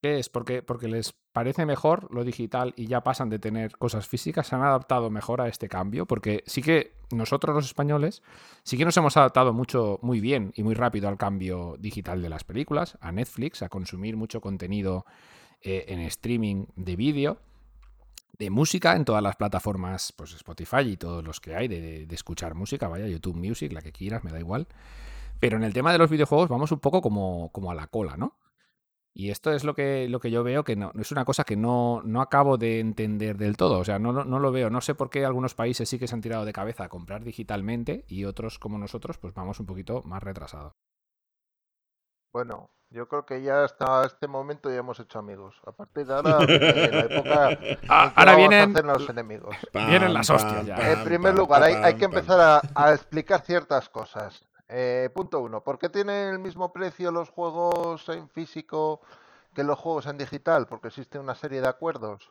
¿Qué 0.00 0.18
es? 0.18 0.30
Porque, 0.30 0.62
porque 0.62 0.88
les 0.88 1.12
parece 1.32 1.66
mejor 1.66 2.08
lo 2.10 2.24
digital 2.24 2.72
y 2.74 2.86
ya 2.86 3.02
pasan 3.02 3.28
de 3.28 3.38
tener 3.38 3.76
cosas 3.76 4.08
físicas, 4.08 4.46
se 4.46 4.54
han 4.54 4.62
adaptado 4.62 5.10
mejor 5.10 5.42
a 5.42 5.48
este 5.48 5.68
cambio, 5.68 6.06
porque 6.06 6.42
sí 6.46 6.62
que 6.62 6.94
nosotros 7.10 7.54
los 7.54 7.66
españoles 7.66 8.22
sí 8.62 8.78
que 8.78 8.86
nos 8.86 8.96
hemos 8.96 9.18
adaptado 9.18 9.52
mucho, 9.52 9.98
muy 10.00 10.20
bien 10.20 10.52
y 10.56 10.62
muy 10.62 10.74
rápido 10.74 11.08
al 11.08 11.18
cambio 11.18 11.76
digital 11.78 12.22
de 12.22 12.30
las 12.30 12.44
películas, 12.44 12.96
a 13.02 13.12
Netflix, 13.12 13.60
a 13.60 13.68
consumir 13.68 14.16
mucho 14.16 14.40
contenido 14.40 15.04
eh, 15.60 15.84
en 15.88 16.00
streaming 16.00 16.66
de 16.76 16.96
vídeo, 16.96 17.38
de 18.38 18.50
música 18.50 18.94
en 18.96 19.04
todas 19.04 19.22
las 19.22 19.36
plataformas, 19.36 20.12
pues 20.12 20.34
Spotify 20.34 20.80
y 20.80 20.96
todos 20.96 21.24
los 21.24 21.40
que 21.40 21.54
hay 21.54 21.68
de, 21.68 22.06
escuchar 22.10 22.54
música, 22.54 22.88
vaya, 22.88 23.06
YouTube 23.06 23.36
Music, 23.36 23.72
la 23.72 23.82
que 23.82 23.92
quieras, 23.92 24.24
me 24.24 24.32
da 24.32 24.38
igual. 24.38 24.66
Pero 25.40 25.56
en 25.56 25.64
el 25.64 25.72
tema 25.72 25.92
de 25.92 25.98
los 25.98 26.10
videojuegos 26.10 26.48
vamos 26.48 26.72
un 26.72 26.80
poco 26.80 27.02
como, 27.02 27.50
como 27.52 27.70
a 27.70 27.74
la 27.74 27.86
cola, 27.86 28.16
¿no? 28.16 28.36
Y 29.18 29.30
esto 29.30 29.50
es 29.50 29.64
lo 29.64 29.74
que, 29.74 30.08
lo 30.10 30.20
que 30.20 30.30
yo 30.30 30.44
veo 30.44 30.62
que 30.62 30.76
no, 30.76 30.92
es 31.00 31.10
una 31.10 31.24
cosa 31.24 31.44
que 31.44 31.56
no, 31.56 32.02
no 32.04 32.20
acabo 32.20 32.58
de 32.58 32.80
entender 32.80 33.38
del 33.38 33.56
todo. 33.56 33.78
O 33.78 33.84
sea, 33.84 33.98
no, 33.98 34.12
no, 34.12 34.38
lo 34.38 34.52
veo. 34.52 34.68
No 34.68 34.82
sé 34.82 34.94
por 34.94 35.08
qué 35.08 35.24
algunos 35.24 35.54
países 35.54 35.88
sí 35.88 35.98
que 35.98 36.06
se 36.06 36.14
han 36.14 36.20
tirado 36.20 36.44
de 36.44 36.52
cabeza 36.52 36.84
a 36.84 36.88
comprar 36.90 37.24
digitalmente 37.24 38.04
y 38.08 38.26
otros 38.26 38.58
como 38.58 38.76
nosotros, 38.76 39.16
pues 39.16 39.32
vamos 39.32 39.58
un 39.58 39.64
poquito 39.64 40.02
más 40.04 40.22
retrasados. 40.22 40.74
Bueno, 42.36 42.68
yo 42.90 43.08
creo 43.08 43.24
que 43.24 43.40
ya 43.40 43.64
hasta 43.64 44.04
este 44.04 44.28
momento 44.28 44.68
ya 44.68 44.76
hemos 44.76 45.00
hecho 45.00 45.18
amigos. 45.18 45.58
A 45.64 45.72
partir 45.72 46.04
de 46.04 46.12
ahora, 46.12 46.36
en 46.46 46.94
la 46.94 47.00
época 47.00 47.58
ah, 47.88 48.12
ahora 48.14 48.36
vienen 48.36 48.74
los 48.86 49.08
enemigos. 49.08 49.56
vienen 49.72 50.12
las 50.12 50.28
hostias 50.28 50.66
ya. 50.66 50.92
En 50.92 51.02
primer 51.02 51.34
lugar, 51.34 51.62
hay, 51.62 51.94
que 51.94 52.04
empezar 52.04 52.62
a, 52.74 52.92
explicar 52.92 53.40
ciertas 53.40 53.88
cosas. 53.88 54.44
Eh, 54.68 55.08
punto 55.14 55.40
uno, 55.40 55.64
¿por 55.64 55.78
qué 55.78 55.88
tienen 55.88 56.34
el 56.34 56.38
mismo 56.38 56.74
precio 56.74 57.10
los 57.10 57.30
juegos 57.30 58.06
en 58.10 58.28
físico 58.28 59.00
que 59.54 59.64
los 59.64 59.78
juegos 59.78 60.04
en 60.04 60.18
digital? 60.18 60.66
Porque 60.66 60.88
existe 60.88 61.18
una 61.18 61.36
serie 61.36 61.62
de 61.62 61.68
acuerdos 61.68 62.30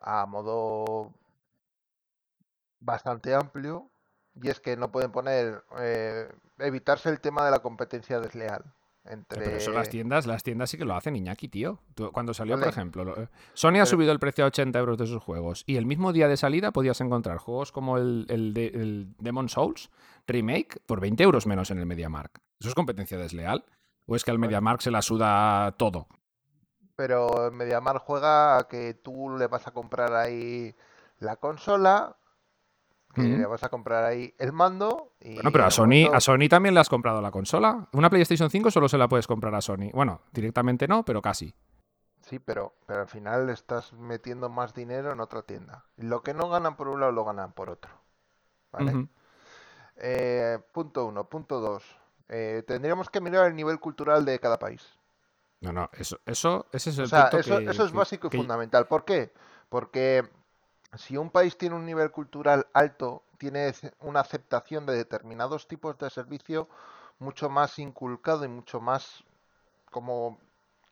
a 0.00 0.24
modo 0.24 1.12
bastante 2.80 3.34
amplio 3.34 3.90
y 4.42 4.48
es 4.48 4.60
que 4.60 4.78
no 4.78 4.90
pueden 4.90 5.12
poner 5.12 5.62
eh, 5.76 6.32
evitarse 6.56 7.10
el 7.10 7.20
tema 7.20 7.44
de 7.44 7.50
la 7.50 7.58
competencia 7.58 8.18
desleal. 8.18 8.64
Pero 9.28 9.44
eso 9.44 9.70
las 9.72 9.90
tiendas, 9.90 10.26
las 10.26 10.42
tiendas 10.42 10.70
sí 10.70 10.78
que 10.78 10.86
lo 10.86 10.94
hacen, 10.94 11.14
Iñaki, 11.14 11.48
tío. 11.48 11.78
cuando 12.12 12.32
salió, 12.32 12.58
por 12.58 12.68
ejemplo, 12.68 13.14
eh, 13.16 13.28
Sony 13.52 13.80
ha 13.80 13.86
subido 13.86 14.12
el 14.12 14.18
precio 14.18 14.44
a 14.44 14.46
80 14.46 14.78
euros 14.78 14.96
de 14.96 15.06
sus 15.06 15.22
juegos 15.22 15.62
y 15.66 15.76
el 15.76 15.84
mismo 15.84 16.12
día 16.12 16.26
de 16.26 16.38
salida 16.38 16.72
podías 16.72 17.00
encontrar 17.02 17.36
juegos 17.36 17.70
como 17.70 17.98
el, 17.98 18.24
el, 18.30 18.54
de, 18.54 18.66
el 18.68 19.14
Demon 19.18 19.50
Souls 19.50 19.90
Remake 20.26 20.80
por 20.86 21.00
20 21.00 21.22
euros 21.22 21.46
menos 21.46 21.70
en 21.70 21.78
el 21.78 21.86
MediaMark. 21.86 22.40
Eso 22.58 22.70
es 22.70 22.74
competencia 22.74 23.18
desleal. 23.18 23.64
¿O 24.06 24.16
es 24.16 24.24
que 24.24 24.30
al 24.30 24.38
MediaMark 24.38 24.80
se 24.80 24.90
la 24.90 25.02
suda 25.02 25.72
todo? 25.72 26.06
Pero 26.96 27.50
MediaMark 27.52 28.02
juega 28.02 28.58
a 28.58 28.68
que 28.68 28.94
tú 28.94 29.36
le 29.36 29.46
vas 29.46 29.66
a 29.66 29.72
comprar 29.72 30.14
ahí 30.14 30.74
la 31.18 31.36
consola, 31.36 32.16
que 33.14 33.22
le 33.22 33.46
vas 33.46 33.62
a 33.64 33.68
comprar 33.68 34.04
ahí 34.04 34.34
el 34.38 34.52
mando. 34.52 35.12
Y 35.20 35.34
Bueno, 35.34 35.50
pero 35.52 35.64
a 35.64 35.70
Sony, 35.70 36.08
a 36.12 36.20
Sony 36.20 36.48
también 36.50 36.74
le 36.74 36.80
has 36.80 36.88
comprado 36.88 37.20
la 37.22 37.30
consola. 37.30 37.88
Una 37.92 38.10
PlayStation 38.10 38.50
5 38.50 38.70
solo 38.70 38.88
se 38.88 38.98
la 38.98 39.08
puedes 39.08 39.26
comprar 39.26 39.54
a 39.54 39.60
Sony. 39.60 39.90
Bueno, 39.92 40.20
directamente 40.32 40.86
no, 40.88 41.04
pero 41.04 41.22
casi. 41.22 41.54
Sí, 42.22 42.38
pero, 42.38 42.74
pero 42.86 43.02
al 43.02 43.08
final 43.08 43.50
estás 43.50 43.92
metiendo 43.92 44.48
más 44.48 44.74
dinero 44.74 45.12
en 45.12 45.20
otra 45.20 45.42
tienda. 45.42 45.84
Lo 45.96 46.22
que 46.22 46.32
no 46.34 46.48
ganan 46.48 46.76
por 46.76 46.88
un 46.88 47.00
lado 47.00 47.12
lo 47.12 47.24
ganan 47.24 47.52
por 47.52 47.70
otro. 47.70 47.90
¿Vale? 48.72 49.08
Eh, 49.96 50.58
punto 50.72 51.06
uno. 51.06 51.28
Punto 51.28 51.60
dos. 51.60 51.84
Eh, 52.28 52.62
tendríamos 52.66 53.10
que 53.10 53.20
mirar 53.20 53.46
el 53.46 53.54
nivel 53.56 53.78
cultural 53.78 54.24
de 54.24 54.38
cada 54.40 54.58
país. 54.58 54.82
No, 55.60 55.72
no, 55.72 55.88
eso, 55.92 56.18
eso, 56.26 56.66
ese 56.72 56.90
es 56.90 56.98
el 56.98 57.04
O 57.04 57.08
sea, 57.08 57.22
punto 57.30 57.38
eso, 57.38 57.58
que- 57.58 57.64
eso 57.70 57.84
es 57.84 57.92
que- 57.92 57.96
básico 57.98 58.28
y 58.32 58.36
fundamental. 58.36 58.86
¿Por 58.86 59.04
qué? 59.04 59.32
Porque 59.68 60.28
si 60.96 61.16
un 61.16 61.30
país 61.30 61.56
tiene 61.58 61.76
un 61.76 61.86
nivel 61.86 62.10
cultural 62.10 62.66
alto, 62.72 63.24
tiene 63.38 63.72
una 64.00 64.20
aceptación 64.20 64.86
de 64.86 64.94
determinados 64.94 65.68
tipos 65.68 65.98
de 65.98 66.10
servicio 66.10 66.68
mucho 67.18 67.48
más 67.48 67.78
inculcado 67.78 68.44
y 68.44 68.48
mucho 68.48 68.80
más 68.80 69.24
como 69.90 70.38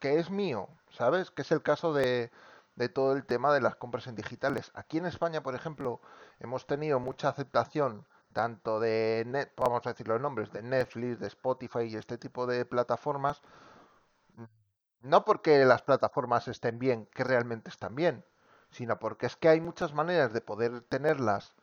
que 0.00 0.18
es 0.18 0.30
mío, 0.30 0.68
¿sabes? 0.90 1.30
Que 1.30 1.42
es 1.42 1.52
el 1.52 1.62
caso 1.62 1.92
de, 1.92 2.30
de 2.76 2.88
todo 2.88 3.12
el 3.12 3.24
tema 3.24 3.52
de 3.52 3.60
las 3.60 3.76
compras 3.76 4.06
en 4.06 4.14
digitales. 4.16 4.70
Aquí 4.74 4.98
en 4.98 5.06
España, 5.06 5.42
por 5.42 5.54
ejemplo, 5.54 6.00
hemos 6.40 6.66
tenido 6.66 7.00
mucha 7.00 7.28
aceptación 7.28 8.06
tanto 8.32 8.80
de, 8.80 9.24
net, 9.26 9.52
vamos 9.56 9.86
a 9.86 9.90
decir 9.90 10.08
los 10.08 10.20
nombres, 10.20 10.50
de 10.52 10.62
Netflix, 10.62 11.20
de 11.20 11.26
Spotify 11.28 11.82
y 11.82 11.96
este 11.96 12.18
tipo 12.18 12.46
de 12.46 12.64
plataformas, 12.64 13.42
no 15.02 15.24
porque 15.24 15.64
las 15.64 15.82
plataformas 15.82 16.48
estén 16.48 16.78
bien, 16.78 17.06
que 17.06 17.24
realmente 17.24 17.70
están 17.70 17.94
bien, 17.94 18.24
sino 18.72 18.98
porque 18.98 19.26
es 19.26 19.36
que 19.36 19.48
hay 19.48 19.60
muchas 19.60 19.94
maneras 19.94 20.32
de 20.32 20.40
poder 20.40 20.80
tenerlas 20.82 21.54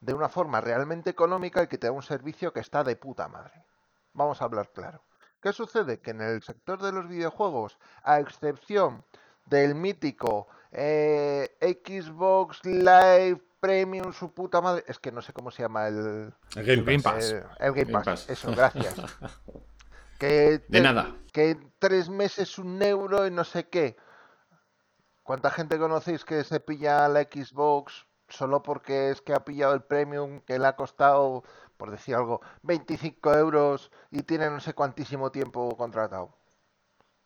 de 0.00 0.14
una 0.14 0.28
forma 0.28 0.60
realmente 0.60 1.10
económica 1.10 1.62
y 1.62 1.66
que 1.66 1.78
te 1.78 1.88
da 1.88 1.92
un 1.92 2.02
servicio 2.02 2.52
que 2.52 2.60
está 2.60 2.84
de 2.84 2.96
puta 2.96 3.28
madre. 3.28 3.64
Vamos 4.12 4.40
a 4.40 4.44
hablar 4.44 4.70
claro. 4.72 5.02
¿Qué 5.42 5.52
sucede? 5.52 6.00
Que 6.00 6.10
en 6.10 6.20
el 6.20 6.42
sector 6.42 6.82
de 6.82 6.92
los 6.92 7.08
videojuegos, 7.08 7.78
a 8.02 8.20
excepción 8.20 9.04
del 9.46 9.74
mítico 9.74 10.48
eh, 10.72 11.56
Xbox 11.60 12.64
Live 12.64 13.40
Premium, 13.60 14.12
su 14.12 14.32
puta 14.32 14.60
madre, 14.60 14.84
es 14.86 14.98
que 14.98 15.10
no 15.10 15.22
sé 15.22 15.32
cómo 15.32 15.50
se 15.50 15.62
llama 15.62 15.88
el, 15.88 16.32
El 16.54 16.64
Game 16.64 16.82
Game 16.82 17.00
Pass. 17.00 17.32
Pass. 17.32 17.58
el 17.58 17.72
Game 17.72 17.84
Game 17.84 17.92
Pass. 17.92 18.04
Pass. 18.04 18.30
Eso, 18.30 18.52
gracias. 18.54 18.94
que 20.18 20.62
De 20.68 20.80
nada. 20.80 21.16
que 21.32 21.50
en 21.50 21.72
tres 21.78 22.08
meses 22.08 22.58
un 22.58 22.80
euro 22.82 23.26
y 23.26 23.30
no 23.30 23.44
sé 23.44 23.68
qué. 23.68 23.96
¿Cuánta 25.28 25.50
gente 25.50 25.78
conocéis 25.78 26.24
que 26.24 26.42
se 26.42 26.58
pilla 26.58 27.06
la 27.06 27.20
Xbox 27.20 28.06
solo 28.30 28.62
porque 28.62 29.10
es 29.10 29.20
que 29.20 29.34
ha 29.34 29.44
pillado 29.44 29.74
el 29.74 29.82
premium 29.82 30.40
que 30.40 30.58
le 30.58 30.66
ha 30.66 30.74
costado, 30.74 31.44
por 31.76 31.90
decir 31.90 32.14
algo, 32.14 32.40
25 32.62 33.34
euros 33.34 33.90
y 34.10 34.22
tiene 34.22 34.48
no 34.48 34.58
sé 34.58 34.72
cuantísimo 34.72 35.30
tiempo 35.30 35.76
contratado? 35.76 36.32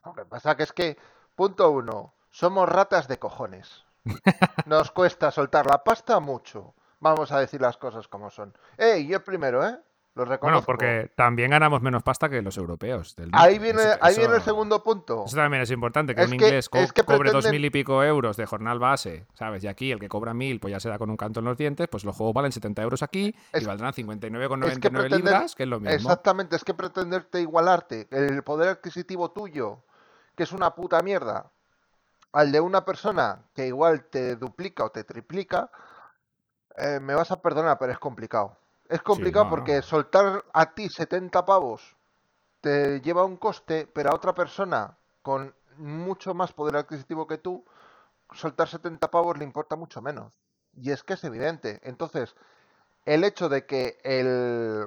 Lo 0.05 0.15
que 0.15 0.25
pasa 0.25 0.57
que 0.57 0.65
es 0.65 0.73
que, 0.73 0.99
punto 1.37 1.71
uno, 1.71 2.13
somos 2.29 2.69
ratas 2.69 3.07
de 3.07 3.21
cojones. 3.21 3.85
Nos 4.67 4.91
cuesta 4.91 5.31
soltar 5.31 5.67
la 5.67 5.85
pasta 5.85 6.19
mucho. 6.19 6.75
Vamos 6.99 7.31
a 7.31 7.39
decir 7.39 7.61
las 7.61 7.77
cosas 7.77 8.09
como 8.09 8.31
son. 8.31 8.53
¡Ey! 8.79 9.07
Yo 9.07 9.23
primero, 9.23 9.65
¿eh? 9.65 9.79
Lo 10.15 10.27
reconozco. 10.27 10.47
Bueno, 10.47 10.67
porque 10.67 11.11
también 11.17 11.51
ganamos 11.53 11.81
menos 11.81 12.03
pasta 12.03 12.29
que 12.29 12.43
los 12.43 12.59
europeos. 12.59 13.17
del 13.17 13.31
Ahí 13.33 13.59
viene, 13.59 13.81
Eso- 13.83 13.99
ahí 14.03 14.15
viene 14.15 14.35
el 14.37 14.43
segundo 14.43 14.85
punto. 14.85 15.25
Eso 15.27 15.37
también 15.37 15.63
es 15.63 15.71
importante, 15.71 16.15
que 16.15 16.21
Es 16.21 16.31
un 16.31 16.37
que- 16.37 16.45
inglés 16.45 16.69
co- 16.69 16.77
es 16.79 16.93
que 16.93 17.03
cobre 17.03 17.31
dos 17.31 17.49
mil 17.51 17.65
y 17.65 17.71
pico 17.71 18.05
euros 18.05 18.37
de 18.37 18.45
jornal 18.45 18.79
base, 18.79 19.27
¿sabes? 19.33 19.65
Y 19.65 19.69
aquí 19.69 19.91
el 19.91 19.99
que 19.99 20.11
cobra 20.11 20.35
mil, 20.35 20.61
pues 20.61 20.71
ya 20.73 20.81
se 20.81 20.91
da 20.91 20.99
con 20.99 21.09
un 21.09 21.17
canto 21.17 21.41
en 21.41 21.47
los 21.47 21.57
dientes, 21.57 21.89
pues 21.89 22.05
los 22.05 22.15
juegos 22.15 22.35
valen 22.35 22.53
70 22.53 22.83
euros 22.83 23.03
aquí 23.03 23.35
Es- 23.53 23.63
y 23.63 23.65
valdrán 23.65 23.95
59,99 23.95 24.73
es 24.73 24.79
que 24.79 24.91
pretender- 24.91 25.33
libras, 25.33 25.55
que 25.55 25.63
es 25.63 25.69
lo 25.71 25.81
mismo. 25.81 25.95
Exactamente, 25.95 26.57
es 26.57 26.65
que 26.65 26.75
pretenderte 26.75 27.41
igualarte 27.41 28.07
el 28.11 28.43
poder 28.43 28.69
adquisitivo 28.69 29.31
tuyo, 29.31 29.83
que 30.37 30.43
es 30.43 30.53
una 30.53 30.75
puta 30.75 31.01
mierda, 31.01 31.51
al 32.33 32.53
de 32.53 32.61
una 32.61 32.85
persona 32.85 33.45
que 33.55 33.67
igual 33.67 34.05
te 34.05 34.37
duplica 34.37 34.85
o 34.85 34.91
te 34.91 35.05
triplica, 35.05 35.71
eh, 36.77 37.01
me 37.01 37.15
vas 37.15 37.31
a 37.31 37.41
perdonar, 37.41 37.79
pero 37.79 37.93
es 37.93 37.99
complicado. 37.99 38.59
Es 38.93 39.01
complicado 39.01 39.47
no, 39.47 39.51
porque 39.51 39.81
soltar 39.81 40.45
a 40.53 40.75
ti 40.75 40.87
70 40.87 41.47
pavos 41.47 41.97
te 42.61 43.01
lleva 43.01 43.25
un 43.25 43.39
coste, 43.39 43.87
pero 43.87 44.11
a 44.11 44.15
otra 44.15 44.35
persona 44.35 44.99
con 45.23 45.55
mucho 45.79 46.35
más 46.35 46.53
poder 46.53 46.77
adquisitivo 46.77 47.27
que 47.27 47.39
tú, 47.39 47.65
soltar 48.33 48.69
70 48.69 49.11
pavos 49.11 49.39
le 49.39 49.45
importa 49.45 49.77
mucho 49.77 50.03
menos. 50.03 50.39
Y 50.75 50.91
es 50.91 51.03
que 51.03 51.15
es 51.15 51.25
evidente. 51.25 51.81
Entonces, 51.85 52.35
el 53.07 53.25
hecho 53.25 53.49
de 53.49 53.65
que 53.65 53.99
el, 54.05 54.87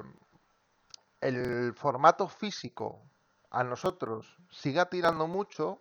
el 1.20 1.74
formato 1.74 2.28
físico 2.28 3.02
a 3.50 3.64
nosotros 3.64 4.36
siga 4.50 4.86
tirando 4.86 5.26
mucho 5.26 5.80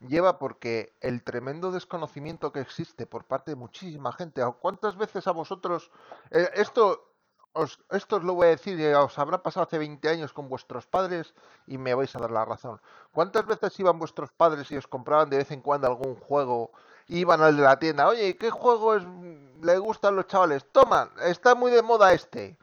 lleva 0.00 0.40
porque 0.40 0.92
el 1.00 1.22
tremendo 1.22 1.70
desconocimiento 1.70 2.50
que 2.50 2.60
existe 2.60 3.06
por 3.06 3.24
parte 3.24 3.52
de 3.52 3.56
muchísima 3.56 4.12
gente. 4.12 4.42
¿Cuántas 4.60 4.96
veces 4.96 5.28
a 5.28 5.32
vosotros 5.32 5.92
eh, 6.32 6.50
esto 6.54 7.11
os, 7.54 7.78
esto 7.90 8.16
os 8.16 8.24
lo 8.24 8.34
voy 8.34 8.46
a 8.46 8.50
decir, 8.50 8.94
os 8.94 9.18
habrá 9.18 9.42
pasado 9.42 9.64
hace 9.64 9.78
20 9.78 10.08
años 10.08 10.32
con 10.32 10.48
vuestros 10.48 10.86
padres 10.86 11.34
y 11.66 11.78
me 11.78 11.94
vais 11.94 12.14
a 12.16 12.18
dar 12.18 12.30
la 12.30 12.44
razón. 12.44 12.80
¿Cuántas 13.12 13.46
veces 13.46 13.78
iban 13.80 13.98
vuestros 13.98 14.30
padres 14.32 14.70
y 14.70 14.76
os 14.76 14.86
compraban 14.86 15.28
de 15.30 15.38
vez 15.38 15.50
en 15.50 15.60
cuando 15.60 15.86
algún 15.86 16.16
juego? 16.16 16.70
Iban 17.08 17.42
al 17.42 17.56
de 17.56 17.62
la 17.62 17.78
tienda, 17.78 18.08
oye, 18.08 18.36
¿qué 18.36 18.50
juego 18.50 18.94
es, 18.94 19.02
le 19.62 19.78
gustan 19.78 20.16
los 20.16 20.26
chavales? 20.26 20.64
Toma, 20.72 21.10
está 21.24 21.54
muy 21.54 21.70
de 21.70 21.82
moda 21.82 22.12
este. 22.12 22.56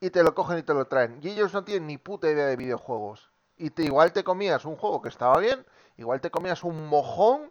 Y 0.00 0.10
te 0.10 0.22
lo 0.22 0.34
cogen 0.34 0.58
y 0.58 0.62
te 0.62 0.74
lo 0.74 0.86
traen. 0.86 1.18
Y 1.22 1.30
ellos 1.30 1.52
no 1.52 1.64
tienen 1.64 1.86
ni 1.86 1.98
puta 1.98 2.30
idea 2.30 2.46
de 2.46 2.56
videojuegos. 2.56 3.30
Y 3.56 3.70
te, 3.70 3.82
igual 3.82 4.12
te 4.12 4.24
comías 4.24 4.64
un 4.64 4.76
juego 4.76 5.02
que 5.02 5.08
estaba 5.08 5.38
bien, 5.38 5.66
igual 5.96 6.20
te 6.20 6.30
comías 6.30 6.62
un 6.64 6.86
mojón 6.88 7.50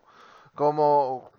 como... 0.55 1.29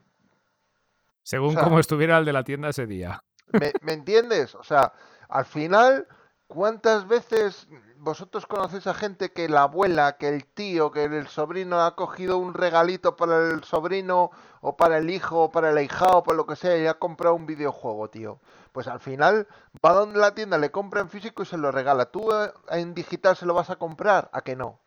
Según 1.22 1.50
o 1.50 1.52
sea- 1.52 1.62
cómo 1.64 1.78
estuviera 1.80 2.18
el 2.18 2.24
de 2.24 2.32
la 2.32 2.44
tienda 2.44 2.68
ese 2.68 2.86
día. 2.86 3.22
¿Me, 3.52 3.72
me 3.80 3.92
entiendes? 3.94 4.54
O 4.54 4.62
sea, 4.62 4.92
al 5.30 5.44
final, 5.44 6.08
¿cuántas 6.48 7.06
veces 7.06 7.68
vosotros 7.96 8.46
conocéis 8.46 8.86
a 8.86 8.94
gente 8.94 9.32
que 9.32 9.48
la 9.48 9.62
abuela, 9.62 10.16
que 10.16 10.28
el 10.28 10.46
tío, 10.46 10.90
que 10.90 11.04
el 11.04 11.28
sobrino 11.28 11.80
ha 11.82 11.94
cogido 11.94 12.38
un 12.38 12.54
regalito 12.54 13.16
para 13.16 13.50
el 13.50 13.62
sobrino 13.64 14.30
o 14.60 14.76
para 14.76 14.98
el 14.98 15.10
hijo 15.10 15.44
o 15.44 15.50
para 15.50 15.70
el 15.70 15.76
ahijado 15.76 16.18
o 16.18 16.22
para 16.24 16.36
lo 16.36 16.46
que 16.46 16.56
sea 16.56 16.76
y 16.78 16.86
ha 16.86 16.98
comprado 16.98 17.34
un 17.34 17.46
videojuego, 17.46 18.08
tío? 18.10 18.40
Pues 18.72 18.88
al 18.88 19.00
final 19.00 19.46
va 19.84 19.92
donde 19.92 20.18
la 20.18 20.34
tienda, 20.34 20.58
le 20.58 20.70
compra 20.70 21.00
en 21.00 21.10
físico 21.10 21.42
y 21.42 21.46
se 21.46 21.58
lo 21.58 21.70
regala. 21.70 22.06
¿Tú 22.06 22.32
eh, 22.32 22.52
en 22.70 22.94
digital 22.94 23.36
se 23.36 23.46
lo 23.46 23.54
vas 23.54 23.70
a 23.70 23.76
comprar? 23.76 24.30
¿A 24.32 24.42
que 24.42 24.56
no? 24.56 24.80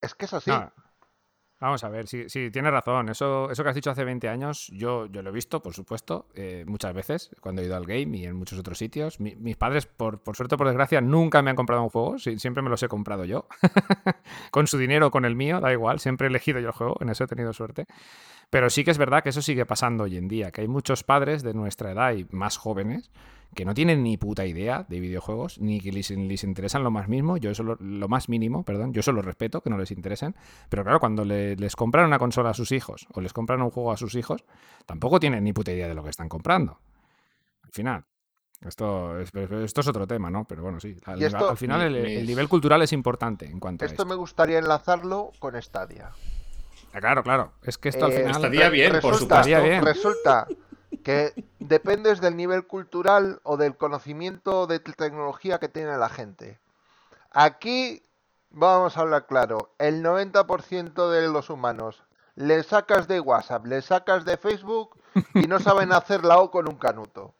Es 0.00 0.14
que 0.14 0.26
es 0.26 0.34
así. 0.34 0.50
Vamos 1.66 1.82
a 1.82 1.88
ver, 1.88 2.06
sí, 2.06 2.28
sí, 2.28 2.48
tienes 2.52 2.70
razón. 2.70 3.08
Eso, 3.08 3.50
eso 3.50 3.64
que 3.64 3.68
has 3.70 3.74
dicho 3.74 3.90
hace 3.90 4.04
20 4.04 4.28
años, 4.28 4.68
yo, 4.72 5.06
yo 5.06 5.20
lo 5.22 5.30
he 5.30 5.32
visto, 5.32 5.60
por 5.60 5.74
supuesto, 5.74 6.26
eh, 6.36 6.64
muchas 6.68 6.94
veces, 6.94 7.30
cuando 7.40 7.60
he 7.60 7.64
ido 7.64 7.74
al 7.74 7.84
game 7.86 8.16
y 8.18 8.24
en 8.24 8.36
muchos 8.36 8.56
otros 8.60 8.78
sitios. 8.78 9.18
Mi- 9.18 9.34
mis 9.34 9.56
padres, 9.56 9.84
por, 9.86 10.20
por 10.20 10.36
suerte 10.36 10.54
o 10.54 10.58
por 10.58 10.68
desgracia, 10.68 11.00
nunca 11.00 11.42
me 11.42 11.50
han 11.50 11.56
comprado 11.56 11.82
un 11.82 11.88
juego, 11.88 12.20
siempre 12.20 12.62
me 12.62 12.70
los 12.70 12.80
he 12.84 12.88
comprado 12.88 13.24
yo. 13.24 13.48
con 14.52 14.68
su 14.68 14.78
dinero 14.78 15.10
con 15.10 15.24
el 15.24 15.34
mío, 15.34 15.60
da 15.60 15.72
igual, 15.72 15.98
siempre 15.98 16.28
he 16.28 16.30
elegido 16.30 16.60
yo 16.60 16.68
el 16.68 16.72
juego, 16.72 16.96
en 17.00 17.08
eso 17.08 17.24
he 17.24 17.26
tenido 17.26 17.52
suerte. 17.52 17.86
Pero 18.50 18.70
sí 18.70 18.84
que 18.84 18.90
es 18.92 18.98
verdad 18.98 19.22
que 19.22 19.30
eso 19.30 19.42
sigue 19.42 19.66
pasando 19.66 20.04
hoy 20.04 20.16
en 20.16 20.28
día, 20.28 20.52
que 20.52 20.60
hay 20.62 20.68
muchos 20.68 21.02
padres 21.02 21.42
de 21.42 21.52
nuestra 21.54 21.90
edad 21.92 22.12
y 22.14 22.26
más 22.30 22.56
jóvenes 22.56 23.10
que 23.54 23.64
no 23.64 23.74
tienen 23.74 24.02
ni 24.02 24.16
puta 24.18 24.44
idea 24.44 24.84
de 24.88 25.00
videojuegos, 25.00 25.58
ni 25.60 25.80
que 25.80 25.90
les, 25.90 26.10
les 26.10 26.44
interesan 26.44 26.84
lo 26.84 26.90
más 26.90 27.08
mismo, 27.08 27.38
yo 27.38 27.50
eso 27.50 27.62
lo, 27.62 27.76
lo 27.80 28.06
más 28.08 28.28
mínimo, 28.28 28.64
perdón, 28.64 28.92
yo 28.92 29.00
eso 29.00 29.12
lo 29.12 29.22
respeto, 29.22 29.62
que 29.62 29.70
no 29.70 29.78
les 29.78 29.90
interesen, 29.92 30.36
pero 30.68 30.82
claro, 30.84 31.00
cuando 31.00 31.24
le- 31.24 31.56
les 31.56 31.74
compran 31.74 32.06
una 32.06 32.18
consola 32.18 32.50
a 32.50 32.54
sus 32.54 32.70
hijos 32.72 33.06
o 33.14 33.20
les 33.20 33.32
compran 33.32 33.62
un 33.62 33.70
juego 33.70 33.92
a 33.92 33.96
sus 33.96 34.14
hijos, 34.14 34.44
tampoco 34.84 35.18
tienen 35.20 35.42
ni 35.44 35.52
puta 35.52 35.72
idea 35.72 35.88
de 35.88 35.94
lo 35.94 36.02
que 36.04 36.10
están 36.10 36.28
comprando. 36.28 36.80
Al 37.62 37.70
final, 37.72 38.04
esto 38.60 39.18
es, 39.20 39.32
esto 39.34 39.80
es 39.80 39.88
otro 39.88 40.06
tema, 40.06 40.30
¿no? 40.30 40.44
Pero 40.44 40.62
bueno, 40.62 40.78
sí, 40.78 40.94
al, 41.06 41.20
Y 41.20 41.24
esto- 41.24 41.48
al 41.50 41.56
final 41.56 41.80
el, 41.96 42.26
nivel 42.26 42.48
cultural 42.48 42.82
es 42.82 42.92
importante 42.92 43.46
en 43.46 43.58
cuanto 43.58 43.84
a 43.84 43.86
Esto 43.86 44.02
esto. 44.02 44.06
me 44.06 44.16
gustaría 44.16 44.58
enlazarlo 44.58 45.32
con 45.38 45.60
Stadia. 45.62 46.10
Ah, 46.96 47.00
Claro, 47.00 47.22
claro, 47.22 47.52
es 47.62 47.78
que 47.78 47.88
esto 47.90 48.06
al 48.06 48.12
Eh, 48.12 48.16
final... 48.16 48.30
Estaría 48.32 48.68
bien, 48.70 49.00
por 49.00 49.12
resulta, 49.12 49.42
supuesto. 49.42 49.62
bien. 49.64 49.84
Resulta 49.84 50.46
que 51.04 51.34
dependes 51.58 52.20
del 52.20 52.36
nivel 52.36 52.66
cultural 52.66 53.40
o 53.42 53.56
del 53.56 53.76
conocimiento 53.76 54.66
de 54.66 54.80
tecnología 54.80 55.58
que 55.58 55.68
tiene 55.68 55.96
la 55.98 56.08
gente. 56.08 56.58
Aquí 57.30 58.02
vamos 58.50 58.96
a 58.96 59.00
hablar 59.02 59.26
claro, 59.26 59.74
el 59.78 60.02
90% 60.02 61.10
de 61.10 61.28
los 61.28 61.50
humanos 61.50 62.02
le 62.34 62.62
sacas 62.62 63.08
de 63.08 63.20
WhatsApp, 63.20 63.66
le 63.66 63.82
sacas 63.82 64.24
de 64.24 64.36
Facebook 64.36 64.96
y 65.34 65.46
no 65.46 65.58
saben 65.60 65.92
hacer 65.92 66.24
la 66.24 66.38
O 66.38 66.50
con 66.50 66.68
un 66.68 66.76
canuto. 66.76 67.34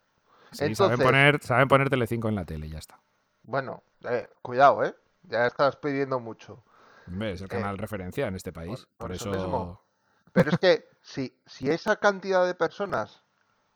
Sí, 0.53 0.75
saben, 0.75 0.99
poner, 0.99 1.43
saben 1.43 1.69
poner 1.69 1.91
Telecinco 1.91 2.29
en 2.29 2.35
la 2.35 2.45
tele, 2.45 2.69
ya 2.69 2.79
está. 2.79 2.99
Bueno, 3.43 3.83
Eh, 4.09 4.29
cuidado, 4.43 4.85
¿eh? 4.85 4.95
Ya 5.25 5.47
estás 5.47 5.77
pidiendo 5.77 6.21
mucho. 6.21 6.63
Es 7.07 7.41
el 7.41 7.47
Eh, 7.47 7.51
canal 7.51 7.79
referencia 7.79 8.27
en 8.27 8.35
este 8.37 8.53
país. 8.53 8.81
por- 8.81 8.87
Por, 8.89 8.97
por 8.99 9.13
eso 9.13 9.27
eso. 9.27 9.49
mismo. 9.49 9.81
Pero 10.33 10.51
es 10.51 10.59
que 10.59 10.89
si, 11.03 11.41
si 11.47 11.71
esa 11.71 11.97
cantidad 11.97 12.45
de 12.47 12.55
personas 12.55 13.23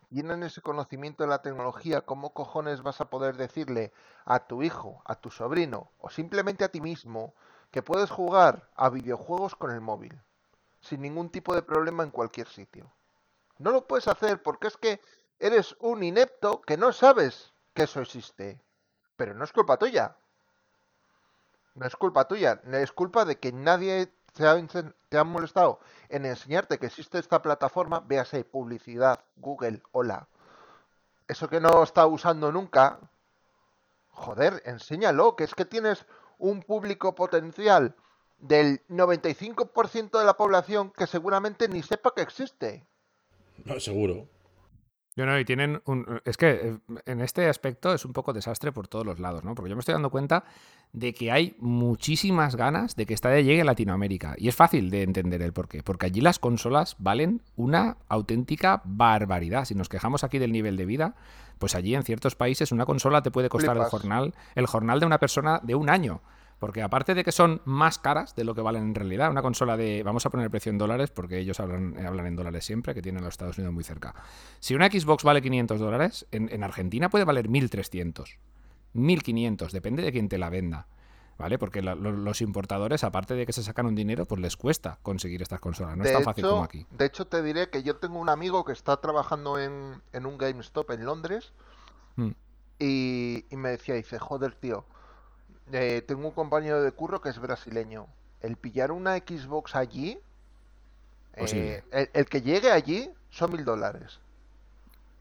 tienen 0.08 0.42
ese 0.42 0.60
conocimiento 0.60 1.22
de 1.22 1.28
la 1.30 1.40
tecnología, 1.42 2.00
¿cómo 2.02 2.34
cojones 2.34 2.82
vas 2.82 3.00
a 3.00 3.08
poder 3.10 3.36
decirle 3.36 3.92
a 4.24 4.46
tu 4.46 4.62
hijo, 4.62 5.02
a 5.06 5.14
tu 5.14 5.30
sobrino 5.30 5.90
o 5.98 6.10
simplemente 6.10 6.64
a 6.64 6.68
ti 6.70 6.80
mismo 6.80 7.34
que 7.70 7.82
puedes 7.82 8.10
jugar 8.10 8.68
a 8.74 8.90
videojuegos 8.90 9.54
con 9.54 9.70
el 9.70 9.80
móvil 9.80 10.20
sin 10.80 11.02
ningún 11.02 11.30
tipo 11.30 11.54
de 11.54 11.62
problema 11.62 12.02
en 12.02 12.10
cualquier 12.10 12.48
sitio? 12.48 12.92
No 13.58 13.70
lo 13.70 13.86
puedes 13.86 14.08
hacer 14.08 14.42
porque 14.42 14.66
es 14.68 14.76
que 14.76 15.00
eres 15.38 15.76
un 15.80 16.02
inepto 16.02 16.60
que 16.62 16.76
no 16.76 16.92
sabes 16.92 17.52
que 17.74 17.84
eso 17.84 18.00
existe. 18.00 18.60
Pero 19.16 19.34
no 19.34 19.44
es 19.44 19.52
culpa 19.52 19.76
tuya. 19.78 20.16
No 21.74 21.86
es 21.86 21.96
culpa 21.96 22.26
tuya, 22.26 22.60
es 22.72 22.92
culpa 22.92 23.24
de 23.24 23.38
que 23.38 23.52
nadie 23.52 24.12
te 24.32 25.18
ha, 25.18 25.24
molestado 25.24 25.80
en 26.08 26.26
enseñarte 26.26 26.78
que 26.78 26.86
existe 26.86 27.18
esta 27.18 27.42
plataforma, 27.42 28.00
véase 28.00 28.44
publicidad, 28.44 29.20
Google, 29.36 29.82
hola. 29.92 30.28
Eso 31.28 31.48
que 31.48 31.60
no 31.60 31.82
está 31.82 32.06
usando 32.06 32.50
nunca, 32.52 32.98
joder, 34.10 34.62
enséñalo, 34.66 35.36
que 35.36 35.44
es 35.44 35.54
que 35.54 35.64
tienes 35.64 36.06
un 36.38 36.62
público 36.62 37.14
potencial 37.14 37.94
del 38.38 38.84
95% 38.88 40.18
de 40.18 40.24
la 40.24 40.36
población 40.36 40.90
que 40.90 41.06
seguramente 41.06 41.68
ni 41.68 41.82
sepa 41.82 42.14
que 42.14 42.22
existe. 42.22 42.86
No, 43.64 43.78
seguro. 43.78 44.26
Yo 45.20 45.26
no, 45.26 45.38
y 45.38 45.44
tienen 45.44 45.82
un. 45.84 46.22
Es 46.24 46.38
que 46.38 46.50
eh, 46.50 46.78
en 47.04 47.20
este 47.20 47.46
aspecto 47.46 47.92
es 47.92 48.06
un 48.06 48.14
poco 48.14 48.32
desastre 48.32 48.72
por 48.72 48.88
todos 48.88 49.04
los 49.04 49.18
lados, 49.18 49.44
¿no? 49.44 49.54
Porque 49.54 49.68
yo 49.68 49.76
me 49.76 49.80
estoy 49.80 49.92
dando 49.92 50.08
cuenta 50.08 50.44
de 50.94 51.12
que 51.12 51.30
hay 51.30 51.56
muchísimas 51.58 52.56
ganas 52.56 52.96
de 52.96 53.04
que 53.04 53.14
Stadia 53.14 53.42
llegue 53.42 53.60
a 53.60 53.64
Latinoamérica. 53.66 54.34
Y 54.38 54.48
es 54.48 54.56
fácil 54.56 54.88
de 54.88 55.02
entender 55.02 55.42
el 55.42 55.52
porqué. 55.52 55.82
Porque 55.82 56.06
allí 56.06 56.22
las 56.22 56.38
consolas 56.38 56.96
valen 56.98 57.42
una 57.56 57.98
auténtica 58.08 58.80
barbaridad. 58.86 59.66
Si 59.66 59.74
nos 59.74 59.90
quejamos 59.90 60.24
aquí 60.24 60.38
del 60.38 60.52
nivel 60.52 60.78
de 60.78 60.86
vida, 60.86 61.14
pues 61.58 61.74
allí 61.74 61.94
en 61.94 62.02
ciertos 62.02 62.34
países 62.34 62.72
una 62.72 62.86
consola 62.86 63.20
te 63.22 63.30
puede 63.30 63.50
costar 63.50 63.76
el 63.76 63.84
jornal, 63.84 64.32
el 64.54 64.64
jornal 64.64 65.00
de 65.00 65.06
una 65.06 65.18
persona 65.18 65.60
de 65.62 65.74
un 65.74 65.90
año. 65.90 66.22
Porque 66.60 66.82
aparte 66.82 67.14
de 67.14 67.24
que 67.24 67.32
son 67.32 67.60
más 67.64 67.98
caras 67.98 68.36
de 68.36 68.44
lo 68.44 68.54
que 68.54 68.60
valen 68.60 68.82
en 68.84 68.94
realidad, 68.94 69.30
una 69.30 69.42
consola 69.42 69.76
de. 69.76 70.02
Vamos 70.04 70.24
a 70.26 70.30
poner 70.30 70.44
el 70.44 70.50
precio 70.50 70.70
en 70.70 70.78
dólares, 70.78 71.10
porque 71.10 71.38
ellos 71.38 71.58
hablan, 71.58 71.96
hablan 72.06 72.26
en 72.26 72.36
dólares 72.36 72.64
siempre, 72.64 72.94
que 72.94 73.02
tienen 73.02 73.22
a 73.22 73.24
los 73.24 73.32
Estados 73.34 73.58
Unidos 73.58 73.74
muy 73.74 73.82
cerca. 73.82 74.14
Si 74.60 74.74
una 74.76 74.86
Xbox 74.88 75.24
vale 75.24 75.42
500 75.42 75.80
dólares, 75.80 76.26
en, 76.30 76.48
en 76.52 76.62
Argentina 76.62 77.08
puede 77.10 77.24
valer 77.24 77.48
1300. 77.48 78.38
1500, 78.92 79.72
depende 79.72 80.02
de 80.02 80.12
quién 80.12 80.28
te 80.28 80.38
la 80.38 80.50
venda. 80.50 80.86
¿Vale? 81.38 81.58
Porque 81.58 81.80
la- 81.80 81.94
lo- 81.94 82.12
los 82.12 82.42
importadores, 82.42 83.02
aparte 83.02 83.32
de 83.32 83.46
que 83.46 83.54
se 83.54 83.62
sacan 83.62 83.86
un 83.86 83.94
dinero, 83.94 84.26
pues 84.26 84.42
les 84.42 84.58
cuesta 84.58 84.98
conseguir 85.02 85.40
estas 85.40 85.58
consolas. 85.60 85.96
No 85.96 86.04
es 86.04 86.12
tan 86.12 86.22
fácil 86.22 86.44
hecho, 86.44 86.50
como 86.52 86.64
aquí. 86.64 86.86
de 86.90 87.06
hecho, 87.06 87.26
te 87.26 87.42
diré 87.42 87.70
que 87.70 87.82
yo 87.82 87.96
tengo 87.96 88.18
un 88.18 88.28
amigo 88.28 88.62
que 88.66 88.72
está 88.72 88.98
trabajando 88.98 89.58
en, 89.58 90.02
en 90.12 90.26
un 90.26 90.36
GameStop 90.36 90.90
en 90.90 91.06
Londres 91.06 91.54
Mm. 92.16 92.32
y, 92.78 93.46
y 93.48 93.56
me 93.56 93.70
decía, 93.70 93.94
dice, 93.94 94.18
joder, 94.18 94.52
tío, 94.54 94.84
eh, 95.72 96.02
tengo 96.06 96.28
un 96.28 96.34
compañero 96.34 96.82
de 96.82 96.92
curro 96.92 97.20
que 97.20 97.28
es 97.30 97.38
brasileño. 97.38 98.06
El 98.40 98.56
pillar 98.56 98.90
una 98.92 99.16
Xbox 99.18 99.74
allí, 99.76 100.18
eh, 101.34 101.84
el, 101.92 102.10
el 102.12 102.26
que 102.26 102.42
llegue 102.42 102.70
allí 102.72 103.10
son 103.30 103.52
mil 103.52 103.64
dólares. 103.64 104.20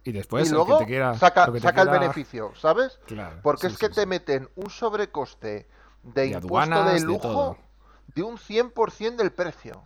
Y 0.03 0.11
después, 0.11 0.45
y 0.45 0.49
el 0.49 0.53
luego 0.55 0.77
que 0.77 0.85
te 0.85 0.87
quiera, 0.87 1.17
saca, 1.17 1.47
lo 1.47 1.53
que 1.53 1.59
te 1.59 1.67
saca 1.67 1.81
el 1.81 1.89
beneficio, 1.89 2.53
¿sabes? 2.55 2.99
Claro, 3.05 3.39
Porque 3.43 3.67
sí, 3.67 3.73
es 3.73 3.79
que 3.79 3.87
sí, 3.87 3.93
te 3.93 4.05
meten 4.05 4.49
un 4.55 4.69
sobrecoste 4.69 5.67
de, 6.03 6.21
De 6.21 6.27
impuesto 6.27 6.47
aduanas, 6.47 6.85
de 6.85 6.93
de 6.93 6.99
lujo 7.01 7.21
todo. 7.21 7.57
de 8.15 8.23
un 8.23 8.37
100% 8.37 9.17
del 9.17 9.31
precio. 9.31 9.83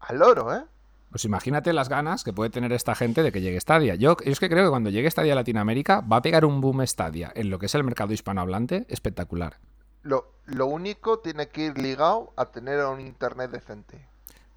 Al 0.00 0.22
oro, 0.22 0.54
¿eh? 0.54 0.64
Pues 1.12 1.26
imagínate 1.26 1.74
las 1.74 1.90
ganas 1.90 2.24
que 2.24 2.32
puede 2.32 2.48
tener 2.48 2.72
esta 2.72 2.94
gente 2.94 3.22
de 3.22 3.32
que 3.32 3.42
llegue 3.42 3.60
Stadia. 3.60 3.96
Yo, 3.96 4.16
es 4.24 4.40
que 4.40 4.48
creo 4.48 4.64
que 4.64 4.70
cuando 4.70 4.88
llegue 4.88 5.10
Stadia 5.10 5.34
a 5.34 5.36
Latinoamérica 5.36 6.00
va 6.00 6.16
a 6.16 6.22
pegar 6.22 6.46
un 6.46 6.62
boom 6.62 6.86
Stadia 6.86 7.30
en 7.34 7.50
lo 7.50 7.58
que 7.58 7.66
es 7.66 7.74
el 7.74 7.84
mercado 7.84 8.14
hispanohablante 8.14 8.86
espectacular. 8.88 9.58
Lo, 10.00 10.32
lo 10.46 10.66
único 10.66 11.18
tiene 11.18 11.48
que 11.48 11.66
ir 11.66 11.76
ligado 11.76 12.32
a 12.34 12.46
tener 12.46 12.82
un 12.86 13.02
internet 13.02 13.50
decente. 13.50 14.08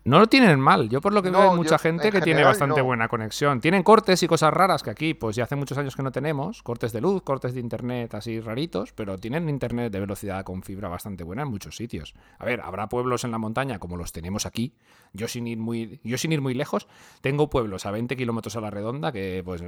No 0.05 0.19
lo 0.19 0.27
tienen 0.27 0.59
mal. 0.59 0.87
Yo 0.87 1.01
por 1.01 1.13
lo 1.13 1.23
que 1.23 1.31
No, 1.31 1.39
veo 1.39 1.47
hay 1.49 1.53
yo- 1.55 1.63
mucha 1.63 1.79
gente 1.79 2.07
en 2.09 2.13
que 2.13 2.21
tiene 2.21 2.43
bastante 2.43 2.79
no. 2.79 2.85
buena 2.85 3.07
conexión. 3.07 3.59
Tienen 3.59 3.81
cortes 3.81 4.21
y 4.21 4.27
cosas 4.27 4.53
raras 4.53 4.83
que 4.83 4.91
aquí 4.91 5.15
pues 5.15 5.35
ya 5.35 5.45
hace 5.45 5.55
muchos 5.55 5.77
años 5.79 5.95
que 5.95 6.03
no 6.03 6.11
tenemos. 6.11 6.61
Cortes 6.61 6.93
de 6.93 7.01
luz, 7.01 7.23
cortes 7.23 7.55
de 7.55 7.59
internet 7.59 8.13
así 8.13 8.39
raritos, 8.39 8.93
pero 8.93 9.17
tienen 9.17 9.49
internet 9.49 9.91
de 9.91 9.99
velocidad 9.99 10.43
con 10.43 10.61
fibra 10.61 10.89
bastante 10.89 11.23
buena 11.23 11.41
en 11.41 11.47
muchos 11.49 11.75
sitios. 11.75 12.13
A 12.37 12.45
ver, 12.45 12.61
habrá 12.61 12.87
pueblos 12.87 13.23
en 13.23 13.31
la 13.31 13.39
montaña 13.39 13.79
como 13.79 13.97
los 13.97 14.11
tenemos 14.11 14.45
aquí. 14.45 14.75
Yo 15.11 15.27
sin 15.27 15.47
ir 15.47 15.57
muy, 15.57 15.99
yo 16.03 16.19
sin 16.19 16.31
ir 16.31 16.41
muy 16.41 16.53
lejos, 16.53 16.87
tengo 17.21 17.49
pueblos 17.49 17.87
a 17.87 17.91
20 17.91 18.15
kilómetros 18.15 18.55
a 18.55 18.61
la 18.61 18.69
redonda 18.69 19.11
que 19.11 19.41
pues 19.43 19.63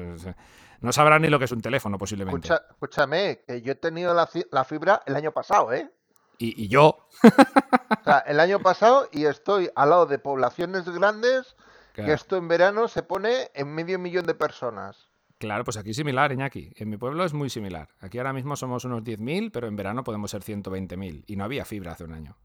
no 0.81 0.91
sabrán 0.91 1.23
ni 1.23 1.29
lo 1.29 1.39
que 1.39 1.45
es 1.45 1.51
un 1.51 1.61
teléfono 1.61 1.97
posiblemente. 1.97 2.47
Escucha- 2.47 2.63
escúchame, 2.69 3.39
que 3.47 3.63
yo 3.63 3.71
he 3.71 3.75
tenido 3.75 4.13
la, 4.13 4.29
la 4.51 4.63
fibra 4.65 5.01
el 5.07 5.15
año 5.15 5.31
pasado, 5.31 5.73
¿eh? 5.73 5.89
Y, 6.37 6.63
y 6.63 6.67
yo, 6.67 7.07
O 7.23 8.03
sea, 8.03 8.19
el 8.19 8.39
año 8.39 8.59
pasado 8.59 9.09
y 9.11 9.25
estoy 9.25 9.69
al 9.75 9.89
lado 9.89 10.05
de 10.05 10.19
poblaciones 10.19 10.87
grandes 10.89 11.55
que 11.93 12.13
esto 12.13 12.37
en 12.37 12.47
verano 12.47 12.87
se 12.87 13.01
pone 13.01 13.49
en 13.55 13.73
medio 13.73 13.97
millón 13.97 14.25
de 14.27 14.35
personas. 14.35 15.09
claro, 15.39 15.63
pues 15.63 15.77
aquí 15.77 15.95
similar, 15.95 16.31
Iñaki. 16.31 16.71
En 16.75 16.89
mi 16.89 16.97
pueblo 16.97 17.25
es 17.25 17.33
muy 17.33 17.49
similar. 17.49 17.89
Aquí 17.99 18.19
ahora 18.19 18.33
mismo 18.33 18.55
somos 18.55 18.85
unos 18.85 19.01
10.000, 19.03 19.49
pero 19.51 19.67
en 19.67 19.75
verano 19.75 20.03
podemos 20.03 20.29
ser 20.29 20.43
120.000. 20.43 21.23
Y 21.25 21.35
no 21.37 21.43
había 21.43 21.65
fibra 21.65 21.93
hace 21.93 22.03
un 22.03 22.13
año. 22.13 22.37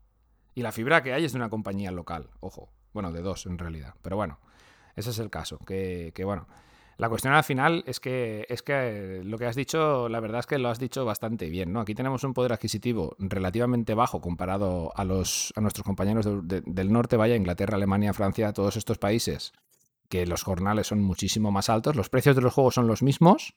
Y 0.55 0.63
la 0.63 0.73
fibra 0.73 1.03
que 1.03 1.13
hay 1.13 1.27
es 1.27 1.33
de 1.33 1.39
una 1.39 1.51
compañía 1.51 1.91
local, 1.91 2.31
ojo. 2.41 2.73
Bueno, 2.95 3.13
de 3.13 3.21
dos 3.21 3.45
en 3.45 3.59
realidad. 3.59 3.95
Pero 4.01 4.17
bueno, 4.17 4.41
ese 4.97 5.11
es 5.11 5.19
el 5.19 5.29
caso. 5.29 5.59
Que, 5.59 6.13
que, 6.15 6.25
bueno, 6.25 6.47
la 6.99 7.09
cuestión 7.09 7.33
al 7.35 7.43
final 7.45 7.83
es 7.87 8.01
que, 8.01 8.47
es 8.49 8.63
que 8.63 9.23
lo 9.25 9.39
que 9.39 9.47
has 9.47 9.57
dicho, 9.57 10.09
la 10.09 10.21
verdad 10.21 10.41
es 10.41 10.47
que 10.47 10.59
lo 10.59 10.69
has 10.69 10.79
dicho 10.79 11.05
bastante 11.05 11.49
bien, 11.49 11.73
¿no? 11.73 11.81
Aquí 11.81 11.95
tenemos 11.95 12.23
un 12.25 12.35
poder 12.35 12.53
adquisitivo 12.53 13.17
relativamente 13.19 13.95
bajo 13.95 14.21
comparado 14.21 14.93
a, 14.95 15.05
los, 15.05 15.53
a 15.57 15.61
nuestros 15.61 15.85
compañeros 15.85 16.25
de- 16.25 16.61
de- 16.61 16.63
del 16.67 16.93
norte, 16.93 17.17
vaya, 17.17 17.35
Inglaterra, 17.37 17.77
Alemania, 17.77 18.13
Francia, 18.13 18.53
todos 18.53 18.77
estos 18.77 18.99
países, 18.99 19.53
que 20.09 20.27
los 20.27 20.43
jornales 20.43 20.87
son 20.87 21.03
muchísimo 21.03 21.51
más 21.51 21.69
altos, 21.71 21.97
los 21.97 22.09
precios 22.11 22.37
de 22.37 22.43
los 22.43 22.53
juegos 22.55 22.75
son 22.75 22.87
los 22.87 23.03
mismos. 23.03 23.55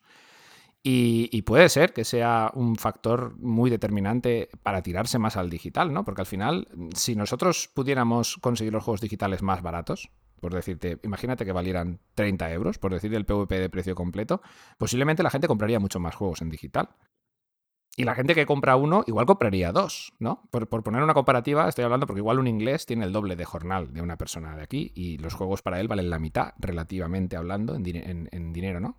Y, 0.87 1.29
y 1.31 1.41
puede 1.41 1.67
ser 1.69 1.93
que 1.93 2.03
sea 2.03 2.51
un 2.53 2.75
factor 2.75 3.35
muy 3.39 3.71
determinante 3.71 4.49
para 4.61 4.83
tirarse 4.83 5.17
más 5.17 5.35
al 5.35 5.49
digital, 5.49 5.91
¿no? 5.91 6.05
Porque 6.05 6.21
al 6.21 6.27
final, 6.27 6.67
si 6.93 7.15
nosotros 7.15 7.71
pudiéramos 7.73 8.37
conseguir 8.37 8.71
los 8.71 8.83
juegos 8.83 9.01
digitales 9.01 9.41
más 9.41 9.63
baratos, 9.63 10.11
por 10.39 10.53
decirte, 10.53 10.99
imagínate 11.03 11.45
que 11.45 11.51
valieran 11.51 11.99
30 12.15 12.51
euros, 12.51 12.77
por 12.77 12.93
decir 12.93 13.13
el 13.15 13.25
PVP 13.25 13.59
de 13.59 13.69
precio 13.69 13.95
completo, 13.95 14.41
posiblemente 14.77 15.23
la 15.23 15.29
gente 15.29 15.47
compraría 15.47 15.79
mucho 15.79 15.99
más 15.99 16.15
juegos 16.15 16.41
en 16.41 16.49
digital. 16.49 16.89
Y 17.97 18.03
la 18.03 18.13
gente 18.13 18.35
que 18.35 18.45
compra 18.45 18.75
uno, 18.75 19.05
igual 19.07 19.25
compraría 19.25 19.71
dos, 19.71 20.11
¿no? 20.19 20.43
Por, 20.51 20.67
por 20.67 20.83
poner 20.83 21.01
una 21.01 21.13
comparativa, 21.13 21.69
estoy 21.69 21.85
hablando 21.85 22.05
porque 22.05 22.19
igual 22.19 22.39
un 22.39 22.47
inglés 22.47 22.85
tiene 22.85 23.05
el 23.05 23.13
doble 23.13 23.37
de 23.37 23.45
jornal 23.45 23.93
de 23.93 24.01
una 24.01 24.17
persona 24.17 24.53
de 24.57 24.63
aquí 24.63 24.91
y 24.95 25.17
los 25.19 25.33
juegos 25.33 25.61
para 25.61 25.79
él 25.79 25.87
valen 25.87 26.09
la 26.09 26.19
mitad, 26.19 26.53
relativamente 26.57 27.37
hablando, 27.37 27.73
en, 27.73 27.85
en- 27.95 28.29
en 28.33 28.51
dinero, 28.51 28.81
¿no? 28.81 28.97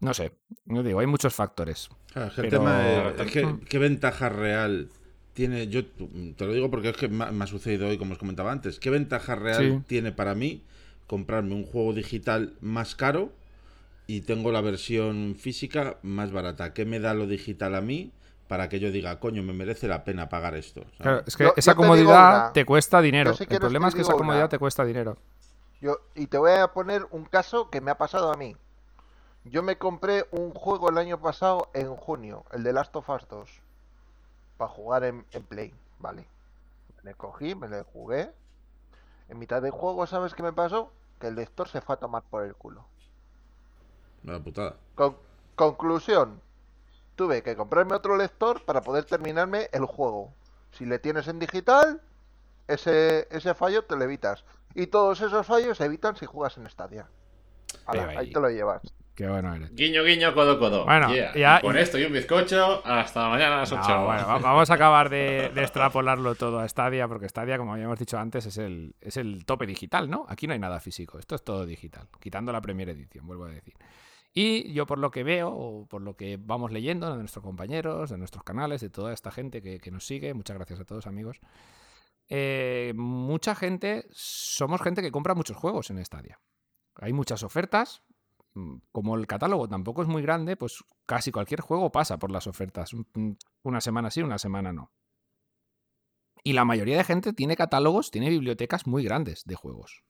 No 0.00 0.12
sé, 0.14 0.32
no 0.66 0.82
digo, 0.82 0.98
hay 1.00 1.06
muchos 1.06 1.32
factores. 1.34 1.88
Es 2.14 2.16
el 2.38 2.48
Pero- 2.48 2.58
tema 2.58 3.14
que, 3.32 3.46
Mm. 3.46 3.60
qué 3.60 3.78
ventaja 3.78 4.28
real 4.28 4.90
tiene, 5.34 5.68
yo 5.68 5.84
te 5.86 6.46
lo 6.46 6.52
digo 6.52 6.70
porque 6.70 6.90
es 6.90 6.96
que 6.96 7.08
me, 7.08 7.24
ha- 7.24 7.46
sucedido 7.46 7.88
hoy, 7.88 7.98
como 7.98 8.12
os 8.12 8.18
comentaba 8.18 8.52
antes, 8.52 8.78
qué 8.78 8.90
ventaja 8.90 9.34
real 9.34 9.58
Sí. 9.58 9.82
tiene 9.86 10.12
para 10.12 10.34
mí 10.34 10.62
comprarme 11.06 11.54
un 11.54 11.64
juego 11.64 11.92
digital 11.92 12.54
más 12.60 12.94
caro 12.94 13.30
y 14.06 14.22
tengo 14.22 14.52
la 14.52 14.60
versión 14.60 15.36
física 15.38 15.96
más 16.02 16.32
barata. 16.32 16.72
¿Qué 16.74 16.84
me 16.84 17.00
da 17.00 17.14
lo 17.14 17.26
digital 17.26 17.74
a 17.74 17.80
mí 17.80 18.10
para 18.48 18.68
que 18.68 18.78
yo 18.80 18.90
diga, 18.90 19.18
coño, 19.20 19.42
me 19.42 19.52
merece 19.52 19.88
la 19.88 20.04
pena 20.04 20.28
pagar 20.28 20.54
esto? 20.54 20.80
¿sabes? 20.82 20.96
Claro, 20.98 21.22
es 21.26 21.36
que 21.36 21.44
Yo- 21.44 21.54
esa 21.56 21.72
yo 21.72 21.76
comodidad 21.76 22.52
te 22.52 22.64
cuesta 22.64 23.00
dinero. 23.00 23.32
Si 23.34 23.44
el 23.48 23.58
problema 23.60 23.88
es 23.88 23.94
que 23.94 24.02
esa 24.02 24.12
comodidad 24.12 24.44
una. 24.44 24.48
te 24.50 24.58
cuesta 24.58 24.84
dinero. 24.84 25.16
Yo, 25.80 25.98
y 26.14 26.26
te 26.26 26.38
voy 26.38 26.52
a 26.52 26.68
poner 26.68 27.06
un 27.10 27.24
caso 27.24 27.70
que 27.70 27.80
me 27.80 27.90
ha 27.90 27.96
pasado 27.98 28.32
a 28.32 28.36
mí. 28.36 28.54
Yo 29.44 29.62
me 29.64 29.76
compré 29.76 30.24
un 30.30 30.52
juego 30.52 30.90
el 30.90 30.98
año 30.98 31.20
pasado 31.20 31.68
en 31.74 31.88
junio, 31.96 32.44
el 32.52 32.62
de 32.62 32.72
Last 32.72 32.94
of 32.94 33.08
Us 33.08 33.26
2, 33.28 33.50
para 34.56 34.70
jugar 34.70 35.04
en, 35.04 35.24
en 35.32 35.42
Play, 35.44 35.74
¿vale? 35.98 36.26
Me 37.02 37.10
le 37.10 37.14
cogí, 37.16 37.54
me 37.54 37.68
le 37.68 37.82
jugué. 37.82 38.30
En 39.28 39.38
mitad 39.38 39.62
del 39.62 39.70
juego, 39.72 40.06
¿sabes 40.06 40.34
qué 40.34 40.42
me 40.42 40.52
pasó? 40.52 40.92
Que 41.20 41.28
el 41.28 41.34
lector 41.36 41.68
se 41.68 41.80
fue 41.80 41.94
a 41.94 41.98
tomar 41.98 42.22
por 42.22 42.44
el 42.44 42.54
culo. 42.54 42.84
Una 44.24 44.38
putada. 44.42 44.76
Con- 44.94 45.16
conclusión, 45.56 46.40
tuve 47.16 47.42
que 47.42 47.56
comprarme 47.56 47.94
otro 47.94 48.16
lector 48.16 48.64
para 48.64 48.82
poder 48.82 49.04
terminarme 49.04 49.68
el 49.72 49.84
juego. 49.84 50.32
Si 50.72 50.86
le 50.86 50.98
tienes 50.98 51.28
en 51.28 51.38
digital, 51.38 52.00
ese, 52.68 53.26
ese 53.30 53.54
fallo 53.54 53.84
te 53.84 53.96
lo 53.96 54.04
evitas. 54.04 54.44
Y 54.74 54.86
todos 54.86 55.20
esos 55.20 55.46
fallos 55.46 55.76
se 55.78 55.84
evitan 55.84 56.16
si 56.16 56.26
juegas 56.26 56.56
en 56.56 56.68
Stadia. 56.70 57.06
Ala, 57.86 58.02
ahí- 58.18 58.32
te 58.32 58.40
lo 58.40 58.48
llevas. 58.48 58.82
Qué 59.14 59.28
bueno 59.28 59.54
eres. 59.54 59.74
Guiño, 59.74 60.02
guiño, 60.04 60.32
codo, 60.34 60.58
codo. 60.58 60.84
Bueno, 60.86 61.12
Yeah. 61.12 61.34
ya- 61.36 61.58
Y 61.58 61.60
con 61.66 61.76
esto 61.76 61.98
y 61.98 62.04
un 62.04 62.12
bizcocho, 62.14 62.80
hasta 62.86 63.28
mañana 63.28 63.56
a 63.56 63.58
las 63.60 63.72
8. 63.72 63.88
No, 63.88 64.06
bueno, 64.06 64.26
va- 64.26 64.38
vamos 64.38 64.70
a 64.70 64.74
acabar 64.74 65.10
de, 65.10 65.50
de 65.54 65.62
extrapolarlo 65.62 66.34
todo 66.34 66.58
a 66.60 66.66
Stadia, 66.68 67.06
porque 67.08 67.28
Stadia, 67.28 67.58
como 67.58 67.74
habíamos 67.74 67.98
dicho 67.98 68.18
antes, 68.18 68.46
es 68.46 68.56
el, 68.56 68.94
es 69.00 69.18
el 69.18 69.44
tope 69.44 69.66
digital, 69.66 70.08
¿no? 70.08 70.24
Aquí 70.28 70.46
no 70.46 70.54
hay 70.54 70.58
nada 70.58 70.80
físico, 70.80 71.18
esto 71.18 71.34
es 71.34 71.44
todo 71.44 71.66
digital, 71.66 72.08
quitando 72.20 72.52
la 72.52 72.62
primera 72.62 72.92
edición, 72.92 73.26
vuelvo 73.26 73.44
a 73.44 73.48
decir. 73.50 73.74
Y 74.32 74.72
yo 74.72 74.86
por 74.86 74.96
lo 74.98 75.10
que 75.10 75.24
veo, 75.24 75.50
o 75.50 75.86
por 75.86 76.00
lo 76.00 76.16
que 76.16 76.38
vamos 76.40 76.72
leyendo 76.72 77.10
de 77.10 77.18
nuestros 77.18 77.44
compañeros, 77.44 78.08
de 78.08 78.16
nuestros 78.16 78.42
canales, 78.44 78.80
de 78.80 78.88
toda 78.88 79.12
esta 79.12 79.30
gente 79.30 79.60
que, 79.60 79.78
que 79.78 79.90
nos 79.90 80.06
sigue, 80.06 80.32
muchas 80.32 80.56
gracias 80.56 80.80
a 80.80 80.84
todos 80.86 81.06
amigos, 81.06 81.38
eh, 82.30 82.92
mucha 82.96 83.54
gente, 83.54 84.06
somos 84.10 84.80
gente 84.80 85.02
que 85.02 85.12
compra 85.12 85.34
muchos 85.34 85.56
juegos 85.58 85.90
en 85.90 86.02
Stadia. 86.02 86.40
Hay 86.96 87.12
muchas 87.12 87.42
ofertas, 87.42 88.02
como 88.92 89.16
el 89.16 89.26
catálogo 89.26 89.68
tampoco 89.68 90.02
es 90.02 90.08
muy 90.08 90.22
grande, 90.22 90.56
pues 90.56 90.84
casi 91.06 91.30
cualquier 91.32 91.60
juego 91.60 91.90
pasa 91.92 92.18
por 92.18 92.30
las 92.30 92.46
ofertas. 92.46 92.92
Un- 92.92 93.06
un- 93.14 93.38
Una 93.62 93.80
semana 93.80 94.10
sí, 94.10 94.22
una 94.22 94.38
semana 94.38 94.72
no. 94.72 94.90
Y 96.44 96.52
la 96.54 96.64
mayoría 96.64 96.96
de 96.96 97.04
gente 97.04 97.32
tiene 97.32 97.56
catálogos, 97.56 98.10
tiene 98.10 98.28
bibliotecas 98.28 98.86
muy 98.86 99.04
grandes 99.04 99.44
de 99.44 99.54
juegos. 99.54 100.02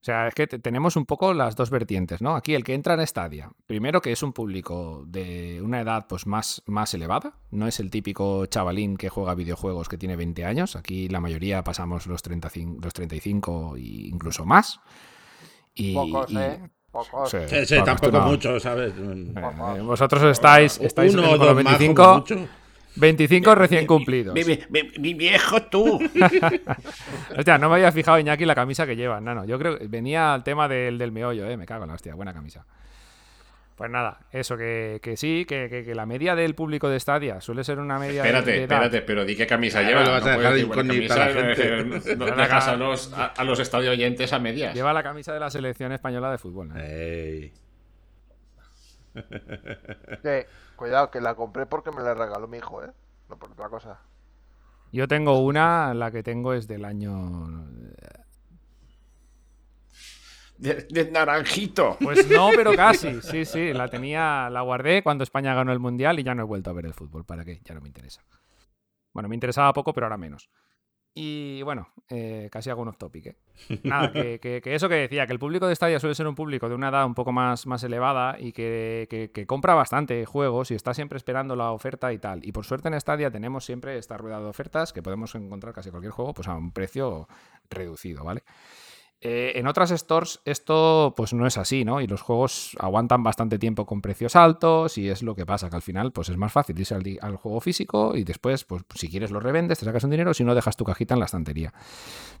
O 0.00 0.04
sea, 0.04 0.28
es 0.28 0.34
que 0.34 0.46
te- 0.46 0.60
tenemos 0.60 0.94
un 0.96 1.04
poco 1.06 1.34
las 1.34 1.56
dos 1.56 1.70
vertientes, 1.70 2.22
¿no? 2.22 2.36
Aquí 2.36 2.54
el 2.54 2.62
que 2.62 2.74
entra 2.74 2.94
en 2.94 3.04
Stadia, 3.06 3.50
primero 3.66 4.00
que 4.00 4.12
es 4.12 4.22
un 4.22 4.32
público 4.32 5.02
de 5.06 5.60
una 5.60 5.80
edad 5.80 6.06
pues 6.08 6.26
más, 6.26 6.62
más 6.66 6.94
elevada, 6.94 7.34
no 7.50 7.66
es 7.66 7.80
el 7.80 7.90
típico 7.90 8.46
chavalín 8.46 8.96
que 8.96 9.08
juega 9.08 9.34
videojuegos 9.34 9.88
que 9.88 9.98
tiene 9.98 10.14
20 10.16 10.44
años, 10.44 10.76
aquí 10.76 11.08
la 11.08 11.20
mayoría 11.20 11.64
pasamos 11.64 12.06
los 12.06 12.22
35, 12.22 12.78
los 12.80 12.94
35 12.94 13.76
e 13.76 13.80
incluso 13.80 14.46
más. 14.46 14.80
Y, 15.74 15.94
Pocos, 15.94 16.32
¿eh? 16.34 16.70
Pocos. 16.90 17.30
Sí, 17.30 17.36
Sí, 17.46 17.66
sí, 17.66 17.74
Pablo, 17.76 17.84
tampoco 17.84 18.18
no. 18.18 18.26
mucho, 18.26 18.58
¿sabes? 18.60 18.92
Eh, 18.96 19.80
vosotros 19.82 20.22
estáis, 20.24 20.78
estáis 20.80 21.12
Uno 21.14 21.22
los 21.22 21.38
dos 21.38 21.54
más, 21.54 21.64
25, 21.78 22.02
como 22.02 22.14
mucho. 22.18 22.48
25 22.96 23.54
recién 23.54 23.86
cumplidos. 23.86 24.34
Mi, 24.34 24.42
mi- 24.44 24.58
mi- 24.70 24.90
mi 24.98 25.14
viejo 25.14 25.62
tú. 25.64 26.00
Hostia, 27.36 27.58
no 27.58 27.68
me 27.68 27.76
había 27.76 27.92
fijado, 27.92 28.18
Iñaki, 28.18 28.44
la 28.44 28.54
camisa 28.54 28.86
que 28.86 28.96
llevan. 28.96 29.24
No, 29.24 29.34
no, 29.34 29.44
yo 29.44 29.58
creo 29.58 29.78
que 29.78 29.86
venía 29.86 30.34
al 30.34 30.42
tema 30.42 30.66
del, 30.66 30.98
del 30.98 31.12
meollo, 31.12 31.46
¿eh? 31.48 31.56
Me 31.56 31.66
cago 31.66 31.84
en 31.84 31.88
la 31.88 31.94
hostia, 31.94 32.14
buena 32.14 32.32
camisa. 32.32 32.64
Pues 33.78 33.90
nada, 33.92 34.18
eso, 34.32 34.56
que, 34.56 34.98
que 35.00 35.16
sí, 35.16 35.44
que, 35.48 35.68
que- 35.70 35.84
que 35.84 35.94
la 35.94 36.04
media 36.04 36.34
del 36.34 36.54
público 36.56 36.88
de 36.88 36.98
Stadia 36.98 37.40
suele 37.40 37.62
ser 37.62 37.78
una 37.78 37.96
media 37.98 38.22
de- 38.22 38.28
Espérate, 38.28 38.50
de 38.50 38.56
edad. 38.64 38.72
espérate, 38.84 39.02
pero 39.02 39.24
di 39.24 39.36
qué 39.36 39.46
camisa 39.46 39.80
Claro, 39.80 40.00
lleva. 40.00 40.04
lo 40.04 40.10
vas 40.14 40.26
a 40.26 40.30
dejar 40.36 40.58
incógnita 40.58 41.14
a 41.14 41.18
la 41.18 41.32
camisa, 41.32 41.62
gente. 41.62 42.16
No, 42.16 42.24
dejas 42.26 42.68
a 42.68 42.76
los, 42.76 43.12
a, 43.12 43.26
a 43.26 43.44
los 43.44 43.60
estadio 43.60 43.92
oyentes 43.92 44.32
a 44.32 44.40
medias. 44.40 44.74
Lleva 44.74 44.92
la 44.92 45.04
camisa 45.04 45.32
de 45.32 45.38
la 45.40 45.48
selección 45.48 45.92
española 45.92 46.30
de 46.32 46.38
fútbol. 46.38 46.68
¿no? 46.68 46.76
Ey. 46.80 47.52
Sí, 49.14 50.46
cuidado, 50.76 51.10
que 51.10 51.20
la 51.20 51.34
compré 51.34 51.66
porque 51.66 51.90
me 51.90 52.02
la 52.02 52.14
regaló 52.14 52.46
mi 52.48 52.58
hijo, 52.58 52.84
¿eh? 52.84 52.90
No 53.28 53.36
por 53.38 53.50
otra 53.52 53.68
cosa. 53.68 54.00
Yo 54.92 55.06
tengo 55.08 55.38
una, 55.40 55.92
la 55.94 56.10
que 56.10 56.22
tengo 56.22 56.54
es 56.54 56.66
del 56.66 56.84
año. 56.84 57.66
De, 60.58 60.86
de 60.90 61.10
naranjito. 61.10 61.96
Pues 62.00 62.28
no, 62.28 62.50
pero 62.54 62.74
casi. 62.74 63.20
Sí, 63.22 63.44
sí, 63.44 63.72
la 63.72 63.88
tenía, 63.88 64.50
la 64.50 64.60
guardé 64.62 65.02
cuando 65.02 65.22
España 65.24 65.54
ganó 65.54 65.72
el 65.72 65.78
mundial 65.78 66.18
y 66.18 66.24
ya 66.24 66.34
no 66.34 66.42
he 66.42 66.46
vuelto 66.46 66.70
a 66.70 66.72
ver 66.72 66.86
el 66.86 66.94
fútbol. 66.94 67.24
¿Para 67.24 67.44
qué? 67.44 67.60
Ya 67.64 67.74
no 67.74 67.80
me 67.80 67.86
interesa. 67.88 68.24
Bueno, 69.12 69.28
me 69.28 69.36
interesaba 69.36 69.72
poco, 69.72 69.92
pero 69.92 70.06
ahora 70.06 70.16
menos. 70.18 70.50
Y 71.14 71.62
bueno, 71.62 71.88
eh, 72.10 72.48
casi 72.52 72.70
hago 72.70 72.82
un 72.82 72.88
off 72.88 72.98
topic. 72.98 73.26
¿eh? 73.26 73.36
Nada, 73.84 74.12
que, 74.12 74.38
que- 74.40 74.60
que 74.60 74.74
eso 74.74 74.88
que 74.88 74.94
decía, 74.96 75.26
que 75.26 75.32
el 75.32 75.38
público 75.40 75.66
de 75.66 75.74
Stadia 75.74 75.98
suele 75.98 76.14
ser 76.14 76.26
un 76.28 76.34
público 76.36 76.68
de 76.68 76.74
una 76.76 76.90
edad 76.90 77.06
un 77.06 77.14
poco 77.14 77.32
más, 77.32 77.66
más 77.66 77.82
elevada 77.82 78.36
y 78.38 78.52
que, 78.52 79.06
que- 79.10 79.30
que 79.32 79.46
compra 79.46 79.74
bastante 79.74 80.24
juegos 80.26 80.70
y 80.70 80.74
está 80.74 80.94
siempre 80.94 81.16
esperando 81.16 81.56
la 81.56 81.72
oferta 81.72 82.12
y 82.12 82.18
tal. 82.18 82.44
Y 82.44 82.52
por 82.52 82.66
suerte 82.66 82.88
en 82.88 83.00
Stadia 83.00 83.30
tenemos 83.30 83.64
siempre 83.64 83.96
esta 83.98 84.16
rueda 84.16 84.38
de 84.40 84.46
ofertas 84.46 84.92
que 84.92 85.02
podemos 85.02 85.34
encontrar 85.34 85.72
casi 85.74 85.90
cualquier 85.90 86.12
juego 86.12 86.34
pues 86.34 86.46
a 86.46 86.54
un 86.56 86.70
precio 86.72 87.26
reducido, 87.70 88.22
¿vale? 88.22 88.44
Eh, 89.20 89.54
en 89.56 89.66
otras 89.66 89.90
stores 89.90 90.40
esto 90.44 91.12
pues 91.16 91.32
no 91.32 91.44
es 91.44 91.58
así, 91.58 91.84
¿no? 91.84 92.00
Y 92.00 92.06
los 92.06 92.20
juegos 92.22 92.76
aguantan 92.78 93.24
bastante 93.24 93.58
tiempo 93.58 93.84
con 93.84 94.00
precios 94.00 94.36
altos 94.36 94.96
y 94.96 95.08
es 95.08 95.24
lo 95.24 95.34
que 95.34 95.44
pasa, 95.44 95.68
que 95.68 95.74
al 95.74 95.82
final 95.82 96.12
pues 96.12 96.28
es 96.28 96.36
más 96.36 96.52
fácil 96.52 96.78
irse 96.78 96.94
al, 96.94 97.36
juego 97.36 97.60
físico 97.60 98.14
y 98.14 98.22
después 98.22 98.62
pues 98.64 98.84
si 98.94 99.08
quieres 99.08 99.32
lo 99.32 99.40
revendes, 99.40 99.80
te 99.80 99.84
sacas 99.84 100.04
un 100.04 100.10
dinero, 100.10 100.34
si 100.34 100.44
no 100.44 100.54
dejas 100.54 100.76
tu 100.76 100.84
cajita 100.84 101.14
en 101.14 101.20
la 101.20 101.26
estantería. 101.26 101.72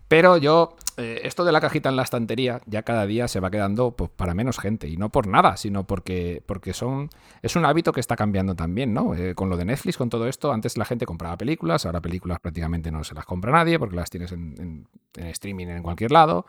Pero 0.06 0.36
yo, 0.38 0.76
eh, 0.96 1.20
esto 1.24 1.44
de 1.44 1.52
la 1.52 1.60
cajita 1.60 1.88
en 1.88 1.96
la 1.96 2.02
estantería 2.02 2.60
ya 2.66 2.82
cada 2.82 3.06
día 3.06 3.28
se 3.28 3.40
va 3.40 3.50
quedando 3.50 3.90
pues, 3.96 4.10
para 4.10 4.32
menos 4.32 4.58
gente 4.58 4.88
y 4.88 4.96
no 4.96 5.10
por 5.10 5.26
nada, 5.26 5.56
sino 5.56 5.84
porque, 5.86 6.42
porque 6.46 6.72
son, 6.72 7.10
es 7.42 7.56
un 7.56 7.64
hábito 7.64 7.92
que 7.92 8.00
está 8.00 8.16
cambiando 8.16 8.54
también, 8.54 8.94
¿no? 8.94 9.14
Eh, 9.14 9.34
con 9.34 9.50
lo 9.50 9.56
de 9.56 9.64
Netflix, 9.66 9.98
con 9.98 10.08
todo 10.08 10.28
esto, 10.28 10.52
antes 10.52 10.78
la 10.78 10.84
gente 10.84 11.04
compraba 11.06 11.36
películas, 11.36 11.84
ahora 11.86 12.00
películas 12.00 12.38
prácticamente 12.40 12.90
no 12.90 13.04
se 13.04 13.14
las 13.14 13.26
compra 13.26 13.52
nadie 13.52 13.78
porque 13.80 13.96
las 13.96 14.08
tienes 14.10 14.32
en, 14.32 14.54
en- 14.58 14.88
en 15.16 15.26
streaming 15.26 15.66
en 15.66 15.82
cualquier 15.82 16.12
lado. 16.12 16.46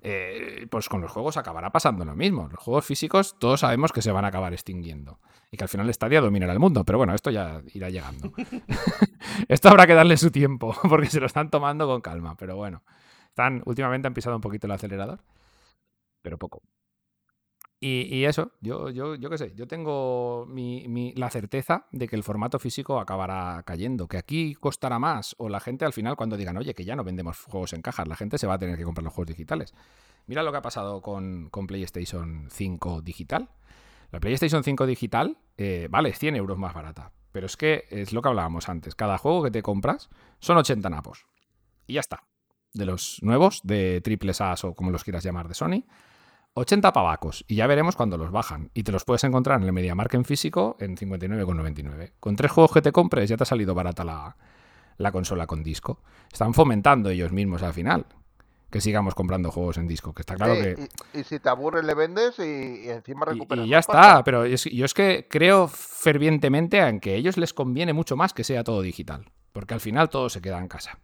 Eh, 0.00 0.66
pues 0.70 0.88
con 0.88 1.00
los 1.00 1.10
juegos 1.10 1.36
acabará 1.36 1.70
pasando 1.70 2.04
lo 2.04 2.14
mismo. 2.14 2.48
Los 2.48 2.60
juegos 2.60 2.84
físicos 2.84 3.36
todos 3.38 3.60
sabemos 3.60 3.92
que 3.92 4.02
se 4.02 4.12
van 4.12 4.24
a 4.24 4.28
acabar 4.28 4.52
extinguiendo 4.52 5.18
y 5.50 5.56
que 5.56 5.64
al 5.64 5.68
final 5.68 5.92
Stadia 5.92 6.20
dominará 6.20 6.52
el 6.52 6.58
mundo, 6.58 6.84
pero 6.84 6.98
bueno, 6.98 7.14
esto 7.14 7.30
ya 7.30 7.62
irá 7.72 7.90
llegando. 7.90 8.32
esto 9.48 9.68
habrá 9.68 9.86
que 9.86 9.94
darle 9.94 10.16
su 10.16 10.30
tiempo 10.30 10.76
porque 10.88 11.08
se 11.08 11.20
lo 11.20 11.26
están 11.26 11.50
tomando 11.50 11.86
con 11.86 12.00
calma, 12.00 12.36
pero 12.36 12.56
bueno. 12.56 12.82
Están, 13.28 13.62
últimamente 13.66 14.08
han 14.08 14.14
pisado 14.14 14.36
un 14.36 14.42
poquito 14.42 14.66
el 14.66 14.72
acelerador, 14.72 15.20
pero 16.22 16.38
poco. 16.38 16.62
Y, 17.80 18.24
eso, 18.24 18.50
yo, 18.60 18.90
yo, 18.90 19.14
yo 19.14 19.30
qué 19.30 19.38
sé, 19.38 19.52
yo 19.54 19.68
tengo 19.68 20.46
mi- 20.48 21.12
la 21.14 21.30
certeza 21.30 21.86
de 21.92 22.08
que 22.08 22.16
el 22.16 22.24
formato 22.24 22.58
físico 22.58 22.98
acabará 22.98 23.62
cayendo, 23.64 24.08
que 24.08 24.16
aquí 24.18 24.54
costará 24.56 24.98
más, 24.98 25.36
o 25.38 25.48
la 25.48 25.60
gente 25.60 25.84
al 25.84 25.92
final 25.92 26.16
cuando 26.16 26.36
digan, 26.36 26.56
oye, 26.56 26.74
que 26.74 26.84
ya 26.84 26.96
no 26.96 27.04
vendemos 27.04 27.38
juegos 27.44 27.72
en 27.74 27.82
cajas, 27.82 28.08
la 28.08 28.16
gente 28.16 28.36
se 28.36 28.48
va 28.48 28.54
a 28.54 28.58
tener 28.58 28.76
que 28.76 28.82
comprar 28.82 29.04
los 29.04 29.12
juegos 29.12 29.28
digitales. 29.28 29.74
Mira 30.26 30.42
lo 30.42 30.50
que 30.50 30.58
ha 30.58 30.62
pasado 30.62 31.00
con, 31.02 31.50
con 31.50 31.68
PlayStation 31.68 32.48
5 32.50 33.00
digital. 33.00 33.48
La 34.10 34.18
PlayStation 34.18 34.64
5 34.64 34.84
digital, 34.84 35.38
eh, 35.56 35.86
vale, 35.88 36.08
es 36.08 36.18
100 36.18 36.34
euros 36.34 36.58
más 36.58 36.74
barata, 36.74 37.12
pero 37.30 37.46
es 37.46 37.56
que 37.56 37.84
es 37.90 38.12
lo 38.12 38.22
que 38.22 38.28
hablábamos 38.28 38.68
antes, 38.68 38.96
cada 38.96 39.18
juego 39.18 39.44
que 39.44 39.50
te 39.52 39.62
compras 39.62 40.08
son 40.40 40.56
80 40.56 40.90
napos. 40.90 41.26
Y 41.86 41.94
ya 41.94 42.00
está. 42.00 42.24
De 42.74 42.84
los 42.86 43.18
nuevos, 43.22 43.60
de 43.62 44.00
triples 44.00 44.40
As 44.40 44.64
o 44.64 44.74
como 44.74 44.90
los 44.90 45.04
quieras 45.04 45.22
llamar 45.22 45.46
de 45.46 45.54
Sony, 45.54 45.84
80 46.54 46.92
pavacos 46.92 47.44
y 47.46 47.54
ya 47.56 47.66
veremos 47.66 47.94
cuando 47.96 48.16
los 48.18 48.30
bajan. 48.30 48.70
Y 48.74 48.82
te 48.82 48.92
los 48.92 49.04
puedes 49.04 49.22
encontrar 49.24 49.60
en 49.60 49.66
el 49.66 49.72
MediaMarkt 49.72 50.14
en 50.14 50.24
físico 50.24 50.76
en 50.80 50.96
59,99. 50.96 52.12
Con 52.20 52.36
tres 52.36 52.50
juegos 52.50 52.72
que 52.72 52.82
te 52.82 52.92
compres 52.92 53.28
ya 53.28 53.36
te 53.36 53.44
ha 53.44 53.46
salido 53.46 53.74
barata 53.74 54.04
la, 54.04 54.36
la 54.96 55.12
consola 55.12 55.46
con 55.46 55.62
disco. 55.62 56.00
Están 56.32 56.54
fomentando 56.54 57.10
ellos 57.10 57.32
mismos 57.32 57.62
al 57.62 57.72
final 57.72 58.06
que 58.70 58.80
sigamos 58.82 59.14
comprando 59.14 59.50
juegos 59.50 59.78
en 59.78 59.86
disco. 59.88 60.12
Que 60.12 60.22
está 60.22 60.34
claro 60.34 60.54
Sí, 60.56 60.60
que... 60.62 60.88
y, 61.14 61.20
y 61.20 61.24
si 61.24 61.38
te 61.40 61.48
aburres 61.48 61.84
le 61.84 61.94
vendes 61.94 62.38
y, 62.38 62.86
y 62.86 62.90
encima 62.90 63.24
recuperas. 63.24 63.64
Y, 63.64 63.68
ya 63.70 63.78
está, 63.78 63.92
pasta. 63.92 64.24
pero 64.24 64.44
es- 64.44 64.64
yo 64.64 64.84
es 64.84 64.92
que 64.94 65.26
creo 65.30 65.68
fervientemente 65.68 66.78
en 66.80 67.00
que 67.00 67.12
a 67.12 67.14
ellos 67.14 67.36
les 67.38 67.54
conviene 67.54 67.92
mucho 67.92 68.16
más 68.16 68.34
que 68.34 68.44
sea 68.44 68.64
todo 68.64 68.82
digital, 68.82 69.30
porque 69.52 69.74
al 69.74 69.80
final 69.80 70.10
todo 70.10 70.28
se 70.28 70.42
queda 70.42 70.58
en 70.58 70.68
casa. 70.68 70.98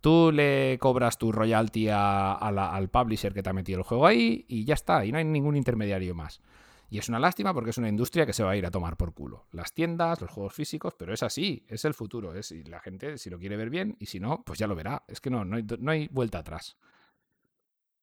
Tú 0.00 0.32
le 0.32 0.78
cobras 0.78 1.18
tu 1.18 1.30
royalty 1.30 1.88
al 1.90 2.88
publisher 2.90 3.34
que 3.34 3.42
te 3.42 3.50
ha 3.50 3.52
metido 3.52 3.78
el 3.78 3.84
juego 3.84 4.06
ahí 4.06 4.44
y 4.48 4.64
ya 4.64 4.74
está, 4.74 5.04
y 5.04 5.12
no 5.12 5.18
hay 5.18 5.24
ningún 5.24 5.56
intermediario 5.56 6.14
más. 6.14 6.40
Y 6.88 6.98
es 6.98 7.08
una 7.08 7.20
lástima 7.20 7.54
porque 7.54 7.70
es 7.70 7.78
una 7.78 7.88
industria 7.88 8.26
que 8.26 8.32
se 8.32 8.42
va 8.42 8.50
a 8.50 8.56
ir 8.56 8.66
a 8.66 8.70
tomar 8.70 8.96
por 8.96 9.14
culo. 9.14 9.46
Las 9.52 9.72
tiendas, 9.72 10.20
los 10.20 10.30
juegos 10.30 10.52
físicos, 10.54 10.94
pero 10.98 11.14
es 11.14 11.22
así, 11.22 11.64
es 11.68 11.84
el 11.84 11.94
futuro. 11.94 12.34
Es, 12.34 12.50
y 12.50 12.64
la 12.64 12.80
gente, 12.80 13.16
si 13.16 13.30
lo 13.30 13.38
quiere 13.38 13.56
ver 13.56 13.70
bien, 13.70 13.96
y 14.00 14.06
si 14.06 14.18
no, 14.18 14.42
pues 14.44 14.58
ya 14.58 14.66
lo 14.66 14.74
verá. 14.74 15.04
Es 15.06 15.20
que 15.20 15.30
no, 15.30 15.44
no 15.44 15.56
hay, 15.56 15.64
no 15.78 15.92
hay 15.92 16.08
vuelta 16.08 16.38
atrás. 16.38 16.76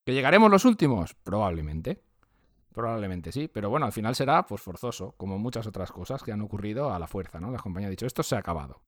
¿Que 0.05 0.13
llegaremos 0.13 0.49
los 0.49 0.63
últimos? 0.63 1.15
Probablemente. 1.15 2.01
Probablemente 2.71 3.33
sí, 3.33 3.49
pero 3.49 3.69
bueno, 3.69 3.87
al 3.87 3.91
final 3.91 4.15
será 4.15 4.45
pues 4.45 4.61
forzoso, 4.61 5.15
como 5.17 5.37
muchas 5.37 5.67
otras 5.67 5.91
cosas 5.91 6.23
que 6.23 6.31
han 6.31 6.41
ocurrido 6.41 6.93
a 6.93 6.99
la 6.99 7.07
fuerza, 7.07 7.41
¿no? 7.41 7.51
La 7.51 7.57
compañía 7.57 7.87
ha 7.87 7.89
dicho, 7.89 8.05
esto 8.05 8.23
se 8.23 8.35
ha 8.35 8.39
acabado. 8.39 8.83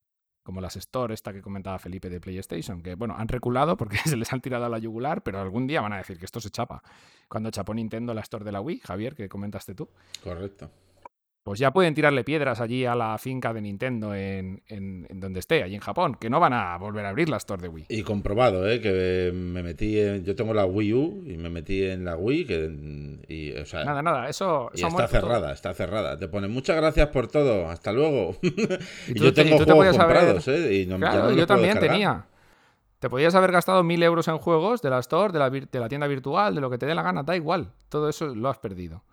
Como 0.50 0.62
las 0.62 0.76
Store, 0.78 1.14
esta 1.14 1.32
que 1.32 1.44
comentaba 1.44 1.78
Felipe 1.78 2.10
de 2.10 2.20
PlayStation, 2.20 2.82
que 2.82 2.96
bueno, 2.96 3.14
han 3.16 3.28
reculado 3.28 3.78
porque 3.78 3.98
se 4.04 4.18
les 4.18 4.34
han 4.34 4.42
tirado 4.42 4.66
a 4.66 4.70
la 4.70 4.80
yugular, 4.80 5.22
pero 5.22 5.40
algún 5.40 5.68
día 5.68 5.80
van 5.80 5.94
a 5.94 5.98
decir 5.98 6.18
que 6.18 6.26
esto 6.26 6.42
se 6.42 6.50
chapa. 6.50 6.82
Cuando 7.28 7.52
chapó 7.52 7.72
Nintendo 7.76 8.16
la 8.16 8.22
Store 8.22 8.44
de 8.44 8.52
la 8.52 8.60
Wii, 8.60 8.80
Javier, 8.80 9.14
que 9.14 9.30
comentaste 9.30 9.76
tú, 9.76 9.88
Correcto. 10.24 10.72
Pues 11.50 11.58
ya 11.60 11.72
pueden 11.74 11.96
tirarle 11.96 12.24
piedras 12.24 12.62
allí 12.62 12.86
a 12.86 12.94
la 12.94 13.18
finca 13.18 13.52
de 13.56 13.62
Nintendo 13.62 14.14
en, 14.14 14.62
en- 14.68 15.08
en 15.10 15.20
donde 15.20 15.40
esté, 15.40 15.64
allí 15.64 15.74
en 15.74 15.82
Japón, 15.82 16.16
que 16.20 16.30
no 16.30 16.40
van 16.40 16.54
a 16.54 16.78
volver 16.78 17.04
a 17.08 17.10
abrir 17.10 17.28
la 17.28 17.38
Store 17.38 17.60
de 17.60 17.68
Wii. 17.70 17.86
Y 17.90 18.04
comprobado, 18.04 18.70
¿eh? 18.70 18.80
Que 18.80 19.32
me 19.34 19.64
metí 19.64 20.00
en... 20.00 20.24
Yo 20.24 20.36
tengo 20.36 20.54
la 20.54 20.68
Wii 20.68 20.94
U 20.94 21.24
y 21.26 21.38
me 21.38 21.50
metí 21.50 21.84
en 21.84 22.06
la 22.06 22.16
Wii 22.16 22.46
que... 22.46 23.20
y, 23.28 23.54
o 23.54 23.66
sea, 23.66 23.84
Nada, 23.84 24.04
nada, 24.04 24.30
eso... 24.30 24.70
y 24.76 24.82
está 24.84 24.90
todo. 24.96 25.08
cerrada, 25.08 25.52
está 25.52 25.74
cerrada. 25.74 26.20
Te 26.20 26.28
pone 26.28 26.48
muchas 26.48 26.76
gracias 26.76 27.08
por 27.08 27.28
todo, 27.30 27.68
hasta 27.68 27.92
luego. 27.94 28.38
y, 28.44 28.52
tú 29.16 29.24
yo 29.24 29.34
te- 29.34 29.42
y 29.42 29.46
tengo 29.46 29.66
tú 29.66 29.72
juegos 29.74 29.98
comprados, 29.98 30.48
¿eh? 30.50 30.82
Y 30.82 30.86
no, 30.86 31.00
ya 31.00 31.10
Claro, 31.10 31.30
no 31.32 31.36
yo 31.36 31.48
también 31.48 31.80
tenía. 31.80 32.26
Te 33.00 33.10
podías 33.10 33.34
haber 33.34 33.52
gastado 33.54 33.82
mil 33.82 34.04
euros 34.04 34.28
en 34.28 34.38
juegos 34.38 34.82
de 34.84 34.90
la 34.92 35.00
Store, 35.00 35.34
de 35.34 35.40
la, 35.40 35.50
vir- 35.50 35.70
de 35.72 35.80
la 35.80 35.90
tienda 35.90 36.06
virtual, 36.06 36.54
de 36.54 36.62
lo 36.62 36.70
que 36.70 36.78
te 36.78 36.86
dé 36.86 36.94
la 36.94 37.02
gana, 37.02 37.24
da 37.24 37.36
igual. 37.36 37.72
Todo 37.90 38.08
eso 38.08 38.36
lo 38.36 38.50
has 38.50 38.58
perdido. 38.60 39.04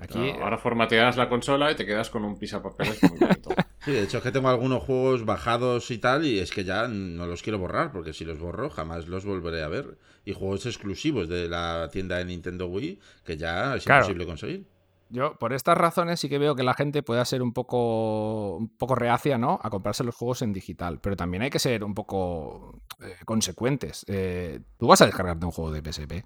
Aquí- 0.00 0.30
ahora 0.40 0.58
formateas 0.58 1.16
la 1.16 1.28
consola 1.28 1.70
y 1.70 1.74
te 1.76 1.86
quedas 1.86 2.10
con 2.10 2.24
un 2.24 2.38
pisapapeles 2.38 3.02
muy. 3.04 3.18
Sí, 3.84 3.90
de 3.90 4.04
hecho 4.04 4.18
es 4.18 4.22
que 4.22 4.30
tengo 4.30 4.48
algunos 4.48 4.80
juegos 4.84 5.24
bajados 5.24 5.90
y 5.90 5.98
tal 5.98 6.24
y 6.24 6.38
es 6.38 6.52
que 6.52 6.62
ya 6.62 6.86
no 6.86 7.26
los 7.26 7.42
quiero 7.42 7.58
borrar 7.58 7.90
porque 7.90 8.12
si 8.12 8.24
los 8.24 8.38
borro 8.38 8.70
jamás 8.70 9.08
los 9.08 9.24
volveré 9.24 9.64
a 9.64 9.68
ver. 9.68 9.98
Y 10.24 10.34
juegos 10.34 10.66
exclusivos 10.66 11.28
de 11.28 11.48
la 11.48 11.88
tienda 11.90 12.18
de 12.18 12.24
Nintendo 12.26 12.68
Wii 12.68 13.00
que 13.24 13.36
ya 13.36 13.74
es 13.74 13.84
Claro. 13.84 14.02
imposible 14.04 14.24
conseguir. 14.26 14.66
Yo, 15.10 15.34
por 15.36 15.52
estas 15.52 15.76
razones, 15.76 16.20
sí 16.20 16.28
que 16.28 16.38
veo 16.38 16.54
que 16.54 16.62
la 16.62 16.74
gente 16.74 17.02
pueda 17.02 17.24
ser 17.24 17.42
un 17.42 17.52
poco, 17.52 18.56
un 18.56 18.68
poco 18.68 18.94
reacia, 18.94 19.36
¿no? 19.36 19.58
A 19.62 19.68
comprarse 19.68 20.04
los 20.04 20.14
juegos 20.14 20.40
en 20.42 20.52
digital. 20.52 21.00
Pero 21.02 21.16
también 21.16 21.42
hay 21.42 21.50
que 21.50 21.58
ser 21.58 21.82
un 21.84 21.92
poco 21.94 22.80
eh, 23.00 23.16
consecuentes. 23.24 24.04
Eh, 24.08 24.60
Tú 24.78 24.86
vas 24.86 25.02
a 25.02 25.06
descargarte 25.06 25.44
un 25.44 25.50
juego 25.52 25.72
de 25.72 25.82
PSP. 25.82 26.24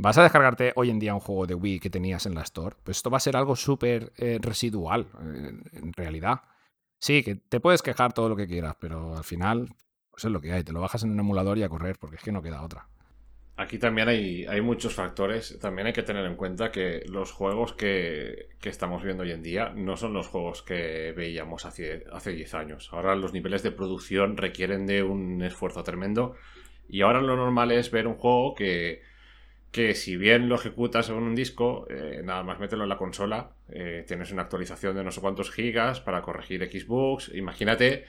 Vas 0.00 0.16
a 0.16 0.22
descargarte 0.22 0.72
hoy 0.76 0.90
en 0.90 1.00
día 1.00 1.12
un 1.12 1.18
juego 1.18 1.48
de 1.48 1.56
Wii 1.56 1.80
que 1.80 1.90
tenías 1.90 2.24
en 2.24 2.36
la 2.36 2.42
Store. 2.42 2.76
Pues 2.84 2.98
esto 2.98 3.10
va 3.10 3.16
a 3.16 3.20
ser 3.20 3.36
algo 3.36 3.56
súper 3.56 4.12
eh, 4.16 4.38
residual, 4.40 5.08
eh, 5.20 5.50
en 5.72 5.92
realidad. 5.92 6.42
Sí, 7.00 7.24
que 7.24 7.34
te 7.34 7.58
puedes 7.58 7.82
quejar 7.82 8.12
todo 8.12 8.28
lo 8.28 8.36
que 8.36 8.46
quieras, 8.46 8.76
pero 8.78 9.16
al 9.16 9.24
final, 9.24 9.74
pues 10.12 10.24
es 10.24 10.30
lo 10.30 10.40
que 10.40 10.52
hay. 10.52 10.62
Te 10.62 10.72
lo 10.72 10.80
bajas 10.80 11.02
en 11.02 11.10
un 11.10 11.18
emulador 11.18 11.58
y 11.58 11.64
a 11.64 11.68
correr, 11.68 11.96
porque 11.98 12.14
es 12.14 12.22
que 12.22 12.30
no 12.30 12.42
queda 12.42 12.62
otra. 12.62 12.86
Aquí 13.56 13.76
también 13.78 14.06
hay, 14.06 14.46
hay 14.46 14.60
muchos 14.60 14.94
factores. 14.94 15.58
También 15.58 15.88
hay 15.88 15.92
que 15.92 16.04
tener 16.04 16.24
en 16.26 16.36
cuenta 16.36 16.70
que 16.70 17.02
los 17.08 17.32
juegos 17.32 17.72
que, 17.72 18.50
que 18.60 18.68
estamos 18.68 19.02
viendo 19.02 19.24
hoy 19.24 19.32
en 19.32 19.42
día 19.42 19.70
no 19.74 19.96
son 19.96 20.12
los 20.12 20.28
juegos 20.28 20.62
que 20.62 21.12
veíamos 21.16 21.64
hace, 21.64 22.04
hace 22.12 22.30
10 22.30 22.54
años. 22.54 22.88
Ahora 22.92 23.16
los 23.16 23.32
niveles 23.32 23.64
de 23.64 23.72
producción 23.72 24.36
requieren 24.36 24.86
de 24.86 25.02
un 25.02 25.42
esfuerzo 25.42 25.82
tremendo. 25.82 26.36
Y 26.88 27.00
ahora 27.00 27.20
lo 27.20 27.34
normal 27.34 27.72
es 27.72 27.90
ver 27.90 28.06
un 28.06 28.14
juego 28.14 28.54
que, 28.54 29.02
que 29.70 29.94
si 29.94 30.16
bien 30.16 30.48
lo 30.48 30.54
ejecutas 30.54 31.08
en 31.10 31.16
un 31.16 31.34
disco, 31.34 31.86
eh, 31.90 32.22
nada 32.24 32.42
más 32.42 32.58
mételo 32.58 32.84
en 32.84 32.88
la 32.88 32.96
consola, 32.96 33.50
eh, 33.68 34.04
tienes 34.06 34.32
una 34.32 34.42
actualización 34.42 34.96
de 34.96 35.04
no 35.04 35.10
sé 35.10 35.20
cuántos 35.20 35.50
gigas 35.50 36.00
para 36.00 36.22
corregir 36.22 36.62
Xbox. 36.70 37.30
Imagínate 37.34 38.04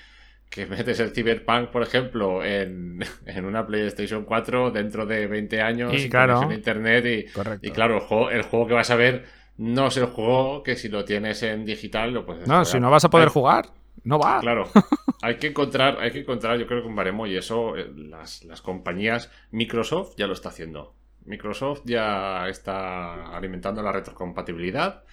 que 0.50 0.66
metes 0.68 1.00
el 1.00 1.12
Cyberpunk, 1.12 1.70
por 1.70 1.84
ejemplo, 1.84 2.44
en, 2.44 3.00
en 3.26 3.46
una 3.46 3.68
PlayStation 3.68 4.24
4 4.24 4.72
dentro 4.72 5.06
de 5.06 5.28
20 5.28 5.62
años 5.62 5.94
Y 5.94 6.10
claro. 6.10 6.42
a 6.50 6.54
internet 6.54 7.30
y, 7.62 7.72
claro, 7.72 7.96
el 7.96 8.02
juego, 8.02 8.30
el 8.32 8.42
juego 8.44 8.68
que 8.68 8.74
vas 8.74 8.90
a 8.90 8.96
ver 8.96 9.26
no 9.58 9.88
es 9.88 9.98
el 9.98 10.06
juego 10.06 10.64
que 10.64 10.78
si 10.78 10.88
lo 10.88 11.04
tienes 11.04 11.44
en 11.44 11.66
digital 11.66 12.14
lo 12.14 12.26
puedes 12.26 12.48
No, 12.48 12.64
si 12.64 12.80
no 12.80 12.90
vas 12.90 13.04
a 13.04 13.10
poder 13.10 13.28
Hay- 13.28 13.34
jugar, 13.34 13.66
no 14.06 14.18
va. 14.18 14.40
Claro, 14.40 14.70
hay 15.22 15.36
que 15.36 15.48
encontrar, 15.48 15.98
hay 16.00 16.12
que 16.12 16.20
encontrar, 16.22 16.58
yo 16.58 16.66
creo 16.66 16.82
que 16.82 16.88
un 16.88 16.96
baremo 16.96 17.28
y 17.28 17.36
eso 17.36 17.76
eh, 17.76 17.92
las, 17.94 18.46
las 18.46 18.62
compañías, 18.62 19.30
Microsoft 19.52 20.14
ya 20.18 20.26
lo 20.28 20.34
está 20.34 20.48
haciendo. 20.50 20.96
Microsoft 21.26 21.82
ya 21.86 22.48
está 22.50 23.36
alimentando 23.36 23.82
la 23.82 23.92
retrocompatibilidad 23.92 25.04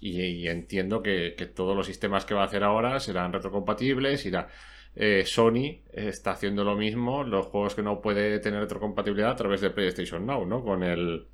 y, 0.00 0.46
entiendo 0.46 1.02
que, 1.02 1.34
que 1.36 1.46
todos 1.46 1.76
los 1.76 1.86
sistemas 1.86 2.24
que 2.24 2.34
va 2.34 2.42
a 2.42 2.46
hacer 2.46 2.62
ahora 2.62 3.00
serán 3.00 3.32
retrocompatibles. 3.32 4.24
Irá. 4.26 4.48
Eh, 4.94 5.24
Sony 5.26 5.82
está 5.92 6.32
haciendo 6.32 6.64
lo 6.64 6.74
mismo, 6.74 7.22
los 7.22 7.46
juegos 7.46 7.74
que 7.74 7.82
no 7.82 8.00
puede 8.00 8.40
tener 8.40 8.60
retrocompatibilidad 8.60 9.30
a 9.30 9.36
través 9.36 9.60
de 9.60 9.70
PlayStation 9.70 10.26
Now, 10.26 10.44
¿no? 10.44 10.62
Con 10.64 10.82
el, 10.82 11.28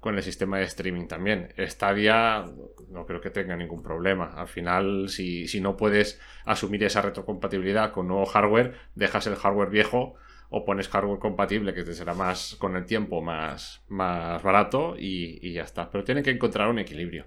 con 0.00 0.16
el 0.16 0.22
sistema 0.22 0.58
de 0.58 0.64
streaming 0.64 1.08
también. 1.08 1.52
Stadia 1.58 2.44
no 2.88 3.06
creo 3.06 3.20
que 3.20 3.30
tenga 3.30 3.56
ningún 3.56 3.82
problema. 3.82 4.32
Al 4.34 4.48
final, 4.48 5.08
si, 5.08 5.46
si 5.46 5.60
no 5.60 5.76
puedes 5.76 6.20
asumir 6.44 6.84
esa 6.84 7.02
retrocompatibilidad 7.02 7.92
con 7.92 8.08
nuevo 8.08 8.24
hardware, 8.26 8.74
dejas 8.94 9.26
el 9.26 9.36
hardware 9.36 9.70
viejo 9.70 10.14
o 10.54 10.64
pones 10.64 10.88
hardware 10.88 11.18
compatible 11.18 11.74
que 11.74 11.82
te 11.82 11.94
será 11.94 12.14
más 12.14 12.56
con 12.58 12.76
el 12.76 12.84
tiempo 12.84 13.22
más, 13.22 13.82
más 13.88 14.42
barato 14.42 14.94
y, 14.98 15.38
y 15.46 15.52
ya 15.54 15.62
está. 15.62 15.90
Pero 15.90 16.04
tienen 16.04 16.22
que 16.22 16.30
encontrar 16.30 16.68
un 16.68 16.78
equilibrio. 16.78 17.26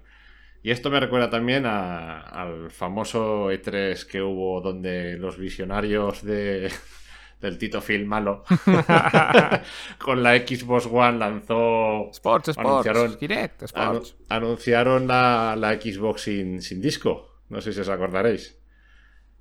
Y 0.62 0.70
esto 0.70 0.90
me 0.90 0.98
recuerda 1.00 1.28
también 1.30 1.66
a- 1.66 2.20
al 2.20 2.70
famoso 2.70 3.50
E3 3.52 4.04
que 4.06 4.22
hubo 4.22 4.60
donde 4.60 5.16
los 5.18 5.36
visionarios 5.38 6.22
de, 6.24 6.70
del 7.40 7.58
Tito 7.58 7.80
Phil 7.80 8.06
malo 8.06 8.42
con 9.98 10.22
la 10.22 10.36
Xbox 10.36 10.86
One 10.86 11.18
lanzó 11.18 12.08
Sports, 12.10 12.48
Sports, 12.50 12.86
Anunciaron- 12.88 13.16
Kinect, 13.18 13.62
Anu- 13.74 14.00
Sports. 14.02 14.16
anunciaron 14.28 15.06
la, 15.06 15.54
la 15.58 15.74
Xbox 15.74 16.22
sin, 16.22 16.62
sin 16.62 16.80
disco. 16.80 17.42
No 17.48 17.60
sé 17.60 17.72
si 17.72 17.80
os 17.80 17.88
acordaréis. 17.88 18.58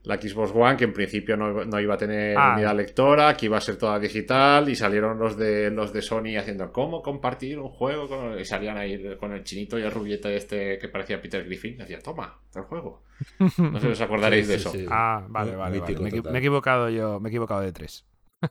La 0.07 0.15
Xbox 0.21 0.51
One, 0.53 0.77
que 0.77 0.83
en 0.85 0.93
principio 0.93 1.35
no, 1.37 1.65
no 1.65 1.79
iba 1.79 1.95
a 1.95 1.97
tener 1.97 2.37
Ah. 2.37 2.53
unidad 2.55 2.75
lectora, 2.75 3.35
que 3.35 3.47
iba 3.47 3.57
a 3.57 3.61
ser 3.61 3.77
toda 3.77 3.99
digital, 3.99 4.69
y 4.69 4.75
salieron 4.75 5.17
los 5.19 5.37
de 5.37 5.71
los 5.71 5.91
de 5.93 6.01
Sony 6.01 6.37
haciendo 6.37 6.71
cómo 6.71 7.01
compartir 7.01 7.59
un 7.59 7.69
juego 7.69 8.07
con... 8.07 8.39
y 8.39 8.45
salían 8.45 8.77
ahí 8.77 9.15
con 9.19 9.33
el 9.33 9.43
chinito 9.43 9.79
y 9.79 9.83
el 9.83 9.91
rubieta 9.91 10.31
este 10.31 10.77
que 10.77 10.89
parecía 10.89 11.21
Peter 11.21 11.43
Griffin, 11.45 11.77
decía, 11.77 11.99
toma, 11.99 12.39
el 12.55 12.61
juego. 12.63 13.03
No 13.39 13.79
sé 13.79 13.87
si 13.87 13.91
os 13.93 14.01
acordaréis 14.01 14.45
Sí, 14.47 14.51
de 14.51 14.57
eso. 14.57 14.69
sí. 14.71 14.85
Ah, 14.89 15.25
vale, 15.29 15.55
vale, 15.55 15.81
me 15.81 16.31
he 16.35 16.37
equivocado 16.39 16.89
yo, 16.89 17.19
me 17.19 17.29
he 17.29 17.31
equivocado 17.31 17.61
de 17.61 17.71
tres. 17.71 18.05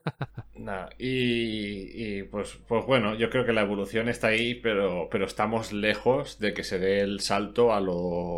Nah, 0.57 0.87
y, 0.99 2.19
y, 2.19 2.23
pues, 2.23 2.59
pues 2.67 2.87
bueno, 2.87 3.15
yo 3.17 3.29
creo 3.29 3.45
que 3.45 3.53
la 3.53 3.63
evolución 3.63 4.09
está 4.09 4.29
ahí, 4.29 4.55
pero, 4.55 5.09
pero 5.11 5.27
estamos 5.27 5.73
lejos 5.73 6.39
de 6.39 6.55
que 6.55 6.65
se 6.65 6.79
dé 6.79 7.01
el 7.01 7.21
salto 7.21 7.73
a 7.73 7.81
lo 7.81 7.95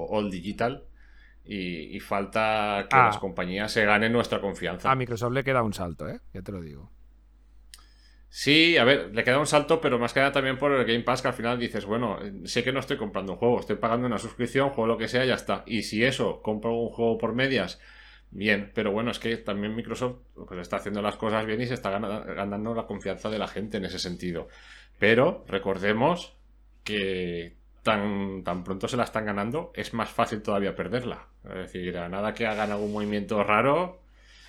all 0.07 0.31
digital 0.31 0.85
y, 1.47 1.97
y 1.97 2.01
falta 2.01 2.87
que 2.91 2.97
Ah. 2.97 3.07
las 3.07 3.19
compañías 3.19 3.71
se 3.73 3.85
ganen 3.85 4.13
nuestra 4.13 4.41
confianza. 4.41 4.91
A 4.91 4.95
Microsoft 4.97 5.33
le 5.33 5.45
queda 5.45 5.63
un 5.63 5.73
salto, 5.75 6.09
¿eh? 6.09 6.21
Ya 6.35 6.43
te 6.43 6.53
lo 6.53 6.61
digo. 6.61 6.91
Sí, 8.29 8.77
a 8.77 8.85
ver, 8.85 9.15
le 9.15 9.25
queda 9.25 9.39
un 9.39 9.47
salto, 9.47 9.81
pero 9.81 9.99
más 9.99 10.13
que 10.13 10.21
nada 10.21 10.33
también 10.33 10.59
por 10.59 10.73
el 10.73 10.85
Game 10.85 11.01
Pass 11.05 11.23
que 11.23 11.29
al 11.29 11.35
final 11.35 11.59
dices, 11.59 11.87
bueno, 11.87 12.19
sé 12.45 12.63
que 12.63 12.73
no 12.73 12.81
estoy 12.81 12.99
comprando 12.99 13.33
un 13.33 13.39
juego, 13.39 13.61
estoy 13.61 13.77
pagando 13.77 14.07
una 14.07 14.19
suscripción, 14.19 14.71
juego 14.71 14.89
lo 14.89 14.99
que 14.99 15.09
sea, 15.09 15.25
ya 15.25 15.35
está. 15.35 15.63
Y 15.67 15.85
si 15.85 16.05
eso, 16.05 16.43
compro 16.43 16.75
un 16.75 16.91
juego 16.91 17.17
por 17.17 17.35
medias, 17.35 17.81
bien, 18.31 18.73
pero 18.75 18.91
bueno, 18.93 19.11
es 19.11 19.19
que 19.21 19.37
también 19.39 19.75
Microsoft 19.75 20.17
pues, 20.35 20.61
está 20.61 20.77
haciendo 20.77 21.01
las 21.01 21.17
cosas 21.17 21.47
bien 21.47 21.63
y 21.63 21.67
se 21.67 21.75
está 21.75 21.89
gana- 21.91 22.21
ganando 22.21 22.75
la 22.75 22.87
confianza 22.87 23.31
de 23.31 23.39
la 23.39 23.49
gente 23.49 23.79
en 23.79 23.87
ese 23.87 23.99
sentido. 23.99 24.49
Pero 24.99 25.45
recordemos 25.49 26.37
que 26.85 27.57
tan, 27.83 28.43
tan 28.45 28.65
pronto 28.65 28.87
se 28.89 28.97
la 28.99 29.05
están 29.05 29.25
ganando, 29.25 29.71
es 29.75 29.95
más 29.95 30.11
fácil 30.11 30.43
todavía 30.43 30.75
perderla. 30.75 31.29
Es 31.49 31.73
decir, 31.73 31.97
a 31.97 32.09
nada 32.09 32.35
que 32.35 32.47
hagan 32.47 32.71
algún 32.71 32.93
movimiento 32.93 33.43
raro, 33.45 34.01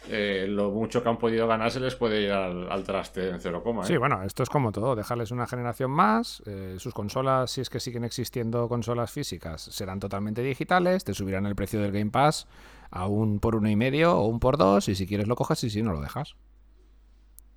eh, 0.09 0.45
lo 0.47 0.71
mucho 0.71 1.03
que 1.03 1.09
han 1.09 1.17
podido 1.17 1.47
ganar 1.47 1.69
se 1.69 1.79
les 1.79 1.95
puede 1.95 2.21
ir 2.21 2.31
al, 2.31 2.71
al 2.71 2.83
traste 2.83 3.29
en 3.29 3.39
cero 3.41 3.61
coma. 3.61 3.83
¿eh? 3.83 3.87
Sí, 3.87 3.97
bueno, 3.97 4.23
esto 4.23 4.43
es 4.43 4.49
como 4.49 4.71
todo. 4.71 4.95
Dejarles 4.95 5.31
una 5.31 5.47
generación 5.47 5.91
más. 5.91 6.41
eh, 6.45 6.75
sus 6.79 6.93
consolas, 6.93 7.51
si 7.51 7.61
es 7.61 7.69
que 7.69 7.79
siguen 7.79 8.03
existiendo 8.03 8.69
consolas 8.69 9.11
físicas, 9.11 9.61
serán 9.61 9.99
totalmente 9.99 10.41
digitales. 10.41 11.03
Te 11.03 11.13
subirán 11.13 11.45
el 11.45 11.55
precio 11.55 11.81
del 11.81 11.91
Game 11.91 12.11
Pass 12.11 12.47
a 12.89 13.07
un 13.07 13.39
por 13.39 13.55
uno 13.55 13.69
y 13.69 13.75
medio 13.75 14.15
o 14.17 14.27
un 14.27 14.39
por 14.39 14.57
dos. 14.57 14.87
Y 14.87 14.95
si 14.95 15.05
quieres 15.07 15.27
lo 15.27 15.35
coges 15.35 15.63
y 15.65 15.69
si 15.69 15.81
no 15.83 15.91
lo 15.91 15.99
dejas. 15.99 16.35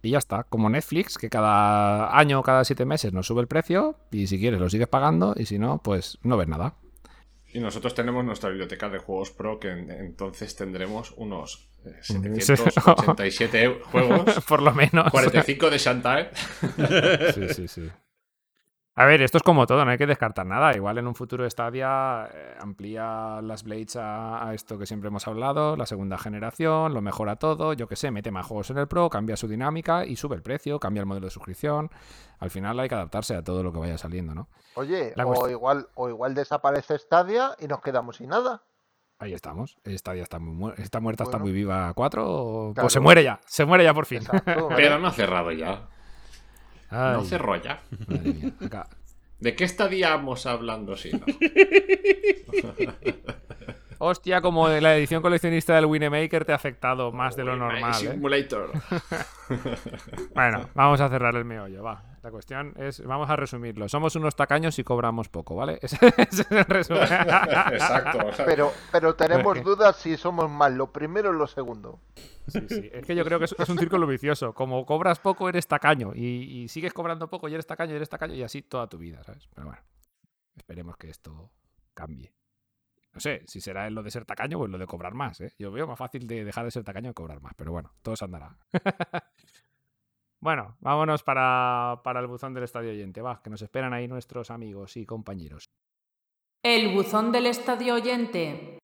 Y 0.03 0.11
ya 0.11 0.19
está. 0.19 0.45
Como 0.45 0.71
Netflix, 0.71 1.19
que 1.19 1.29
cada 1.29 2.19
año 2.19 2.41
o 2.41 2.43
cada 2.43 2.65
siete 2.65 2.85
meses 2.85 3.13
nos 3.13 3.27
sube 3.27 3.43
el 3.43 3.49
precio. 3.49 3.97
Y 4.11 4.27
si 4.27 4.41
quieres 4.41 4.59
lo 4.59 4.69
sigues 4.71 4.89
pagando. 4.89 5.35
Y 5.37 5.47
si 5.47 5.59
no, 5.59 5.79
pues 5.79 6.19
no 6.23 6.37
ves 6.37 6.49
nada. 6.49 6.75
Y 7.53 7.61
nosotros 7.61 7.95
tenemos 7.95 8.25
nuestra 8.25 8.49
biblioteca 8.49 8.89
de 8.89 8.99
juegos 8.99 9.31
pro, 9.31 9.59
que 9.59 9.71
en- 9.71 9.91
entonces 9.91 10.55
tendremos 10.55 11.13
unos 11.17 11.69
eh, 11.85 11.97
Sí. 12.03 12.15
787 12.41 13.81
juegos, 13.91 14.45
por 14.49 14.63
lo 14.63 14.73
menos. 14.73 15.11
45 15.11 15.71
de 15.71 15.79
Shantae. 15.79 16.31
Sí, 17.35 17.49
sí, 17.55 17.69
sí. 17.69 17.91
A 19.01 19.07
ver, 19.07 19.23
esto 19.23 19.39
es 19.39 19.43
como 19.43 19.67
todo, 19.67 19.83
no 19.85 19.91
hay 19.93 19.97
que 19.97 20.07
descartar 20.07 20.45
nada. 20.45 20.77
Igual 20.77 20.99
en 20.99 21.07
un 21.07 21.15
futuro 21.15 21.49
Stadia 21.49 22.29
eh, 22.35 22.55
amplía 22.61 23.41
las 23.43 23.63
Blades 23.65 23.97
a, 23.97 24.47
a 24.47 24.53
esto 24.53 24.77
que 24.79 24.85
siempre 24.85 25.09
hemos 25.09 25.27
hablado, 25.27 25.75
la 25.75 25.87
segunda 25.87 26.19
generación, 26.19 26.93
lo 26.93 27.01
mejora 27.01 27.37
todo, 27.37 27.73
yo 27.73 27.89
qué 27.89 27.97
sé, 27.97 28.11
mete 28.11 28.31
más 28.31 28.45
juegos 28.45 28.69
en 28.71 28.77
el 28.77 28.89
Pro, 28.89 29.09
cambia 29.09 29.39
su 29.39 29.49
dinámica 29.49 30.05
y 30.05 30.17
sube 30.17 30.37
el 30.37 30.43
precio, 30.43 30.79
cambia 30.79 31.01
el 31.01 31.07
modelo 31.07 31.29
de 31.29 31.31
suscripción. 31.31 31.91
Al 32.41 32.51
final 32.51 32.79
hay 32.79 32.91
que 32.91 32.95
adaptarse 32.95 33.35
a 33.35 33.43
todo 33.43 33.63
lo 33.63 33.73
que 33.73 33.79
vaya 33.79 33.97
saliendo, 33.97 34.35
¿no? 34.35 34.49
Oye, 34.75 35.15
o 35.25 35.27
cuestión- 35.29 35.51
igual, 35.53 35.89
o 35.95 36.09
igual 36.11 36.35
desaparece 36.35 36.99
Stadia 36.99 37.53
y 37.59 37.69
nos 37.69 37.81
quedamos 37.81 38.17
sin 38.17 38.29
nada. 38.29 38.63
Ahí 39.19 39.33
estamos. 39.33 39.79
Stadia 39.87 40.23
está, 40.23 40.39
muy 40.39 40.53
mu- 40.55 40.75
está 40.77 41.01
muerta, 41.01 41.25
está 41.25 41.39
muy 41.39 41.53
viva 41.53 41.91
4 41.95 42.25
o... 42.27 42.73
Claro. 42.75 42.85
Pues 42.85 42.93
se 42.93 43.01
muere 43.01 43.25
ya, 43.25 43.41
se 43.47 43.65
muere 43.65 43.85
ya 43.85 43.95
por 43.95 44.05
fin. 44.05 44.19
Exacto, 44.19 44.65
¿vale? 44.69 44.77
Pero 44.77 44.99
no 44.99 45.09
ha 45.09 45.13
cerrado 45.13 45.53
ya. 45.53 45.89
No 46.91 47.21
Ay, 47.21 47.25
cerró 47.27 47.57
ya. 47.57 47.81
madre 48.09 48.33
mía, 48.33 48.53
acá- 48.65 48.89
¿De 49.39 49.55
qué 49.57 49.65
estaríamos 49.65 50.45
hablando 50.47 50.97
si 50.97 51.13
no? 51.13 51.21
Hostia, 54.03 54.41
como 54.41 54.67
la 54.69 54.97
edición 54.97 55.21
coleccionista 55.21 55.75
del 55.75 55.85
Winemaker 55.87 56.45
te 56.47 56.53
ha 56.53 56.57
afectado 56.57 57.13
más 57.13 57.37
de 57.37 57.45
lo 57.45 57.55
normal, 57.57 57.91
¿eh? 57.93 58.11
Simulator. 58.13 58.71
Bueno, 60.35 60.69
vamos 60.75 61.01
a 61.01 61.09
cerrar 61.09 61.35
el 61.37 61.45
meollo, 61.45 61.83
va. 61.83 62.03
La 62.23 62.31
cuestión 62.31 62.75
es, 62.77 63.03
vamos 63.03 63.31
a 63.31 63.37
resumirlo. 63.37 63.89
Somos 63.89 64.15
unos 64.15 64.37
tacaños 64.37 64.79
y 64.79 64.85
cobramos 64.85 65.31
poco, 65.31 65.55
¿vale? 65.55 65.79
Ese, 65.83 65.97
es 66.19 66.51
el 66.51 66.65
resumen. 66.67 67.03
Exacto. 67.11 68.27
o 68.27 68.33
sea, 68.33 68.45
Pero, 68.45 68.73
pero 68.93 69.15
tenemos 69.15 69.63
dudas 69.65 69.97
si 69.97 70.17
somos 70.19 70.51
más 70.51 70.73
lo 70.73 70.93
primero 70.93 71.31
o 71.31 71.33
lo 71.33 71.47
segundo. 71.47 72.01
Sí, 72.47 72.61
sí. 72.69 72.91
Es 72.93 73.07
que 73.07 73.15
yo 73.15 73.25
creo 73.25 73.39
que 73.39 73.47
es, 73.47 73.55
es 73.59 73.69
un 73.69 73.79
círculo 73.79 74.07
vicioso. 74.07 74.53
Como 74.53 74.85
cobras 74.85 75.19
poco, 75.19 75.49
eres 75.49 75.67
tacaño. 75.67 76.13
Y, 76.15 76.63
y 76.63 76.69
sigues 76.69 76.93
cobrando 76.93 77.29
poco 77.29 77.49
y 77.49 77.55
eres 77.55 77.67
tacaño 77.67 77.93
y 77.93 77.97
eres 77.97 78.11
tacaño 78.11 78.35
y 78.35 78.43
así 78.43 78.63
toda 78.63 78.87
tu 78.87 78.99
vida, 78.99 79.25
¿sabes? 79.25 79.49
Pero 79.55 79.69
bueno. 79.69 79.83
esperemos 80.57 80.97
que 80.99 81.09
esto 81.09 81.51
cambie. 81.95 82.35
No 83.13 83.21
sé 83.21 83.43
si 83.47 83.61
será 83.61 83.87
en 83.87 83.95
lo 83.95 84.03
de 84.03 84.11
ser 84.11 84.25
tacaño 84.25 84.59
o 84.59 84.67
en 84.67 84.73
lo 84.73 84.79
de 84.79 84.87
cobrar 84.87 85.15
más. 85.15 85.41
¿eh? 85.41 85.53
Yo 85.59 85.73
veo 85.73 85.87
más 85.87 85.99
fácil 85.99 86.27
de 86.27 86.45
dejar 86.45 86.65
de 86.65 86.71
ser 86.71 86.85
tacaño 86.85 87.11
que 87.11 87.15
cobrar 87.15 87.41
más, 87.41 87.55
pero 87.57 87.73
bueno, 87.73 87.93
todo 88.03 88.15
se 88.15 88.25
andará. 88.25 88.57
Bueno, 90.41 90.77
vámonos 90.81 91.23
para, 91.23 92.01
para 92.03 92.21
el 92.21 92.27
buzón 92.27 92.55
del 92.55 92.65
estadio 92.65 92.91
oyente. 92.91 93.23
Va, 93.23 93.43
que 93.43 93.51
nos 93.51 93.63
esperan 93.63 93.93
ahí 93.93 94.09
nuestros 94.09 94.51
amigos 94.51 94.97
y 94.97 95.07
compañeros. 95.07 95.71
El 96.63 96.95
buzón 96.95 97.33
del 97.33 97.47
estadio 97.47 97.95
oyente. 97.95 98.79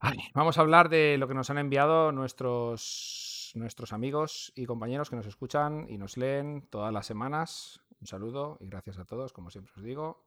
Ay, 0.00 0.18
vamos 0.34 0.58
a 0.58 0.60
hablar 0.60 0.90
de 0.90 1.16
lo 1.16 1.28
que 1.28 1.34
nos 1.34 1.48
han 1.48 1.56
enviado 1.56 2.12
nuestros, 2.12 3.52
nuestros 3.54 3.92
amigos 3.92 4.52
y 4.54 4.66
compañeros 4.66 5.08
que 5.08 5.16
nos 5.16 5.26
escuchan 5.26 5.86
y 5.88 5.96
nos 5.96 6.16
leen 6.16 6.66
todas 6.68 6.92
las 6.92 7.06
semanas. 7.06 7.80
Un 8.00 8.06
saludo 8.06 8.58
y 8.60 8.66
gracias 8.66 8.98
a 8.98 9.06
todos, 9.06 9.32
como 9.32 9.50
siempre 9.50 9.72
os 9.76 9.82
digo. 9.82 10.22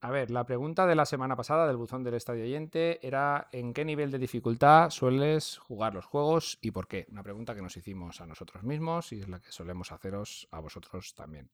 A 0.00 0.10
ver, 0.10 0.30
la 0.30 0.44
pregunta 0.44 0.86
de 0.86 0.94
la 0.94 1.06
semana 1.06 1.36
pasada 1.36 1.66
del 1.66 1.78
buzón 1.78 2.04
del 2.04 2.14
estadio 2.14 2.44
oyente 2.44 3.04
era 3.06 3.48
¿en 3.50 3.72
qué 3.72 3.84
nivel 3.84 4.10
de 4.10 4.18
dificultad 4.18 4.90
sueles 4.90 5.58
jugar 5.58 5.94
los 5.94 6.04
juegos 6.04 6.58
y 6.60 6.70
por 6.70 6.86
qué? 6.86 7.06
Una 7.10 7.22
pregunta 7.22 7.54
que 7.54 7.62
nos 7.62 7.76
hicimos 7.76 8.20
a 8.20 8.26
nosotros 8.26 8.62
mismos 8.62 9.12
y 9.12 9.20
es 9.20 9.28
la 9.28 9.40
que 9.40 9.50
solemos 9.50 9.92
haceros 9.92 10.48
a 10.50 10.60
vosotros 10.60 11.14
también. 11.14 11.50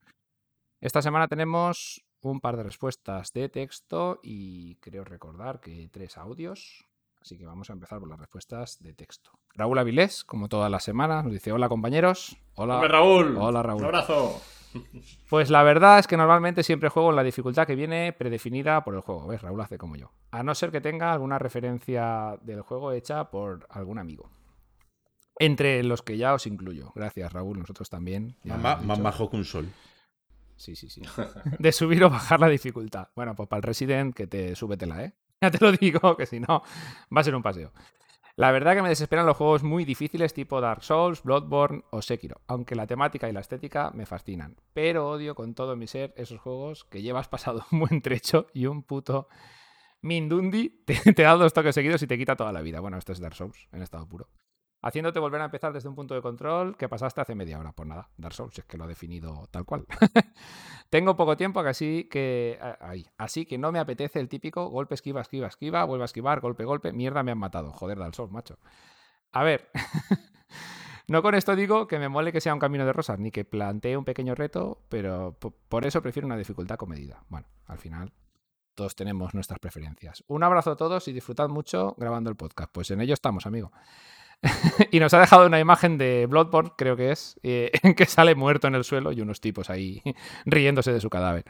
Esta 0.80 1.00
semana 1.00 1.28
tenemos 1.28 2.04
un 2.20 2.40
par 2.40 2.56
de 2.56 2.64
respuestas 2.64 3.32
de 3.32 3.48
texto 3.48 4.18
y 4.22 4.74
creo 4.76 5.04
recordar 5.04 5.60
que 5.60 5.88
tres 5.92 6.18
audios. 6.18 6.88
Así 7.20 7.38
que 7.38 7.46
vamos 7.46 7.70
a 7.70 7.74
empezar 7.74 8.00
por 8.00 8.08
las 8.08 8.18
respuestas 8.18 8.82
de 8.82 8.92
texto. 8.94 9.30
Raúl 9.54 9.78
Avilés, 9.78 10.24
como 10.24 10.48
todas 10.48 10.68
las 10.68 10.82
semanas, 10.82 11.22
nos 11.22 11.32
dice: 11.32 11.52
Hola 11.52 11.68
compañeros. 11.68 12.36
Hola, 12.54 12.74
Hombre, 12.74 12.88
Raúl. 12.88 13.36
Hola, 13.36 13.62
Raúl. 13.62 13.80
Un 13.80 13.84
abrazo. 13.84 14.40
Pues 15.28 15.50
la 15.50 15.62
verdad 15.62 15.98
es 15.98 16.06
que 16.06 16.16
normalmente 16.16 16.62
siempre 16.62 16.88
juego 16.88 17.10
en 17.10 17.16
la 17.16 17.22
dificultad 17.22 17.66
que 17.66 17.74
viene 17.74 18.12
predefinida 18.12 18.82
por 18.84 18.94
el 18.94 19.00
juego. 19.00 19.26
¿Ves? 19.26 19.42
Raúl 19.42 19.60
hace 19.60 19.78
como 19.78 19.96
yo. 19.96 20.12
A 20.30 20.42
no 20.42 20.54
ser 20.54 20.70
que 20.70 20.80
tenga 20.80 21.12
alguna 21.12 21.38
referencia 21.38 22.38
del 22.42 22.62
juego 22.62 22.92
hecha 22.92 23.30
por 23.30 23.66
algún 23.70 23.98
amigo. 23.98 24.30
Entre 25.38 25.82
los 25.82 26.02
que 26.02 26.16
ya 26.16 26.34
os 26.34 26.46
incluyo. 26.46 26.92
Gracias, 26.94 27.32
Raúl. 27.32 27.58
Nosotros 27.58 27.88
también. 27.90 28.36
Más, 28.44 29.02
bajo 29.02 29.30
que 29.30 29.36
un 29.36 29.44
sol. 29.44 29.68
Sí, 30.56 30.76
sí, 30.76 30.88
sí. 30.88 31.02
De 31.58 31.72
subir 31.72 32.04
o 32.04 32.10
bajar 32.10 32.40
la 32.40 32.48
dificultad. 32.48 33.08
Bueno, 33.16 33.34
pues 33.34 33.48
para 33.48 33.58
el 33.58 33.64
Resident 33.64 34.14
que 34.14 34.26
te 34.26 34.54
súbetela, 34.54 35.04
¿eh? 35.04 35.14
Ya 35.42 35.50
te 35.50 35.58
lo 35.58 35.72
digo, 35.72 36.16
que 36.16 36.24
si 36.24 36.38
no, 36.38 36.62
va 37.14 37.20
a 37.20 37.24
ser 37.24 37.34
un 37.34 37.42
paseo. 37.42 37.72
La 38.34 38.50
verdad 38.50 38.74
que 38.74 38.82
me 38.82 38.88
desesperan 38.88 39.26
los 39.26 39.36
juegos 39.36 39.62
muy 39.62 39.84
difíciles 39.84 40.32
tipo 40.32 40.60
Dark 40.62 40.82
Souls, 40.82 41.22
Bloodborne 41.22 41.82
o 41.90 42.00
Sekiro, 42.00 42.40
aunque 42.46 42.74
la 42.74 42.86
temática 42.86 43.28
y 43.28 43.32
la 43.32 43.40
estética 43.40 43.90
me 43.90 44.06
fascinan. 44.06 44.56
Pero 44.72 45.08
odio 45.08 45.34
con 45.34 45.54
todo 45.54 45.76
mi 45.76 45.86
ser 45.86 46.14
esos 46.16 46.40
juegos 46.40 46.84
que 46.84 47.02
llevas 47.02 47.28
pasado 47.28 47.64
un 47.72 47.80
buen 47.80 48.00
trecho 48.00 48.46
y 48.54 48.66
un 48.66 48.84
puto 48.84 49.28
Mindundi 50.00 50.82
te, 50.84 50.94
te 51.12 51.22
da 51.22 51.34
dos 51.34 51.52
toques 51.52 51.74
seguidos 51.74 52.02
y 52.02 52.06
te 52.06 52.16
quita 52.16 52.34
toda 52.34 52.52
la 52.52 52.62
vida. 52.62 52.80
Bueno, 52.80 52.96
esto 52.96 53.12
es 53.12 53.20
Dark 53.20 53.34
Souls 53.34 53.68
en 53.70 53.82
estado 53.82 54.08
puro. 54.08 54.28
Haciéndote 54.82 55.20
volver 55.20 55.40
a 55.40 55.44
empezar 55.44 55.72
desde 55.72 55.88
un 55.88 55.94
punto 55.94 56.14
de 56.14 56.20
control 56.22 56.76
que 56.76 56.88
pasaste 56.88 57.20
hace 57.20 57.34
media 57.36 57.58
hora. 57.58 57.72
Pues 57.72 57.88
nada, 57.88 58.10
Dark 58.16 58.34
Souls 58.34 58.58
es 58.58 58.64
que 58.64 58.76
lo 58.76 58.84
ha 58.84 58.88
definido 58.88 59.46
tal 59.52 59.64
cual. 59.64 59.86
Tengo 60.90 61.16
poco 61.16 61.36
tiempo, 61.36 61.60
así 61.60 62.08
que. 62.10 62.58
Así 63.16 63.46
que 63.46 63.58
no 63.58 63.70
me 63.72 63.78
apetece 63.78 64.18
el 64.18 64.28
típico 64.28 64.68
golpe, 64.68 64.94
esquiva, 64.96 65.20
esquiva, 65.20 65.46
esquiva, 65.46 65.84
vuelve 65.84 66.04
a 66.04 66.06
esquivar, 66.06 66.40
golpe, 66.40 66.64
golpe. 66.64 66.92
Mierda, 66.92 67.22
me 67.22 67.30
han 67.30 67.38
matado. 67.38 67.70
Joder, 67.72 67.98
Dark 67.98 68.14
Souls, 68.14 68.32
macho. 68.32 68.58
A 69.30 69.42
ver. 69.44 69.70
no 71.08 71.22
con 71.22 71.34
esto 71.34 71.54
digo 71.56 71.86
que 71.86 71.98
me 71.98 72.08
mole 72.08 72.32
que 72.32 72.40
sea 72.40 72.54
un 72.54 72.60
camino 72.60 72.84
de 72.84 72.92
rosas, 72.92 73.18
ni 73.18 73.30
que 73.30 73.44
plantee 73.44 73.96
un 73.96 74.04
pequeño 74.04 74.34
reto, 74.34 74.82
pero 74.88 75.36
po- 75.38 75.54
por 75.68 75.86
eso 75.86 76.02
prefiero 76.02 76.26
una 76.26 76.36
dificultad 76.36 76.76
comedida. 76.76 77.22
Bueno, 77.28 77.46
al 77.66 77.78
final. 77.78 78.12
Todos 78.74 78.96
tenemos 78.96 79.34
nuestras 79.34 79.58
preferencias. 79.58 80.24
Un 80.28 80.42
abrazo 80.44 80.70
a 80.70 80.76
todos 80.76 81.06
y 81.06 81.12
disfrutad 81.12 81.50
mucho 81.50 81.94
grabando 81.98 82.30
el 82.30 82.36
podcast. 82.36 82.70
Pues 82.72 82.90
en 82.90 83.02
ello 83.02 83.12
estamos, 83.12 83.44
amigo. 83.46 83.70
y 84.90 85.00
nos 85.00 85.14
ha 85.14 85.20
dejado 85.20 85.46
una 85.46 85.60
imagen 85.60 85.98
de 85.98 86.26
Bloodborne, 86.26 86.72
creo 86.76 86.96
que 86.96 87.12
es, 87.12 87.38
eh, 87.42 87.70
que 87.96 88.06
sale 88.06 88.34
muerto 88.34 88.66
en 88.68 88.74
el 88.74 88.84
suelo 88.84 89.12
y 89.12 89.20
unos 89.20 89.40
tipos 89.40 89.70
ahí 89.70 90.02
riéndose 90.46 90.92
de 90.92 91.00
su 91.00 91.10
cadáver. 91.10 91.44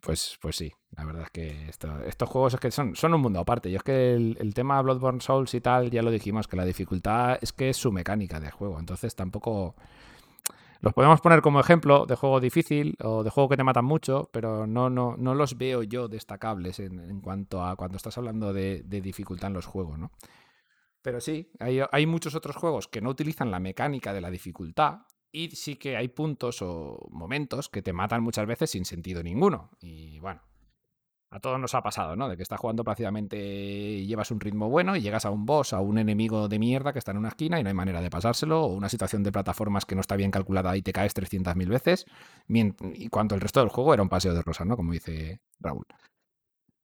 Pues, 0.00 0.38
pues 0.42 0.56
sí, 0.56 0.72
la 0.96 1.04
verdad 1.04 1.22
es 1.24 1.30
que 1.30 1.68
esto- 1.68 2.02
estos 2.04 2.28
juegos 2.28 2.54
es 2.54 2.60
que 2.60 2.70
son, 2.70 2.94
son 2.96 3.14
un 3.14 3.22
mundo 3.22 3.40
aparte. 3.40 3.70
Y 3.70 3.76
es 3.76 3.82
que 3.82 4.14
el, 4.14 4.36
el 4.40 4.54
tema 4.54 4.80
Bloodborne 4.82 5.20
Souls 5.20 5.54
y 5.54 5.60
tal, 5.62 5.90
ya 5.90 6.02
lo 6.02 6.10
dijimos, 6.10 6.48
que 6.48 6.56
la 6.56 6.64
dificultad 6.66 7.38
es 7.40 7.52
que 7.52 7.70
es 7.70 7.76
su 7.78 7.90
mecánica 7.92 8.40
de 8.40 8.50
juego. 8.50 8.78
Entonces 8.78 9.14
tampoco... 9.16 9.74
Los 10.80 10.92
podemos 10.92 11.20
poner 11.22 11.40
como 11.40 11.60
ejemplo 11.60 12.04
de 12.04 12.14
juego 12.14 12.40
difícil 12.40 12.96
o 13.02 13.22
de 13.24 13.30
juego 13.30 13.48
que 13.48 13.56
te 13.56 13.64
matan 13.64 13.86
mucho, 13.86 14.28
pero 14.32 14.66
no, 14.66 14.90
no, 14.90 15.14
no 15.16 15.34
los 15.34 15.56
veo 15.56 15.82
yo 15.82 16.08
destacables 16.08 16.78
en, 16.78 16.98
en 17.00 17.20
cuanto 17.22 17.64
a 17.64 17.74
cuando 17.76 17.96
estás 17.96 18.18
hablando 18.18 18.52
de, 18.52 18.82
de 18.84 19.00
dificultad 19.00 19.48
en 19.48 19.54
los 19.54 19.64
juegos, 19.66 19.98
¿no? 19.98 20.10
Pero 21.04 21.20
sí, 21.20 21.50
hay, 21.60 21.80
hay 21.92 22.06
muchos 22.06 22.34
otros 22.34 22.56
juegos 22.56 22.88
que 22.88 23.02
no 23.02 23.10
utilizan 23.10 23.50
la 23.50 23.60
mecánica 23.60 24.14
de 24.14 24.22
la 24.22 24.30
dificultad 24.30 25.00
y 25.30 25.50
sí 25.50 25.76
que 25.76 25.98
hay 25.98 26.08
puntos 26.08 26.62
o 26.62 26.98
momentos 27.10 27.68
que 27.68 27.82
te 27.82 27.92
matan 27.92 28.22
muchas 28.22 28.46
veces 28.46 28.70
sin 28.70 28.86
sentido 28.86 29.22
ninguno. 29.22 29.68
Y 29.82 30.18
bueno, 30.20 30.40
a 31.28 31.40
todos 31.40 31.60
nos 31.60 31.74
ha 31.74 31.82
pasado, 31.82 32.16
¿no? 32.16 32.26
De 32.26 32.38
que 32.38 32.42
estás 32.42 32.58
jugando 32.58 32.84
plácidamente 32.84 33.36
y 33.36 34.06
llevas 34.06 34.30
un 34.30 34.40
ritmo 34.40 34.70
bueno 34.70 34.96
y 34.96 35.02
llegas 35.02 35.26
a 35.26 35.30
un 35.30 35.44
boss, 35.44 35.74
a 35.74 35.80
un 35.80 35.98
enemigo 35.98 36.48
de 36.48 36.58
mierda 36.58 36.94
que 36.94 37.00
está 37.00 37.10
en 37.10 37.18
una 37.18 37.28
esquina 37.28 37.60
y 37.60 37.62
no 37.62 37.68
hay 37.68 37.74
manera 37.74 38.00
de 38.00 38.08
pasárselo, 38.08 38.62
o 38.62 38.68
una 38.68 38.88
situación 38.88 39.22
de 39.22 39.30
plataformas 39.30 39.84
que 39.84 39.94
no 39.96 40.00
está 40.00 40.16
bien 40.16 40.30
calculada 40.30 40.74
y 40.74 40.80
te 40.80 40.94
caes 40.94 41.14
300.000 41.14 41.68
veces, 41.68 42.06
y 42.48 43.08
cuando 43.08 43.34
el 43.34 43.42
resto 43.42 43.60
del 43.60 43.68
juego 43.68 43.92
era 43.92 44.02
un 44.02 44.08
paseo 44.08 44.32
de 44.32 44.40
rosas, 44.40 44.66
¿no? 44.66 44.74
Como 44.74 44.92
dice 44.92 45.42
Raúl. 45.60 45.84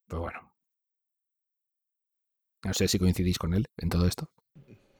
Pues 0.09 0.21
bueno. 0.21 0.50
No 2.65 2.73
sé 2.73 2.89
si 2.89 2.99
coincidís 2.99 3.37
con 3.39 3.53
él 3.53 3.67
en 3.77 3.91
todo 3.91 4.07
esto. 4.07 4.31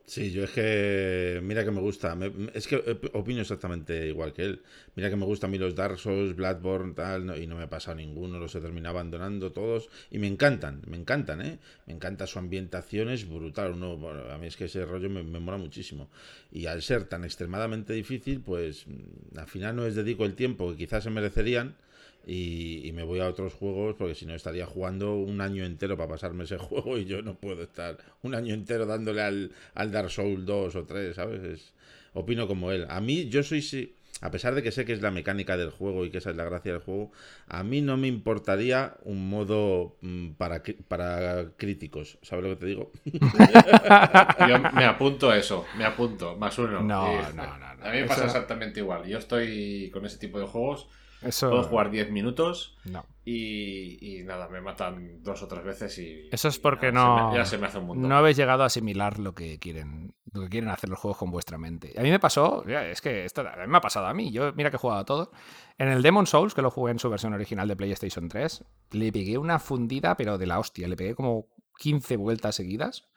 Sí, 0.07 0.33
yo 0.33 0.43
es 0.43 0.51
que. 0.51 1.41
Mira 1.43 1.65
que 1.65 1.71
me 1.71 1.81
gusta. 1.81 2.19
es 2.53 2.67
que 2.67 2.77
op- 2.77 3.15
opino 3.15 3.41
exactamente 3.43 4.09
igual 4.09 4.33
que 4.33 4.43
él. 4.43 4.63
Mira 4.97 5.09
que 5.09 5.15
me 5.15 5.25
gustan 5.25 5.51
a 5.51 5.53
mí 5.53 5.59
los 5.59 5.77
Dark 5.77 5.99
Souls, 6.01 6.35
Bloodborne, 6.35 6.95
tal, 6.95 7.41
y 7.41 7.47
no 7.47 7.55
me 7.57 7.63
ha 7.63 7.71
pasado 7.71 7.97
ninguno. 7.97 8.41
Los 8.41 8.55
he 8.57 8.61
terminado 8.61 8.97
abandonando 8.99 9.53
todos. 9.53 9.89
Y 10.11 10.19
me 10.19 10.27
encantan, 10.27 10.83
me 10.89 10.97
encantan, 10.97 11.43
¿eh? 11.43 11.59
Me 11.87 11.93
encanta 11.95 12.27
su 12.27 12.41
ambientación, 12.41 13.09
es 13.09 13.29
brutal. 13.29 13.73
Uno, 13.75 14.09
a 14.33 14.37
mí 14.39 14.49
es 14.49 14.57
que 14.57 14.65
ese 14.65 14.85
rollo 14.85 15.09
me, 15.11 15.23
me 15.23 15.39
mola 15.39 15.59
muchísimo. 15.59 16.11
Y 16.51 16.67
al 16.67 16.83
ser 16.83 17.05
tan 17.05 17.23
extremadamente 17.25 17.93
difícil, 17.93 18.41
pues 18.41 18.87
mm, 18.89 19.39
al 19.39 19.47
final 19.47 19.77
no 19.77 19.85
les 19.85 19.95
dedico 19.95 20.25
el 20.25 20.35
tiempo 20.35 20.71
que 20.73 20.77
quizás 20.77 21.05
se 21.05 21.11
merecerían. 21.11 21.77
Y, 22.27 22.87
y 22.87 22.93
me 22.93 23.03
voy 23.03 23.21
a 23.21 23.29
otros 23.29 23.55
juegos 23.55 23.97
porque 23.99 24.15
si 24.15 24.27
no 24.27 24.35
estaría 24.35 24.67
jugando 24.67 25.15
un 25.17 25.41
año 25.41 25.65
entero 25.65 25.97
para 25.97 26.11
pasarme 26.11 26.45
ese 26.45 26.59
juego 26.59 26.99
y 26.99 27.05
yo 27.07 27.23
no 27.23 27.35
puedo 27.35 27.63
estar 27.63 27.97
un 28.23 28.35
año 28.35 28.55
entero 28.55 28.87
dándole 28.87 29.23
al, 29.23 29.53
al 29.75 29.91
Dark 29.91 30.11
Souls 30.11 30.45
2 30.47 30.77
o 30.77 30.85
3, 30.85 31.17
¿sabes? 31.17 31.43
Es- 31.43 31.73
opino 32.13 32.47
como 32.49 32.73
él. 32.73 32.87
A 32.89 33.01
mí, 33.01 33.29
yo 33.29 33.43
soy, 33.45 33.63
sí, 33.63 33.95
a 34.21 34.31
pesar 34.33 34.55
de 34.55 34.63
que 34.63 34.73
sé 34.73 34.85
que 34.85 34.93
es 34.93 35.01
la 35.01 35.11
mecánica 35.13 35.57
del 35.57 35.71
juego 35.71 36.05
y 36.05 36.11
que 36.11 36.19
esa 36.19 36.31
es 36.31 36.37
la 36.37 36.45
gracia 36.45 36.73
del 36.73 36.81
juego, 36.83 37.13
a 37.47 37.63
mí 37.63 37.81
no 37.83 37.97
me 37.97 38.09
importaría 38.09 38.97
un 39.05 39.31
modo 39.31 39.97
mm, 40.03 40.31
para, 40.33 40.63
para 40.89 41.53
críticos, 41.57 42.19
¿sabes 42.23 42.45
lo 42.45 42.51
que 42.51 42.57
te 42.57 42.67
digo? 42.67 42.91
Yo 44.49 44.59
me 44.75 44.85
apunto 44.85 45.31
a 45.31 45.37
eso, 45.37 45.65
me 45.77 45.85
apunto, 45.85 46.37
más 46.37 46.59
uno. 46.59 46.83
No, 46.83 47.13
Y- 47.15 47.37
no, 47.37 47.47
no, 47.59 47.75
no. 47.77 47.85
A 47.85 47.93
mí 47.93 48.01
me 48.01 48.05
pasa 48.05 48.23
Eso- 48.27 48.37
exactamente 48.37 48.81
igual. 48.81 49.07
Yo 49.07 49.19
estoy 49.19 49.91
con 49.93 50.05
ese 50.05 50.19
tipo 50.19 50.39
de 50.39 50.47
juegos, 50.47 50.89
Eso. 51.23 51.51
puedo 51.51 51.63
jugar 51.65 51.91
10 51.91 52.11
minutos 52.11 52.77
No. 52.85 53.05
y, 53.25 53.99
y 54.21 54.23
nada, 54.25 54.49
me 54.49 54.61
matan 54.61 55.23
dos 55.23 55.43
o 55.43 55.49
tres 55.49 55.63
veces 55.65 55.99
y. 55.99 56.29
Eso 56.33 56.49
es 56.49 56.59
porque 56.59 56.91
nada, 56.93 57.17
se 57.17 57.23
no- 57.23 57.31
me- 57.31 57.37
ya 57.37 57.45
se 57.45 57.59
me 57.59 57.67
hace 57.67 57.79
un 57.79 57.87
mundo. 57.87 58.09
No 58.09 58.17
habéis 58.17 58.37
llegado 58.37 58.63
a 58.63 58.67
asimilar 58.67 59.19
lo 59.19 59.35
que 59.35 59.59
quieren, 59.59 60.15
lo 60.33 60.43
que 60.43 60.49
quieren 60.49 60.71
hacer 60.71 60.89
los 60.89 60.99
juegos 60.99 61.19
con 61.19 61.31
vuestra 61.31 61.59
mente. 61.59 61.93
A 61.99 62.03
mí 62.03 62.11
me 62.11 62.19
pasó, 62.21 62.65
es 62.67 63.01
que 63.01 63.25
esto 63.25 63.43
a 63.43 63.57
mí 63.67 63.67
me 63.71 63.79
ha 63.79 63.81
pasado 63.83 64.07
a 64.07 64.15
mí. 64.15 64.31
Yo, 64.33 64.53
mira 64.55 64.71
que 64.71 64.77
he 64.77 64.79
jugado 64.81 65.01
a 65.01 65.05
todo. 65.05 65.31
En 65.79 65.89
el 65.89 66.03
Demon 66.03 66.27
Souls, 66.27 66.55
que 66.55 66.63
lo 66.63 66.71
jugué 66.71 66.93
en 66.93 66.99
su 66.99 67.11
versión 67.11 67.35
original 67.35 67.69
de 67.69 67.77
PlayStation 67.77 68.29
3, 68.29 68.65
le 68.93 69.13
pegué 69.13 69.37
una 69.39 69.59
fundida, 69.59 70.17
pero 70.17 70.39
de 70.39 70.47
la 70.47 70.59
hostia. 70.59 70.89
Le 70.89 70.97
pegué 70.97 71.15
como 71.15 71.49
15 71.79 72.17
vueltas 72.17 72.55
seguidas. 72.57 73.09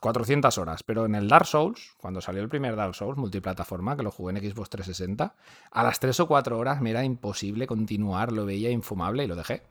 400 0.00 0.58
horas, 0.58 0.82
pero 0.82 1.06
en 1.06 1.14
el 1.14 1.28
Dark 1.28 1.46
Souls, 1.46 1.94
cuando 1.96 2.20
salió 2.20 2.42
el 2.42 2.48
primer 2.48 2.76
Dark 2.76 2.94
Souls 2.94 3.16
multiplataforma, 3.16 3.96
que 3.96 4.02
lo 4.02 4.10
jugué 4.10 4.38
en 4.38 4.50
Xbox 4.50 4.70
360, 4.70 5.34
a 5.70 5.82
las 5.82 6.00
3 6.00 6.20
o 6.20 6.28
4 6.28 6.58
horas 6.58 6.80
me 6.80 6.90
era 6.90 7.04
imposible 7.04 7.66
continuar, 7.66 8.32
lo 8.32 8.44
veía 8.44 8.70
infumable 8.70 9.24
y 9.24 9.26
lo 9.26 9.36
dejé. 9.36 9.62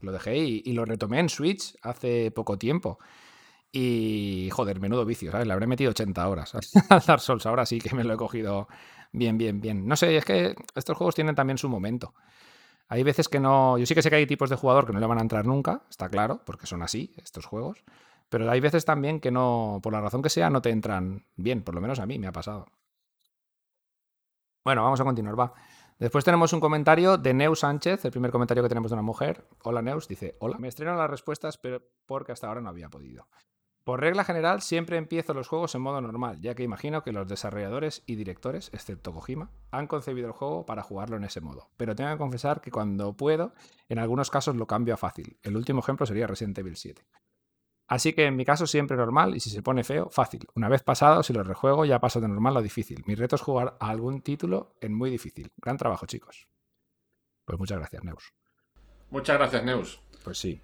Lo 0.00 0.12
dejé 0.12 0.36
y, 0.36 0.62
y 0.64 0.72
lo 0.72 0.84
retomé 0.84 1.20
en 1.20 1.28
Switch 1.28 1.76
hace 1.82 2.30
poco 2.30 2.58
tiempo. 2.58 2.98
Y 3.70 4.48
joder, 4.52 4.80
menudo 4.80 5.04
vicio, 5.04 5.30
¿sabes? 5.30 5.46
Le 5.46 5.52
habré 5.52 5.66
metido 5.66 5.90
80 5.90 6.28
horas 6.28 6.54
al 6.88 7.02
Dark 7.06 7.20
Souls. 7.20 7.46
Ahora 7.46 7.66
sí 7.66 7.78
que 7.78 7.94
me 7.94 8.04
lo 8.04 8.14
he 8.14 8.16
cogido 8.16 8.68
bien, 9.12 9.38
bien, 9.38 9.60
bien. 9.60 9.86
No 9.86 9.96
sé, 9.96 10.16
es 10.16 10.24
que 10.24 10.54
estos 10.74 10.96
juegos 10.96 11.14
tienen 11.14 11.34
también 11.34 11.58
su 11.58 11.68
momento. 11.68 12.14
Hay 12.88 13.02
veces 13.02 13.28
que 13.28 13.40
no. 13.40 13.76
Yo 13.76 13.84
sí 13.84 13.94
que 13.94 14.02
sé 14.02 14.08
que 14.08 14.16
hay 14.16 14.26
tipos 14.26 14.48
de 14.48 14.56
jugador 14.56 14.86
que 14.86 14.92
no 14.92 15.00
le 15.00 15.06
van 15.06 15.18
a 15.18 15.22
entrar 15.22 15.46
nunca, 15.46 15.82
está 15.90 16.08
claro, 16.08 16.42
porque 16.46 16.66
son 16.66 16.82
así 16.82 17.14
estos 17.22 17.44
juegos. 17.44 17.84
Pero 18.28 18.50
hay 18.50 18.60
veces 18.60 18.84
también 18.84 19.20
que 19.20 19.30
no, 19.30 19.80
por 19.82 19.92
la 19.92 20.00
razón 20.00 20.22
que 20.22 20.30
sea, 20.30 20.50
no 20.50 20.62
te 20.62 20.70
entran 20.70 21.24
bien. 21.36 21.62
Por 21.62 21.74
lo 21.74 21.80
menos 21.80 21.98
a 21.98 22.06
mí 22.06 22.18
me 22.18 22.26
ha 22.26 22.32
pasado. 22.32 22.66
Bueno, 24.64 24.82
vamos 24.82 25.00
a 25.00 25.04
continuar, 25.04 25.38
va. 25.38 25.54
Después 25.98 26.24
tenemos 26.24 26.52
un 26.52 26.60
comentario 26.60 27.16
de 27.16 27.34
Neus 27.34 27.60
Sánchez, 27.60 28.04
el 28.04 28.12
primer 28.12 28.30
comentario 28.30 28.62
que 28.62 28.68
tenemos 28.68 28.90
de 28.90 28.94
una 28.94 29.02
mujer. 29.02 29.48
Hola 29.64 29.82
Neus, 29.82 30.06
dice, 30.06 30.36
hola. 30.38 30.58
Me 30.58 30.68
estreno 30.68 30.94
las 30.94 31.10
respuestas, 31.10 31.58
pero 31.58 31.82
porque 32.06 32.32
hasta 32.32 32.46
ahora 32.46 32.60
no 32.60 32.68
había 32.68 32.88
podido. 32.88 33.26
Por 33.82 34.00
regla 34.00 34.22
general, 34.22 34.60
siempre 34.60 34.98
empiezo 34.98 35.32
los 35.32 35.48
juegos 35.48 35.74
en 35.74 35.80
modo 35.80 36.00
normal, 36.02 36.38
ya 36.42 36.54
que 36.54 36.62
imagino 36.62 37.02
que 37.02 37.10
los 37.10 37.26
desarrolladores 37.26 38.02
y 38.04 38.16
directores, 38.16 38.68
excepto 38.74 39.14
Kojima, 39.14 39.50
han 39.70 39.86
concebido 39.86 40.26
el 40.26 40.34
juego 40.34 40.66
para 40.66 40.82
jugarlo 40.82 41.16
en 41.16 41.24
ese 41.24 41.40
modo. 41.40 41.70
Pero 41.78 41.96
tengo 41.96 42.10
que 42.10 42.18
confesar 42.18 42.60
que 42.60 42.70
cuando 42.70 43.16
puedo, 43.16 43.54
en 43.88 43.98
algunos 43.98 44.30
casos 44.30 44.54
lo 44.56 44.66
cambio 44.66 44.92
a 44.92 44.98
fácil. 44.98 45.38
El 45.42 45.56
último 45.56 45.80
ejemplo 45.80 46.04
sería 46.04 46.26
Resident 46.26 46.58
Evil 46.58 46.76
7. 46.76 47.02
Así 47.88 48.12
que 48.12 48.26
en 48.26 48.36
mi 48.36 48.44
caso 48.44 48.66
siempre 48.66 48.98
normal 48.98 49.34
y 49.34 49.40
si 49.40 49.48
se 49.48 49.62
pone 49.62 49.82
feo, 49.82 50.10
fácil. 50.10 50.46
Una 50.54 50.68
vez 50.68 50.82
pasado, 50.82 51.22
si 51.22 51.32
lo 51.32 51.42
rejuego, 51.42 51.86
ya 51.86 51.98
paso 51.98 52.20
de 52.20 52.28
normal 52.28 52.58
a 52.58 52.62
difícil. 52.62 53.02
Mi 53.06 53.14
reto 53.14 53.36
es 53.36 53.42
jugar 53.42 53.78
a 53.80 53.88
algún 53.88 54.20
título 54.20 54.74
en 54.82 54.94
muy 54.94 55.10
difícil. 55.10 55.50
Gran 55.56 55.78
trabajo, 55.78 56.04
chicos. 56.04 56.48
Pues 57.46 57.58
muchas 57.58 57.78
gracias, 57.78 58.04
Neus. 58.04 58.34
Muchas 59.10 59.38
gracias, 59.38 59.64
Neus. 59.64 60.02
Pues 60.22 60.36
sí. 60.36 60.60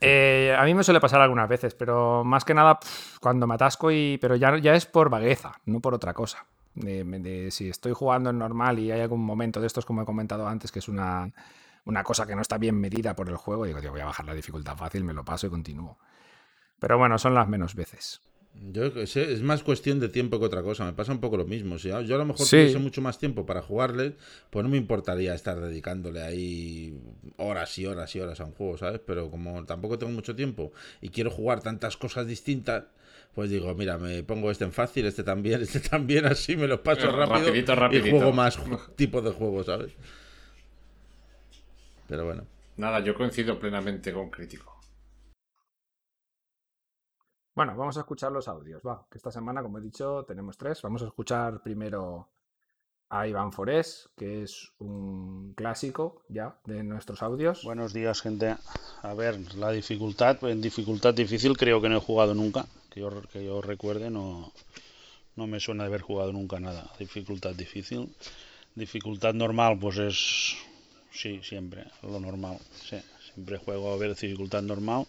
Eh, 0.00 0.54
a 0.56 0.64
mí 0.64 0.74
me 0.74 0.84
suele 0.84 1.00
pasar 1.00 1.20
algunas 1.20 1.48
veces, 1.48 1.74
pero 1.74 2.22
más 2.22 2.44
que 2.44 2.54
nada 2.54 2.78
cuando 3.20 3.48
me 3.48 3.54
atasco 3.54 3.90
y. 3.90 4.16
Pero 4.20 4.36
ya, 4.36 4.56
ya 4.58 4.76
es 4.76 4.86
por 4.86 5.10
vagueza, 5.10 5.60
no 5.64 5.80
por 5.80 5.92
otra 5.92 6.14
cosa. 6.14 6.46
De, 6.74 7.50
si 7.50 7.68
estoy 7.68 7.92
jugando 7.92 8.30
en 8.30 8.38
normal 8.38 8.78
y 8.78 8.92
hay 8.92 9.00
algún 9.00 9.24
momento 9.24 9.60
de 9.60 9.66
estos, 9.66 9.84
como 9.84 10.02
he 10.02 10.04
comentado 10.04 10.46
antes, 10.46 10.70
que 10.70 10.78
es 10.78 10.88
una, 10.88 11.32
una 11.84 12.04
cosa 12.04 12.26
que 12.26 12.34
no 12.34 12.42
está 12.42 12.58
bien 12.58 12.78
medida 12.78 13.16
por 13.16 13.28
el 13.28 13.36
juego, 13.36 13.66
digo, 13.66 13.80
voy 13.90 14.00
a 14.00 14.06
bajar 14.06 14.26
la 14.26 14.34
dificultad 14.34 14.76
fácil, 14.76 15.04
me 15.04 15.12
lo 15.12 15.24
paso 15.24 15.46
y 15.46 15.50
continúo. 15.50 15.98
Pero 16.78 16.98
bueno, 16.98 17.18
son 17.18 17.34
las 17.34 17.48
menos 17.48 17.74
veces. 17.74 18.20
Yo 18.54 19.06
sé, 19.06 19.32
es 19.32 19.40
más 19.40 19.62
cuestión 19.62 19.98
de 19.98 20.08
tiempo 20.08 20.38
que 20.38 20.44
otra 20.44 20.62
cosa. 20.62 20.84
Me 20.84 20.92
pasa 20.92 21.12
un 21.12 21.20
poco 21.20 21.36
lo 21.36 21.46
mismo. 21.46 21.78
Si 21.78 21.88
yo 21.88 21.96
a 21.96 22.02
lo 22.02 22.24
mejor 22.24 22.46
tuviese 22.46 22.78
mucho 22.78 23.00
más 23.00 23.18
tiempo 23.18 23.46
para 23.46 23.62
jugarle, 23.62 24.16
pues 24.50 24.62
no 24.62 24.68
me 24.68 24.76
importaría 24.76 25.34
estar 25.34 25.58
dedicándole 25.58 26.22
ahí 26.22 27.00
horas 27.38 27.78
y 27.78 27.86
horas 27.86 28.14
y 28.14 28.20
horas 28.20 28.40
a 28.40 28.44
un 28.44 28.52
juego, 28.52 28.76
¿sabes? 28.76 29.00
Pero 29.06 29.30
como 29.30 29.64
tampoco 29.64 29.98
tengo 29.98 30.12
mucho 30.12 30.36
tiempo 30.36 30.72
y 31.00 31.08
quiero 31.08 31.30
jugar 31.30 31.62
tantas 31.62 31.96
cosas 31.96 32.26
distintas, 32.26 32.84
pues 33.34 33.48
digo, 33.48 33.74
mira, 33.74 33.96
me 33.96 34.22
pongo 34.22 34.50
este 34.50 34.64
en 34.64 34.72
fácil, 34.72 35.06
este 35.06 35.24
también, 35.24 35.62
este 35.62 35.80
también, 35.80 36.26
así 36.26 36.56
me 36.56 36.66
lo 36.66 36.82
paso 36.82 37.10
rápido 37.10 37.54
y 37.54 38.10
juego 38.10 38.32
más 38.32 38.58
tipos 38.96 39.24
de 39.24 39.30
juegos, 39.30 39.66
¿sabes? 39.66 39.92
Pero 42.08 42.24
bueno. 42.24 42.44
Nada, 42.76 43.00
yo 43.00 43.14
coincido 43.14 43.58
plenamente 43.58 44.12
con 44.12 44.30
Crítico. 44.30 44.80
Bueno, 47.54 47.76
vamos 47.76 47.96
a 47.98 48.00
escuchar 48.00 48.32
los 48.32 48.48
audios. 48.48 48.82
Va, 48.86 49.06
que 49.10 49.18
esta 49.18 49.30
semana, 49.30 49.62
como 49.62 49.78
he 49.78 49.82
dicho, 49.82 50.24
tenemos 50.24 50.56
tres. 50.56 50.80
Vamos 50.80 51.02
a 51.02 51.06
escuchar 51.06 51.62
primero 51.62 52.30
a 53.10 53.28
Iván 53.28 53.52
Forés, 53.52 54.08
que 54.16 54.42
es 54.42 54.72
un 54.78 55.52
clásico 55.54 56.22
ya 56.30 56.58
de 56.64 56.82
nuestros 56.82 57.22
audios. 57.22 57.62
Buenos 57.62 57.92
días, 57.92 58.22
gente. 58.22 58.56
A 59.02 59.12
ver, 59.12 59.54
la 59.56 59.70
dificultad, 59.70 60.42
en 60.44 60.62
dificultad 60.62 61.12
difícil 61.12 61.58
creo 61.58 61.82
que 61.82 61.90
no 61.90 61.98
he 61.98 62.00
jugado 62.00 62.34
nunca. 62.34 62.64
Que 62.90 63.00
yo, 63.00 63.10
que 63.30 63.44
yo 63.44 63.60
recuerde, 63.60 64.08
no, 64.08 64.50
no 65.36 65.46
me 65.46 65.60
suena 65.60 65.84
de 65.84 65.88
haber 65.88 66.00
jugado 66.00 66.32
nunca 66.32 66.58
nada. 66.58 66.90
Dificultad 66.98 67.54
difícil. 67.54 68.16
Dificultad 68.74 69.34
normal, 69.34 69.78
pues 69.78 69.98
es. 69.98 70.56
Sí, 71.12 71.40
siempre, 71.42 71.84
lo 72.02 72.18
normal. 72.18 72.58
Sí, 72.74 72.96
siempre 73.32 73.58
juego 73.58 73.92
a 73.92 73.96
ver 73.96 74.10
dificultad 74.10 74.62
normal. 74.62 75.06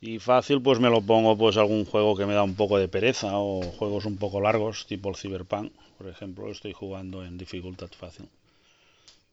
Y 0.00 0.18
fácil, 0.18 0.60
pues 0.60 0.80
me 0.80 0.90
lo 0.90 1.00
pongo 1.00 1.36
pues 1.36 1.56
algún 1.56 1.84
juego 1.84 2.16
que 2.16 2.26
me 2.26 2.34
da 2.34 2.42
un 2.42 2.56
poco 2.56 2.78
de 2.78 2.88
pereza 2.88 3.38
o 3.38 3.62
juegos 3.62 4.04
un 4.04 4.16
poco 4.16 4.40
largos, 4.40 4.86
tipo 4.86 5.08
el 5.08 5.16
Cyberpunk, 5.16 5.72
por 5.96 6.08
ejemplo, 6.08 6.50
estoy 6.50 6.72
jugando 6.72 7.24
en 7.24 7.38
dificultad 7.38 7.88
fácil. 7.96 8.28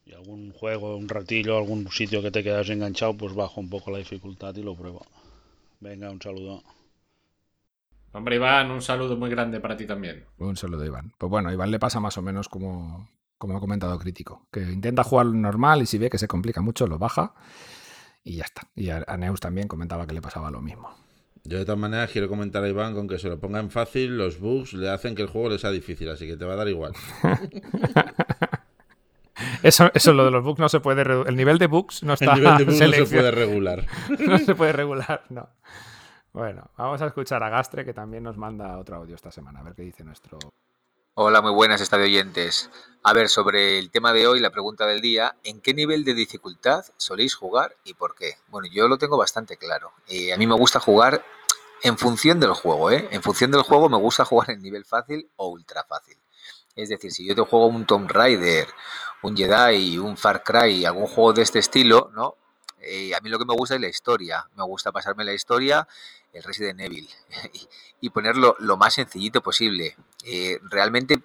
Y 0.05 0.13
algún 0.13 0.51
juego, 0.51 0.95
un 0.95 1.09
ratillo, 1.09 1.57
algún 1.57 1.89
sitio 1.91 2.21
que 2.21 2.31
te 2.31 2.43
quedas 2.43 2.69
enganchado, 2.69 3.15
pues 3.15 3.33
bajo 3.33 3.59
un 3.59 3.69
poco 3.69 3.89
la 3.89 3.97
dificultad 3.97 4.55
y 4.55 4.61
lo 4.61 4.75
pruebo. 4.75 5.05
Venga, 5.79 6.11
un 6.11 6.21
saludo. 6.21 6.63
Hombre, 8.11 8.35
Iván, 8.35 8.71
un 8.71 8.81
saludo 8.81 9.17
muy 9.17 9.29
grande 9.29 9.59
para 9.59 9.77
ti 9.77 9.85
también. 9.85 10.25
Un 10.37 10.57
saludo, 10.57 10.85
Iván. 10.85 11.13
Pues 11.17 11.29
bueno, 11.29 11.51
Iván 11.51 11.71
le 11.71 11.79
pasa 11.79 11.99
más 11.99 12.17
o 12.17 12.21
menos 12.21 12.49
como, 12.49 13.07
como 13.39 13.57
ha 13.57 13.59
comentado 13.59 13.97
Crítico, 13.97 14.45
que 14.51 14.61
intenta 14.61 15.03
jugar 15.03 15.27
normal 15.27 15.81
y 15.81 15.85
si 15.87 15.97
ve 15.97 16.09
que 16.09 16.19
se 16.19 16.27
complica 16.27 16.61
mucho, 16.61 16.85
lo 16.85 16.99
baja 16.99 17.33
y 18.23 18.35
ya 18.35 18.43
está. 18.43 18.63
Y 18.75 18.89
a, 18.89 19.01
Neus 19.17 19.39
también 19.39 19.67
comentaba 19.67 20.05
que 20.05 20.13
le 20.13 20.21
pasaba 20.21 20.51
lo 20.51 20.61
mismo. 20.61 20.93
Yo 21.45 21.57
de 21.57 21.65
todas 21.65 21.79
maneras 21.79 22.11
quiero 22.11 22.27
comentar 22.27 22.63
a 22.63 22.67
Iván 22.67 22.93
con 22.93 23.07
que 23.07 23.17
se 23.17 23.29
lo 23.29 23.39
ponga 23.39 23.59
en 23.59 23.71
fácil, 23.71 24.17
los 24.17 24.39
bugs 24.39 24.73
le 24.73 24.89
hacen 24.89 25.15
que 25.15 25.21
el 25.21 25.29
juego 25.29 25.49
le 25.49 25.57
sea 25.57 25.71
difícil, 25.71 26.09
así 26.09 26.27
que 26.27 26.35
te 26.35 26.43
va 26.43 26.53
a 26.53 26.57
dar 26.57 26.67
igual. 26.67 26.93
eso, 29.63 29.89
eso 29.93 30.13
lo 30.13 30.25
de 30.25 30.31
los 30.31 30.43
bugs 30.43 30.59
no 30.59 30.67
se 30.67 30.81
puede 30.81 31.01
el 31.01 31.35
nivel 31.37 31.57
de 31.57 31.67
bugs 31.67 32.03
no 32.03 32.13
está 32.13 32.33
el 32.33 32.41
nivel 32.41 32.57
de 32.57 32.65
bugs 32.65 32.81
no 32.81 32.91
se 32.91 33.05
puede 33.05 33.31
regular. 33.31 33.85
no 34.19 34.37
se 34.37 34.53
puede 34.53 34.73
regular, 34.73 35.23
no. 35.29 35.47
Bueno, 36.33 36.69
vamos 36.77 37.01
a 37.01 37.07
escuchar 37.07 37.41
a 37.41 37.49
Gastre 37.49 37.85
que 37.85 37.93
también 37.93 38.23
nos 38.23 38.37
manda 38.37 38.77
otro 38.77 38.97
audio 38.97 39.15
esta 39.15 39.31
semana, 39.31 39.61
a 39.61 39.63
ver 39.63 39.75
qué 39.75 39.83
dice 39.83 40.03
nuestro 40.03 40.37
Hola, 41.21 41.41
muy 41.41 41.51
buenas, 41.51 41.81
estadio 41.81 42.05
oyentes. 42.05 42.69
A 43.03 43.11
ver, 43.11 43.27
sobre 43.27 43.77
el 43.77 43.91
tema 43.91 44.13
de 44.13 44.25
hoy, 44.25 44.39
la 44.39 44.51
pregunta 44.51 44.87
del 44.87 45.01
día, 45.01 45.35
¿en 45.43 45.59
qué 45.59 45.73
nivel 45.73 46.05
de 46.05 46.13
dificultad 46.13 46.85
soléis 46.95 47.35
jugar 47.35 47.75
y 47.83 47.93
por 47.93 48.15
qué? 48.15 48.35
Bueno, 48.47 48.69
yo 48.71 48.87
lo 48.87 48.97
tengo 48.97 49.17
bastante 49.17 49.57
claro. 49.57 49.91
Eh, 50.07 50.31
a 50.31 50.37
mí 50.37 50.47
me 50.47 50.55
gusta 50.55 50.79
jugar 50.79 51.21
en 51.83 51.97
función 51.97 52.39
del 52.39 52.53
juego, 52.53 52.89
¿eh? 52.89 53.09
En 53.11 53.21
función 53.21 53.51
del 53.51 53.63
juego 53.63 53.89
me 53.89 53.97
gusta 53.97 54.23
jugar 54.23 54.51
en 54.51 54.61
nivel 54.61 54.85
fácil 54.85 55.29
o 55.35 55.49
ultra 55.49 55.83
fácil. 55.83 56.15
Es 56.73 56.87
decir, 56.87 57.11
si 57.11 57.27
yo 57.27 57.35
te 57.35 57.41
juego 57.41 57.67
un 57.67 57.85
Tomb 57.85 58.09
Raider, 58.09 58.69
un 59.21 59.35
Jedi, 59.35 59.97
un 59.97 60.15
Far 60.15 60.41
Cry, 60.41 60.85
algún 60.85 61.07
juego 61.07 61.33
de 61.33 61.41
este 61.41 61.59
estilo, 61.59 62.11
¿no? 62.13 62.37
Eh, 62.79 63.13
a 63.13 63.19
mí 63.19 63.29
lo 63.29 63.37
que 63.37 63.43
me 63.43 63.55
gusta 63.55 63.75
es 63.75 63.81
la 63.81 63.89
historia. 63.89 64.47
Me 64.55 64.63
gusta 64.63 64.93
pasarme 64.93 65.25
la 65.25 65.33
historia, 65.33 65.85
el 66.33 66.43
Resident 66.43 66.79
Evil, 66.81 67.09
y, 68.01 68.09
ponerlo 68.09 68.55
lo 68.59 68.77
más 68.77 68.93
sencillito 68.95 69.41
posible. 69.41 69.95
Eh, 70.25 70.59
realmente 70.63 71.21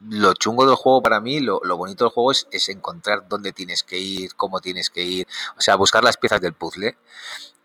lo 0.00 0.34
chungo 0.34 0.66
del 0.66 0.76
juego 0.76 1.02
para 1.02 1.20
mí, 1.20 1.40
lo, 1.40 1.60
bonito 1.76 2.04
del 2.04 2.12
juego 2.12 2.32
es, 2.32 2.46
es, 2.50 2.68
encontrar 2.68 3.28
dónde 3.28 3.52
tienes 3.52 3.82
que 3.82 3.98
ir, 3.98 4.34
cómo 4.34 4.60
tienes 4.60 4.90
que 4.90 5.02
ir, 5.02 5.26
o 5.56 5.60
sea, 5.60 5.76
buscar 5.76 6.04
las 6.04 6.16
piezas 6.16 6.40
del 6.40 6.52
puzzle. 6.52 6.96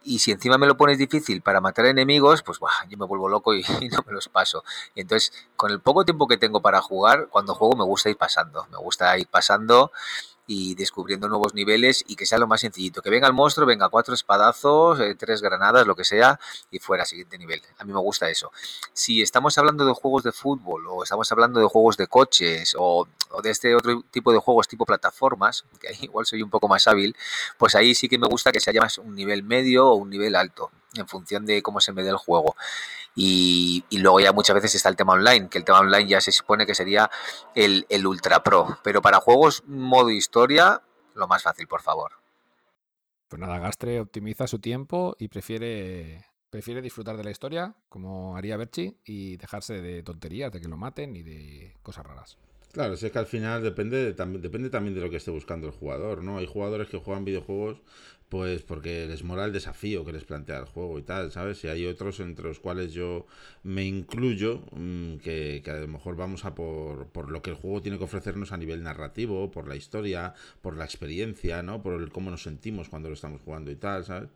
Y 0.04 0.20
si 0.20 0.32
encima 0.32 0.58
me 0.58 0.66
lo 0.66 0.78
pones 0.78 0.98
difícil 0.98 1.42
para 1.42 1.60
matar 1.60 1.86
enemigos, 1.86 2.42
pues 2.42 2.60
yo 2.88 2.98
me 2.98 3.06
vuelvo 3.06 3.28
loco 3.28 3.54
y, 3.54 3.60
y, 3.82 3.90
no 3.90 4.00
me 4.08 4.14
los 4.14 4.30
paso. 4.30 4.64
Entonces, 4.96 5.34
con 5.58 5.72
el 5.72 5.82
poco 5.82 6.06
tiempo 6.06 6.28
que 6.28 6.38
tengo 6.38 6.62
para 6.62 6.82
jugar, 6.82 7.28
cuando 7.30 7.54
juego 7.54 7.76
me 7.76 7.84
gusta 7.84 8.10
ir 8.10 8.18
pasando. 8.18 8.66
Me 8.72 8.78
gusta 8.78 9.18
ir 9.18 9.28
pasando 9.28 9.92
y 10.52 10.74
descubriendo 10.74 11.30
nuevos 11.30 11.54
niveles 11.54 12.04
y 12.08 12.16
que 12.16 12.26
sea 12.26 12.40
lo 12.40 12.48
más 12.48 12.62
sencillito. 12.62 13.04
Que 13.04 13.12
venga 13.12 13.28
el 13.28 13.34
monstruo, 13.34 13.68
venga 13.68 13.88
cuatro 13.88 14.16
espadazos, 14.16 15.00
eh, 15.00 15.14
tres 15.14 15.44
granadas, 15.44 15.86
lo 15.86 15.96
que 15.96 16.04
sea, 16.04 16.40
y 16.72 16.80
fuera, 16.80 17.06
siguiente 17.06 17.38
nivel. 17.38 17.62
A 17.78 17.84
mí 17.84 17.94
me 17.94 18.00
gusta 18.00 18.28
eso. 18.32 18.52
Si 18.92 19.22
estamos 19.22 19.60
hablando 19.60 19.86
de 19.86 19.94
juegos 19.94 20.24
de 20.24 20.32
fútbol 20.32 20.88
o 20.88 21.04
estamos 21.04 21.32
hablando 21.32 21.60
de 21.60 21.68
juegos 21.68 21.98
de 21.98 22.08
coches 22.08 22.76
o, 22.80 23.08
de 23.44 23.52
este 23.52 23.76
otro 23.76 24.04
tipo 24.10 24.34
de 24.34 24.40
juegos 24.40 24.68
tipo 24.68 24.88
plataformas, 24.88 25.66
que 25.80 25.90
ahí 25.90 25.98
igual 26.02 26.26
soy 26.26 26.42
un 26.42 26.50
poco 26.50 26.68
más 26.68 26.88
hábil, 26.88 27.16
pues 27.60 27.76
ahí 27.76 27.94
sí 27.94 28.10
que 28.10 28.18
me 28.18 28.28
gusta 28.28 28.52
que 28.52 28.60
se 28.60 28.72
haya 28.72 28.82
más 28.82 28.98
un 28.98 29.14
nivel 29.14 29.44
medio 29.44 29.88
o 29.88 29.94
un 29.94 30.10
nivel 30.10 30.36
alto 30.36 30.72
en 30.96 31.08
función 31.08 31.46
de 31.46 31.62
cómo 31.62 31.80
se 31.80 31.92
me 31.92 32.04
dé 32.04 32.10
el 32.10 32.18
juego. 32.18 32.56
Y, 33.16 33.84
luego 33.92 34.20
ya 34.20 34.32
muchas 34.32 34.56
veces 34.56 34.76
está 34.76 34.90
el 34.90 34.96
tema 34.96 35.14
online, 35.14 35.50
que 35.50 35.58
el 35.58 35.66
tema 35.66 35.80
online 35.80 36.08
ya 36.08 36.22
se 36.22 36.32
supone 36.32 36.66
que 36.66 36.76
sería 36.76 37.10
el, 37.56 37.86
el 37.90 38.08
Ultra 38.08 38.44
Pro. 38.44 38.80
Pero 38.84 39.02
para 39.02 39.20
juegos 39.20 39.64
modo 39.68 40.10
historia, 40.10 40.82
lo 41.16 41.28
más 41.28 41.44
fácil, 41.44 41.68
por 41.68 41.82
favor. 41.82 42.14
Pues 43.28 43.40
nada, 43.40 43.60
Gastre 43.60 44.00
optimiza 44.00 44.48
su 44.48 44.60
tiempo 44.60 45.16
y 45.20 45.28
prefiere, 45.28 46.26
prefiere 46.50 46.82
disfrutar 46.82 47.16
de 47.18 47.24
la 47.24 47.32
historia, 47.32 47.76
como 47.88 48.36
haría 48.36 48.58
Berchi, 48.58 48.98
y 49.06 49.38
dejarse 49.38 49.82
de 49.82 50.02
tonterías, 50.02 50.52
de 50.52 50.60
que 50.60 50.68
lo 50.68 50.78
maten 50.78 51.16
y 51.16 51.22
de 51.22 51.76
cosas 51.84 52.06
raras. 52.06 52.38
Claro, 52.72 52.94
es 52.94 53.12
que 53.12 53.20
al 53.20 53.26
final 53.26 53.64
depende, 53.64 54.14
depende 54.14 54.70
también 54.70 54.94
de 54.94 55.02
lo 55.02 55.10
que 55.10 55.18
esté 55.18 55.32
buscando 55.32 55.68
el 55.68 55.74
jugador, 55.74 56.24
¿no? 56.24 56.38
Hay 56.38 56.46
jugadores 56.46 56.88
que 56.88 57.00
juegan 57.00 57.26
videojuegos 57.26 57.82
pues 58.30 58.62
porque 58.62 59.08
les 59.08 59.24
mola 59.24 59.46
el 59.46 59.54
desafío 59.54 60.06
que 60.06 60.14
les 60.14 60.24
plantea 60.24 60.60
el 60.60 60.66
juego 60.66 61.00
y 61.00 61.02
tal, 61.02 61.32
¿sabes? 61.32 61.64
Y 61.64 61.68
hay 61.68 61.86
otros 61.88 62.20
entre 62.20 62.46
los 62.46 62.60
cuales 62.60 62.94
yo 62.94 63.26
me 63.64 63.86
incluyo, 63.86 64.62
mm, 64.72 65.18
que, 65.18 65.62
que, 65.64 65.72
a 65.72 65.80
lo 65.80 65.88
mejor 65.88 66.16
vamos 66.16 66.46
a 66.46 66.54
por, 66.56 67.08
por, 67.08 67.32
lo 67.32 67.42
que 67.42 67.50
el 67.50 67.56
juego 67.56 67.82
tiene 67.82 67.98
que 67.98 68.04
ofrecernos 68.04 68.52
a 68.52 68.58
nivel 68.58 68.84
narrativo, 68.84 69.50
por 69.52 69.68
la 69.68 69.76
historia, 69.76 70.36
por 70.62 70.78
la 70.78 70.86
experiencia, 70.86 71.64
¿no? 71.64 71.82
Por 71.82 72.02
el 72.02 72.12
cómo 72.12 72.30
nos 72.32 72.44
sentimos 72.44 72.90
cuando 72.90 73.10
lo 73.10 73.16
estamos 73.16 73.42
jugando 73.42 73.72
y 73.72 73.76
tal, 73.76 74.06
¿sabes? 74.06 74.30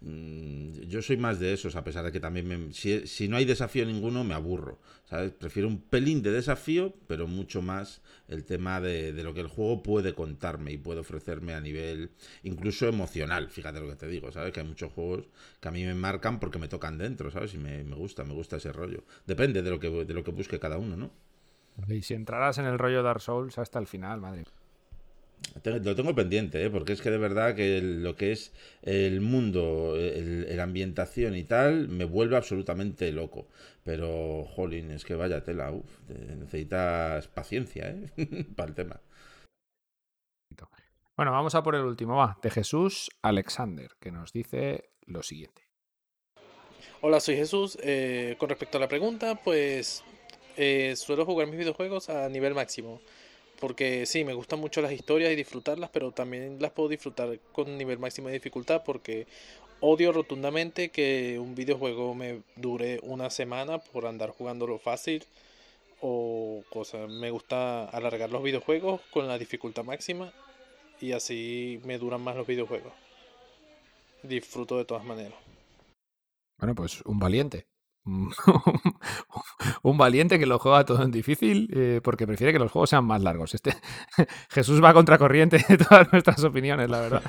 Mm, 0.00 0.72
yo 0.86 1.02
soy 1.02 1.16
más 1.16 1.40
de 1.40 1.52
esos, 1.52 1.74
a 1.74 1.82
pesar 1.82 2.04
de 2.04 2.12
que 2.12 2.20
también 2.20 2.46
me, 2.46 2.72
si, 2.72 3.28
no 3.28 3.36
hay 3.36 3.44
desafío 3.44 3.84
ninguno 3.84 4.22
me 4.22 4.34
aburro, 4.34 4.78
¿sabes? 5.04 5.32
Prefiero 5.32 5.66
un 5.66 5.80
pelín 5.80 6.22
de 6.22 6.30
desafío, 6.30 6.94
pero 7.08 7.26
mucho 7.26 7.62
más 7.62 8.00
el 8.28 8.44
tema 8.44 8.80
de, 8.80 9.12
lo 9.24 9.34
que 9.34 9.40
el 9.40 9.48
juego 9.48 9.82
puede 9.82 10.14
contarme 10.14 10.70
y 10.72 10.78
puede 10.78 11.00
ofrecerme 11.00 11.54
a 11.54 11.60
nivel 11.60 12.10
incluso 12.44 12.86
emocional, 12.86 13.50
fíjate 13.50 13.80
lo 13.80 13.88
que 13.88 13.96
te 13.96 14.06
digo, 14.06 14.30
¿sabes? 14.30 14.52
Que 14.52 14.60
hay 14.60 14.66
muchos 14.66 14.92
juegos 14.92 15.24
que 15.60 15.68
a 15.68 15.72
mí 15.72 15.84
me 15.84 15.94
marcan 15.94 16.38
porque 16.38 16.60
me 16.60 16.68
tocan 16.68 16.96
dentro, 16.96 17.30
¿sabes? 17.32 17.54
Y 17.54 17.58
me, 17.58 17.82
me 17.82 17.96
gusta, 17.96 18.24
me 18.24 18.34
gusta 18.34 18.56
ese 18.56 18.72
rollo. 18.72 19.02
Depende 19.26 19.62
de 19.62 19.70
lo 19.70 19.80
que, 19.80 19.90
de 19.90 20.14
lo 20.14 20.22
que 20.22 20.30
busque 20.30 20.60
cada 20.60 20.78
uno, 20.78 20.96
¿no? 20.96 21.10
Y 21.88 22.02
si 22.02 22.14
entraras 22.14 22.58
en 22.58 22.66
el 22.66 22.78
rollo 22.78 23.02
Dark 23.02 23.20
Souls 23.20 23.58
hasta 23.58 23.78
el 23.78 23.86
final, 23.86 24.20
madre. 24.20 24.44
Lo 25.64 25.94
tengo 25.96 26.14
pendiente, 26.14 26.64
¿eh? 26.64 26.70
porque 26.70 26.92
es 26.92 27.02
que 27.02 27.10
de 27.10 27.18
verdad 27.18 27.54
que 27.54 27.80
lo 27.82 28.16
que 28.16 28.32
es 28.32 28.52
el 28.82 29.20
mundo, 29.20 29.94
la 29.96 30.62
ambientación 30.62 31.36
y 31.36 31.44
tal, 31.44 31.88
me 31.88 32.04
vuelve 32.04 32.36
absolutamente 32.36 33.10
loco. 33.12 33.48
Pero, 33.84 34.44
jolín, 34.44 34.90
es 34.90 35.04
que 35.04 35.14
vaya 35.14 35.42
tela, 35.42 35.72
uf, 35.72 35.90
necesitas 36.08 37.26
paciencia 37.28 37.90
¿eh? 37.90 38.10
para 38.56 38.68
el 38.68 38.74
tema. 38.74 39.00
Bueno, 41.18 41.32
vamos 41.32 41.56
a 41.56 41.64
por 41.64 41.74
el 41.74 41.82
último, 41.82 42.14
va, 42.14 42.38
de 42.40 42.48
Jesús 42.48 43.10
Alexander, 43.22 43.90
que 43.98 44.12
nos 44.12 44.32
dice 44.32 44.90
lo 45.04 45.24
siguiente. 45.24 45.62
Hola, 47.00 47.18
soy 47.18 47.34
Jesús. 47.34 47.76
Eh, 47.82 48.36
con 48.38 48.48
respecto 48.48 48.78
a 48.78 48.80
la 48.80 48.86
pregunta, 48.86 49.34
pues 49.34 50.04
eh, 50.56 50.94
suelo 50.94 51.24
jugar 51.24 51.48
mis 51.48 51.58
videojuegos 51.58 52.08
a 52.08 52.28
nivel 52.28 52.54
máximo. 52.54 53.00
Porque 53.60 54.06
sí, 54.06 54.24
me 54.24 54.34
gustan 54.34 54.60
mucho 54.60 54.80
las 54.80 54.92
historias 54.92 55.32
y 55.32 55.36
disfrutarlas, 55.36 55.90
pero 55.90 56.12
también 56.12 56.58
las 56.60 56.72
puedo 56.72 56.88
disfrutar 56.88 57.38
con 57.52 57.76
nivel 57.76 57.98
máximo 57.98 58.28
de 58.28 58.34
dificultad 58.34 58.82
porque 58.84 59.26
odio 59.80 60.12
rotundamente 60.12 60.90
que 60.90 61.38
un 61.38 61.54
videojuego 61.54 62.14
me 62.14 62.42
dure 62.56 63.00
una 63.02 63.30
semana 63.30 63.78
por 63.78 64.06
andar 64.06 64.30
jugándolo 64.30 64.78
fácil 64.78 65.24
o 66.00 66.62
cosas. 66.70 67.08
Me 67.08 67.30
gusta 67.30 67.84
alargar 67.86 68.30
los 68.30 68.42
videojuegos 68.42 69.00
con 69.10 69.26
la 69.26 69.38
dificultad 69.38 69.84
máxima 69.84 70.32
y 71.00 71.12
así 71.12 71.80
me 71.84 71.98
duran 71.98 72.20
más 72.20 72.36
los 72.36 72.46
videojuegos. 72.46 72.92
Disfruto 74.22 74.78
de 74.78 74.84
todas 74.84 75.04
maneras. 75.04 75.38
Bueno, 76.58 76.74
pues 76.74 77.00
un 77.02 77.18
valiente. 77.18 77.66
un 79.82 79.98
valiente 79.98 80.38
que 80.38 80.46
lo 80.46 80.58
juega 80.58 80.84
todo 80.84 81.02
en 81.02 81.10
difícil 81.10 81.70
eh, 81.74 82.00
porque 82.02 82.26
prefiere 82.26 82.52
que 82.52 82.58
los 82.58 82.70
juegos 82.70 82.90
sean 82.90 83.04
más 83.04 83.22
largos. 83.22 83.54
Este 83.54 83.74
Jesús 84.50 84.82
va 84.82 84.90
a 84.90 84.94
contracorriente 84.94 85.64
de 85.68 85.78
todas 85.78 86.12
nuestras 86.12 86.42
opiniones, 86.44 86.88
la 86.90 87.00
verdad. 87.00 87.22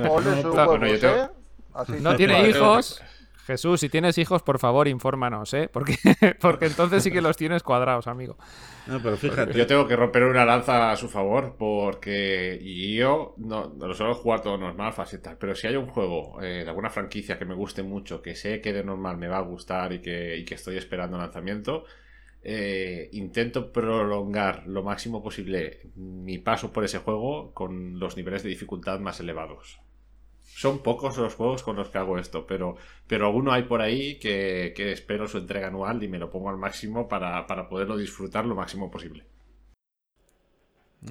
no 2.01 2.15
tiene 2.15 2.49
hijos. 2.49 3.01
Jesús, 3.49 3.79
si 3.79 3.89
tienes 3.89 4.19
hijos, 4.19 4.43
por 4.43 4.59
favor, 4.59 4.87
infórmanos, 4.87 5.55
¿eh? 5.55 5.69
Porque, 5.73 5.95
porque 6.39 6.67
entonces 6.67 7.01
sí 7.01 7.09
que 7.09 7.19
los 7.19 7.35
tienes 7.35 7.63
cuadrados, 7.63 8.05
amigo. 8.05 8.37
No, 8.85 9.01
pero 9.01 9.17
fíjate. 9.17 9.57
Yo 9.57 9.65
tengo 9.65 9.87
que 9.87 9.95
romper 9.95 10.23
una 10.25 10.45
lanza 10.45 10.91
a 10.91 10.95
su 10.95 11.09
favor, 11.09 11.55
porque 11.57 12.59
yo 12.95 13.33
no, 13.37 13.73
lo 13.79 13.93
suelo 13.95 14.13
jugar 14.13 14.41
todo 14.41 14.59
normal, 14.59 14.93
fácil 14.93 15.17
y 15.17 15.21
tal. 15.23 15.37
Pero 15.39 15.55
si 15.55 15.65
hay 15.65 15.77
un 15.77 15.87
juego 15.87 16.39
eh, 16.43 16.63
de 16.63 16.69
alguna 16.69 16.91
franquicia 16.91 17.39
que 17.39 17.45
me 17.45 17.55
guste 17.55 17.81
mucho, 17.81 18.21
que 18.21 18.35
sé 18.35 18.61
que 18.61 18.71
de 18.71 18.83
normal 18.83 19.17
me 19.17 19.27
va 19.27 19.37
a 19.37 19.41
gustar 19.41 19.91
y 19.93 19.99
que, 19.99 20.45
que 20.47 20.53
estoy 20.53 20.77
esperando 20.77 21.17
lanzamiento, 21.17 21.85
eh, 22.43 23.09
intento 23.13 23.71
prolongar 23.73 24.67
lo 24.67 24.83
máximo 24.83 25.23
posible 25.23 25.81
mi 25.95 26.37
paso 26.37 26.71
por 26.71 26.83
ese 26.83 26.99
juego 26.99 27.51
con 27.53 27.97
los 27.99 28.15
niveles 28.15 28.43
de 28.43 28.49
dificultad 28.49 28.99
más 28.99 29.19
elevados 29.19 29.81
son 30.59 30.79
pocos 30.79 31.17
los 31.17 31.35
juegos 31.35 31.63
con 31.63 31.77
los 31.77 31.87
que 31.87 31.99
hago 31.99 32.17
esto, 32.17 32.45
pero, 32.45 32.75
pero 33.07 33.27
alguno 33.27 33.53
hay 33.53 33.63
por 33.63 33.79
ahí 33.79 34.19
que, 34.19 34.73
espero 34.91 35.25
su 35.25 35.37
entrega 35.37 35.67
anual 35.67 36.03
y 36.03 36.09
me 36.09 36.19
lo 36.19 36.29
pongo 36.29 36.49
al 36.49 36.57
máximo 36.57 37.07
para, 37.07 37.47
poderlo 37.69 37.95
disfrutar 37.95 38.45
lo 38.45 38.55
máximo 38.55 38.91
posible. 38.91 39.23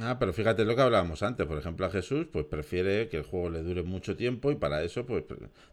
Ah, 0.02 0.18
pero 0.18 0.34
fíjate 0.34 0.66
lo 0.66 0.76
que 0.76 0.82
hablábamos 0.82 1.22
antes. 1.22 1.46
Por 1.46 1.56
ejemplo, 1.56 1.86
a 1.86 1.90
Jesús, 1.90 2.26
pues 2.30 2.44
prefiere 2.44 3.08
que 3.08 3.16
el 3.16 3.22
juego 3.22 3.48
le 3.48 3.62
dure 3.62 3.82
mucho 3.84 4.18
tiempo 4.18 4.50
y 4.50 4.56
para 4.56 4.82
eso, 4.82 5.06
pues 5.06 5.24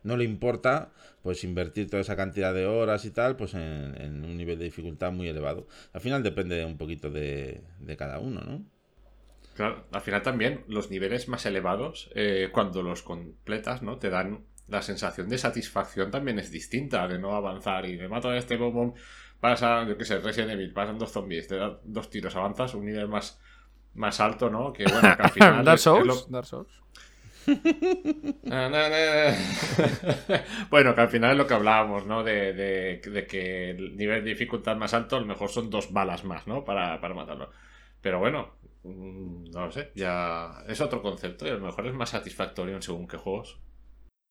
no 0.03 0.15
le 0.15 0.23
importa, 0.23 0.93
pues 1.21 1.43
invertir 1.43 1.89
toda 1.89 1.99
esa 1.99 2.15
cantidad 2.15 2.53
de 2.53 2.67
horas 2.67 3.03
y 3.03 3.11
tal, 3.11 3.35
pues 3.35 3.55
en, 3.55 4.23
un 4.23 4.37
nivel 4.37 4.57
de 4.57 4.63
dificultad 4.63 5.11
muy 5.11 5.27
elevado. 5.27 5.67
Al 5.91 5.99
final 5.99 6.23
depende 6.23 6.63
un 6.63 6.77
poquito 6.77 7.09
de, 7.09 7.59
de 7.79 7.97
cada 7.97 8.19
uno, 8.19 8.39
¿no? 8.39 8.74
Claro, 9.55 9.85
al 9.93 10.01
final 10.01 10.21
también 10.21 10.65
los 10.67 10.91
niveles 10.91 11.29
más 11.29 11.45
elevados, 11.45 12.09
eh, 12.13 12.49
cuando 12.51 12.83
los 12.83 13.03
completas, 13.03 13.81
¿no? 13.81 13.97
Te 13.97 14.09
dan 14.09 14.43
la 14.67 14.81
sensación 14.81 15.29
de 15.29 15.37
satisfacción 15.37 16.11
también 16.11 16.39
es 16.39 16.51
distinta, 16.51 17.07
de 17.07 17.19
no 17.19 17.35
avanzar 17.35 17.85
y 17.85 17.95
me 17.95 18.09
mato 18.09 18.29
a 18.29 18.37
este 18.37 18.57
boom, 18.57 18.93
pasa, 19.39 19.87
yo 19.87 19.97
qué 19.97 20.03
sé, 20.03 20.19
Resident 20.19 20.51
Evil, 20.51 20.73
pasan 20.73 20.99
dos 20.99 21.13
zombies, 21.13 21.47
te 21.47 21.55
dan 21.55 21.77
dos 21.85 22.09
tiros, 22.09 22.35
avanzas 22.35 22.73
un 22.73 22.85
nivel 22.85 23.07
más, 23.07 23.39
más 23.93 24.19
alto, 24.19 24.49
¿no? 24.49 24.73
Que 24.73 24.83
bueno, 24.83 25.15
que 25.15 25.23
al 25.23 25.29
final. 25.31 25.63
Dark 25.63 25.79
Souls. 25.79 26.29
Dark 26.29 26.45
Souls. 26.45 26.81
bueno, 30.69 30.95
que 30.95 31.01
al 31.01 31.09
final 31.09 31.31
es 31.31 31.37
lo 31.37 31.47
que 31.47 31.53
hablábamos, 31.53 32.05
¿no? 32.07 32.23
De, 32.23 32.51
de, 32.53 33.27
que 33.27 33.69
el 33.69 33.95
nivel 33.95 34.21
de 34.23 34.31
dificultad 34.31 34.75
más 34.75 34.93
alto, 34.93 35.15
a 35.15 35.21
lo 35.21 35.27
mejor 35.27 35.49
son 35.49 35.69
dos 35.69 35.93
balas 35.93 36.25
más, 36.25 36.45
¿no? 36.45 36.65
Para, 36.65 36.99
para 36.99 37.13
matarlo. 37.13 37.51
Pero 38.01 38.19
bueno, 38.19 38.55
no 38.85 39.65
lo 39.65 39.71
sé, 39.71 39.91
ya 39.95 40.63
es 40.67 40.79
otro 40.79 41.01
concepto 41.01 41.45
y 41.45 41.49
a 41.49 41.55
lo 41.55 41.65
mejor 41.65 41.87
es 41.87 41.93
más 41.93 42.09
satisfactorio 42.09 42.75
en 42.75 42.81
según 42.81 43.07
qué 43.07 43.17
juegos. 43.17 43.59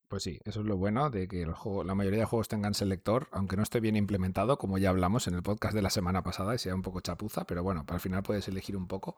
Pues 0.09 0.23
sí, 0.23 0.39
eso 0.45 0.61
es 0.61 0.67
lo 0.67 0.77
bueno 0.77 1.11
de 1.11 1.27
que 1.27 1.45
la 1.45 1.95
mayoría 1.95 2.21
de 2.21 2.25
juegos 2.25 2.47
tengan 2.47 2.75
selector, 2.75 3.27
aunque 3.33 3.57
no 3.57 3.63
esté 3.63 3.81
bien 3.81 3.97
implementado, 3.97 4.59
como 4.59 4.79
ya 4.79 4.91
hablamos 4.91 5.27
en 5.27 5.35
el 5.35 5.43
podcast 5.43 5.75
de 5.75 5.83
la 5.83 5.91
semana 5.91 6.23
pasada 6.23 6.55
y 6.55 6.59
sea 6.59 6.75
un 6.75 6.83
poco 6.83 7.01
chapuza, 7.01 7.47
pero 7.47 7.63
bueno, 7.63 7.85
al 7.89 8.01
final 8.01 8.23
puedes 8.23 8.47
elegir 8.47 8.77
un 8.77 8.87
poco 8.87 9.17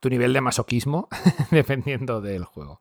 tu 0.00 0.08
nivel 0.08 0.32
de 0.32 0.40
masoquismo 0.40 1.08
dependiendo 1.50 2.20
del 2.20 2.44
juego. 2.44 2.80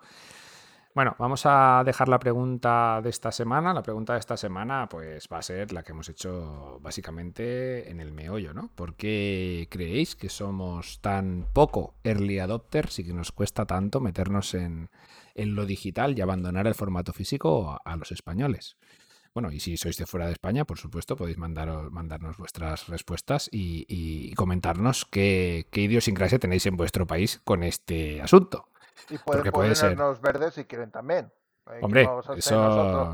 Bueno, 0.93 1.15
vamos 1.17 1.43
a 1.45 1.83
dejar 1.85 2.09
la 2.09 2.19
pregunta 2.19 2.99
de 3.01 3.09
esta 3.09 3.31
semana. 3.31 3.73
La 3.73 3.81
pregunta 3.81 4.13
de 4.13 4.19
esta 4.19 4.35
semana, 4.35 4.89
pues, 4.89 5.29
va 5.31 5.37
a 5.37 5.41
ser 5.41 5.71
la 5.71 5.83
que 5.83 5.93
hemos 5.93 6.09
hecho 6.09 6.79
básicamente 6.81 7.89
en 7.89 8.01
el 8.01 8.11
meollo, 8.11 8.53
¿no? 8.53 8.69
¿Por 8.75 8.95
qué 8.95 9.69
creéis 9.71 10.17
que 10.17 10.27
somos 10.27 10.99
tan 10.99 11.47
poco 11.53 11.95
early 12.03 12.39
adopters 12.39 12.99
y 12.99 13.05
que 13.05 13.13
nos 13.13 13.31
cuesta 13.31 13.65
tanto 13.65 14.01
meternos 14.01 14.53
en, 14.53 14.89
lo 15.35 15.65
digital 15.65 16.17
y 16.17 16.21
abandonar 16.21 16.67
el 16.67 16.75
formato 16.75 17.13
físico 17.13 17.79
a, 17.85 17.95
los 17.95 18.11
españoles? 18.11 18.75
Bueno, 19.33 19.49
y 19.53 19.61
si 19.61 19.77
sois 19.77 19.95
de 19.95 20.05
fuera 20.05 20.25
de 20.25 20.33
España, 20.33 20.65
por 20.65 20.77
supuesto, 20.77 21.15
podéis 21.15 21.37
mandarnos 21.37 22.37
vuestras 22.37 22.89
respuestas 22.89 23.47
y, 23.49 24.33
comentarnos 24.35 25.05
qué, 25.05 25.67
qué 25.71 25.83
idiosincrasia 25.83 26.37
tenéis 26.37 26.65
en 26.65 26.75
vuestro 26.75 27.07
país 27.07 27.39
con 27.45 27.63
este 27.63 28.21
asunto. 28.21 28.70
Y 29.09 29.17
pueden 29.17 29.51
ponernos 29.51 30.21
verdes 30.21 30.53
si 30.53 30.65
quieren 30.65 30.91
también. 30.91 31.31
Hombre, 31.81 32.07
eso... 32.35 33.13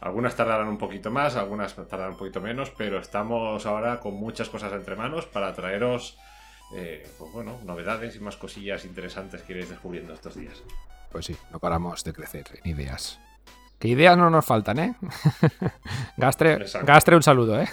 Algunas 0.00 0.34
tardarán 0.34 0.66
un 0.66 0.78
poquito 0.78 1.12
más, 1.12 1.36
algunas 1.36 1.74
tardarán 1.74 2.12
un 2.12 2.16
poquito 2.16 2.40
menos, 2.40 2.70
pero 2.76 2.98
estamos 2.98 3.64
ahora 3.66 4.00
con 4.00 4.14
muchas 4.14 4.48
cosas 4.48 4.72
entre 4.72 4.96
manos 4.96 5.26
para 5.26 5.54
traeros, 5.54 6.18
eh, 6.74 7.08
pues 7.16 7.32
bueno, 7.32 7.60
novedades 7.64 8.16
y 8.16 8.20
más 8.20 8.36
cosillas 8.36 8.84
interesantes 8.84 9.42
que 9.42 9.52
iréis 9.52 9.68
descubriendo 9.68 10.12
estos 10.12 10.34
días. 10.34 10.60
Pues 11.12 11.26
sí, 11.26 11.36
no 11.52 11.60
paramos 11.60 12.02
de 12.02 12.12
crecer 12.12 12.46
en 12.64 12.70
ideas. 12.72 13.20
Que 13.78 13.88
ideas 13.88 14.16
no 14.16 14.28
nos 14.28 14.44
faltan, 14.44 14.78
¿eh? 14.80 14.94
Gastre, 16.16 16.54
Exacto. 16.54 16.86
Gastre, 16.86 17.14
un 17.14 17.22
saludo, 17.22 17.60
¿eh? 17.60 17.68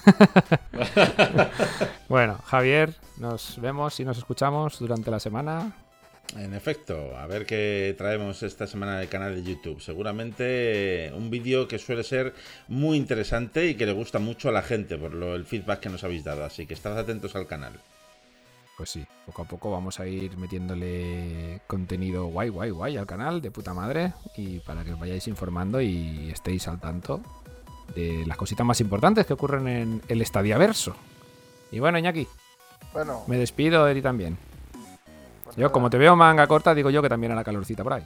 bueno, 2.10 2.38
Javier, 2.46 2.94
nos 3.18 3.60
vemos 3.60 4.00
y 4.00 4.06
nos 4.06 4.20
escuchamos 4.20 4.78
durante 4.78 5.10
la 5.10 5.20
semana. 5.20 5.89
En 6.38 6.54
efecto, 6.54 7.18
a 7.18 7.26
ver 7.26 7.46
qué 7.46 7.96
traemos 7.98 8.44
esta 8.44 8.68
semana 8.68 8.96
en 8.96 9.02
el 9.02 9.10
canal 9.10 9.36
de 9.36 9.44
YouTube. 9.44 9.82
Seguramente 9.82 11.08
eh, 11.08 11.14
un 11.14 11.32
vídeo 11.32 11.68
que 11.68 11.80
suele 11.80 12.04
ser 12.04 12.36
muy 12.68 12.98
interesante 12.98 13.66
y 13.68 13.76
que 13.76 13.88
le 13.88 13.94
gusta 13.94 14.20
mucho 14.20 14.50
a 14.50 14.52
la 14.52 14.62
gente 14.62 14.98
por 14.98 15.14
lo, 15.14 15.36
el 15.36 15.46
feedback 15.46 15.80
que 15.80 15.90
nos 15.90 16.04
habéis 16.04 16.24
dado. 16.24 16.46
Así 16.46 16.68
que 16.68 16.76
estad 16.76 16.98
atentos 16.98 17.36
al 17.36 17.48
canal. 17.48 17.74
Pues 18.78 18.92
sí, 18.92 19.06
poco 19.26 19.42
a 19.42 19.46
poco 19.46 19.72
vamos 19.72 20.00
a 20.00 20.08
ir 20.08 20.38
metiéndole 20.38 21.62
contenido 21.68 22.28
guay, 22.28 22.50
guay, 22.50 22.70
guay 22.70 22.98
al 22.98 23.08
canal 23.08 23.42
de 23.42 23.52
puta 23.52 23.74
madre 23.74 24.14
y 24.38 24.60
para 24.60 24.86
que 24.86 24.94
os 24.94 25.00
vayáis 25.00 25.28
informando 25.28 25.82
y 25.82 26.30
estéis 26.32 26.68
al 26.68 26.80
tanto 26.80 27.22
de 27.96 28.24
las 28.26 28.38
cositas 28.38 28.66
más 28.66 28.80
importantes 28.80 29.26
que 29.26 29.34
ocurren 29.34 29.68
en 29.68 30.02
el 30.08 30.22
Stadiaverso. 30.22 30.96
Y 31.72 31.80
bueno, 31.80 31.98
Iñaki, 31.98 32.28
Bueno, 32.94 33.24
me 33.28 33.38
despido 33.38 33.84
de 33.86 33.96
ti 33.96 34.02
también. 34.02 34.38
Yo, 35.56 35.72
como 35.72 35.90
te 35.90 35.98
veo 35.98 36.16
manga 36.16 36.46
corta, 36.48 36.74
digo 36.74 36.90
yo 36.90 37.02
que 37.02 37.10
también 37.10 37.32
hará 37.32 37.44
calorcita 37.44 37.84
por 37.84 37.94
ahí. 37.94 38.06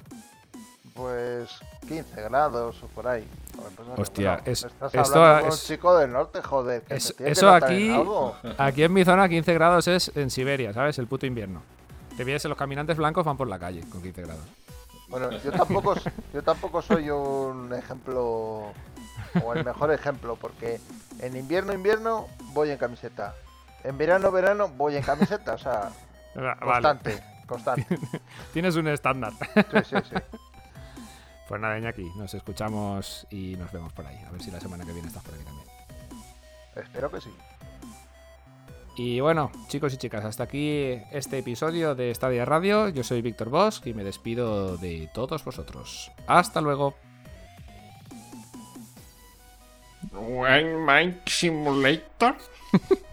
Pues 0.94 1.50
15 1.88 2.22
grados 2.22 2.82
o 2.84 2.88
por 2.88 3.08
ahí. 3.08 3.28
Pues 3.56 4.00
Hostia, 4.00 4.34
bueno, 4.36 4.44
es- 4.52 4.64
estás 4.64 4.94
esto 4.94 5.40
es- 5.40 5.46
un 5.54 5.60
chico 5.68 5.98
del 5.98 6.12
norte, 6.12 6.42
joder. 6.42 6.82
Que 6.84 6.96
Es- 6.96 7.16
eso 7.20 7.46
notar 7.52 7.72
en 7.72 7.76
aquí, 7.78 7.90
algo. 7.94 8.36
aquí 8.58 8.84
en 8.84 8.94
mi 8.94 9.04
zona 9.04 9.28
15 9.28 9.54
grados 9.54 9.88
es 9.88 10.12
en 10.16 10.30
Siberia, 10.30 10.72
¿sabes? 10.74 11.00
El 11.00 11.08
puto 11.08 11.26
invierno. 11.26 11.64
Te 12.16 12.24
ves 12.24 12.46
los 12.46 12.58
caminantes 12.58 12.96
blancos 12.98 13.26
van 13.26 13.38
por 13.38 13.48
la 13.48 13.58
calle 13.58 13.82
con 13.90 14.02
15 14.04 14.22
grados. 14.22 14.44
Bueno, 15.08 15.32
yo 15.32 15.52
tampoco, 15.52 15.96
yo 16.34 16.44
tampoco 16.44 16.82
soy 16.82 17.10
un 17.10 17.74
ejemplo 17.74 18.72
o 19.44 19.54
el 19.56 19.66
mejor 19.66 19.92
ejemplo, 19.92 20.36
porque 20.40 20.80
en 21.20 21.36
invierno, 21.36 21.74
invierno 21.74 22.28
voy 22.54 22.70
en 22.70 22.78
camiseta. 22.78 23.34
En 23.84 23.98
verano, 23.98 24.32
verano 24.32 24.70
voy 24.70 24.96
en 24.96 25.04
camiseta, 25.04 25.54
o 25.54 25.58
sea, 25.58 25.90
Vale, 26.36 26.56
constante, 26.62 27.24
tienes 28.54 28.76
un 28.76 28.88
estándar. 28.88 29.34
Sí, 29.54 29.80
sí, 29.90 29.96
sí. 30.10 30.16
Pues 31.46 31.60
nada, 31.60 31.78
Iñaki, 31.78 32.10
nos 32.16 32.34
escuchamos 32.34 33.28
y 33.30 33.58
nos 33.58 33.72
vemos 33.72 33.92
por 33.92 34.08
ahí. 34.08 34.18
A 34.26 34.32
ver 34.32 34.42
si 34.42 34.50
la 34.50 34.62
semana 34.62 34.86
que 34.86 34.94
viene 34.94 35.10
estás 35.10 35.24
por 35.24 35.36
aquí 35.36 35.44
también. 35.44 35.68
Espero 36.74 37.12
que 37.12 37.20
sí. 37.20 37.30
Y 38.96 39.20
bueno, 39.20 39.52
chicos 39.68 39.94
y 39.94 39.98
chicas, 39.98 40.24
hasta 40.24 40.44
aquí 40.44 41.00
este 41.12 41.40
episodio 41.40 41.96
de 41.96 42.16
Stadia 42.16 42.46
Radio. 42.46 42.90
Yo 42.90 43.04
soy 43.04 43.22
Víctor 43.22 43.50
Bosch 43.50 43.86
y 43.86 43.94
me 43.94 44.04
despido 44.04 44.78
de 44.78 45.10
todos 45.14 45.44
vosotros. 45.44 46.12
Hasta 46.28 46.62
luego. 46.62 46.96
Mind 50.12 51.22
Simulator. 51.26 52.36